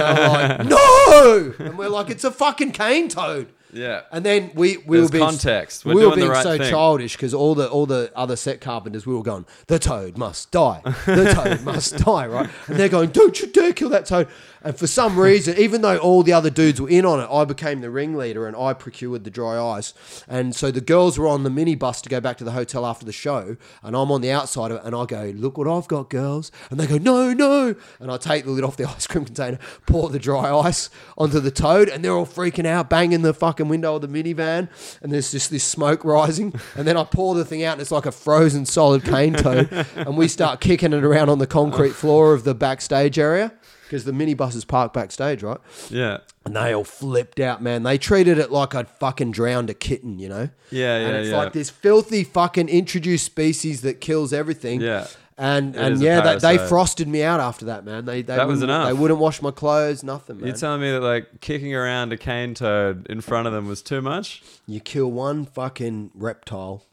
they're 0.00 0.28
like, 0.28 0.64
no! 0.66 1.52
And 1.58 1.76
we're 1.76 1.88
like, 1.88 2.10
it's 2.10 2.24
a 2.24 2.30
fucking 2.30 2.70
cane 2.72 3.08
toad. 3.08 3.48
Yeah. 3.72 4.02
And 4.12 4.24
then 4.24 4.50
we 4.54 4.78
we 4.78 4.96
There's 4.98 5.08
were 5.10 5.18
being 5.18 5.24
context. 5.24 5.84
We're 5.84 5.94
we 5.94 6.06
were 6.06 6.14
being 6.14 6.28
right 6.28 6.42
so 6.42 6.56
thing. 6.58 6.70
childish 6.70 7.16
because 7.16 7.34
all 7.34 7.54
the 7.54 7.68
all 7.68 7.86
the 7.86 8.10
other 8.14 8.36
set 8.36 8.60
carpenters 8.60 9.06
we 9.06 9.14
were 9.14 9.22
going, 9.22 9.44
the 9.66 9.78
toad 9.78 10.16
must 10.16 10.50
die, 10.50 10.80
the 11.06 11.32
toad 11.34 11.62
must 11.64 11.98
die, 11.98 12.26
right? 12.26 12.48
And 12.68 12.76
they're 12.76 12.88
going, 12.88 13.10
don't 13.10 13.40
you 13.40 13.48
dare 13.48 13.72
kill 13.72 13.88
that 13.90 14.06
toad. 14.06 14.28
And 14.66 14.76
for 14.76 14.88
some 14.88 15.16
reason, 15.16 15.56
even 15.58 15.82
though 15.82 15.96
all 15.98 16.24
the 16.24 16.32
other 16.32 16.50
dudes 16.50 16.80
were 16.80 16.88
in 16.88 17.06
on 17.06 17.20
it, 17.20 17.28
I 17.30 17.44
became 17.44 17.82
the 17.82 17.88
ringleader 17.88 18.48
and 18.48 18.56
I 18.56 18.72
procured 18.72 19.22
the 19.22 19.30
dry 19.30 19.64
ice. 19.64 19.94
And 20.26 20.56
so 20.56 20.72
the 20.72 20.80
girls 20.80 21.16
were 21.16 21.28
on 21.28 21.44
the 21.44 21.50
minibus 21.50 22.02
to 22.02 22.08
go 22.08 22.20
back 22.20 22.36
to 22.38 22.44
the 22.44 22.50
hotel 22.50 22.84
after 22.84 23.06
the 23.06 23.12
show, 23.12 23.56
and 23.84 23.94
I'm 23.94 24.10
on 24.10 24.22
the 24.22 24.32
outside 24.32 24.72
of 24.72 24.78
it, 24.78 24.82
and 24.84 24.92
I 24.92 25.04
go, 25.04 25.32
look 25.36 25.56
what 25.56 25.68
I've 25.68 25.86
got, 25.86 26.10
girls. 26.10 26.50
And 26.68 26.80
they 26.80 26.88
go, 26.88 26.98
no, 26.98 27.32
no. 27.32 27.76
And 28.00 28.10
I 28.10 28.16
take 28.16 28.44
the 28.44 28.50
lid 28.50 28.64
off 28.64 28.76
the 28.76 28.88
ice 28.88 29.06
cream 29.06 29.24
container, 29.24 29.60
pour 29.86 30.10
the 30.10 30.18
dry 30.18 30.52
ice 30.52 30.90
onto 31.16 31.38
the 31.38 31.52
toad, 31.52 31.88
and 31.88 32.04
they're 32.04 32.16
all 32.16 32.26
freaking 32.26 32.66
out, 32.66 32.90
banging 32.90 33.22
the 33.22 33.34
fucking 33.34 33.68
window 33.68 33.94
of 33.94 34.02
the 34.02 34.08
minivan, 34.08 34.68
and 35.00 35.12
there's 35.12 35.30
just 35.30 35.48
this 35.52 35.62
smoke 35.62 36.04
rising. 36.04 36.52
And 36.74 36.88
then 36.88 36.96
I 36.96 37.04
pour 37.04 37.36
the 37.36 37.44
thing 37.44 37.62
out, 37.62 37.74
and 37.74 37.80
it's 37.80 37.92
like 37.92 38.06
a 38.06 38.10
frozen 38.10 38.66
solid 38.66 39.04
cane 39.04 39.34
toad, 39.34 39.86
and 39.94 40.16
we 40.16 40.26
start 40.26 40.60
kicking 40.60 40.92
it 40.92 41.04
around 41.04 41.28
on 41.28 41.38
the 41.38 41.46
concrete 41.46 41.92
floor 41.92 42.34
of 42.34 42.42
the 42.42 42.52
backstage 42.52 43.16
area 43.16 43.52
because 43.86 44.04
the 44.04 44.12
minibus 44.12 44.56
is 44.56 44.64
parked 44.64 44.94
backstage, 44.94 45.42
right? 45.42 45.58
Yeah. 45.90 46.18
And 46.44 46.56
they 46.56 46.74
all 46.74 46.84
flipped 46.84 47.38
out, 47.40 47.62
man. 47.62 47.84
They 47.84 47.98
treated 47.98 48.38
it 48.38 48.50
like 48.50 48.74
I'd 48.74 48.88
fucking 48.88 49.30
drowned 49.30 49.70
a 49.70 49.74
kitten, 49.74 50.18
you 50.18 50.28
know? 50.28 50.48
Yeah, 50.70 50.96
And 50.96 51.12
yeah, 51.12 51.18
it's 51.20 51.28
yeah. 51.30 51.36
like 51.36 51.52
this 51.52 51.70
filthy 51.70 52.24
fucking 52.24 52.68
introduced 52.68 53.24
species 53.24 53.82
that 53.82 54.00
kills 54.00 54.32
everything. 54.32 54.80
Yeah. 54.80 55.06
And 55.38 55.76
It 55.76 55.80
and 55.82 56.00
yeah, 56.00 56.20
they, 56.38 56.56
they 56.56 56.66
frosted 56.66 57.08
me 57.08 57.22
out 57.22 57.40
after 57.40 57.66
that, 57.66 57.84
man. 57.84 58.06
They 58.06 58.22
they 58.22 58.36
That 58.36 58.48
was 58.48 58.62
enough. 58.62 58.86
They 58.88 58.94
wouldn't 58.94 59.20
wash 59.20 59.42
my 59.42 59.50
clothes, 59.50 60.02
nothing, 60.02 60.38
man. 60.38 60.46
You're 60.46 60.56
telling 60.56 60.80
me 60.80 60.90
that 60.92 61.00
like 61.02 61.40
kicking 61.42 61.74
around 61.74 62.12
a 62.12 62.16
cane 62.16 62.54
toad 62.54 63.06
in 63.10 63.20
front 63.20 63.46
of 63.46 63.52
them 63.52 63.68
was 63.68 63.82
too 63.82 64.00
much? 64.00 64.42
you 64.66 64.80
kill 64.80 65.10
one 65.12 65.44
fucking 65.44 66.10
reptile 66.14 66.84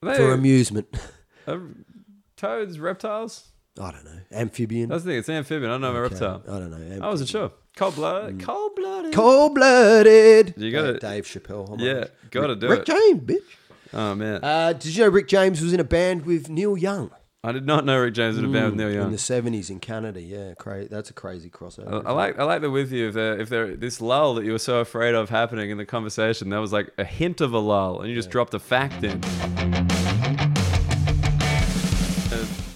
They, 0.00 0.16
for 0.16 0.32
amusement. 0.32 0.96
toads, 2.36 2.78
reptiles? 2.78 3.48
I 3.80 3.90
don't 3.90 4.04
know. 4.04 4.18
Amphibian. 4.32 4.88
That's 4.90 5.02
the 5.04 5.10
thing. 5.10 5.18
It's 5.18 5.28
amphibian. 5.28 5.70
I 5.70 5.74
don't 5.74 5.80
know 5.80 5.94
a 5.96 6.00
reptile. 6.02 6.42
I 6.46 6.58
don't 6.58 6.70
know. 6.70 7.04
I 7.04 7.08
wasn't 7.08 7.30
sure. 7.30 7.52
Cold 7.76 7.94
blooded. 7.94 8.38
Mm. 8.38 8.42
Cold 8.42 8.74
blooded. 8.76 9.12
Cold 9.14 9.54
blooded. 9.54 10.54
You 10.58 10.70
gotta- 10.70 10.98
Dave 10.98 11.24
Chappelle. 11.24 11.72
I'm 11.72 11.80
Yeah, 11.80 12.04
gotta 12.30 12.48
Rick, 12.50 12.60
do 12.60 12.68
Rick 12.68 12.80
it. 12.80 12.86
James, 12.86 13.20
bitch. 13.20 13.94
Oh 13.94 14.14
man, 14.14 14.40
Uh, 14.42 14.72
did 14.74 14.94
you 14.96 15.04
know 15.04 15.10
Rick 15.10 15.28
James 15.28 15.60
was 15.62 15.72
in 15.72 15.80
a 15.80 15.84
band 15.84 16.24
with 16.26 16.48
Neil 16.48 16.76
Young 16.78 17.10
I 17.44 17.50
did 17.52 17.66
not 17.66 17.84
know 17.84 17.98
Rick 17.98 18.14
James 18.14 18.36
would 18.36 18.44
have 18.44 18.52
been 18.52 18.64
with 18.66 18.74
Neil 18.74 18.86
Young. 18.88 18.94
in 18.96 19.00
Young. 19.04 19.12
the 19.12 19.18
seventies 19.18 19.68
in 19.68 19.80
Canada? 19.80 20.20
Yeah, 20.22 20.54
cra- 20.58 20.86
that's 20.88 21.10
a 21.10 21.12
crazy 21.12 21.50
crossover. 21.50 22.04
I, 22.06 22.10
I 22.10 22.12
like 22.12 22.38
I 22.38 22.44
like 22.44 22.60
that 22.62 22.70
with 22.70 22.92
you. 22.92 23.08
If 23.08 23.14
there 23.14 23.38
if 23.40 23.48
there 23.48 23.74
this 23.76 24.00
lull 24.00 24.34
that 24.34 24.44
you 24.44 24.52
were 24.52 24.58
so 24.58 24.78
afraid 24.80 25.14
of 25.14 25.28
happening 25.30 25.70
in 25.70 25.76
the 25.78 25.84
conversation, 25.86 26.50
that 26.50 26.58
was 26.58 26.72
like 26.72 26.90
a 26.98 27.04
hint 27.04 27.40
of 27.40 27.52
a 27.52 27.58
lull, 27.58 28.00
and 28.00 28.08
you 28.10 28.14
just 28.14 28.30
dropped 28.30 28.54
a 28.54 28.58
fact 28.60 29.02
in. 29.02 29.20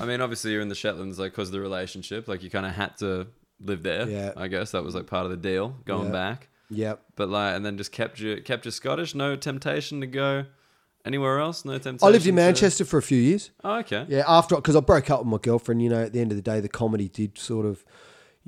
I 0.07 0.11
mean, 0.13 0.21
obviously 0.21 0.53
you're 0.53 0.61
in 0.61 0.69
the 0.69 0.75
Shetlands, 0.75 1.19
like 1.19 1.33
because 1.33 1.49
of 1.49 1.53
the 1.53 1.61
relationship, 1.61 2.29
like 2.29 2.43
you 2.43 2.51
kind 2.51 2.65
of 2.67 2.73
had 2.73 2.97
to 2.99 3.27
live 3.61 3.83
there. 3.83 4.09
Yeah. 4.09 4.33
I 4.37 4.47
guess 4.49 4.71
that 4.73 4.85
was 4.85 4.95
like 4.95 5.07
part 5.07 5.25
of 5.25 5.31
the 5.31 5.37
deal 5.37 5.75
going 5.85 6.07
Yeah. 6.07 6.13
back. 6.13 6.49
Yep. 6.71 7.01
But 7.17 7.29
like, 7.29 7.57
and 7.57 7.65
then 7.65 7.77
just 7.77 7.93
kept 7.93 8.21
you 8.21 8.41
kept 8.43 8.65
you 8.65 8.71
Scottish. 8.71 9.15
No 9.15 9.35
temptation 9.37 10.01
to 10.01 10.07
go 10.07 10.45
anywhere 11.05 11.39
else. 11.39 11.65
No 11.65 11.73
temptation. 11.79 12.07
I 12.07 12.11
lived 12.11 12.27
in 12.27 12.35
to- 12.37 12.43
Manchester 12.43 12.85
for 12.85 12.99
a 12.99 13.03
few 13.03 13.19
years. 13.21 13.51
Oh, 13.65 13.79
okay. 13.79 14.05
Yeah, 14.09 14.25
after 14.27 14.57
because 14.57 14.77
I 14.77 14.81
broke 14.81 15.11
up 15.11 15.21
with 15.21 15.29
my 15.29 15.39
girlfriend. 15.39 15.83
You 15.83 15.89
know, 15.91 16.03
at 16.03 16.13
the 16.13 16.21
end 16.21 16.31
of 16.33 16.37
the 16.37 16.43
day, 16.43 16.61
the 16.61 16.69
comedy 16.69 17.09
did 17.09 17.39
sort 17.39 17.67
of, 17.67 17.85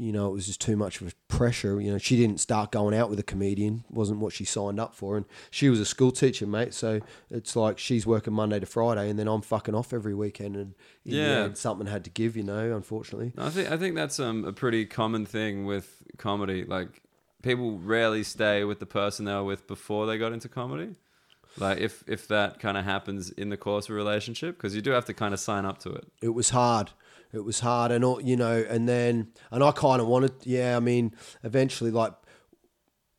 you 0.00 0.12
know, 0.12 0.28
it 0.28 0.32
was 0.32 0.46
just 0.46 0.60
too 0.60 0.76
much 0.76 1.00
of 1.00 1.08
a 1.08 1.12
pressure. 1.26 1.80
You 1.80 1.90
know, 1.90 1.98
she 1.98 2.16
didn't 2.16 2.38
start 2.38 2.70
going 2.70 2.94
out 2.94 3.10
with 3.10 3.18
a 3.18 3.24
comedian. 3.24 3.82
wasn't 3.90 4.20
what 4.20 4.32
she 4.32 4.44
signed 4.44 4.78
up 4.78 4.94
for, 4.94 5.16
and 5.16 5.26
she 5.50 5.68
was 5.68 5.80
a 5.80 5.84
school 5.84 6.12
teacher, 6.12 6.46
mate. 6.46 6.72
So 6.72 7.00
it's 7.30 7.56
like 7.56 7.78
she's 7.78 8.06
working 8.06 8.32
Monday 8.32 8.60
to 8.60 8.66
Friday, 8.66 9.10
and 9.10 9.18
then 9.18 9.26
I'm 9.26 9.42
fucking 9.42 9.74
off 9.74 9.92
every 9.92 10.14
weekend, 10.14 10.54
and 10.56 10.74
Yeah. 11.04 11.44
end, 11.44 11.58
something 11.58 11.88
had 11.88 12.04
to 12.04 12.10
give. 12.10 12.36
You 12.36 12.44
know, 12.44 12.76
unfortunately. 12.76 13.32
I 13.36 13.50
think 13.50 13.70
I 13.72 13.76
think 13.76 13.96
that's 13.96 14.20
um, 14.20 14.44
a 14.44 14.52
pretty 14.52 14.86
common 14.86 15.26
thing 15.26 15.66
with 15.66 16.02
comedy. 16.16 16.64
Like 16.64 17.02
people 17.42 17.78
rarely 17.78 18.22
stay 18.22 18.62
with 18.64 18.78
the 18.78 18.86
person 18.86 19.24
they 19.24 19.34
were 19.34 19.44
with 19.44 19.66
before 19.66 20.06
they 20.06 20.16
got 20.16 20.32
into 20.32 20.48
comedy. 20.48 20.94
Like 21.56 21.78
if 21.78 22.04
if 22.06 22.28
that 22.28 22.60
kind 22.60 22.76
of 22.78 22.84
happens 22.84 23.30
in 23.30 23.48
the 23.48 23.56
course 23.56 23.86
of 23.86 23.92
a 23.92 23.94
relationship, 23.94 24.56
because 24.56 24.76
you 24.76 24.82
do 24.82 24.92
have 24.92 25.06
to 25.06 25.14
kind 25.14 25.34
of 25.34 25.40
sign 25.40 25.64
up 25.64 25.78
to 25.80 25.90
it. 25.90 26.06
it 26.22 26.34
was 26.34 26.50
hard. 26.50 26.90
It 27.32 27.44
was 27.44 27.60
hard, 27.60 27.92
and 27.92 28.04
all 28.04 28.20
you 28.20 28.36
know, 28.36 28.64
and 28.68 28.88
then, 28.88 29.28
and 29.50 29.62
I 29.62 29.72
kind 29.72 30.00
of 30.00 30.06
wanted, 30.08 30.32
yeah. 30.44 30.76
I 30.76 30.80
mean, 30.80 31.14
eventually, 31.44 31.90
like 31.90 32.14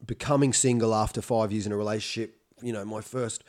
becoming 0.06 0.54
single 0.54 0.96
after 0.96 1.22
five 1.22 1.52
years 1.52 1.66
in 1.66 1.72
a 1.72 1.78
relationship. 1.78 2.36
You 2.62 2.74
know, 2.74 2.84
my 2.84 3.02
first, 3.02 3.44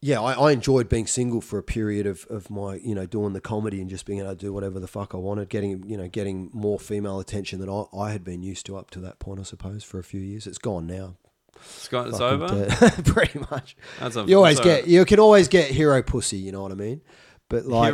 yeah, 0.00 0.20
I, 0.20 0.34
I 0.34 0.52
enjoyed 0.52 0.88
being 0.88 1.06
single 1.06 1.40
for 1.40 1.58
a 1.58 1.62
period 1.62 2.06
of, 2.06 2.26
of 2.28 2.50
my, 2.50 2.74
you 2.76 2.94
know, 2.94 3.06
doing 3.06 3.32
the 3.32 3.40
comedy 3.40 3.80
and 3.80 3.88
just 3.90 4.04
being 4.06 4.20
able 4.20 4.30
to 4.30 4.36
do 4.36 4.52
whatever 4.52 4.78
the 4.78 4.86
fuck 4.86 5.14
I 5.14 5.18
wanted, 5.18 5.48
getting, 5.48 5.88
you 5.88 5.96
know, 5.96 6.08
getting 6.08 6.50
more 6.52 6.78
female 6.78 7.18
attention 7.18 7.58
than 7.58 7.68
I, 7.68 7.84
I 7.96 8.12
had 8.12 8.22
been 8.22 8.42
used 8.42 8.66
to 8.66 8.76
up 8.76 8.90
to 8.92 9.00
that 9.00 9.18
point, 9.18 9.40
I 9.40 9.44
suppose, 9.44 9.82
for 9.82 9.98
a 9.98 10.04
few 10.04 10.20
years. 10.20 10.46
It's 10.46 10.58
gone 10.58 10.86
now. 10.86 11.16
It's, 11.56 11.88
got, 11.88 12.08
it's 12.08 12.20
over. 12.20 12.46
pretty 13.04 13.38
much. 13.50 13.76
That's 13.98 14.14
a- 14.16 14.24
you 14.24 14.36
always 14.36 14.60
get, 14.60 14.86
you 14.86 15.04
can 15.06 15.18
always 15.18 15.48
get 15.48 15.70
hero 15.70 16.02
pussy. 16.02 16.36
You 16.36 16.52
know 16.52 16.62
what 16.62 16.70
I 16.72 16.76
mean? 16.76 17.00
But 17.48 17.66
like 17.66 17.92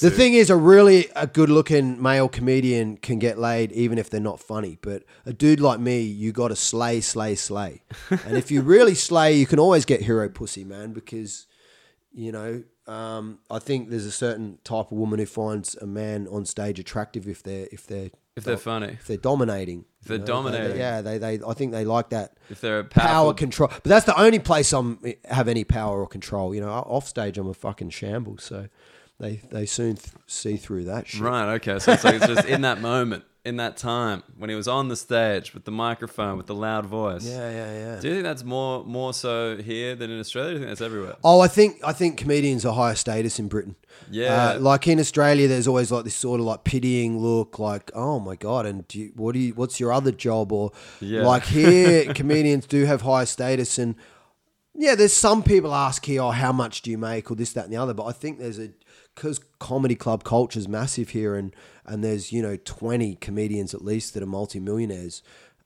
the 0.00 0.10
thing 0.10 0.32
is, 0.32 0.48
a 0.48 0.56
really 0.56 1.08
a 1.14 1.26
good 1.26 1.50
looking 1.50 2.00
male 2.02 2.28
comedian 2.28 2.96
can 2.96 3.18
get 3.18 3.38
laid 3.38 3.70
even 3.72 3.98
if 3.98 4.08
they're 4.08 4.20
not 4.20 4.40
funny. 4.40 4.78
But 4.80 5.04
a 5.26 5.32
dude 5.32 5.60
like 5.60 5.78
me, 5.78 6.00
you 6.00 6.32
got 6.32 6.48
to 6.48 6.56
slay, 6.56 7.02
slay, 7.02 7.34
slay. 7.34 7.82
and 8.10 8.36
if 8.36 8.50
you 8.50 8.62
really 8.62 8.94
slay, 8.94 9.34
you 9.34 9.46
can 9.46 9.58
always 9.58 9.84
get 9.84 10.00
hero 10.00 10.28
pussy, 10.30 10.64
man. 10.64 10.92
Because 10.94 11.46
you 12.14 12.32
know, 12.32 12.62
um, 12.86 13.40
I 13.50 13.58
think 13.58 13.90
there's 13.90 14.06
a 14.06 14.12
certain 14.12 14.58
type 14.64 14.86
of 14.86 14.92
woman 14.92 15.18
who 15.18 15.26
finds 15.26 15.74
a 15.76 15.86
man 15.86 16.26
on 16.30 16.46
stage 16.46 16.78
attractive 16.78 17.28
if 17.28 17.42
they're 17.42 17.68
if 17.72 17.86
they're 17.86 18.10
if 18.36 18.44
they're 18.44 18.56
funny, 18.56 18.88
if 18.88 19.06
they're 19.06 19.16
dominating. 19.16 19.84
If 20.00 20.08
they're 20.08 20.18
you 20.18 20.24
know? 20.24 20.42
They- 20.42 20.50
they- 20.50 20.56
dominating. 20.58 20.78
yeah, 20.78 21.00
they, 21.02 21.18
they 21.18 21.40
I 21.46 21.52
think 21.54 21.72
they 21.72 21.84
like 21.84 22.08
that 22.10 22.36
if 22.48 22.60
they're 22.60 22.80
a 22.80 22.84
power 22.84 23.34
control. 23.34 23.68
But 23.68 23.84
that's 23.84 24.06
the 24.06 24.18
only 24.18 24.38
place 24.38 24.72
I'm 24.72 24.98
have 25.26 25.46
any 25.46 25.64
power 25.64 26.00
or 26.00 26.06
control. 26.06 26.54
You 26.54 26.62
know, 26.62 26.70
off 26.70 27.06
stage 27.06 27.36
I'm 27.36 27.48
a 27.48 27.54
fucking 27.54 27.90
shambles. 27.90 28.42
So 28.44 28.68
they 29.20 29.36
they 29.50 29.66
soon 29.66 29.96
th- 29.96 30.14
see 30.26 30.56
through 30.56 30.84
that 30.84 31.06
shit. 31.06 31.20
right? 31.20 31.54
Okay, 31.54 31.78
so 31.78 31.92
it's 31.92 32.04
like 32.04 32.16
it's 32.16 32.26
just 32.26 32.46
in 32.48 32.62
that 32.62 32.80
moment, 32.80 33.24
in 33.44 33.56
that 33.58 33.76
time 33.76 34.22
when 34.36 34.50
he 34.50 34.56
was 34.56 34.66
on 34.66 34.88
the 34.88 34.96
stage 34.96 35.54
with 35.54 35.64
the 35.64 35.70
microphone, 35.70 36.36
with 36.36 36.46
the 36.46 36.54
loud 36.54 36.84
voice. 36.86 37.24
Yeah, 37.24 37.48
yeah, 37.50 37.72
yeah. 37.94 38.00
Do 38.00 38.08
you 38.08 38.14
think 38.14 38.24
that's 38.24 38.42
more 38.42 38.84
more 38.84 39.14
so 39.14 39.56
here 39.56 39.94
than 39.94 40.10
in 40.10 40.18
Australia? 40.18 40.50
Do 40.50 40.54
you 40.54 40.58
think 40.60 40.70
that's 40.70 40.80
everywhere? 40.80 41.14
Oh, 41.22 41.40
I 41.40 41.46
think 41.48 41.78
I 41.84 41.92
think 41.92 42.18
comedians 42.18 42.66
are 42.66 42.74
higher 42.74 42.96
status 42.96 43.38
in 43.38 43.46
Britain. 43.48 43.76
Yeah. 44.10 44.54
Uh, 44.56 44.58
like 44.58 44.88
in 44.88 44.98
Australia, 44.98 45.46
there's 45.46 45.68
always 45.68 45.92
like 45.92 46.02
this 46.04 46.16
sort 46.16 46.40
of 46.40 46.46
like 46.46 46.64
pitying 46.64 47.18
look, 47.18 47.60
like 47.60 47.92
oh 47.94 48.18
my 48.18 48.34
god, 48.34 48.66
and 48.66 48.86
do 48.88 48.98
you, 48.98 49.12
what 49.14 49.32
do 49.34 49.38
you? 49.38 49.54
What's 49.54 49.78
your 49.78 49.92
other 49.92 50.10
job? 50.10 50.50
Or 50.50 50.72
Yeah. 51.00 51.22
like 51.22 51.44
here, 51.44 52.12
comedians 52.14 52.66
do 52.66 52.84
have 52.86 53.02
higher 53.02 53.26
status, 53.26 53.78
and 53.78 53.94
yeah, 54.74 54.96
there's 54.96 55.12
some 55.12 55.44
people 55.44 55.72
ask 55.72 56.04
here, 56.04 56.20
oh, 56.20 56.32
how 56.32 56.50
much 56.50 56.82
do 56.82 56.90
you 56.90 56.98
make, 56.98 57.30
or 57.30 57.36
this, 57.36 57.52
that, 57.52 57.66
and 57.66 57.72
the 57.72 57.76
other. 57.76 57.94
But 57.94 58.06
I 58.06 58.12
think 58.12 58.40
there's 58.40 58.58
a 58.58 58.70
because 59.14 59.40
comedy 59.58 59.94
club 59.94 60.24
culture 60.24 60.58
is 60.58 60.68
massive 60.68 61.10
here, 61.10 61.34
and 61.34 61.54
and 61.86 62.02
there's 62.02 62.32
you 62.32 62.42
know 62.42 62.56
20 62.56 63.16
comedians 63.16 63.74
at 63.74 63.84
least 63.84 64.14
that 64.14 64.22
are 64.22 64.26
multimillionaires. 64.26 65.22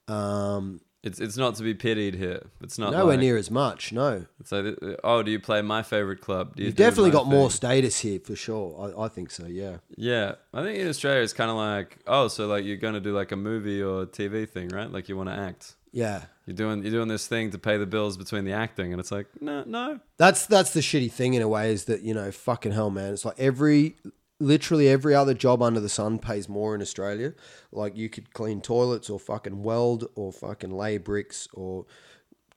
Um, 0.07 0.81
It's 1.03 1.21
it's 1.21 1.37
not 1.37 1.55
to 1.57 1.63
be 1.63 1.75
pitied 1.75 2.15
here. 2.15 2.47
It's 2.61 2.79
not 2.79 2.93
nowhere 2.93 3.15
like, 3.15 3.21
near 3.21 3.37
as 3.37 3.51
much. 3.51 3.93
No, 3.93 4.27
It's 4.41 4.51
like, 4.51 4.77
uh, 4.83 4.95
oh, 5.05 5.23
do 5.23 5.31
you 5.31 5.39
play 5.39 5.63
my 5.63 5.83
favorite 5.83 6.21
club? 6.21 6.57
Do 6.57 6.63
you 6.63 6.67
you've 6.69 6.77
definitely 6.77 7.11
got 7.11 7.27
more 7.27 7.51
status 7.51 8.01
here 8.01 8.19
for 8.21 8.35
sure. 8.35 8.95
I, 8.97 9.05
I 9.05 9.09
think 9.09 9.31
so. 9.31 9.47
Yeah. 9.47 9.77
Yeah, 9.97 10.35
I 10.53 10.63
think 10.63 10.79
in 10.79 10.89
Australia 10.89 11.23
it's 11.23 11.33
kind 11.33 11.51
of 11.51 11.57
like, 11.57 11.99
oh, 12.07 12.29
so 12.29 12.47
like 12.47 12.65
you're 12.65 12.77
gonna 12.77 13.01
do 13.01 13.13
like 13.15 13.33
a 13.33 13.37
movie 13.37 13.83
or 13.83 14.07
TV 14.07 14.49
thing, 14.49 14.69
right? 14.69 14.91
Like 14.91 15.09
you 15.09 15.17
want 15.17 15.29
to 15.29 15.37
act. 15.37 15.77
Yeah. 15.93 16.25
You're 16.49 16.57
doing 16.57 16.81
you're 16.83 16.93
doing 16.93 17.09
this 17.09 17.27
thing 17.27 17.51
to 17.51 17.59
pay 17.59 17.77
the 17.77 17.85
bills 17.85 18.17
between 18.17 18.47
the 18.47 18.53
acting, 18.53 18.91
and 18.95 18.99
it's 18.99 19.13
like, 19.13 19.27
no, 19.39 19.65
no. 19.67 20.01
That's 20.17 20.47
that's 20.47 20.71
the 20.71 20.81
shitty 20.81 21.13
thing 21.13 21.35
in 21.35 21.43
a 21.43 21.49
way 21.49 21.71
is 21.71 21.85
that 21.85 22.01
you 22.01 22.15
know 22.15 22.33
fucking 22.33 22.73
hell, 22.73 22.89
man. 22.89 23.13
It's 23.13 23.27
like 23.27 23.39
every 23.39 23.97
literally 24.41 24.89
every 24.89 25.15
other 25.15 25.35
job 25.35 25.61
under 25.61 25.79
the 25.79 25.91
sun 25.91 26.19
pays 26.19 26.49
more 26.49 26.75
in 26.75 26.81
Australia. 26.81 27.35
Like 27.71 27.99
you 27.99 28.09
could 28.09 28.33
clean 28.33 28.63
toilets 28.63 29.11
or 29.11 29.19
fucking 29.21 29.63
weld 29.63 30.09
or 30.15 30.33
fucking 30.33 30.71
lay 30.71 30.97
bricks 30.97 31.49
or 31.53 31.85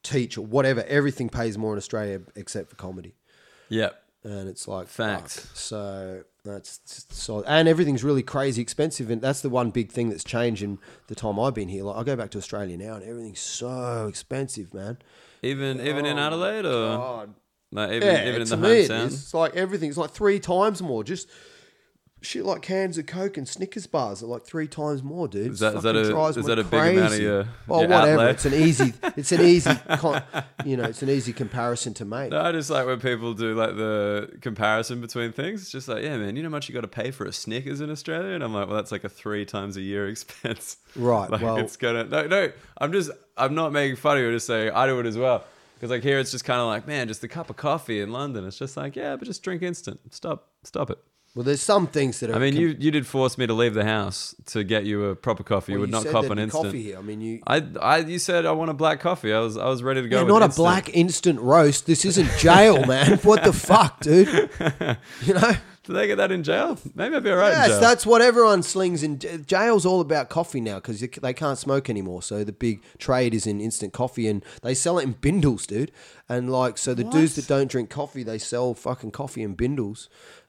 teach 0.04 0.38
or 0.38 0.46
whatever. 0.46 0.86
Everything 0.88 1.28
pays 1.28 1.58
more 1.58 1.74
in 1.74 1.78
Australia 1.78 2.22
except 2.38 2.70
for 2.70 2.78
comedy. 2.78 3.16
Yeah, 3.68 3.90
And 4.24 4.48
it's 4.48 4.70
like 4.70 4.88
Fact. 4.88 5.32
fuck. 5.32 5.50
So 5.58 6.24
that's 6.44 7.06
so, 7.10 7.44
and 7.44 7.68
everything's 7.68 8.04
really 8.04 8.24
crazy 8.24 8.62
expensive, 8.62 9.10
and 9.10 9.22
that's 9.22 9.42
the 9.42 9.50
one 9.50 9.70
big 9.70 9.92
thing 9.92 10.10
that's 10.10 10.24
changed 10.24 10.64
in 10.64 10.80
the 11.08 11.16
time 11.16 11.40
I've 11.40 11.54
been 11.54 11.70
here. 11.70 11.84
Like 11.84 11.98
I 11.98 12.04
go 12.04 12.16
back 12.16 12.32
to 12.32 12.38
Australia 12.38 12.78
now, 12.78 12.96
and 12.96 13.04
everything's 13.04 13.40
so 13.40 14.08
expensive, 14.08 14.74
man. 14.74 14.98
even 15.44 15.80
even 15.82 16.06
in 16.06 16.18
oh, 16.18 16.22
Adelaide 16.22 16.66
or 16.66 16.98
God, 16.98 17.34
like 17.72 17.92
even 17.92 18.08
yeah, 18.08 18.28
even 18.28 18.42
in 18.42 18.48
the 18.48 18.58
me 18.58 18.70
it 18.72 18.90
hometown. 18.92 19.06
It's 19.06 19.34
like 19.34 19.56
everything. 19.56 19.90
It's 19.90 19.98
like 19.98 20.12
three 20.12 20.40
times 20.40 20.82
more. 20.82 21.04
Just 21.04 21.30
shit 22.22 22.46
like 22.46 22.62
cans 22.62 22.98
of 22.98 23.06
Coke 23.08 23.36
and 23.38 23.48
Snickers 23.48 23.88
bars 23.88 24.22
are 24.22 24.28
like 24.28 24.44
three 24.44 24.68
times 24.68 25.02
more, 25.04 25.28
dude. 25.28 25.52
Is 25.54 25.60
that, 25.60 25.76
is 25.76 25.84
that 25.84 25.96
a 25.96 26.00
is 26.40 26.46
that 26.46 26.60
a 26.60 26.64
big 26.64 26.98
amount 26.98 27.14
of 27.14 27.20
your, 27.20 27.48
Well, 27.68 27.80
your 27.82 27.90
whatever. 27.90 28.12
outlay? 28.22 28.32
It's 28.32 28.46
an 28.46 28.54
easy. 28.54 28.94
It's 29.18 29.32
an 29.32 29.42
easy. 29.42 29.72
Con, 29.98 30.22
you 30.66 30.78
know, 30.78 30.84
it's 30.86 31.02
an 31.02 31.10
easy 31.10 31.34
comparison 31.34 31.94
to 31.96 32.06
make. 32.06 32.32
No, 32.32 32.42
I 32.42 32.52
just 32.54 32.70
like 32.70 32.86
when 32.86 33.00
people 33.00 33.34
do 33.34 33.54
like 33.56 33.76
the 33.76 34.32
comparison 34.42 35.02
between 35.02 35.32
things. 35.34 35.62
It's 35.64 35.72
just 35.72 35.88
like, 35.88 36.04
yeah, 36.04 36.18
man, 36.18 36.36
you 36.36 36.44
know 36.44 36.50
how 36.50 36.52
much 36.52 36.70
you 36.70 36.74
got 36.74 36.82
to 36.82 36.88
pay 36.88 37.12
for 37.12 37.26
a 37.26 37.32
Snickers 37.34 37.82
in 37.82 37.90
Australia? 37.92 38.34
And 38.36 38.44
I'm 38.44 38.54
like, 38.54 38.68
well, 38.68 38.76
that's 38.78 38.92
like 38.92 39.04
a 39.04 39.10
three 39.10 39.44
times 39.46 39.76
a 39.76 39.82
year 39.82 40.08
expense. 40.14 40.78
Right, 40.96 41.30
Like 41.30 41.42
well- 41.42 41.58
it's 41.58 41.76
gonna 41.78 42.06
no, 42.06 42.28
no. 42.28 42.52
I'm 42.78 42.92
just, 42.94 43.12
I'm 43.38 43.54
not 43.56 43.72
making 43.74 43.98
fun 43.98 44.18
of 44.18 44.22
you. 44.24 44.30
I'm 44.30 44.36
just 44.36 44.48
saying 44.48 44.72
I 44.74 44.86
do 44.88 45.00
it 45.00 45.06
as 45.06 45.18
well. 45.18 45.44
Because 45.76 45.90
like 45.90 46.04
here, 46.04 46.20
it's 46.20 46.30
just 46.32 46.46
kind 46.46 46.60
of 46.62 46.68
like, 46.68 46.86
man, 46.88 47.08
just 47.08 47.24
a 47.24 47.28
cup 47.28 47.50
of 47.50 47.56
coffee 47.58 48.02
in 48.02 48.12
London. 48.12 48.46
It's 48.46 48.58
just 48.60 48.78
like, 48.78 48.96
yeah, 48.96 49.16
but 49.16 49.26
just 49.26 49.42
drink 49.42 49.64
instant. 49.64 50.00
Stop, 50.14 50.48
stop 50.64 50.92
it. 50.92 51.00
Well, 51.34 51.46
there's 51.46 51.62
some 51.62 51.88
things 51.88 52.20
that 52.20 52.30
are. 52.30 52.36
I 52.36 52.40
mean, 52.40 52.58
you 52.58 52.76
you 52.78 52.92
did 52.92 53.08
force 53.08 53.38
me 53.38 53.48
to 53.48 53.54
leave 53.54 53.74
the 53.74 53.86
house 53.86 54.36
to 54.48 54.66
get 54.66 54.84
you 54.86 55.06
a 55.06 55.16
proper 55.16 55.44
coffee. 55.44 55.72
well, 55.72 55.78
you 55.78 55.82
would 55.82 55.90
not 55.90 56.04
said 56.04 56.12
cop 56.12 56.22
there'd 56.24 56.32
an 56.34 56.38
be 56.40 56.44
instant. 56.44 56.66
coffee 56.66 56.84
here. 56.84 56.98
I 56.98 57.02
mean, 57.02 57.22
you. 57.22 57.42
I, 57.48 57.64
I, 57.82 57.98
you 58.00 58.20
said 58.20 58.46
I 58.46 58.52
want 58.52 58.70
a 58.70 58.74
black 58.74 59.00
coffee. 59.00 59.32
I 59.34 59.40
was, 59.40 59.56
I 59.56 59.68
was 59.68 59.82
ready 59.82 60.02
to 60.02 60.10
go. 60.10 60.18
Yeah, 60.18 60.24
with 60.24 60.30
not 60.34 60.42
a 60.42 60.46
instant. 60.46 60.64
black 60.64 60.90
instant 60.90 61.40
roast. 61.40 61.86
This 61.86 62.04
isn't 62.04 62.30
jail, 62.38 62.86
man. 62.86 63.18
What 63.20 63.44
the 63.46 63.54
fuck, 63.54 64.02
dude? 64.02 64.50
You 65.26 65.36
know? 65.36 65.54
Did 65.84 65.94
they 65.94 66.06
get 66.06 66.18
that 66.18 66.32
in 66.32 66.44
jail? 66.44 66.78
Maybe 66.94 67.16
I'd 67.16 67.24
be 67.24 67.32
alright 67.32 67.54
in 67.54 67.58
Yes, 67.60 67.68
jail. 67.70 67.80
that's 67.80 68.06
what 68.06 68.22
everyone 68.22 68.62
slings 68.62 69.02
in 69.02 69.18
j- 69.18 69.40
jail's 69.40 69.84
all 69.84 70.00
about 70.00 70.30
coffee 70.30 70.62
now 70.62 70.76
because 70.76 71.00
they 71.00 71.34
can't 71.34 71.58
smoke 71.58 71.90
anymore. 71.90 72.22
So 72.22 72.44
the 72.44 72.52
big 72.52 72.84
trade 73.00 73.34
is 73.34 73.48
in 73.48 73.60
instant 73.60 73.92
coffee, 73.92 74.28
and 74.28 74.46
they 74.62 74.76
sell 74.76 75.00
it 75.00 75.04
in 75.04 75.14
bindles, 75.14 75.66
dude. 75.66 75.92
And 76.30 76.52
like, 76.52 76.78
so 76.78 76.94
the 76.94 77.04
dudes 77.04 77.36
that 77.36 77.48
don't 77.48 77.70
drink 77.70 77.90
coffee, 77.90 78.22
they 78.22 78.38
sell 78.38 78.76
fucking 78.76 79.10
coffee 79.12 79.42
in 79.42 79.56
bindles, 79.56 80.08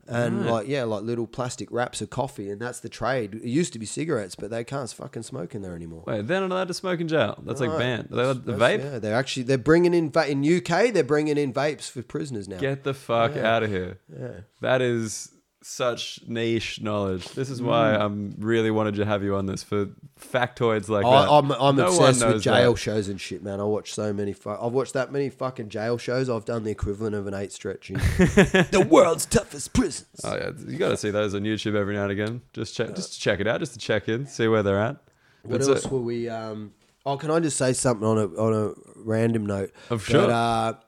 and 0.08 0.46
like, 0.46 0.66
yeah, 0.68 0.84
like 0.84 1.02
little 1.02 1.26
plastic 1.26 1.70
wraps 1.72 2.00
of 2.00 2.10
coffee, 2.10 2.50
and 2.50 2.60
that's 2.60 2.80
the 2.80 2.88
trade. 2.88 3.34
It 3.34 3.44
used 3.44 3.72
to 3.72 3.78
be 3.78 3.86
cigarettes, 3.86 4.34
but 4.34 4.50
they 4.50 4.64
can't 4.64 4.88
fucking 4.90 5.22
smoke 5.22 5.54
in 5.54 5.62
there 5.62 5.74
anymore. 5.74 6.04
Wait, 6.06 6.26
they're 6.26 6.40
not 6.40 6.50
allowed 6.50 6.68
to 6.68 6.74
smoke 6.74 7.00
in 7.00 7.08
jail. 7.08 7.40
That's 7.44 7.60
like 7.60 7.70
Right. 7.70 7.78
banned. 7.78 8.08
Are 8.12 8.16
they 8.16 8.22
allowed 8.22 8.46
to 8.46 8.52
vape? 8.52 8.78
Yeah, 8.84 8.98
they're 8.98 9.16
actually 9.16 9.44
they're 9.44 9.58
bringing 9.58 9.94
in 9.94 10.10
va- 10.10 10.30
in 10.30 10.42
UK. 10.44 10.90
They're 10.92 11.02
bringing 11.04 11.36
in 11.38 11.52
vapes 11.52 11.90
for 11.90 12.02
prisoners 12.02 12.46
now. 12.48 12.58
Get 12.58 12.84
the 12.84 12.94
fuck 12.94 13.36
out 13.36 13.62
of 13.62 13.70
here. 13.70 13.98
Yeah. 14.16 14.40
That 14.60 14.80
is 14.82 15.31
such 15.62 16.20
niche 16.26 16.80
knowledge. 16.80 17.28
This 17.30 17.50
is 17.50 17.62
why 17.62 17.94
I'm 17.94 18.34
really 18.38 18.70
wanted 18.70 18.96
to 18.96 19.04
have 19.04 19.22
you 19.22 19.34
on 19.36 19.46
this 19.46 19.62
for 19.62 19.86
factoids 20.20 20.88
like 20.88 21.02
that. 21.04 21.08
Mm. 21.08 21.30
I, 21.30 21.38
I'm, 21.38 21.50
I'm 21.52 21.76
No 21.76 21.86
obsessed 21.88 22.26
with 22.26 22.42
jail 22.42 22.72
that. 22.72 22.78
shows 22.78 23.08
and 23.08 23.20
shit, 23.20 23.42
man. 23.42 23.60
I 23.60 23.64
watch 23.64 23.92
so 23.92 24.12
many. 24.12 24.32
Fu- 24.32 24.50
I've 24.50 24.72
watched 24.72 24.92
that 24.94 25.12
many 25.12 25.28
fucking 25.30 25.68
jail 25.68 25.98
shows. 25.98 26.28
I've 26.28 26.44
done 26.44 26.64
the 26.64 26.70
equivalent 26.70 27.14
of 27.14 27.26
an 27.26 27.34
eight 27.34 27.52
stretch. 27.52 27.90
In 27.90 27.96
the 27.98 28.86
world's 28.88 29.26
toughest 29.26 29.72
prisons. 29.72 30.20
Oh 30.24 30.34
yeah, 30.36 30.50
you 30.66 30.78
got 30.78 30.90
to 30.90 30.96
see 30.96 31.10
those 31.10 31.34
on 31.34 31.42
YouTube 31.42 31.74
every 31.74 31.94
now 31.94 32.02
and 32.04 32.12
again. 32.12 32.42
Just 32.52 32.74
check, 32.74 32.94
just 32.94 33.14
to 33.14 33.20
check 33.20 33.40
it 33.40 33.46
out, 33.46 33.60
just 33.60 33.72
to 33.74 33.78
check 33.78 34.08
in, 34.08 34.26
see 34.26 34.48
where 34.48 34.62
they're 34.62 34.80
at. 34.80 34.96
what 35.42 35.60
else 35.62 35.86
were 35.86 36.00
we? 36.00 36.28
Um, 36.28 36.72
oh, 37.06 37.16
can 37.16 37.30
I 37.30 37.40
just 37.40 37.56
say 37.56 37.72
something 37.72 38.06
on 38.06 38.18
a 38.18 38.26
on 38.26 38.52
a 38.54 38.72
random 38.96 39.46
note? 39.46 39.72
Oh, 39.90 39.98
sure. 39.98 40.26
That, 40.26 40.84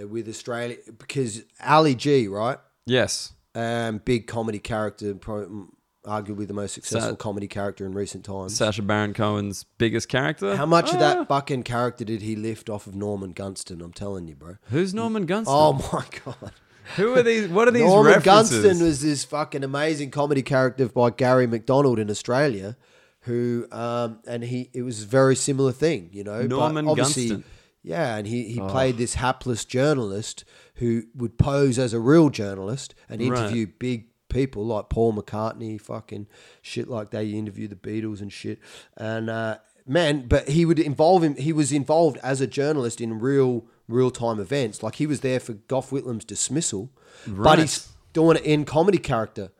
uh, 0.00 0.06
with 0.08 0.28
Australia, 0.28 0.76
because 0.98 1.42
Ali 1.64 1.94
G, 1.94 2.28
right? 2.28 2.58
yes. 2.84 3.32
Um, 3.56 4.02
big 4.04 4.26
comedy 4.26 4.58
character, 4.58 5.14
probably, 5.14 5.64
arguably 6.04 6.46
the 6.46 6.52
most 6.54 6.74
successful 6.74 7.10
Sa- 7.12 7.16
comedy 7.16 7.48
character 7.48 7.86
in 7.86 7.92
recent 7.92 8.24
times. 8.24 8.54
Sacha 8.56 8.82
Baron 8.82 9.14
Cohen's 9.14 9.64
biggest 9.78 10.08
character. 10.08 10.54
How 10.56 10.66
much 10.66 10.90
of 10.90 10.96
Ah. 10.96 10.98
that 10.98 11.28
fucking 11.28 11.62
character 11.62 12.04
did 12.04 12.22
he 12.22 12.36
lift 12.36 12.68
off 12.68 12.86
of 12.86 12.94
Norman 12.94 13.32
Gunston? 13.32 13.80
I'm 13.80 13.92
telling 13.92 14.28
you, 14.28 14.34
bro. 14.36 14.56
Who's 14.70 14.92
Norman 14.94 15.24
Gunston? 15.26 15.54
Oh 15.56 15.72
my 15.92 16.04
god. 16.24 16.52
Who 16.96 17.14
are 17.14 17.22
these? 17.22 17.48
What 17.48 17.66
are 17.66 17.72
these 17.72 17.82
Norman 17.82 18.12
references? 18.12 18.62
Gunston 18.62 18.86
was 18.86 19.00
this 19.02 19.24
fucking 19.24 19.64
amazing 19.64 20.10
comedy 20.12 20.42
character 20.42 20.86
by 20.88 21.10
Garry 21.10 21.46
McDonald 21.48 21.98
in 21.98 22.08
Australia, 22.10 22.76
who 23.22 23.66
um, 23.72 24.20
and 24.28 24.44
he 24.44 24.70
it 24.72 24.82
was 24.82 25.02
a 25.02 25.06
very 25.06 25.34
similar 25.34 25.72
thing, 25.72 26.10
you 26.12 26.22
know. 26.22 26.42
Norman 26.42 26.86
obviously- 26.86 27.28
Gunston. 27.30 27.44
Yeah, 27.86 28.16
and 28.16 28.26
he, 28.26 28.48
he 28.52 28.58
played 28.58 28.98
this 28.98 29.14
hapless 29.14 29.64
journalist 29.64 30.44
who 30.74 31.04
would 31.14 31.38
pose 31.38 31.78
as 31.78 31.92
a 31.94 32.00
real 32.00 32.30
journalist 32.30 32.96
and 33.08 33.20
Right. 33.20 33.28
interview 33.38 33.68
big 33.78 34.08
people 34.28 34.66
like 34.66 34.88
Paul 34.88 35.12
McCartney, 35.14 35.80
fucking 35.80 36.26
shit 36.60 36.88
like 36.88 37.10
that. 37.10 37.18
they 37.18 37.30
interview 37.30 37.68
the 37.68 37.76
Beatles 37.76 38.20
and 38.20 38.32
shit. 38.32 38.58
And 38.96 39.30
uh, 39.30 39.58
man, 39.86 40.26
but 40.26 40.48
he 40.48 40.64
would 40.64 40.80
involve 40.80 41.22
him. 41.22 41.36
He 41.36 41.52
was 41.52 41.70
involved 41.70 42.18
as 42.24 42.40
a 42.40 42.46
journalist 42.48 43.00
in 43.00 43.20
real 43.20 43.64
real 43.88 44.10
time 44.10 44.40
events. 44.40 44.82
Like 44.82 44.96
he 44.96 45.06
was 45.06 45.20
there 45.20 45.38
for 45.38 45.52
Gough 45.52 45.92
Whitlam's 45.92 46.24
dismissal, 46.24 46.90
but 47.24 47.60
he's 47.60 47.88
doing 48.12 48.36
it 48.36 48.42
in 48.44 48.64
comedy 48.64 48.98
character. 48.98 49.52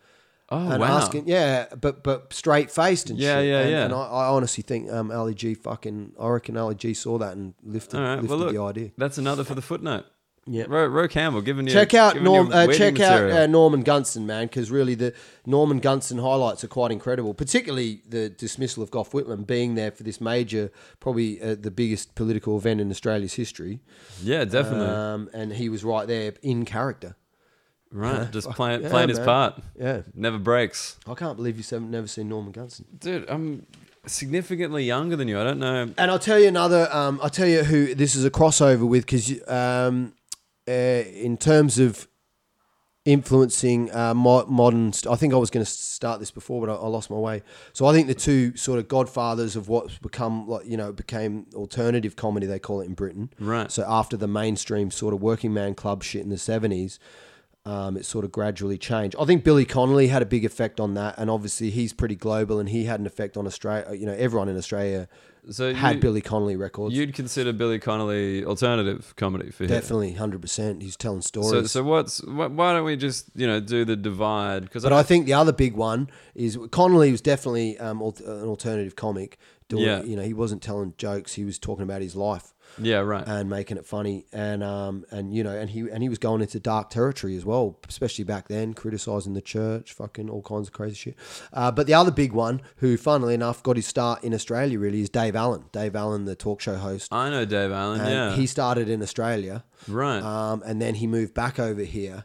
Oh 0.51 0.71
and 0.71 0.81
wow. 0.81 0.99
asking, 0.99 1.27
yeah, 1.29 1.67
but 1.81 2.03
but 2.03 2.33
straight 2.33 2.71
faced 2.71 3.11
and 3.11 3.19
Yeah, 3.19 3.41
shit. 3.41 3.49
yeah, 3.49 3.61
and, 3.61 3.71
yeah. 3.71 3.85
And 3.87 3.95
I, 3.95 4.03
I 4.03 4.27
honestly 4.27 4.63
think 4.63 4.91
um, 4.91 5.11
Ali 5.11 5.35
G 5.35 5.55
fucking, 5.55 6.13
I 6.21 6.29
reckon 6.29 6.57
Ali 6.57 6.75
G 6.75 6.95
saw 6.95 7.19
that 7.19 7.37
and 7.37 7.55
lifted, 7.63 7.99
right. 7.99 8.15
lifted 8.15 8.31
Well, 8.31 8.39
look, 8.39 8.55
the 8.55 8.63
idea. 8.63 8.91
that's 8.97 9.19
another 9.19 9.45
for 9.45 9.55
the 9.55 9.63
footnote. 9.63 10.05
Yeah. 10.49 10.67
Ro, 10.69 10.87
Ro 10.87 11.09
Campbell 11.09 11.41
giving 11.41 11.67
you 11.67 11.73
Check 11.73 11.93
out 11.93 12.23
Norm. 12.23 12.53
Uh, 12.53 12.69
check 12.69 13.01
out 13.01 13.29
uh, 13.29 13.47
Norman 13.49 13.83
Gunston, 13.83 14.27
man, 14.27 14.47
because 14.47 14.71
really 14.71 14.95
the 14.95 15.13
Norman 15.45 15.81
Gunston 15.81 16.19
highlights 16.19 16.63
are 16.63 16.69
quite 16.69 16.93
incredible. 16.93 17.35
Particularly 17.35 18.03
the 18.09 18.29
dismissal 18.29 18.81
of 18.85 18.93
Gough 18.93 19.11
Whitlam 19.11 19.45
being 19.45 19.75
there 19.75 19.91
for 19.91 20.05
this 20.05 20.21
major, 20.21 20.71
probably 21.01 21.43
uh, 21.43 21.57
the 21.57 21.73
biggest 21.73 22.15
political 22.15 22.57
event 22.57 22.81
in 22.81 22.93
Australia's 22.93 23.35
history. 23.35 23.81
yeah, 24.23 24.45
definitely. 24.45 24.87
Um, 24.87 25.29
and 25.35 25.53
he 25.55 25.69
was 25.69 25.83
right 25.83 26.07
there 26.07 26.35
in 26.43 26.65
character. 26.65 27.17
Right, 27.93 28.31
just 28.31 28.51
playing 28.51 28.83
yeah, 28.83 28.89
playing 28.91 29.09
his 29.09 29.19
man. 29.19 29.27
part. 29.27 29.63
Yeah, 29.79 30.03
Never 30.15 30.39
breaks, 30.39 30.99
I 31.07 31.15
can't 31.15 31.37
believe 31.37 31.57
you've 31.59 31.83
never 31.83 32.07
seen 32.07 32.29
Norman 32.29 32.53
Gunston. 32.53 32.87
dude. 32.99 33.29
I'm 33.29 33.67
significantly 34.07 34.85
younger 34.85 35.17
than 35.17 35.27
you. 35.29 35.41
I 35.41 35.45
don't 35.45 35.59
know. 35.59 35.93
And 35.99 36.11
I'll 36.11 36.19
tell 36.19 36.39
you 36.39 36.49
another. 36.49 36.89
Um, 36.93 37.19
I'll 37.23 37.31
tell 37.31 37.49
you 37.49 37.65
who 37.65 37.95
this 37.95 38.15
is 38.15 38.25
a 38.25 38.31
crossover 38.31 38.89
with 38.89 39.05
because 39.05 39.49
um, 39.49 40.15
uh, 40.69 40.71
in 40.71 41.37
terms 41.37 41.79
of 41.79 42.07
influencing 43.07 43.95
uh, 43.95 44.13
mo- 44.15 44.45
modern. 44.47 44.93
St- 44.93 45.11
I 45.13 45.17
think 45.17 45.33
I 45.33 45.37
was 45.37 45.49
going 45.49 45.65
to 45.65 45.71
start 45.71 46.19
this 46.21 46.31
before, 46.33 46.67
but 46.67 46.73
I, 46.73 46.75
I 46.75 46.89
lost 46.89 47.09
my 47.09 47.17
way. 47.17 47.43
So 47.73 47.87
I 47.87 47.93
think 47.93 48.09
the 48.09 48.15
two 48.15 48.57
sort 48.57 48.79
of 48.79 48.89
godfathers 48.89 49.57
of 49.57 49.69
what's 49.69 49.97
become 49.99 50.47
like 50.49 50.67
you 50.67 50.77
know 50.77 50.93
became 50.93 51.47
alternative 51.55 52.17
comedy 52.17 52.47
they 52.47 52.59
call 52.59 52.81
it 52.81 52.87
in 52.87 52.95
Britain. 52.95 53.31
Right. 53.39 53.71
So 53.71 53.85
after 53.89 54.17
the 54.17 54.29
mainstream 54.29 54.91
sort 54.91 55.15
of 55.15 55.23
working 55.23 55.55
man 55.55 55.75
club 55.75 56.03
shit 56.03 56.23
in 56.23 56.29
the 56.31 56.39
seventies. 56.39 56.99
Um, 57.67 57.97
it 57.97 58.05
sort 58.07 58.25
of 58.25 58.31
gradually 58.31 58.79
changed. 58.79 59.17
I 59.19 59.25
think 59.25 59.43
Billy 59.43 59.65
Connolly 59.65 60.07
had 60.07 60.23
a 60.23 60.27
big 60.27 60.45
effect 60.45 60.79
on 60.79 60.95
that, 60.95 61.17
and 61.19 61.29
obviously 61.29 61.71
he's 61.71 61.93
pretty 61.93 62.15
global, 62.15 62.61
and 62.61 62.69
he 62.69 62.85
had 62.85 63.01
an 63.01 63.07
effect 63.07 63.37
on 63.37 63.45
Australia. 63.45 63.93
You 63.93 64.07
know, 64.07 64.13
everyone 64.13 64.49
in 64.49 64.57
Australia 64.57 65.09
So 65.51 65.75
had 65.75 65.97
you, 65.97 66.01
Billy 66.01 66.21
Connolly 66.21 66.55
records. 66.55 66.95
you'd 66.95 67.13
consider 67.13 67.53
Billy 67.53 67.81
Connolly 67.81 68.45
alternative 68.45 69.13
comedy 69.17 69.51
for 69.51 69.65
him. 69.65 69.71
Definitely, 69.71 70.13
hundred 70.13 70.43
percent. 70.43 70.81
He's 70.81 70.97
telling 70.97 71.23
stories. 71.23 71.73
so 71.73 71.83
what's 71.83 72.21
wh- 72.21 72.55
why 72.57 72.73
don't 72.73 72.85
we 72.85 72.95
just 72.97 73.31
you 73.35 73.49
know 73.49 73.59
do 73.59 73.85
the 73.85 73.97
divide? 73.97 74.63
Because 74.63 74.85
but 74.85 74.93
I 74.93 75.03
think 75.03 75.27
the 75.27 75.35
other 75.35 75.53
big 75.53 75.75
one 75.75 76.09
is 76.37 76.57
Connolly 76.71 77.11
was 77.11 77.21
definitely 77.21 77.77
um, 77.79 78.01
al- 78.01 78.15
an 78.25 78.47
alternative 78.47 78.95
comic. 78.95 79.39
Doing, 79.69 79.83
Yeah. 79.83 80.03
you 80.05 80.15
know, 80.15 80.23
he 80.23 80.35
wasn't 80.35 80.63
telling 80.63 80.95
jokes; 80.99 81.33
he 81.35 81.45
was 81.45 81.59
talking 81.59 81.83
about 81.83 82.01
his 82.01 82.15
life 82.15 82.55
yeah, 82.79 82.99
right. 82.99 83.25
and 83.27 83.49
making 83.49 83.77
it 83.77 83.87
funny. 83.87 84.27
And 84.33 84.63
um, 84.63 85.05
and 85.11 85.35
you 85.35 85.43
know, 85.43 85.57
and 85.57 85.71
he 85.71 85.81
and 85.81 86.03
he 86.03 86.09
was 86.09 86.19
going 86.19 86.41
into 86.41 86.61
dark 86.61 86.91
territory 86.91 87.37
as 87.37 87.45
well, 87.45 87.79
especially 87.89 88.25
back 88.25 88.49
then, 88.49 88.75
criticizing 88.75 89.35
the 89.35 89.41
church, 89.41 89.93
fucking 89.93 90.29
all 90.31 90.43
kinds 90.43 90.69
of 90.69 90.75
crazy 90.75 90.95
shit. 90.95 91.17
Uh, 91.53 91.71
but 91.71 91.87
the 91.87 91.95
other 91.95 92.11
big 92.11 92.33
one, 92.33 92.63
who 92.77 92.97
funnily 92.97 93.35
enough 93.35 93.63
got 93.63 93.77
his 93.77 93.87
start 93.87 94.23
in 94.25 94.35
Australia, 94.35 94.79
really 94.79 95.01
is 95.01 95.09
Dave 95.11 95.37
Allen. 95.37 95.65
Dave 95.73 95.97
Allen, 95.97 96.25
the 96.25 96.37
talk 96.37 96.61
show 96.61 96.77
host. 96.77 97.13
I 97.13 97.31
know 97.31 97.45
Dave 97.45 97.73
Allen. 97.73 98.01
And 98.01 98.11
yeah, 98.11 98.37
he 98.37 98.47
started 98.47 98.89
in 98.89 99.03
Australia. 99.03 99.65
right. 99.89 100.21
Um, 100.21 100.63
and 100.67 100.81
then 100.81 100.97
he 100.97 101.07
moved 101.07 101.35
back 101.35 101.59
over 101.59 101.83
here, 101.83 102.25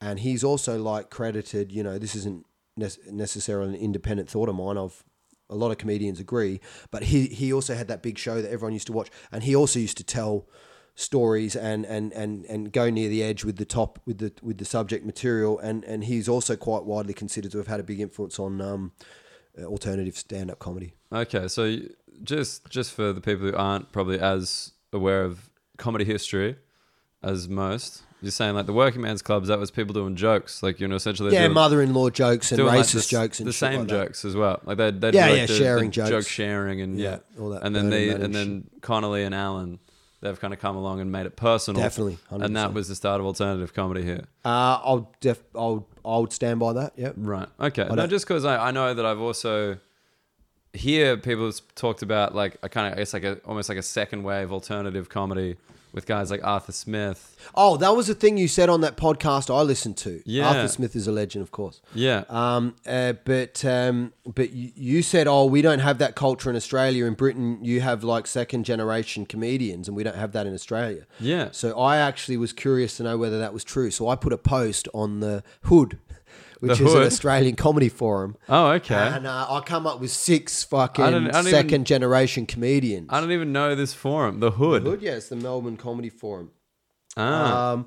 and 0.00 0.20
he's 0.20 0.44
also 0.44 0.78
like 0.78 1.10
credited. 1.10 1.72
You 1.72 1.82
know, 1.82 1.98
this 1.98 2.14
isn't 2.14 2.44
nec- 2.76 3.10
necessarily 3.10 3.74
an 3.74 3.80
independent 3.80 4.28
thought 4.28 4.48
of 4.48 4.54
mine. 4.54 4.76
Of 4.76 5.04
a 5.48 5.54
lot 5.54 5.70
of 5.70 5.78
comedians 5.78 6.20
agree, 6.20 6.60
but 6.90 7.04
he 7.04 7.26
he 7.26 7.52
also 7.52 7.74
had 7.74 7.88
that 7.88 8.02
big 8.02 8.18
show 8.18 8.40
that 8.40 8.50
everyone 8.50 8.72
used 8.72 8.86
to 8.86 8.92
watch, 8.92 9.10
and 9.30 9.42
he 9.44 9.54
also 9.54 9.78
used 9.78 9.96
to 9.96 10.04
tell 10.04 10.46
stories 10.94 11.54
and 11.54 11.84
and 11.84 12.12
and 12.12 12.44
and 12.46 12.72
go 12.72 12.88
near 12.90 13.08
the 13.08 13.22
edge 13.22 13.44
with 13.44 13.56
the 13.56 13.64
top 13.64 14.00
with 14.06 14.18
the 14.18 14.32
with 14.42 14.58
the 14.58 14.64
subject 14.64 15.04
material, 15.04 15.58
and 15.58 15.84
and 15.84 16.04
he's 16.04 16.28
also 16.28 16.56
quite 16.56 16.84
widely 16.84 17.14
considered 17.14 17.52
to 17.52 17.58
have 17.58 17.68
had 17.68 17.80
a 17.80 17.84
big 17.84 18.00
influence 18.00 18.38
on 18.38 18.60
um, 18.60 18.92
uh, 19.58 19.64
alternative 19.64 20.16
stand 20.16 20.50
up 20.50 20.58
comedy. 20.58 20.94
Okay, 21.12 21.48
so 21.48 21.78
just 22.22 22.68
just 22.68 22.92
for 22.92 23.12
the 23.12 23.20
people 23.20 23.46
who 23.46 23.54
aren't 23.54 23.92
probably 23.92 24.18
as 24.18 24.72
aware 24.92 25.22
of 25.22 25.50
comedy 25.76 26.04
history 26.04 26.56
as 27.22 27.48
most, 27.48 28.02
you're 28.26 28.32
saying 28.32 28.54
like 28.54 28.66
the 28.66 28.72
working 28.72 29.00
man's 29.00 29.22
clubs 29.22 29.48
that 29.48 29.58
was 29.58 29.70
people 29.70 29.94
doing 29.94 30.16
jokes, 30.16 30.62
like 30.62 30.80
you 30.80 30.88
know 30.88 30.96
essentially 30.96 31.32
Yeah, 31.32 31.42
doing, 31.42 31.52
mother-in-law 31.54 32.10
jokes 32.10 32.52
and 32.52 32.60
racist 32.60 32.66
like, 32.66 32.88
the, 32.88 33.00
jokes 33.08 33.40
and 33.40 33.46
the 33.48 33.52
same 33.52 33.80
like 33.80 33.88
jokes 33.88 34.24
as 34.24 34.36
well. 34.36 34.60
Like 34.64 34.76
they 34.78 34.90
they 34.90 35.10
Yeah, 35.12 35.28
like 35.28 35.36
yeah, 35.38 35.46
the, 35.46 35.54
sharing 35.56 35.90
the 35.90 35.94
jokes. 35.94 36.10
joke 36.10 36.26
sharing 36.26 36.80
and 36.80 36.98
yeah, 36.98 37.10
Yeah, 37.36 37.40
all 37.40 37.50
that 37.50 37.62
and 37.62 37.74
then 37.74 37.90
they 37.90 38.10
and 38.10 38.22
and 38.24 38.34
then 38.34 38.70
Connolly 38.82 39.22
and 39.24 39.34
Allen 39.34 39.78
they've 40.22 40.40
kind 40.40 40.52
of 40.52 40.58
come 40.60 40.76
along 40.76 41.00
and 41.00 41.12
made 41.12 41.26
it 41.26 41.36
personal. 41.36 41.80
Definitely, 41.82 42.18
and 42.30 42.56
that 42.56 42.72
was 42.74 42.88
the 42.88 42.94
start 42.96 43.20
of 43.20 43.26
alternative 43.26 43.72
comedy 43.74 44.02
here. 44.02 44.24
Uh, 44.44 44.80
I'll 44.82 45.12
def, 45.20 45.42
I'll 45.54 45.86
I'll 46.04 46.28
stand 46.30 46.58
by 46.58 46.72
that. 46.72 46.94
Yep. 46.96 47.14
Right. 47.18 47.48
Okay. 47.60 47.86
No, 47.88 47.94
don't- 47.96 48.10
just 48.10 48.26
because 48.26 48.44
I, 48.44 48.68
I 48.68 48.70
know 48.70 48.92
that 48.94 49.06
I've 49.06 49.20
also 49.20 49.78
hear 50.72 51.16
people 51.16 51.50
talked 51.74 52.02
about 52.02 52.34
like 52.34 52.56
a 52.62 52.68
kind 52.68 52.92
of 52.92 52.98
it's 52.98 53.12
like 53.14 53.24
a 53.24 53.38
almost 53.46 53.68
like 53.68 53.78
a 53.78 53.82
second 53.82 54.22
wave 54.24 54.52
alternative 54.52 55.08
comedy 55.08 55.56
with 55.96 56.06
guys 56.06 56.30
like 56.30 56.44
Arthur 56.44 56.72
Smith. 56.72 57.36
Oh, 57.54 57.76
that 57.78 57.96
was 57.96 58.08
a 58.08 58.14
thing 58.14 58.36
you 58.36 58.46
said 58.46 58.68
on 58.68 58.82
that 58.82 58.96
podcast 58.96 59.52
I 59.52 59.62
listened 59.62 59.96
to. 59.98 60.22
Yeah. 60.26 60.46
Arthur 60.46 60.68
Smith 60.68 60.94
is 60.94 61.08
a 61.08 61.12
legend, 61.12 61.42
of 61.42 61.50
course. 61.50 61.80
Yeah. 61.94 62.24
Um, 62.28 62.76
uh, 62.86 63.14
but 63.24 63.64
um, 63.64 64.12
but 64.24 64.50
you, 64.50 64.70
you 64.76 65.02
said, 65.02 65.26
oh, 65.26 65.46
we 65.46 65.62
don't 65.62 65.78
have 65.80 65.98
that 65.98 66.14
culture 66.14 66.50
in 66.50 66.54
Australia. 66.54 67.06
In 67.06 67.14
Britain, 67.14 67.64
you 67.64 67.80
have 67.80 68.04
like 68.04 68.26
second 68.26 68.64
generation 68.64 69.26
comedians, 69.26 69.88
and 69.88 69.96
we 69.96 70.04
don't 70.04 70.16
have 70.16 70.32
that 70.32 70.46
in 70.46 70.54
Australia. 70.54 71.06
Yeah. 71.18 71.48
So 71.50 71.76
I 71.80 71.96
actually 71.96 72.36
was 72.36 72.52
curious 72.52 72.98
to 72.98 73.02
know 73.02 73.16
whether 73.16 73.38
that 73.38 73.54
was 73.54 73.64
true. 73.64 73.90
So 73.90 74.06
I 74.08 74.16
put 74.16 74.34
a 74.34 74.38
post 74.38 74.86
on 74.92 75.20
the 75.20 75.42
Hood, 75.62 75.98
which 76.60 76.78
The 76.78 76.86
is 76.86 76.94
an 76.94 77.02
Australian 77.02 77.56
comedy 77.56 77.88
forum. 77.88 78.36
oh, 78.48 78.68
okay. 78.72 78.94
And 78.94 79.26
uh, 79.26 79.46
I 79.50 79.60
come 79.60 79.86
up 79.86 80.00
with 80.00 80.10
six 80.10 80.64
I 80.64 80.66
fucking 80.68 81.04
don't- 81.04 81.14
I 81.28 81.30
don't 81.30 81.40
even- 81.48 81.50
second 81.52 81.86
generation 81.86 82.46
comedians. 82.46 83.08
I 83.10 83.20
don't 83.20 83.32
even 83.32 83.52
know 83.52 83.74
this 83.74 83.92
forum. 83.94 84.40
The 84.40 84.52
Hood. 84.52 84.82
Hood, 84.84 85.02
yeah, 85.02 85.12
it's 85.16 85.28
the 85.28 85.36
Melbourne 85.36 85.76
Comedy 85.76 86.08
Forum. 86.08 86.50
Ah. 87.16 87.72
Um, 87.72 87.86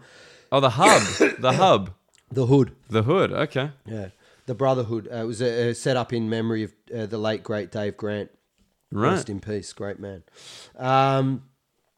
oh, 0.51 0.59
the 0.59 0.69
Hub. 0.71 1.01
the 1.39 1.53
Hub. 1.53 1.91
the 2.31 2.45
Hood. 2.47 2.71
The 2.89 3.03
Hood. 3.03 3.31
Okay. 3.31 3.71
Yeah, 3.85 4.09
the 4.45 4.55
Brotherhood. 4.55 5.07
Uh, 5.11 5.17
it 5.17 5.25
was 5.25 5.41
uh, 5.41 5.73
set 5.73 5.97
up 5.97 6.13
in 6.13 6.29
memory 6.29 6.63
of 6.63 6.73
uh, 6.95 7.05
the 7.05 7.17
late 7.17 7.43
great 7.43 7.71
Dave 7.71 7.97
Grant. 7.97 8.29
Right. 8.91 9.11
Rest 9.11 9.29
in 9.29 9.39
peace, 9.39 9.71
great 9.73 9.99
man. 9.99 10.23
Um, 10.75 11.43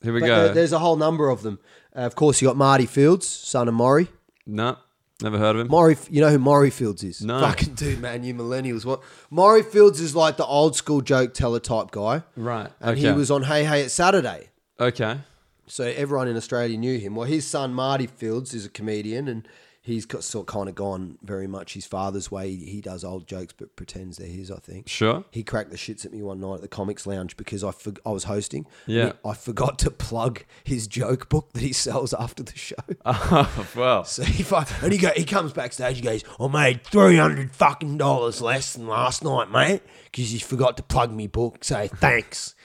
Here 0.01 0.13
we 0.13 0.19
but 0.19 0.27
go. 0.27 0.35
there- 0.45 0.53
there's 0.55 0.73
a 0.73 0.79
whole 0.79 0.97
number 0.97 1.29
of 1.29 1.41
them. 1.41 1.59
Uh, 1.95 1.99
of 1.99 2.15
course, 2.15 2.41
you 2.41 2.47
got 2.47 2.57
Marty 2.57 2.85
Fields, 2.85 3.25
son 3.27 3.67
of 3.67 3.73
Maurie. 3.73 4.07
no, 4.45 4.77
never 5.21 5.37
heard 5.37 5.55
of 5.55 5.61
him. 5.61 5.67
Maurie, 5.67 5.97
you 6.09 6.21
know 6.21 6.29
who 6.29 6.39
Maurie 6.39 6.69
Fields 6.69 7.03
is? 7.03 7.23
No. 7.23 7.39
Fucking 7.39 7.75
dude, 7.75 7.99
man, 7.99 8.23
you 8.23 8.33
millennials. 8.33 8.85
What? 8.85 9.01
Maurie 9.29 9.63
Fields 9.63 9.99
is 9.99 10.15
like 10.15 10.37
the 10.37 10.45
old 10.45 10.75
school 10.75 11.01
joke 11.01 11.33
teller 11.33 11.59
type 11.59 11.91
guy. 11.91 12.23
Right. 12.35 12.69
And 12.79 12.97
okay. 12.97 13.07
he 13.07 13.11
was 13.11 13.31
on 13.31 13.43
Hey 13.43 13.63
Hey 13.63 13.81
It's 13.81 13.93
Saturday. 13.93 14.49
okay. 14.79 15.19
So 15.67 15.85
everyone 15.85 16.27
in 16.27 16.35
Australia 16.35 16.77
knew 16.77 16.97
him. 16.97 17.15
Well, 17.15 17.27
his 17.27 17.47
son 17.47 17.73
Marty 17.73 18.05
Fields 18.07 18.53
is 18.53 18.65
a 18.65 18.69
comedian, 18.69 19.29
and 19.29 19.47
he's 19.81 20.05
got 20.05 20.23
sort 20.23 20.47
kind 20.47 20.69
of 20.69 20.75
gone 20.75 21.17
very 21.23 21.47
much 21.47 21.73
his 21.73 21.85
father's 21.85 22.29
way. 22.29 22.51
He, 22.55 22.65
he 22.65 22.81
does 22.81 23.03
old 23.03 23.27
jokes, 23.27 23.53
but 23.57 23.75
pretends 23.75 24.17
they're 24.17 24.27
his. 24.27 24.51
I 24.51 24.57
think. 24.57 24.87
Sure. 24.87 25.25
He 25.31 25.43
cracked 25.43 25.71
the 25.71 25.77
shits 25.77 26.05
at 26.05 26.11
me 26.13 26.21
one 26.21 26.39
night 26.39 26.55
at 26.55 26.61
the 26.61 26.67
Comics 26.67 27.05
Lounge 27.05 27.35
because 27.35 27.63
I 27.63 27.71
for, 27.71 27.93
I 28.05 28.09
was 28.11 28.25
hosting. 28.25 28.67
Yeah. 28.85 29.13
I 29.25 29.33
forgot 29.33 29.79
to 29.79 29.91
plug 29.91 30.43
his 30.63 30.87
joke 30.87 31.29
book 31.29 31.51
that 31.53 31.61
he 31.61 31.73
sells 31.73 32.13
after 32.13 32.43
the 32.43 32.57
show. 32.57 32.75
Oh, 33.33 33.67
well. 33.75 34.03
So 34.03 34.23
he 34.23 34.45
and 34.81 34.91
he 34.91 34.97
go 34.97 35.09
he 35.15 35.25
comes 35.25 35.53
backstage. 35.53 35.95
He 35.97 36.01
goes, 36.01 36.23
"I 36.39 36.47
made 36.47 36.83
three 36.83 37.17
hundred 37.17 37.51
fucking 37.51 37.97
dollars 37.97 38.41
less 38.41 38.73
than 38.73 38.87
last 38.87 39.23
night, 39.23 39.49
mate, 39.49 39.81
because 40.05 40.33
you 40.33 40.39
forgot 40.39 40.77
to 40.77 40.83
plug 40.83 41.11
me 41.11 41.27
book. 41.27 41.63
So 41.63 41.87
thanks." 41.87 42.55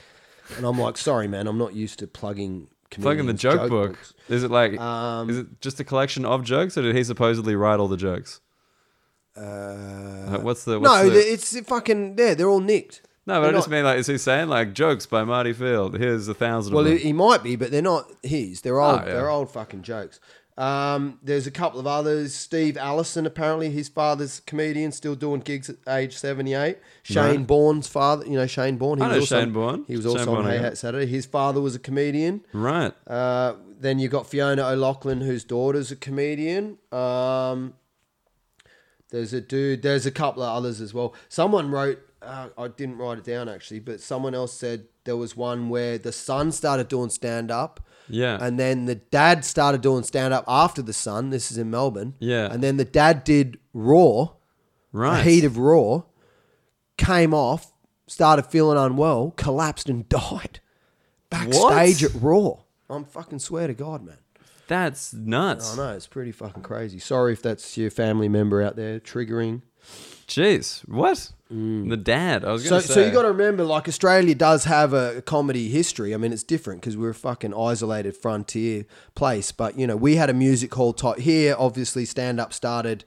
and 0.56 0.64
I'm 0.64 0.78
like, 0.78 0.96
"Sorry, 0.96 1.28
man, 1.28 1.46
I'm 1.46 1.58
not 1.58 1.74
used 1.74 1.98
to 2.00 2.06
plugging." 2.06 2.68
Plugging 2.90 3.26
the 3.26 3.32
comedians' 3.32 3.40
joke, 3.42 3.70
book. 3.70 3.92
books." 3.92 4.14
Is 4.28 4.42
it 4.42 4.50
like? 4.50 4.78
Um, 4.80 5.30
is 5.30 5.38
it 5.38 5.60
just 5.60 5.80
a 5.80 5.84
collection 5.84 6.24
of 6.24 6.44
jokes, 6.44 6.76
or 6.76 6.82
did 6.82 6.94
he 6.96 7.04
supposedly 7.04 7.54
write 7.56 7.80
all 7.80 7.88
the 7.88 7.96
jokes? 7.96 8.40
Uh, 9.36 10.38
what's 10.38 10.64
the? 10.64 10.80
What's 10.80 10.92
no, 10.92 11.10
the, 11.10 11.18
it's 11.18 11.58
fucking 11.60 12.16
yeah, 12.18 12.34
they're 12.34 12.48
all 12.48 12.60
nicked. 12.60 13.02
no, 13.26 13.34
but 13.34 13.38
I 13.38 13.42
they're 13.42 13.52
just 13.52 13.68
not- 13.68 13.76
mean 13.76 13.84
like, 13.84 13.98
is 13.98 14.06
he 14.06 14.16
saying 14.18 14.48
like 14.48 14.72
jokes 14.72 15.04
by 15.06 15.24
Marty 15.24 15.52
Field? 15.52 15.98
Here's 15.98 16.26
a 16.28 16.34
thousand. 16.34 16.74
Well, 16.74 16.86
of 16.86 16.98
he, 17.00 17.12
might 17.12 17.42
be, 17.42 17.56
but 17.56 17.70
they're 17.70 17.82
not 17.82 18.10
his. 18.22 18.62
They're 18.62 18.80
old. 18.80 19.00
Oh, 19.02 19.06
yeah. 19.06 19.12
They're 19.12 19.28
old 19.28 19.50
fucking 19.50 19.82
jokes. 19.82 20.20
Um, 20.58 21.18
there's 21.22 21.46
a 21.46 21.50
couple 21.50 21.78
of 21.78 21.86
others. 21.86 22.34
Steve 22.34 22.78
Allison, 22.78 23.26
apparently 23.26 23.70
his 23.70 23.88
father's 23.90 24.40
comedian, 24.40 24.90
still 24.90 25.14
doing 25.14 25.40
gigs 25.40 25.68
at 25.68 25.76
age 25.86 26.16
78. 26.16 26.78
Shane 27.02 27.16
Right. 27.22 27.46
Bourne's 27.46 27.88
father, 27.88 28.24
you 28.26 28.32
know 28.38 28.46
Shane 28.46 28.78
Bourne. 28.78 28.98
He 28.98 29.04
I 29.04 29.08
was 29.08 29.14
know 29.16 29.20
also, 29.20 29.40
Shane 29.40 29.52
Bourne. 29.52 29.84
He 29.86 29.96
was 29.96 30.04
Shane 30.06 30.12
also 30.12 30.24
Bourne, 30.26 30.44
on 30.46 30.50
Hey 30.50 30.56
yeah. 30.56 30.62
Hat 30.62 30.78
Saturday. 30.78 31.06
His 31.06 31.26
father 31.26 31.60
was 31.60 31.74
a 31.74 31.78
comedian. 31.78 32.42
right. 32.52 32.94
Uh, 33.06 33.54
then 33.78 33.98
you 33.98 34.08
got 34.08 34.26
Fiona 34.26 34.62
O'Loughlin, 34.68 35.20
whose 35.20 35.44
daughter's 35.44 35.92
a 35.92 35.96
comedian. 35.96 36.78
Um, 36.90 37.74
there's 39.10 39.34
a 39.34 39.40
dude. 39.42 39.82
There's 39.82 40.06
a 40.06 40.10
couple 40.10 40.42
of 40.42 40.56
others 40.56 40.80
as 40.80 40.92
well. 40.94 41.14
Someone 41.28 41.70
wrote. 41.70 41.98
Uh, 42.22 42.48
I 42.58 42.68
didn't 42.68 42.96
write 42.96 43.18
it 43.18 43.24
down 43.24 43.48
actually, 43.48 43.78
but 43.80 44.00
someone 44.00 44.34
else 44.34 44.52
said 44.54 44.86
there 45.04 45.16
was 45.16 45.36
one 45.36 45.68
where 45.68 45.98
the 45.98 46.10
son 46.10 46.50
started 46.50 46.88
doing 46.88 47.10
stand 47.10 47.50
up. 47.50 47.80
Yeah. 48.08 48.38
And 48.40 48.58
then 48.58 48.86
the 48.86 48.94
dad 48.96 49.44
started 49.44 49.80
doing 49.80 50.02
stand 50.02 50.32
up 50.32 50.44
after 50.46 50.82
the 50.82 50.92
son. 50.92 51.30
This 51.30 51.50
is 51.50 51.58
in 51.58 51.70
Melbourne. 51.70 52.14
Yeah. 52.18 52.50
And 52.52 52.62
then 52.62 52.76
the 52.76 52.84
dad 52.84 53.24
did 53.24 53.58
Raw, 53.74 54.30
right. 54.92 55.20
a 55.20 55.22
heat 55.22 55.44
of 55.44 55.58
Raw, 55.58 56.02
came 56.96 57.34
off, 57.34 57.72
started 58.06 58.46
feeling 58.46 58.78
unwell, 58.78 59.32
collapsed 59.36 59.88
and 59.88 60.08
died 60.08 60.60
backstage 61.30 62.02
What? 62.02 62.14
at 62.14 62.22
Raw. 62.22 62.52
I'm 62.88 63.04
fucking 63.04 63.40
swear 63.40 63.66
to 63.66 63.74
God, 63.74 64.04
man. 64.04 64.18
That's 64.68 65.12
nuts. 65.12 65.74
I 65.74 65.76
know 65.76 65.92
it's 65.94 66.06
pretty 66.08 66.32
fucking 66.32 66.62
crazy. 66.62 66.98
Sorry 66.98 67.32
if 67.32 67.42
that's 67.42 67.76
your 67.76 67.90
family 67.90 68.28
member 68.28 68.62
out 68.62 68.76
there 68.76 68.98
triggering. 68.98 69.62
Jeez, 70.28 70.80
what? 70.88 71.32
The 71.48 71.96
dad. 71.96 72.44
I 72.44 72.50
was 72.52 72.62
Mm. 72.62 72.64
So, 72.64 72.70
going 72.70 72.82
to 72.82 72.88
say. 72.88 72.94
so 72.94 73.06
you 73.06 73.12
got 73.12 73.22
to 73.22 73.28
remember, 73.28 73.62
like 73.62 73.86
Australia 73.86 74.34
does 74.34 74.64
have 74.64 74.92
a 74.92 75.22
comedy 75.22 75.68
history. 75.68 76.12
I 76.12 76.16
mean, 76.16 76.32
it's 76.32 76.42
different 76.42 76.80
because 76.80 76.96
we're 76.96 77.10
a 77.10 77.14
fucking 77.14 77.54
isolated 77.54 78.16
frontier 78.16 78.84
place. 79.14 79.52
But 79.52 79.78
you 79.78 79.86
know, 79.86 79.96
we 79.96 80.16
had 80.16 80.28
a 80.28 80.34
music 80.34 80.74
hall 80.74 80.92
type 80.92 81.18
here. 81.18 81.54
Obviously, 81.56 82.04
stand 82.04 82.40
up 82.40 82.52
started. 82.52 83.04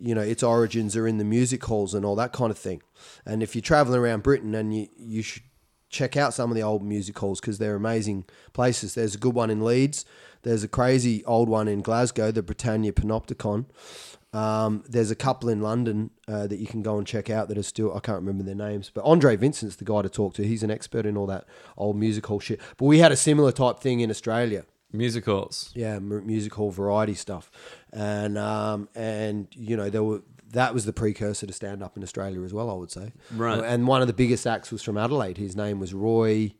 You 0.00 0.14
know, 0.14 0.22
its 0.22 0.42
origins 0.42 0.96
are 0.96 1.06
in 1.06 1.18
the 1.18 1.24
music 1.24 1.62
halls 1.64 1.92
and 1.94 2.04
all 2.04 2.16
that 2.16 2.32
kind 2.32 2.50
of 2.50 2.56
thing. 2.58 2.82
And 3.26 3.42
if 3.42 3.54
you're 3.54 3.62
traveling 3.62 4.00
around 4.00 4.22
Britain, 4.22 4.54
and 4.54 4.74
you 4.74 4.88
you 4.96 5.20
should 5.22 5.42
check 5.90 6.16
out 6.16 6.32
some 6.32 6.50
of 6.50 6.56
the 6.56 6.62
old 6.62 6.82
music 6.82 7.18
halls 7.18 7.38
because 7.40 7.58
they're 7.58 7.76
amazing 7.76 8.24
places. 8.54 8.94
There's 8.94 9.14
a 9.14 9.18
good 9.18 9.34
one 9.34 9.50
in 9.50 9.62
Leeds. 9.62 10.06
There's 10.42 10.64
a 10.64 10.68
crazy 10.68 11.22
old 11.26 11.50
one 11.50 11.68
in 11.68 11.82
Glasgow, 11.82 12.30
the 12.32 12.42
Britannia 12.42 12.92
Panopticon. 12.92 13.66
Um, 14.32 14.82
there's 14.88 15.10
a 15.10 15.14
couple 15.14 15.48
in 15.50 15.60
London 15.60 16.10
uh, 16.26 16.46
that 16.46 16.58
you 16.58 16.66
can 16.66 16.80
go 16.82 16.96
and 16.96 17.06
check 17.06 17.28
out 17.28 17.48
that 17.48 17.58
are 17.58 17.62
still 17.62 17.94
I 17.94 18.00
can't 18.00 18.18
remember 18.20 18.42
their 18.44 18.54
names, 18.54 18.90
but 18.92 19.04
Andre 19.04 19.36
Vincent's 19.36 19.76
the 19.76 19.84
guy 19.84 20.00
to 20.02 20.08
talk 20.08 20.34
to. 20.34 20.42
He's 20.46 20.62
an 20.62 20.70
expert 20.70 21.04
in 21.04 21.16
all 21.18 21.26
that 21.26 21.44
old 21.76 21.96
music 21.96 22.26
hall 22.26 22.40
shit. 22.40 22.58
But 22.78 22.86
we 22.86 22.98
had 22.98 23.12
a 23.12 23.16
similar 23.16 23.52
type 23.52 23.80
thing 23.80 24.00
in 24.00 24.08
Australia. 24.10 24.64
musicals. 24.92 25.70
Yeah, 25.74 25.96
m- 25.96 26.26
music 26.26 26.54
hall 26.54 26.70
variety 26.70 27.14
stuff, 27.14 27.50
and 27.92 28.38
um, 28.38 28.88
and 28.94 29.48
you 29.54 29.76
know 29.76 29.90
there 29.90 30.02
were 30.02 30.22
that 30.52 30.72
was 30.74 30.84
the 30.86 30.92
precursor 30.92 31.46
to 31.46 31.52
stand 31.52 31.82
up 31.82 31.96
in 31.96 32.02
Australia 32.02 32.42
as 32.42 32.52
well. 32.54 32.70
I 32.70 32.74
would 32.74 32.90
say, 32.90 33.12
Right. 33.34 33.62
And 33.64 33.86
one 33.86 34.00
of 34.02 34.06
the 34.06 34.12
biggest 34.14 34.46
acts 34.46 34.70
was 34.70 34.82
from 34.82 34.96
Adelaide. 34.98 35.36
His 35.38 35.56
name 35.56 35.78
was 35.80 35.92
Roy. 35.94 36.52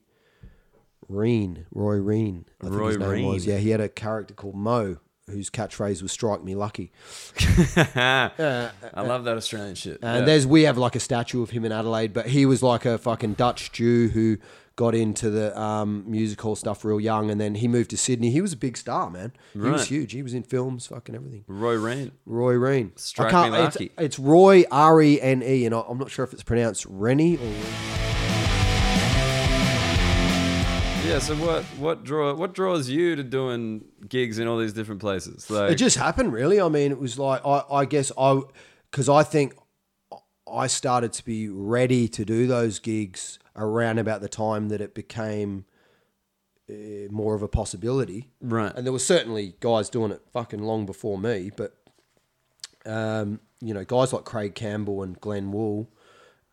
Rene, 1.08 1.64
Roy 1.72 1.96
Rene. 1.96 2.44
I 2.60 2.64
think 2.64 2.76
Roy 2.76 2.88
his 2.88 2.98
name 2.98 3.26
was. 3.26 3.46
Rene. 3.46 3.52
Yeah, 3.58 3.62
he 3.62 3.70
had 3.70 3.80
a 3.80 3.88
character 3.88 4.32
called 4.34 4.54
Mo, 4.54 4.96
whose 5.30 5.50
catchphrase 5.50 6.02
was 6.02 6.12
"Strike 6.12 6.42
me 6.44 6.54
lucky." 6.54 6.92
I 7.96 8.70
love 8.96 9.24
that 9.24 9.36
Australian 9.36 9.74
shit. 9.74 9.98
And 10.02 10.20
Yeah. 10.20 10.24
there's 10.24 10.46
we 10.46 10.62
have 10.62 10.78
like 10.78 10.96
a 10.96 11.00
statue 11.00 11.42
of 11.42 11.50
him 11.50 11.64
in 11.64 11.72
Adelaide, 11.72 12.12
but 12.12 12.26
he 12.26 12.46
was 12.46 12.62
like 12.62 12.84
a 12.84 12.98
fucking 12.98 13.34
Dutch 13.34 13.72
Jew 13.72 14.08
who 14.08 14.38
got 14.74 14.94
into 14.94 15.28
the 15.28 15.58
um, 15.60 16.02
music 16.10 16.40
hall 16.40 16.56
stuff 16.56 16.82
real 16.84 16.98
young, 17.00 17.30
and 17.30 17.38
then 17.40 17.56
he 17.56 17.68
moved 17.68 17.90
to 17.90 17.96
Sydney. 17.96 18.30
He 18.30 18.40
was 18.40 18.54
a 18.54 18.56
big 18.56 18.76
star, 18.76 19.10
man. 19.10 19.32
He 19.52 19.58
was 19.60 19.86
huge. 19.88 20.12
He 20.12 20.22
was 20.22 20.32
in 20.32 20.42
films, 20.42 20.86
fucking 20.86 21.14
everything. 21.14 21.44
Roy 21.46 21.74
Rain. 21.74 22.12
Roy 22.24 22.54
Rene. 22.54 22.90
Strike 22.96 23.32
me 23.32 23.48
it's- 23.58 23.74
lucky. 23.74 23.90
It's, 23.98 24.18
Roy 24.18 24.64
R 24.70 25.02
E 25.02 25.20
N 25.20 25.42
E, 25.42 25.66
and 25.66 25.74
I- 25.74 25.84
I'm 25.88 25.98
not 25.98 26.10
sure 26.10 26.24
if 26.24 26.32
it's 26.32 26.42
pronounced 26.42 26.86
Rennie 26.86 27.36
or. 27.36 27.52
Yeah. 31.12 31.18
So 31.18 31.36
what? 31.36 31.62
What 31.76 32.04
draw? 32.04 32.32
What 32.32 32.54
draws 32.54 32.88
you 32.88 33.16
to 33.16 33.22
doing 33.22 33.84
gigs 34.08 34.38
in 34.38 34.48
all 34.48 34.56
these 34.56 34.72
different 34.72 35.02
places? 35.02 35.50
Like, 35.50 35.70
It 35.72 35.74
just 35.74 35.98
happened, 35.98 36.32
really. 36.32 36.58
I 36.58 36.70
mean, 36.70 36.90
it 36.90 36.98
was 36.98 37.18
like 37.18 37.44
I, 37.44 37.64
I 37.70 37.84
guess 37.84 38.10
I, 38.16 38.40
because 38.90 39.10
I 39.10 39.22
think 39.22 39.54
I 40.50 40.66
started 40.68 41.12
to 41.12 41.22
be 41.22 41.50
ready 41.50 42.08
to 42.08 42.24
do 42.24 42.46
those 42.46 42.78
gigs 42.78 43.38
around 43.54 43.98
about 43.98 44.22
the 44.22 44.28
time 44.30 44.70
that 44.70 44.80
it 44.80 44.94
became 44.94 45.66
uh, 46.70 47.10
more 47.10 47.34
of 47.34 47.42
a 47.42 47.48
possibility. 47.48 48.30
right. 48.40 48.72
And 48.74 48.86
there 48.86 48.92
were 48.92 48.98
certainly 48.98 49.54
guys 49.60 49.90
doing 49.90 50.12
it 50.12 50.22
fucking 50.32 50.62
long 50.62 50.86
before 50.86 51.18
me, 51.18 51.50
but 51.54 51.76
um, 52.86 53.40
you 53.60 53.74
know, 53.74 53.84
guys 53.84 54.14
like 54.14 54.24
Craig 54.24 54.54
Campbell 54.54 55.02
and 55.02 55.20
Glenn 55.20 55.52
Wool 55.52 55.90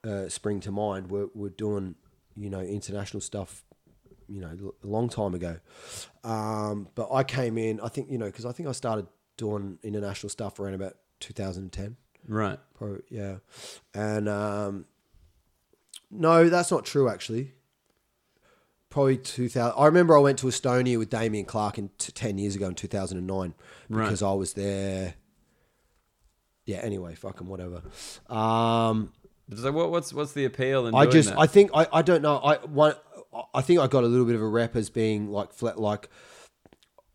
uh, 0.06 0.28
spring 0.28 0.60
to 0.60 0.72
mind 0.72 1.10
were, 1.10 1.30
were 1.34 1.50
doing 1.50 1.96
you 2.36 2.50
know 2.50 2.60
international 2.60 3.22
stuff 3.22 3.64
you 4.30 4.40
know 4.42 4.74
a 4.84 4.88
long 4.88 5.10
time 5.10 5.34
ago. 5.34 5.58
Um, 6.24 6.88
but 6.96 7.12
I 7.12 7.24
came 7.24 7.58
in, 7.58 7.80
I 7.82 7.88
think 7.90 8.10
you 8.12 8.18
know, 8.18 8.26
because 8.28 8.46
I 8.46 8.52
think 8.52 8.70
I 8.70 8.72
started 8.74 9.08
doing 9.38 9.80
international 9.84 10.30
stuff 10.30 10.60
around 10.60 10.74
about 10.76 10.96
2010. 11.22 11.96
Right. 12.28 12.60
Probably, 12.76 13.02
yeah. 13.10 13.38
And 13.94 14.28
um, 14.30 14.86
no, 16.12 16.50
that's 16.50 16.72
not 16.72 16.86
true. 16.86 17.10
Actually, 17.10 17.54
probably 18.90 19.18
2000. 19.18 19.74
I 19.80 19.86
remember 19.86 20.18
I 20.18 20.22
went 20.22 20.40
to 20.40 20.48
Estonia 20.48 20.98
with 20.98 21.10
Damian 21.10 21.46
Clark 21.46 21.78
in 21.78 21.90
t- 21.98 22.12
10 22.12 22.38
years 22.38 22.56
ago 22.56 22.68
in 22.68 22.76
2009 22.76 23.54
Right. 23.90 24.04
because 24.04 24.22
I 24.22 24.34
was 24.34 24.54
there. 24.54 25.16
Yeah, 26.66 26.78
anyway, 26.78 27.16
fucking 27.16 27.48
whatever. 27.48 27.82
Um, 28.30 29.12
So 29.56 29.72
what, 29.72 29.90
what's 29.90 30.14
what's 30.14 30.34
the 30.34 30.46
appeal 30.46 30.86
in 30.86 30.94
I 30.94 31.08
just, 31.08 31.30
that? 31.30 31.40
I 31.40 31.48
think, 31.48 31.72
I, 31.74 31.88
I 31.92 32.02
don't 32.04 32.22
know. 32.22 32.38
I 32.38 32.58
one, 32.58 32.94
I 33.54 33.62
think 33.62 33.80
I 33.80 33.88
got 33.88 34.04
a 34.04 34.08
little 34.08 34.26
bit 34.26 34.36
of 34.36 34.42
a 34.42 34.48
rep 34.48 34.76
as 34.76 34.90
being 34.90 35.30
like, 35.30 35.54
flat, 35.54 35.80
like 35.80 36.10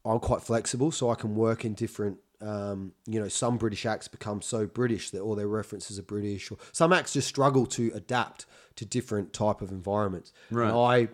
I'm 0.04 0.20
quite 0.20 0.42
flexible, 0.42 0.92
so 0.92 1.10
I 1.10 1.14
can 1.14 1.34
work 1.34 1.64
in 1.64 1.74
different. 1.74 2.18
Um, 2.40 2.92
you 3.06 3.18
know, 3.20 3.28
some 3.28 3.56
British 3.56 3.86
acts 3.86 4.06
become 4.06 4.42
so 4.42 4.66
British 4.66 5.10
that 5.10 5.20
all 5.20 5.34
their 5.34 5.48
references 5.48 5.98
are 5.98 6.02
British, 6.02 6.50
or 6.50 6.58
some 6.72 6.92
acts 6.92 7.14
just 7.14 7.28
struggle 7.28 7.64
to 7.66 7.90
adapt 7.94 8.44
to 8.76 8.84
different 8.84 9.32
type 9.32 9.62
of 9.62 9.70
environments. 9.70 10.32
Right. 10.50 10.68
And 10.68 10.76
I, 10.76 11.08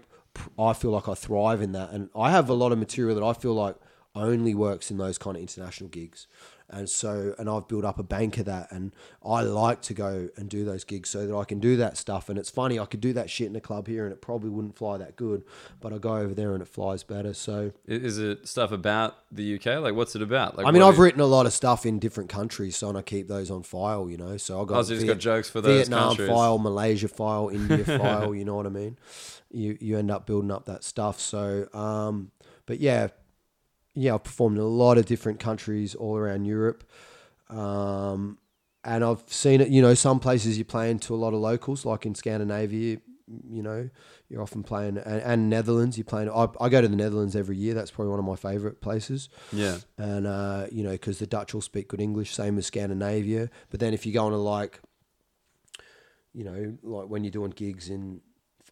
I 0.63 0.73
feel 0.73 0.91
like 0.91 1.09
I 1.09 1.15
thrive 1.15 1.63
in 1.63 1.73
that, 1.73 1.91
and 1.91 2.11
I 2.17 2.31
have 2.31 2.49
a 2.49 2.55
lot 2.55 2.73
of 2.73 2.79
material 2.79 3.15
that 3.15 3.25
I 3.25 3.33
feel 3.33 3.55
like 3.55 3.77
only 4.15 4.55
works 4.55 4.91
in 4.91 4.99
those 4.99 5.19
kind 5.19 5.37
of 5.37 5.41
international 5.41 5.89
gigs. 5.89 6.27
And 6.73 6.89
so, 6.89 7.35
and 7.39 7.49
I've 7.51 7.67
built 7.67 7.85
up 7.85 7.99
a 7.99 8.03
bank 8.03 8.39
of 8.39 8.45
that, 8.47 8.71
and 8.71 8.93
I 9.27 9.43
like 9.43 9.83
to 9.83 9.95
go 9.95 10.29
and 10.37 10.49
do 10.49 10.65
those 10.65 10.85
gigs 10.85 11.11
so 11.11 11.27
that 11.27 11.37
I 11.37 11.45
can 11.45 11.59
do 11.59 11.77
that 11.79 11.97
stuff. 11.97 12.29
And 12.29 12.39
it's 12.39 12.49
funny, 12.51 12.79
I 12.79 12.87
could 12.87 13.01
do 13.01 13.13
that 13.15 13.29
shit 13.29 13.49
in 13.49 13.57
a 13.57 13.61
club 13.61 13.89
here, 13.89 14.05
and 14.05 14.13
it 14.13 14.21
probably 14.21 14.51
wouldn't 14.51 14.77
fly 14.77 14.97
that 14.99 15.17
good, 15.17 15.43
but 15.81 15.93
I 15.93 15.99
go 15.99 16.17
over 16.17 16.33
there 16.33 16.53
and 16.53 16.63
it 16.63 16.69
flies 16.69 17.03
better. 17.03 17.35
So, 17.35 17.73
Is 17.87 18.19
it 18.19 18.47
stuff 18.47 18.71
about 18.73 19.17
the 19.33 19.57
UK? 19.57 19.81
Like, 19.83 19.95
what's 19.95 20.15
it 20.15 20.23
about? 20.23 20.57
Like, 20.57 20.67
I 20.67 20.71
mean, 20.71 20.83
I've 20.83 20.99
are- 20.99 21.03
written 21.03 21.21
a 21.21 21.27
lot 21.27 21.47
of 21.47 21.53
stuff 21.53 21.85
in 21.85 21.99
different 21.99 22.31
countries, 22.31 22.77
so 22.77 22.89
and 22.89 22.97
I 22.97 23.03
keep 23.03 23.27
those 23.29 23.51
on 23.51 23.63
file, 23.65 24.09
you 24.09 24.17
know. 24.17 24.37
So 24.37 24.63
I 24.63 24.65
got 24.65 24.79
Oh, 24.79 24.83
so 24.83 24.93
you 24.93 25.01
just 25.01 25.07
got 25.09 25.19
jokes 25.19 25.51
for 25.51 25.61
those 25.61 25.77
Vietnam 25.89 26.09
countries. 26.11 26.29
file, 26.29 26.59
Malaysia 26.59 27.09
file, 27.09 27.49
India 27.53 27.85
file. 27.85 28.35
You 28.35 28.45
know 28.45 28.55
what 28.55 28.67
I 28.67 28.71
mean? 28.71 28.97
You 29.53 29.77
you 29.81 29.99
end 29.99 30.11
up 30.11 30.27
building 30.27 30.51
up 30.53 30.67
that 30.67 30.85
stuff. 30.85 31.19
So, 31.19 31.67
um, 31.75 32.31
but 32.67 32.79
yeah, 32.79 33.09
yeah, 33.95 34.15
I've 34.15 34.25
performed 34.25 34.57
in 34.59 34.63
a 34.63 34.67
lot 34.67 34.99
of 34.99 35.07
different 35.07 35.41
countries 35.41 35.95
all 35.95 36.17
around 36.17 36.45
Europe. 36.45 36.85
Um, 37.49 38.39
and 38.85 39.05
I've 39.05 39.23
seen 39.27 39.61
it, 39.61 39.69
you 39.69 39.83
know, 39.83 39.95
some 39.95 40.21
places 40.21 40.57
you're 40.57 40.65
playing 40.65 41.01
to 41.01 41.15
a 41.15 41.17
lot 41.17 41.35
of 41.35 41.41
locals, 41.41 41.85
like 41.85 42.07
in 42.07 42.15
Scandinavia, 42.15 42.99
you 43.49 43.63
know, 43.63 43.91
you're 44.29 44.41
often 44.43 44.63
playing, 44.63 44.97
and, 44.99 45.23
and 45.23 45.51
Netherlands, 45.51 45.99
you're 45.99 46.05
playing. 46.05 46.31
I, 46.31 46.49
I 46.61 46.69
go 46.69 46.81
to 46.81 46.89
the 46.89 46.97
Netherlands 46.97 47.37
every 47.37 47.57
year. 47.57 47.75
That's 47.75 47.91
probably 47.91 48.11
one 48.11 48.19
of 48.21 48.25
my 48.25 48.37
favorite 48.37 48.81
places 48.81 49.29
Yeah. 49.53 49.79
and 49.99 50.27
uh, 50.27 50.67
you 50.73 50.83
know 50.83 50.93
because 50.93 51.19
the 51.19 51.27
Dutch 51.27 51.53
will 51.55 51.61
speak 51.61 51.89
good 51.89 52.01
English, 52.01 52.33
same 52.35 52.57
as 52.59 52.67
Scandinavia. 52.67 53.51
But 53.71 53.81
then 53.81 53.93
if 53.95 54.07
you 54.07 54.13
go 54.13 54.25
on 54.27 54.33
to 54.33 54.39
like, 54.39 54.81
you 56.33 56.45
know, 56.45 56.77
like 56.83 57.09
when 57.09 57.23
you're 57.25 57.31
doing 57.31 57.51
gigs 57.51 57.89
in 57.91 58.21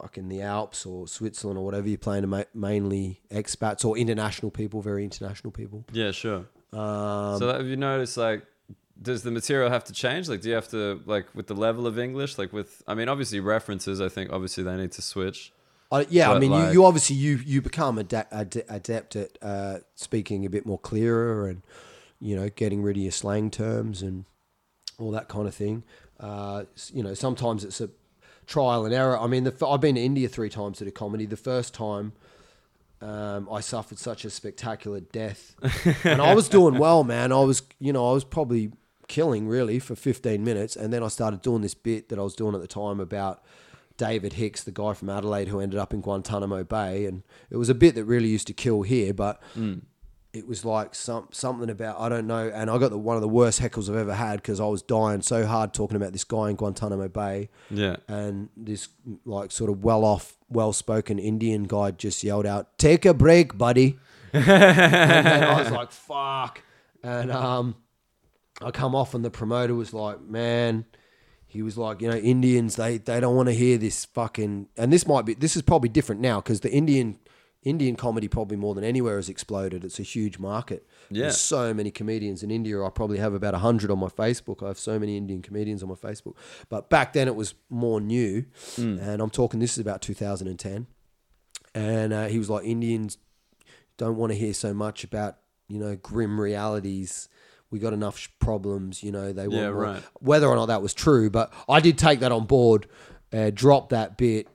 fucking 0.00 0.28
the 0.28 0.42
Alps 0.42 0.86
or 0.86 1.08
Switzerland 1.08 1.58
or 1.58 1.64
whatever, 1.64 1.88
you're 1.88 1.98
playing 1.98 2.22
to 2.22 2.28
ma- 2.28 2.44
mainly 2.54 3.20
expats 3.30 3.84
or 3.84 3.96
international 3.96 4.50
people, 4.50 4.80
very 4.80 5.04
international 5.04 5.50
people. 5.50 5.84
Yeah, 5.92 6.10
sure. 6.12 6.46
Um, 6.72 7.38
so 7.38 7.52
have 7.52 7.66
you 7.66 7.76
noticed 7.76 8.16
like 8.16 8.44
does 9.00 9.22
the 9.22 9.30
material 9.30 9.70
have 9.70 9.84
to 9.84 9.92
change? 9.92 10.28
Like 10.28 10.40
do 10.40 10.48
you 10.48 10.54
have 10.54 10.68
to 10.68 11.00
like 11.06 11.26
with 11.34 11.46
the 11.46 11.54
level 11.54 11.86
of 11.86 11.98
English, 11.98 12.38
like 12.38 12.52
with 12.52 12.82
I 12.86 12.94
mean 12.94 13.08
obviously 13.08 13.40
references, 13.40 14.00
I 14.00 14.08
think 14.08 14.32
obviously 14.32 14.64
they 14.64 14.76
need 14.76 14.92
to 14.92 15.02
switch. 15.02 15.52
I, 15.90 16.06
yeah, 16.10 16.30
I 16.30 16.38
mean, 16.38 16.50
like- 16.50 16.66
you, 16.66 16.80
you 16.80 16.84
obviously 16.84 17.16
you 17.16 17.40
you 17.44 17.62
become 17.62 17.96
adapt, 17.98 18.32
ad, 18.32 18.62
adept 18.68 19.16
at 19.16 19.38
uh, 19.40 19.78
speaking 19.94 20.44
a 20.44 20.50
bit 20.50 20.66
more 20.66 20.78
clearer 20.78 21.48
and 21.48 21.62
you 22.20 22.36
know 22.36 22.50
getting 22.50 22.82
rid 22.82 22.96
of 22.96 23.02
your 23.02 23.12
slang 23.12 23.50
terms 23.50 24.02
and 24.02 24.26
all 24.98 25.10
that 25.12 25.28
kind 25.28 25.48
of 25.48 25.54
thing. 25.54 25.84
Uh, 26.20 26.64
you 26.92 27.02
know, 27.02 27.14
sometimes 27.14 27.64
it's 27.64 27.80
a 27.80 27.88
trial 28.48 28.84
and 28.84 28.92
error. 28.92 29.16
I 29.16 29.28
mean, 29.28 29.44
the, 29.44 29.66
I've 29.66 29.80
been 29.80 29.94
to 29.94 30.00
India 30.00 30.28
three 30.28 30.48
times 30.48 30.78
to 30.78 30.84
do 30.84 30.90
comedy. 30.90 31.26
The 31.26 31.36
first 31.36 31.72
time. 31.74 32.12
Um, 33.00 33.48
I 33.48 33.60
suffered 33.60 33.96
such 33.96 34.24
a 34.24 34.30
spectacular 34.30 34.98
death, 34.98 35.54
and 36.04 36.20
I 36.20 36.34
was 36.34 36.48
doing 36.48 36.78
well, 36.78 37.04
man. 37.04 37.30
I 37.30 37.38
was, 37.42 37.62
you 37.78 37.92
know, 37.92 38.10
I 38.10 38.12
was 38.12 38.24
probably 38.24 38.72
killing 39.06 39.46
really 39.46 39.78
for 39.78 39.94
15 39.94 40.42
minutes, 40.42 40.74
and 40.74 40.92
then 40.92 41.04
I 41.04 41.06
started 41.06 41.40
doing 41.40 41.62
this 41.62 41.74
bit 41.74 42.08
that 42.08 42.18
I 42.18 42.22
was 42.22 42.34
doing 42.34 42.56
at 42.56 42.60
the 42.60 42.66
time 42.66 42.98
about 42.98 43.40
David 43.98 44.32
Hicks, 44.32 44.64
the 44.64 44.72
guy 44.72 44.94
from 44.94 45.10
Adelaide 45.10 45.46
who 45.46 45.60
ended 45.60 45.78
up 45.78 45.94
in 45.94 46.00
Guantanamo 46.00 46.64
Bay, 46.64 47.04
and 47.06 47.22
it 47.50 47.56
was 47.56 47.68
a 47.68 47.74
bit 47.74 47.94
that 47.94 48.04
really 48.04 48.28
used 48.28 48.48
to 48.48 48.52
kill 48.52 48.82
here, 48.82 49.14
but 49.14 49.40
it 50.34 50.46
was 50.46 50.64
like 50.64 50.94
some 50.94 51.28
something 51.30 51.70
about 51.70 51.98
I 52.00 52.08
don't 52.08 52.26
know, 52.26 52.48
and 52.52 52.70
I 52.70 52.78
got 52.78 52.90
the 52.90 52.98
one 52.98 53.16
of 53.16 53.22
the 53.22 53.28
worst 53.28 53.60
heckles 53.60 53.88
I've 53.88 53.96
ever 53.96 54.14
had 54.14 54.36
because 54.36 54.60
I 54.60 54.66
was 54.66 54.82
dying 54.82 55.22
so 55.22 55.46
hard 55.46 55.72
talking 55.72 55.96
about 55.96 56.12
this 56.12 56.24
guy 56.24 56.50
in 56.50 56.56
Guantanamo 56.56 57.08
Bay, 57.08 57.48
Yeah. 57.70 57.96
and 58.06 58.48
this 58.56 58.88
like 59.24 59.50
sort 59.50 59.70
of 59.70 59.82
well 59.82 60.04
off, 60.04 60.36
well 60.48 60.72
spoken 60.72 61.18
Indian 61.18 61.64
guy 61.64 61.90
just 61.92 62.22
yelled 62.22 62.46
out, 62.46 62.76
"Take 62.78 63.04
a 63.06 63.14
break, 63.14 63.56
buddy." 63.56 63.98
and 64.32 64.50
I 64.50 65.62
was 65.62 65.70
like, 65.70 65.90
"Fuck!" 65.92 66.62
And 67.02 67.30
um, 67.32 67.76
I 68.60 68.70
come 68.70 68.94
off, 68.94 69.14
and 69.14 69.24
the 69.24 69.30
promoter 69.30 69.74
was 69.74 69.92
like, 69.92 70.20
"Man." 70.20 70.84
He 71.50 71.62
was 71.62 71.78
like, 71.78 72.02
you 72.02 72.10
know, 72.10 72.16
Indians, 72.18 72.76
they, 72.76 72.98
they 72.98 73.20
don't 73.20 73.34
want 73.34 73.48
to 73.48 73.54
hear 73.54 73.78
this 73.78 74.04
fucking, 74.04 74.68
and 74.76 74.92
this 74.92 75.06
might 75.06 75.24
be, 75.24 75.32
this 75.32 75.56
is 75.56 75.62
probably 75.62 75.88
different 75.88 76.20
now 76.20 76.42
because 76.42 76.60
the 76.60 76.70
Indian, 76.70 77.18
Indian 77.64 77.96
comedy 77.96 78.28
probably 78.28 78.56
more 78.56 78.74
than 78.74 78.84
anywhere 78.84 79.16
has 79.16 79.28
exploded. 79.28 79.84
It's 79.84 79.98
a 79.98 80.04
huge 80.04 80.38
market. 80.38 80.86
Yeah. 81.10 81.22
There's 81.22 81.40
so 81.40 81.74
many 81.74 81.90
comedians 81.90 82.42
in 82.42 82.50
India. 82.50 82.82
I 82.82 82.88
probably 82.90 83.18
have 83.18 83.34
about 83.34 83.52
100 83.52 83.90
on 83.90 83.98
my 83.98 84.06
Facebook. 84.08 84.62
I 84.62 84.68
have 84.68 84.78
so 84.78 84.98
many 84.98 85.16
Indian 85.16 85.42
comedians 85.42 85.82
on 85.82 85.88
my 85.88 85.96
Facebook. 85.96 86.36
But 86.68 86.88
back 86.88 87.12
then 87.14 87.26
it 87.26 87.34
was 87.34 87.54
more 87.68 88.00
new. 88.00 88.44
And 88.76 89.20
I'm 89.20 89.30
talking, 89.30 89.58
this 89.60 89.72
is 89.72 89.78
about 89.78 90.02
2010. 90.02 90.86
And 91.74 92.12
uh, 92.12 92.26
he 92.26 92.38
was 92.38 92.48
like, 92.48 92.64
Indians 92.64 93.18
don't 93.96 94.16
want 94.16 94.32
to 94.32 94.38
hear 94.38 94.54
so 94.54 94.72
much 94.72 95.02
about, 95.04 95.38
you 95.68 95.78
know, 95.78 95.96
grim 95.96 96.40
realities. 96.40 97.28
We 97.70 97.78
got 97.80 97.92
enough 97.92 98.18
sh- 98.18 98.28
problems, 98.38 99.02
you 99.02 99.12
know. 99.12 99.32
They 99.32 99.48
want 99.48 99.60
Yeah, 99.60 99.66
right. 99.66 100.02
Whether 100.20 100.46
or 100.46 100.56
not 100.56 100.66
that 100.66 100.80
was 100.80 100.94
true, 100.94 101.28
but 101.28 101.52
I 101.68 101.80
did 101.80 101.98
take 101.98 102.20
that 102.20 102.32
on 102.32 102.46
board, 102.46 102.86
uh, 103.32 103.50
drop 103.52 103.90
that 103.90 104.16
bit, 104.16 104.48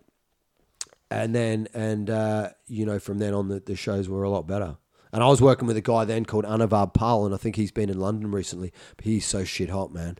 and 1.22 1.35
then 1.35 1.68
and 1.73 2.10
uh, 2.10 2.49
you 2.68 2.85
know 2.85 2.99
from 2.99 3.19
then 3.19 3.34
on 3.34 3.48
the, 3.48 3.60
the 3.60 3.76
shows 3.76 4.07
were 4.10 4.23
a 4.23 4.30
lot 4.30 4.48
better. 4.48 4.77
And 5.11 5.22
I 5.23 5.27
was 5.27 5.41
working 5.41 5.68
with 5.68 5.77
a 5.77 5.81
guy 5.81 6.06
then 6.06 6.26
called 6.26 6.44
Anuvab 6.44 6.95
Pal, 6.95 7.26
and 7.26 7.35
I 7.35 7.38
think 7.38 7.56
he's 7.56 7.72
been 7.72 7.90
in 7.91 7.99
London 7.99 8.31
recently. 8.31 8.73
But 8.98 9.06
he's 9.06 9.26
so 9.27 9.44
shit 9.44 9.69
hot, 9.69 9.94
man. 9.94 10.18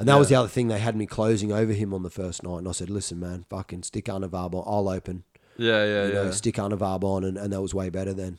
And 0.00 0.08
that 0.08 0.16
was 0.18 0.28
the 0.30 0.34
other 0.34 0.48
thing 0.48 0.66
they 0.66 0.80
had 0.80 0.96
me 0.96 1.06
closing 1.06 1.52
over 1.52 1.72
him 1.72 1.94
on 1.94 2.02
the 2.02 2.10
first 2.10 2.42
night, 2.42 2.58
and 2.58 2.68
I 2.68 2.72
said, 2.72 2.90
"Listen, 2.90 3.20
man, 3.20 3.44
fucking 3.48 3.84
stick 3.84 4.06
Anuvab 4.06 4.54
on. 4.54 4.64
I'll 4.66 4.88
open. 4.88 5.22
Yeah, 5.56 5.84
yeah, 5.84 6.06
You 6.06 6.12
yeah. 6.14 6.22
know, 6.24 6.30
stick 6.32 6.56
Anuvab 6.56 7.04
on," 7.04 7.22
and, 7.22 7.38
and 7.38 7.52
that 7.52 7.62
was 7.62 7.72
way 7.72 7.88
better 7.88 8.12
then. 8.12 8.38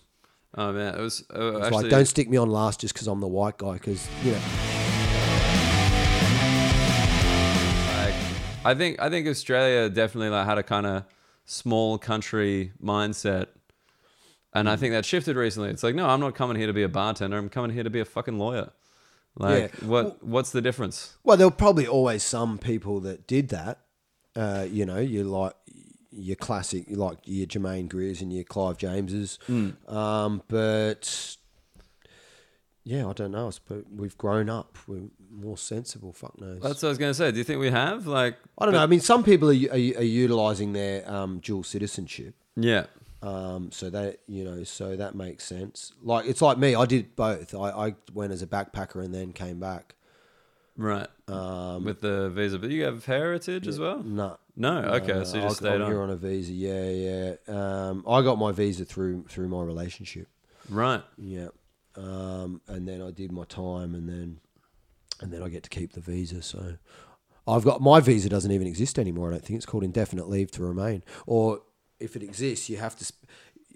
oh 0.57 0.73
man, 0.73 0.95
it 0.95 1.01
was 1.01 1.23
uh, 1.34 1.55
It's 1.55 1.67
actually 1.67 1.84
like, 1.84 1.91
don't 1.91 2.05
stick 2.05 2.30
me 2.30 2.35
on 2.35 2.49
last 2.49 2.81
just 2.81 2.93
because 2.93 3.07
I'm 3.07 3.21
the 3.21 3.27
white 3.30 3.57
guy, 3.57 3.73
because 3.73 4.05
you 4.25 4.31
know. 4.34 4.41
like, 7.95 8.13
I 8.65 8.73
think 8.75 8.99
I 9.01 9.09
think 9.09 9.27
Australia 9.27 9.89
definitely 9.89 10.30
like 10.30 10.45
had 10.45 10.57
a 10.57 10.63
kind 10.63 10.85
of 10.85 11.03
small 11.45 11.97
country 11.97 12.71
mindset. 12.81 13.47
And 14.53 14.67
Mm. 14.67 14.71
I 14.71 14.75
think 14.77 14.93
that 14.93 15.03
shifted 15.05 15.35
recently. 15.35 15.69
It's 15.69 15.83
like, 15.83 15.95
no, 15.95 16.07
I'm 16.07 16.19
not 16.19 16.35
coming 16.35 16.57
here 16.57 16.67
to 16.67 16.73
be 16.73 16.83
a 16.83 16.89
bartender. 16.89 17.37
I'm 17.37 17.49
coming 17.49 17.71
here 17.71 17.83
to 17.83 17.89
be 17.89 17.99
a 17.99 18.05
fucking 18.05 18.37
lawyer. 18.37 18.71
Like, 19.35 19.73
Yeah. 19.81 19.87
what? 19.87 20.23
What's 20.23 20.51
the 20.51 20.61
difference? 20.61 21.17
Well, 21.23 21.37
there 21.37 21.47
were 21.47 21.51
probably 21.51 21.87
always 21.87 22.21
some 22.23 22.59
people 22.59 22.99
that 23.01 23.25
did 23.25 23.49
that. 23.49 23.79
Uh, 24.35 24.67
you 24.69 24.85
know, 24.85 24.99
you 24.99 25.23
like 25.23 25.53
your 26.11 26.35
classic, 26.35 26.85
like 26.89 27.17
your 27.25 27.47
Germaine 27.47 27.87
Greers 27.87 28.21
and 28.21 28.31
your 28.31 28.43
Clive 28.43 28.77
Jameses. 28.77 29.39
Um, 29.87 30.43
but 30.47 31.35
yeah, 32.83 33.07
I 33.07 33.13
don't 33.13 33.31
know. 33.31 33.47
I 33.47 33.49
suppose 33.49 33.85
we've 33.89 34.17
grown 34.17 34.49
up. 34.49 34.77
We're 34.87 35.09
more 35.34 35.57
sensible. 35.57 36.14
Fuck 36.14 36.39
knows. 36.39 36.60
That's 36.61 36.81
what 36.81 36.88
I 36.88 36.89
was 36.89 36.97
gonna 36.97 37.14
say. 37.14 37.31
Do 37.31 37.38
you 37.38 37.43
think 37.43 37.60
we 37.60 37.69
have 37.72 38.07
like? 38.07 38.38
I 38.57 38.65
don't 38.65 38.73
know. 38.73 38.84
I 38.84 38.85
mean, 38.88 38.99
some 39.01 39.23
people 39.23 39.49
are, 39.49 39.69
are, 39.72 39.73
are 39.73 40.03
utilizing 40.03 40.73
their 40.73 41.10
um, 41.11 41.39
dual 41.39 41.64
citizenship. 41.64 42.35
Yeah, 42.55 42.85
Um, 43.23 43.72
so 43.72 43.89
that 43.89 44.19
you 44.27 44.43
know, 44.43 44.64
so 44.64 44.95
that 44.95 45.15
makes 45.15 45.43
sense. 45.45 45.93
Like 46.03 46.26
it's 46.27 46.41
like 46.41 46.57
me. 46.57 46.76
I 46.76 46.85
did 46.85 47.15
both. 47.15 47.53
I, 47.55 47.69
I 47.88 47.95
went 48.14 48.31
as 48.31 48.41
a 48.41 48.47
backpacker 48.47 49.03
and 49.03 49.14
then 49.14 49.34
came 49.34 49.60
back. 49.60 49.95
right. 50.77 51.07
Um, 51.27 51.84
With 51.85 52.01
the 52.01 52.30
visa, 52.30 52.60
but 52.60 52.69
you 52.69 52.84
have 52.84 53.05
heritage 53.05 53.68
as 53.68 53.80
well. 53.80 54.03
no, 54.03 54.38
No, 54.57 54.80
okay, 54.99 55.23
so 55.23 55.38
you 55.38 55.43
Uh, 55.43 55.47
just 55.49 55.64
I- 55.64 55.69
stayed 55.69 55.81
on. 55.81 55.93
on 55.95 56.10
a 56.10 56.15
visa. 56.18 56.51
Yeah, 56.51 56.89
yeah. 56.89 57.35
Um, 57.47 58.03
I 58.07 58.22
got 58.22 58.38
my 58.38 58.51
visa 58.51 58.84
through 58.85 59.26
through 59.30 59.47
my 59.47 59.64
relationship. 59.64 60.27
Right. 60.69 61.01
Yeah, 61.18 61.47
um, 61.95 62.61
and 62.68 62.88
then 62.88 63.01
I 63.01 63.11
did 63.11 63.31
my 63.31 63.45
time, 63.45 63.95
and 63.95 64.07
then 64.07 64.39
and 65.23 65.31
then 65.31 65.41
I 65.41 65.49
get 65.49 65.63
to 65.63 65.69
keep 65.69 65.93
the 65.93 66.01
visa. 66.01 66.41
So 66.41 66.75
I've 67.47 67.63
got 67.63 67.81
my 67.81 67.99
visa 67.99 68.29
doesn't 68.29 68.51
even 68.51 68.67
exist 68.67 68.99
anymore. 68.99 69.29
I 69.29 69.31
don't 69.31 69.45
think 69.45 69.57
it's 69.57 69.65
called 69.65 69.83
indefinite 69.83 70.29
leave 70.29 70.51
to 70.51 70.63
remain, 70.63 71.03
or 71.25 71.61
if 71.99 72.15
it 72.15 72.23
exists, 72.23 72.69
you 72.69 72.77
have 72.77 72.95
to. 72.97 73.13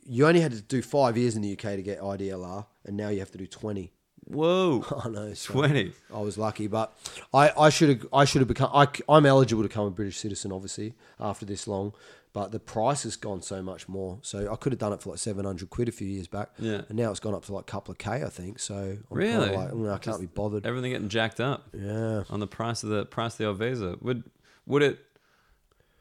You 0.10 0.28
only 0.28 0.40
had 0.40 0.54
to 0.54 0.62
do 0.62 0.82
five 0.82 1.18
years 1.18 1.36
in 1.36 1.42
the 1.42 1.52
UK 1.52 1.76
to 1.76 1.82
get 1.82 2.00
IDLR, 2.00 2.66
and 2.86 2.96
now 2.96 3.10
you 3.10 3.20
have 3.20 3.32
to 3.32 3.38
do 3.38 3.48
twenty. 3.48 3.94
Whoa. 4.28 4.84
I 5.04 5.10
know. 5.10 5.34
so- 5.34 5.54
20. 5.54 5.94
I 6.14 6.20
was 6.20 6.38
lucky, 6.38 6.68
but 6.68 6.94
I, 7.34 7.52
I 7.58 7.70
should 7.70 7.90
have 7.90 8.08
I 8.14 8.26
should 8.26 8.42
have 8.42 8.48
become 8.48 8.70
I, 8.74 8.88
I'm 9.10 9.26
eligible 9.26 9.64
to 9.64 9.68
become 9.70 9.86
a 9.88 9.92
British 9.92 10.18
citizen, 10.18 10.52
obviously, 10.52 10.94
after 11.20 11.46
this 11.46 11.68
long. 11.68 11.94
But 12.34 12.52
the 12.52 12.60
price 12.60 13.02
has 13.04 13.16
gone 13.16 13.42
so 13.42 13.64
much 13.64 13.88
more. 13.88 14.20
So 14.22 14.52
I 14.52 14.56
could 14.58 14.72
have 14.72 14.78
done 14.80 14.94
it 14.94 15.02
for 15.02 15.10
like 15.12 15.18
seven 15.20 15.46
hundred 15.46 15.70
quid 15.72 15.88
a 15.90 15.92
few 15.92 16.08
years 16.08 16.28
back. 16.28 16.50
Yeah. 16.60 16.82
And 16.88 16.98
now 16.98 17.10
it's 17.10 17.20
gone 17.20 17.34
up 17.34 17.46
to 17.46 17.54
like 17.54 17.64
a 17.64 17.72
couple 17.72 17.92
of 17.94 17.98
k, 17.98 18.12
I 18.24 18.30
think. 18.30 18.60
So 18.60 18.76
I'm 18.76 19.04
Really? 19.10 19.56
like, 19.56 19.72
"Mm, 19.72 19.88
I 19.88 19.94
can't 19.94 20.04
Just 20.04 20.20
be 20.22 20.28
bothered. 20.28 20.66
Everything 20.66 20.92
getting 20.92 21.10
jacked 21.10 21.40
up 21.40 21.68
Yeah. 21.74 22.24
on 22.30 22.40
the 22.40 22.46
price 22.48 22.84
of 22.84 22.90
the 22.90 23.06
price 23.06 23.34
of 23.34 23.38
the 23.40 23.46
old 23.48 23.58
visa. 23.58 23.96
Would 24.02 24.24
would 24.68 24.84
it 24.84 25.00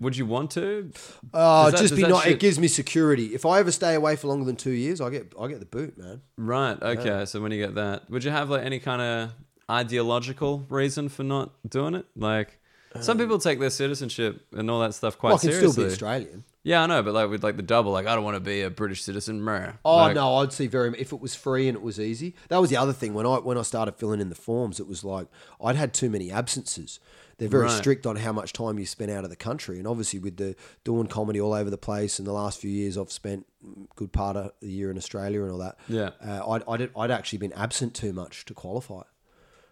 would 0.01 0.17
you 0.17 0.27
want 0.27 0.51
to? 0.53 0.91
Oh, 1.33 1.71
that- 1.71 1.79
just 1.81 1.97
be 1.97 2.03
not. 2.03 2.25
shit- 2.25 2.33
It 2.35 2.39
gives 2.41 2.59
me 2.59 2.69
security. 2.69 3.35
If 3.35 3.47
I 3.47 3.59
ever 3.61 3.71
stay 3.73 3.95
away 3.95 4.17
for 4.17 4.29
longer 4.29 4.45
than 4.45 4.57
two 4.57 4.71
years, 4.73 5.01
I 5.01 5.11
get 5.11 5.33
I 5.41 5.49
get 5.49 5.61
the 5.61 5.67
boot, 5.67 5.97
man. 5.99 6.21
Right. 6.37 6.81
Okay. 6.83 7.25
So 7.27 7.41
when 7.41 7.53
you 7.53 7.59
get 7.65 7.75
that, 7.77 8.09
would 8.11 8.23
you 8.25 8.31
have 8.31 8.51
like 8.51 8.65
any 8.65 8.79
kind 8.79 9.01
of 9.03 9.31
ideological 9.71 10.67
reason 10.69 11.09
for 11.09 11.23
not 11.23 11.51
doing 11.69 11.95
it? 11.95 12.07
Like 12.17 12.59
some 13.01 13.19
people 13.19 13.39
take 13.39 13.59
their 13.61 13.71
citizenship 13.71 14.47
and 14.53 14.71
all 14.71 14.81
that 14.81 14.95
stuff 14.95 15.19
quite 15.19 15.31
Um, 15.33 15.37
I 15.37 15.39
can 15.41 15.51
seriously. 15.51 15.73
still 15.73 15.85
be 15.85 15.91
Australian. 15.93 16.45
Yeah, 16.63 16.83
I 16.83 16.87
know, 16.87 17.01
but 17.03 17.15
like 17.15 17.31
with 17.31 17.45
like 17.45 17.57
the 17.57 17.63
double, 17.63 17.93
like 17.93 18.07
I 18.09 18.15
don't 18.17 18.25
want 18.25 18.35
to 18.37 18.41
be 18.41 18.63
a 18.63 18.71
British 18.71 19.03
citizen. 19.05 19.45
Meh. 19.45 19.73
Oh 19.85 19.97
Like, 19.97 20.15
no, 20.17 20.37
I'd 20.39 20.53
see 20.53 20.67
very. 20.67 20.93
If 20.99 21.13
it 21.13 21.21
was 21.21 21.35
free 21.37 21.69
and 21.69 21.77
it 21.77 21.83
was 21.83 22.01
easy, 22.01 22.35
that 22.49 22.61
was 22.61 22.71
the 22.71 22.77
other 22.77 22.93
thing. 22.93 23.15
When 23.15 23.25
I 23.27 23.37
when 23.39 23.57
I 23.57 23.63
started 23.63 23.95
filling 23.97 24.21
in 24.21 24.31
the 24.31 24.35
forms, 24.35 24.81
it 24.81 24.89
was 24.89 25.05
like 25.05 25.29
I'd 25.63 25.77
had 25.77 25.95
too 25.95 26.11
many 26.11 26.33
absences. 26.33 26.99
They're 27.39 27.49
very 27.49 27.65
Right. 27.67 27.71
strict 27.79 28.07
on 28.07 28.17
how 28.17 28.33
much 28.33 28.53
time 28.55 28.79
you 28.79 28.87
spend 28.87 29.11
out 29.13 29.23
of 29.23 29.29
the 29.31 29.37
country, 29.37 29.79
and 29.79 29.87
obviously 29.87 30.19
with 30.19 30.39
the 30.39 30.57
doing 30.85 31.07
comedy 31.07 31.39
all 31.41 31.53
over 31.53 31.69
the 31.71 31.77
place. 31.79 32.19
In 32.19 32.25
the 32.25 32.33
last 32.33 32.59
few 32.59 32.71
years, 32.71 32.97
I've 32.99 33.13
spent 33.13 33.47
a 33.63 33.95
good 33.95 34.11
part 34.13 34.37
of 34.37 34.53
the 34.61 34.69
year 34.71 34.91
in 34.91 34.97
Australia 34.97 35.43
and 35.43 35.53
all 35.53 35.59
that. 35.59 35.77
Yeah. 35.87 36.11
uh, 36.27 36.51
I'd, 36.51 36.63
I'd 36.67 36.91
I'd 36.97 37.11
actually 37.13 37.39
been 37.39 37.53
absent 37.53 37.95
too 37.95 38.13
much 38.13 38.45
to 38.47 38.55
qualify. 38.55 39.03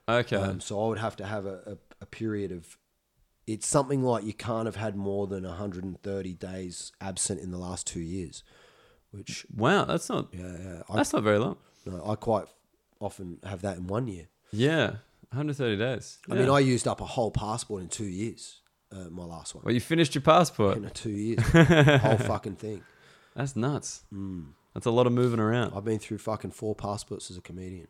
Okay. 0.09 0.36
Um, 0.36 0.60
so 0.60 0.84
I 0.84 0.88
would 0.88 0.98
have 0.98 1.16
to 1.16 1.24
have 1.26 1.46
a, 1.46 1.59
a, 1.66 1.76
a 2.02 2.06
period 2.06 2.52
of. 2.52 2.76
It's 3.46 3.66
something 3.66 4.02
like 4.02 4.24
you 4.24 4.32
can't 4.32 4.66
have 4.66 4.76
had 4.76 4.96
more 4.96 5.26
than 5.26 5.44
130 5.44 6.34
days 6.34 6.92
absent 7.00 7.40
in 7.40 7.50
the 7.50 7.58
last 7.58 7.86
two 7.86 8.00
years, 8.00 8.42
which 9.10 9.46
wow, 9.54 9.84
that's 9.84 10.08
not 10.08 10.28
yeah, 10.32 10.56
yeah 10.62 10.82
I, 10.88 10.96
that's 10.96 11.12
not 11.12 11.22
very 11.22 11.38
long. 11.38 11.56
no, 11.84 12.02
I 12.06 12.14
quite 12.14 12.46
often 13.00 13.38
have 13.44 13.62
that 13.62 13.76
in 13.76 13.86
one 13.86 14.08
year. 14.08 14.28
Yeah, 14.50 14.86
130 15.30 15.76
days. 15.76 16.18
I 16.30 16.34
mean, 16.34 16.48
I 16.48 16.60
used 16.60 16.88
up 16.88 17.00
a 17.00 17.04
whole 17.06 17.30
passport 17.30 17.82
in 17.82 17.88
two 17.88 18.04
years. 18.04 18.60
Uh, 18.92 19.10
my 19.10 19.24
last 19.24 19.54
one 19.56 19.64
well, 19.64 19.74
you 19.74 19.80
finished 19.80 20.14
your 20.14 20.22
passport. 20.22 20.76
in 20.76 20.88
two 20.90 21.10
years, 21.10 21.40
whole 22.00 22.18
fucking 22.18 22.56
thing. 22.56 22.82
That's 23.34 23.56
nuts. 23.56 24.04
Hmm. 24.10 24.42
That's 24.72 24.86
a 24.86 24.90
lot 24.90 25.06
of 25.06 25.12
moving 25.12 25.40
around. 25.40 25.72
I've 25.74 25.84
been 25.84 25.98
through 25.98 26.18
fucking 26.18 26.50
four 26.50 26.74
passports 26.74 27.30
as 27.30 27.36
a 27.36 27.40
comedian. 27.40 27.88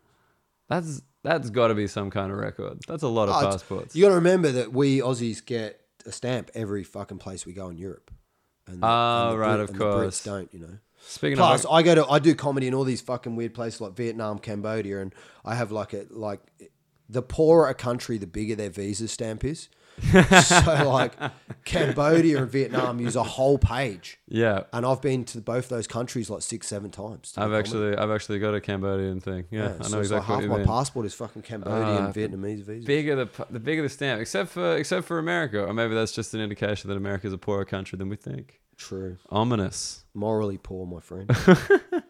That's 0.68 1.02
that's 1.25 1.51
got 1.51 1.69
to 1.69 1.75
be 1.75 1.89
some 1.89 2.11
kind 2.11 2.31
of 2.31 2.39
record. 2.39 2.79
That's 2.87 3.03
a 3.03 3.09
lot 3.09 3.29
of 3.29 3.35
Oh, 3.35 3.39
it's- 3.39 3.55
passports. 3.55 3.97
You 3.97 4.03
got 4.05 4.11
to 4.11 4.15
remember 4.15 4.53
that 4.53 4.73
we 4.73 5.01
Aussies 5.01 5.45
get 5.45 5.81
a 6.07 6.13
stamp 6.13 6.51
every 6.55 6.85
fucking 6.85 7.19
place 7.19 7.45
we 7.45 7.53
go 7.55 7.69
in 7.71 7.77
Europe. 7.79 8.13
And 8.69 8.81
the, 8.83 8.87
Oh, 8.87 9.25
and 9.31 9.33
the 9.35 9.39
right, 9.39 9.49
Brit- 9.57 9.61
of 9.61 9.69
and 9.71 9.79
course. 9.79 10.21
The 10.21 10.31
Brits 10.31 10.33
don't, 10.33 10.55
you 10.55 10.61
know. 10.61 10.79
Speaking 11.07 11.37
Plus, 11.37 11.65
of, 11.65 11.71
I 11.73 11.83
go 11.83 11.95
to 11.97 12.07
I 12.09 12.19
do 12.19 12.35
comedy 12.35 12.67
in 12.67 12.73
all 12.75 12.85
these 12.85 13.03
fucking 13.03 13.37
weird 13.37 13.53
places 13.53 13.81
like 13.81 13.93
Vietnam, 13.95 14.39
Cambodia, 14.39 15.01
and 15.03 15.15
I 15.45 15.55
have 15.55 15.71
like 15.71 15.93
a 15.93 16.07
like 16.11 16.41
the 17.11 17.21
poorer 17.21 17.69
a 17.69 17.75
country, 17.75 18.17
the 18.17 18.27
bigger 18.27 18.55
their 18.55 18.71
visa 18.71 19.09
stamp 19.09 19.45
is. 19.45 19.69
so 20.43 20.89
like 20.91 21.12
Cambodia 21.65 22.39
and 22.43 22.51
Vietnam 22.51 23.01
use 23.01 23.16
a 23.16 23.23
whole 23.23 23.59
page, 23.59 24.19
yeah, 24.29 24.65
and 24.73 24.85
I've 24.85 25.01
been 25.01 25.25
to 25.27 25.41
both 25.41 25.69
those 25.69 25.87
countries 25.87 26.29
like 26.29 26.43
six, 26.43 26.66
seven 26.66 26.91
times. 26.91 27.33
I've 27.37 27.53
actually 27.53 27.97
I've 27.97 28.11
actually 28.11 28.39
got 28.39 28.55
a 28.55 28.61
Cambodian 28.61 29.21
thing. 29.21 29.45
Yeah, 29.51 29.61
Yeah, 29.62 29.66
I 29.66 29.79
know 29.79 29.85
so 29.89 30.01
it's 30.01 30.11
like 30.11 30.21
exactly 30.23 30.35
half 30.35 30.45
my 30.51 30.57
mean. 30.59 30.66
passport 30.66 31.07
is 31.07 31.15
fucking 31.15 31.43
Cambodian, 31.43 32.05
Ah, 32.07 32.12
Vietnamese 32.12 32.62
visa. 32.65 32.87
bigger 32.87 33.16
the 33.16 33.29
the 33.51 33.61
bigger 33.61 33.83
the 33.83 33.89
stamp, 33.89 34.21
except 34.21 34.51
for 34.51 34.77
except 34.77 35.07
for 35.07 35.19
America, 35.19 35.65
or 35.65 35.73
maybe 35.73 35.95
that's 35.95 36.12
just 36.12 36.35
an 36.35 36.41
indication 36.41 36.89
that 36.91 36.97
America 36.97 37.27
is 37.27 37.33
a 37.33 37.39
poorer 37.39 37.65
country 37.65 37.97
than 37.97 38.09
we 38.09 38.16
think. 38.16 38.61
True, 38.77 39.16
Ominous. 39.31 40.05
morally 40.15 40.59
poor, 40.59 40.85
my 40.87 41.01
friend. 41.01 41.31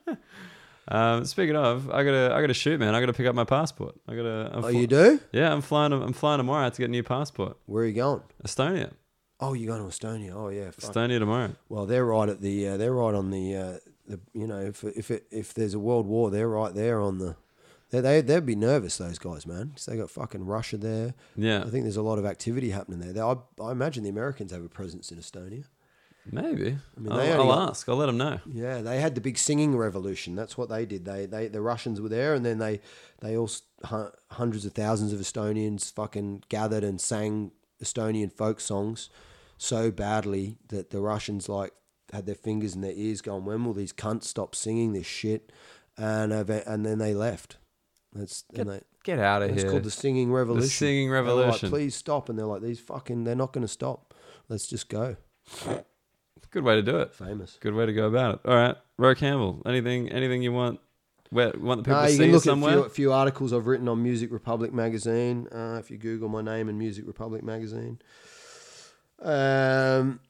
Um, 0.88 1.24
speaking 1.24 1.56
of, 1.56 1.90
I 1.90 2.04
gotta 2.04 2.34
I 2.34 2.40
gotta 2.40 2.54
shoot, 2.54 2.78
man. 2.78 2.94
I 2.94 3.00
gotta 3.00 3.12
pick 3.12 3.26
up 3.26 3.34
my 3.34 3.44
passport. 3.44 3.94
I 4.06 4.14
gotta. 4.14 4.50
I'm 4.52 4.64
oh, 4.64 4.68
fl- 4.68 4.76
you 4.76 4.86
do? 4.86 5.20
Yeah, 5.32 5.52
I'm 5.52 5.62
flying. 5.62 5.92
I'm 5.92 6.12
flying 6.12 6.38
tomorrow 6.38 6.68
to 6.68 6.76
get 6.76 6.88
a 6.88 6.90
new 6.90 7.02
passport. 7.02 7.56
Where 7.66 7.84
are 7.84 7.86
you 7.86 7.94
going? 7.94 8.22
Estonia. 8.44 8.92
Oh, 9.40 9.52
you're 9.52 9.76
going 9.76 9.90
to 9.90 9.94
Estonia. 9.94 10.32
Oh, 10.34 10.48
yeah. 10.48 10.70
fuck. 10.70 10.94
Estonia 10.94 11.18
tomorrow. 11.18 11.54
Well, 11.68 11.86
they're 11.86 12.04
right 12.04 12.28
at 12.28 12.40
the. 12.40 12.68
Uh, 12.68 12.76
they're 12.76 12.92
right 12.92 13.14
on 13.14 13.30
the. 13.30 13.56
Uh, 13.56 13.78
the 14.06 14.20
you 14.32 14.46
know, 14.46 14.60
if 14.60 14.84
if 14.84 15.10
it, 15.10 15.26
if 15.30 15.54
there's 15.54 15.74
a 15.74 15.78
world 15.78 16.06
war, 16.06 16.30
they're 16.30 16.48
right 16.48 16.74
there 16.74 17.00
on 17.00 17.18
the. 17.18 17.36
They 17.90 18.00
they 18.00 18.20
they'd 18.20 18.46
be 18.46 18.56
nervous 18.56 18.98
those 18.98 19.18
guys, 19.18 19.46
man. 19.46 19.72
Cause 19.74 19.86
they 19.86 19.96
got 19.96 20.10
fucking 20.10 20.44
Russia 20.44 20.76
there. 20.76 21.14
Yeah, 21.36 21.60
I 21.60 21.70
think 21.70 21.84
there's 21.84 21.96
a 21.96 22.02
lot 22.02 22.18
of 22.18 22.26
activity 22.26 22.70
happening 22.70 23.00
there. 23.00 23.12
They, 23.12 23.20
I, 23.20 23.36
I 23.62 23.72
imagine 23.72 24.02
the 24.02 24.10
Americans 24.10 24.52
have 24.52 24.64
a 24.64 24.68
presence 24.68 25.10
in 25.10 25.18
Estonia. 25.18 25.64
Maybe. 26.30 26.76
mean, 26.96 27.12
I'll, 27.12 27.20
I'll 27.20 27.46
got- 27.46 27.70
ask. 27.70 27.88
I'll 27.88 27.96
let 27.96 28.06
them 28.06 28.18
know. 28.18 28.40
Yeah, 28.46 28.80
they 28.80 29.00
had 29.00 29.14
the 29.14 29.20
big 29.20 29.38
singing 29.38 29.76
revolution. 29.76 30.34
That's 30.34 30.56
what 30.56 30.68
they 30.68 30.86
did. 30.86 31.04
They 31.04 31.26
they 31.26 31.48
the 31.48 31.60
Russians 31.60 32.00
were 32.00 32.08
there, 32.08 32.34
and 32.34 32.44
then 32.44 32.58
they 32.58 32.80
they 33.20 33.36
all 33.36 33.50
hundreds 34.32 34.64
of 34.64 34.72
thousands 34.72 35.12
of 35.12 35.20
Estonians 35.20 35.92
fucking 35.92 36.44
gathered 36.48 36.84
and 36.84 37.00
sang 37.00 37.52
Estonian 37.82 38.32
folk 38.32 38.60
songs 38.60 39.10
so 39.58 39.90
badly 39.90 40.56
that 40.68 40.90
the 40.90 41.00
Russians 41.00 41.48
like 41.48 41.72
had 42.12 42.26
their 42.26 42.34
fingers 42.34 42.74
in 42.74 42.80
their 42.80 42.92
ears, 42.94 43.20
going, 43.20 43.44
"When 43.44 43.64
will 43.64 43.74
these 43.74 43.92
cunts 43.92 44.24
stop 44.24 44.54
singing 44.54 44.92
this 44.92 45.06
shit?" 45.06 45.52
And 45.96 46.32
and 46.32 46.84
then 46.86 46.98
they 46.98 47.14
left. 47.14 47.56
That's 48.12 48.44
and 48.54 48.70
they, 48.70 48.80
Get 49.04 49.18
out 49.18 49.42
of 49.42 49.50
it's 49.50 49.58
here. 49.60 49.66
It's 49.66 49.70
called 49.72 49.84
the 49.84 49.90
singing 49.90 50.32
revolution. 50.32 50.66
The 50.66 50.70
singing 50.70 51.10
were 51.10 51.20
like, 51.20 51.26
revolution. 51.26 51.68
Please 51.68 51.94
stop, 51.94 52.30
and 52.30 52.38
they're 52.38 52.46
like, 52.46 52.62
"These 52.62 52.80
fucking, 52.80 53.24
they're 53.24 53.34
not 53.34 53.52
going 53.52 53.66
to 53.66 53.72
stop. 53.72 54.14
Let's 54.48 54.66
just 54.66 54.88
go." 54.88 55.16
Good 56.54 56.62
way 56.62 56.76
to 56.76 56.82
do 56.82 56.98
it. 57.00 57.12
Famous. 57.12 57.58
Good 57.60 57.74
way 57.74 57.84
to 57.84 57.92
go 57.92 58.06
about 58.06 58.36
it. 58.36 58.40
All 58.48 58.54
right, 58.54 58.76
Ro 58.96 59.12
Campbell. 59.16 59.60
Anything? 59.66 60.08
Anything 60.10 60.40
you 60.40 60.52
want? 60.52 60.78
Where 61.30 61.52
want 61.58 61.80
the 61.80 61.84
people 61.90 61.96
No, 62.00 62.02
to 62.04 62.10
you 62.10 62.12
see 62.12 62.18
can 62.18 62.26
you 62.28 62.32
look 62.34 62.44
somewhere? 62.44 62.72
at 62.74 62.78
a 62.78 62.82
few, 62.84 62.90
few 62.90 63.12
articles 63.12 63.52
I've 63.52 63.66
written 63.66 63.88
on 63.88 64.00
Music 64.04 64.30
Republic 64.30 64.72
magazine. 64.72 65.48
Uh, 65.50 65.78
if 65.80 65.90
you 65.90 65.98
Google 65.98 66.28
my 66.28 66.42
name 66.42 66.68
in 66.68 66.78
Music 66.78 67.04
Republic 67.08 67.42
magazine, 67.42 67.98
um, 69.20 70.20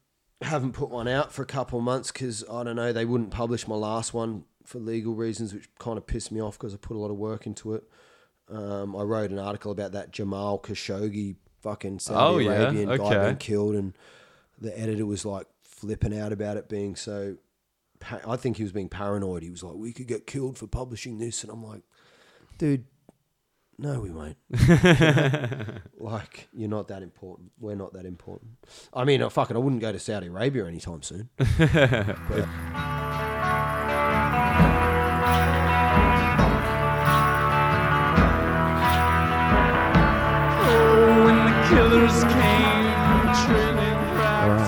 haven't 0.41 0.73
put 0.73 0.89
one 0.89 1.07
out 1.07 1.31
for 1.31 1.43
a 1.43 1.45
couple 1.45 1.77
of 1.79 1.85
months 1.85 2.11
because 2.11 2.43
I 2.51 2.63
don't 2.63 2.75
know 2.75 2.91
they 2.91 3.05
wouldn't 3.05 3.29
publish 3.31 3.67
my 3.67 3.75
last 3.75 4.13
one 4.13 4.45
for 4.63 4.79
legal 4.79 5.13
reasons, 5.13 5.53
which 5.53 5.69
kind 5.77 5.97
of 5.97 6.07
pissed 6.07 6.31
me 6.31 6.41
off 6.41 6.57
because 6.57 6.73
I 6.73 6.77
put 6.77 6.95
a 6.97 6.99
lot 6.99 7.11
of 7.11 7.17
work 7.17 7.45
into 7.45 7.75
it. 7.75 7.83
Um, 8.49 8.95
I 8.95 9.01
wrote 9.03 9.31
an 9.31 9.39
article 9.39 9.71
about 9.71 9.91
that 9.91 10.11
Jamal 10.11 10.59
Khashoggi 10.59 11.35
fucking 11.61 11.95
Oh, 11.95 11.99
Saudi 11.99 12.45
yeah, 12.45 12.51
Arabian 12.51 12.97
guy 12.97 13.25
being 13.25 13.37
killed, 13.37 13.75
and 13.75 13.93
the 14.59 14.77
editor 14.79 15.05
was 15.05 15.25
like 15.25 15.45
flipping 15.75 16.17
out 16.17 16.31
about 16.31 16.57
it 16.57 16.69
being 16.69 16.95
so. 16.95 17.37
I 18.27 18.35
think 18.35 18.57
he 18.57 18.63
was 18.63 18.71
being 18.71 18.89
paranoid. 18.89 19.41
He 19.41 19.49
was 19.49 19.63
like, 19.63 19.75
"We 19.75 19.93
could 19.93 20.07
get 20.07 20.27
killed 20.27 20.57
for 20.57 20.67
publishing 20.67 21.17
this," 21.17 21.43
and 21.43 21.51
I'm 21.51 21.63
like, 21.63 21.83
"Dude, 22.57 22.85
no, 23.77 23.99
we 23.99 24.09
won't. 24.09 24.37
like, 25.97 26.47
you're 26.53 26.69
not 26.69 26.87
that 26.87 27.03
important. 27.03 27.51
We're 27.59 27.75
not 27.75 27.93
that 27.93 28.05
important. 28.05 28.51
I 28.93 29.03
mean, 29.03 29.21
uh, 29.21 29.29
fuck 29.29 29.51
it, 29.51 29.55
I 29.55 29.59
wouldn't 29.59 29.81
go 29.81 29.91
to 29.91 29.99
Saudi 29.99 30.27
Arabia 30.27 30.65
anytime 30.65 31.01
soon. 31.01 31.29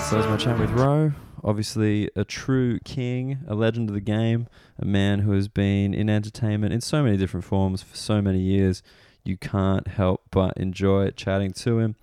so 0.09 0.15
that's 0.15 0.27
my 0.29 0.37
chat 0.37 0.57
with 0.57 0.71
Ro. 0.71 1.11
Obviously, 1.43 2.09
a 2.15 2.23
true 2.23 2.79
king, 2.85 3.39
a 3.45 3.53
legend 3.53 3.89
of 3.89 3.93
the 3.93 3.99
game, 3.99 4.47
a 4.79 4.85
man 4.85 5.19
who 5.19 5.33
has 5.33 5.49
been 5.49 5.93
in 5.93 6.09
entertainment 6.09 6.71
in 6.71 6.79
so 6.79 7.03
many 7.03 7.17
different 7.17 7.43
forms 7.43 7.83
for 7.83 7.93
so 7.97 8.21
many 8.21 8.39
years. 8.39 8.81
You 9.25 9.35
can't 9.35 9.85
help 9.85 10.21
but 10.31 10.55
enjoy 10.55 11.09
chatting 11.09 11.51
to 11.51 11.79
him. 11.79 11.95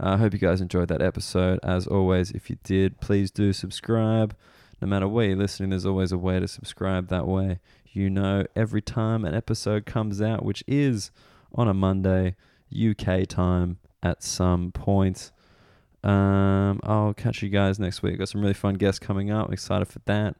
I 0.00 0.16
hope 0.16 0.32
you 0.32 0.38
guys 0.38 0.62
enjoyed 0.62 0.88
that 0.88 1.02
episode. 1.02 1.60
As 1.62 1.86
always, 1.86 2.30
if 2.30 2.48
you 2.48 2.56
did, 2.64 2.98
please 3.02 3.30
do 3.30 3.52
subscribe. 3.52 4.34
No 4.80 4.88
matter 4.88 5.06
where 5.06 5.26
you're 5.26 5.36
listening, 5.36 5.68
there's 5.68 5.84
always 5.84 6.12
a 6.12 6.18
way 6.18 6.40
to 6.40 6.48
subscribe. 6.48 7.08
That 7.08 7.26
way, 7.26 7.58
you 7.92 8.08
know 8.08 8.46
every 8.56 8.80
time 8.80 9.22
an 9.26 9.34
episode 9.34 9.84
comes 9.84 10.22
out, 10.22 10.46
which 10.46 10.64
is 10.66 11.10
on 11.54 11.68
a 11.68 11.74
Monday, 11.74 12.36
UK 12.74 13.28
time 13.28 13.80
at 14.02 14.22
some 14.22 14.72
point. 14.72 15.30
Um, 16.04 16.80
I'll 16.82 17.14
catch 17.14 17.42
you 17.42 17.48
guys 17.48 17.78
next 17.78 18.02
week. 18.02 18.18
Got 18.18 18.28
some 18.28 18.42
really 18.42 18.54
fun 18.54 18.74
guests 18.74 18.98
coming 18.98 19.30
up. 19.30 19.52
Excited 19.52 19.88
for 19.88 20.00
that. 20.04 20.36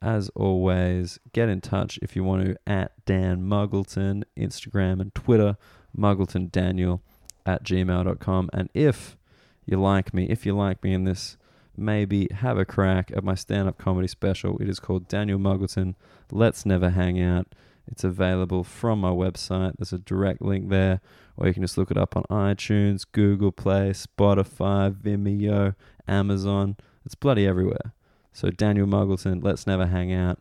As 0.00 0.30
always, 0.30 1.20
get 1.32 1.48
in 1.48 1.60
touch 1.60 1.98
if 2.02 2.16
you 2.16 2.24
want 2.24 2.44
to 2.44 2.56
at 2.66 2.92
Dan 3.04 3.42
Muggleton, 3.42 4.24
Instagram 4.36 5.00
and 5.00 5.14
Twitter, 5.14 5.56
Muggleton 5.96 6.50
Daniel 6.50 7.02
at 7.46 7.62
gmail.com. 7.62 8.50
And 8.52 8.68
if 8.74 9.16
you 9.64 9.80
like 9.80 10.12
me, 10.12 10.24
if 10.24 10.44
you 10.44 10.56
like 10.56 10.82
me 10.82 10.92
in 10.94 11.04
this, 11.04 11.36
maybe 11.76 12.26
have 12.32 12.58
a 12.58 12.64
crack 12.64 13.12
at 13.14 13.22
my 13.22 13.34
stand 13.34 13.68
up 13.68 13.78
comedy 13.78 14.08
special. 14.08 14.58
It 14.58 14.68
is 14.68 14.80
called 14.80 15.08
Daniel 15.08 15.38
Muggleton 15.38 15.94
Let's 16.30 16.66
Never 16.66 16.90
Hang 16.90 17.20
Out. 17.20 17.54
It's 17.86 18.04
available 18.04 18.64
from 18.64 19.00
my 19.00 19.10
website. 19.10 19.74
There's 19.76 19.92
a 19.92 19.98
direct 19.98 20.42
link 20.42 20.68
there, 20.68 21.00
or 21.36 21.46
you 21.46 21.54
can 21.54 21.62
just 21.62 21.78
look 21.78 21.90
it 21.90 21.96
up 21.96 22.16
on 22.16 22.24
iTunes, 22.24 23.06
Google 23.10 23.52
Play, 23.52 23.90
Spotify, 23.90 24.92
Vimeo, 24.92 25.74
Amazon. 26.06 26.76
It's 27.04 27.14
bloody 27.14 27.46
everywhere. 27.46 27.92
So 28.32 28.50
Daniel 28.50 28.86
Muggleton, 28.86 29.42
let's 29.42 29.66
never 29.66 29.86
hang 29.86 30.12
out. 30.12 30.38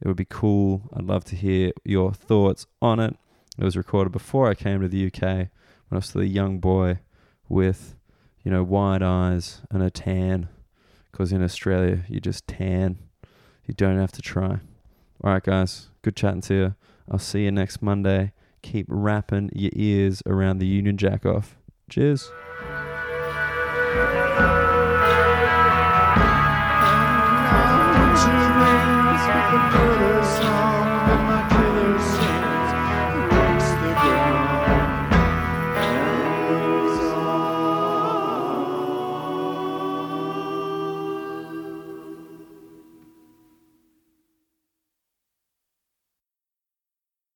It 0.00 0.08
would 0.08 0.16
be 0.16 0.24
cool. 0.24 0.88
I'd 0.94 1.04
love 1.04 1.24
to 1.26 1.36
hear 1.36 1.72
your 1.84 2.12
thoughts 2.12 2.66
on 2.80 3.00
it. 3.00 3.16
It 3.58 3.64
was 3.64 3.76
recorded 3.76 4.12
before 4.12 4.48
I 4.48 4.54
came 4.54 4.80
to 4.80 4.88
the 4.88 5.06
UK 5.06 5.22
when 5.22 5.48
I 5.92 5.96
was 5.96 6.06
still 6.06 6.20
a 6.20 6.24
young 6.24 6.58
boy 6.58 7.00
with, 7.48 7.96
you 8.44 8.50
know, 8.50 8.62
wide 8.62 9.02
eyes 9.02 9.62
and 9.70 9.82
a 9.82 9.90
tan. 9.90 10.48
Because 11.10 11.32
in 11.32 11.42
Australia, 11.42 12.04
you 12.08 12.20
just 12.20 12.46
tan. 12.46 12.98
You 13.66 13.74
don't 13.74 13.98
have 13.98 14.12
to 14.12 14.22
try. 14.22 14.60
All 15.22 15.32
right, 15.32 15.42
guys. 15.42 15.88
Good 16.02 16.14
chatting 16.14 16.42
to 16.42 16.54
you. 16.54 16.74
I'll 17.10 17.18
see 17.18 17.44
you 17.44 17.50
next 17.50 17.82
Monday 17.82 18.32
keep 18.62 18.86
wrapping 18.88 19.50
your 19.54 19.72
ears 19.74 20.22
around 20.26 20.58
the 20.58 20.66
Union 20.66 20.96
Jack 20.96 21.24
off. 21.24 21.56
Cheers. 21.88 22.30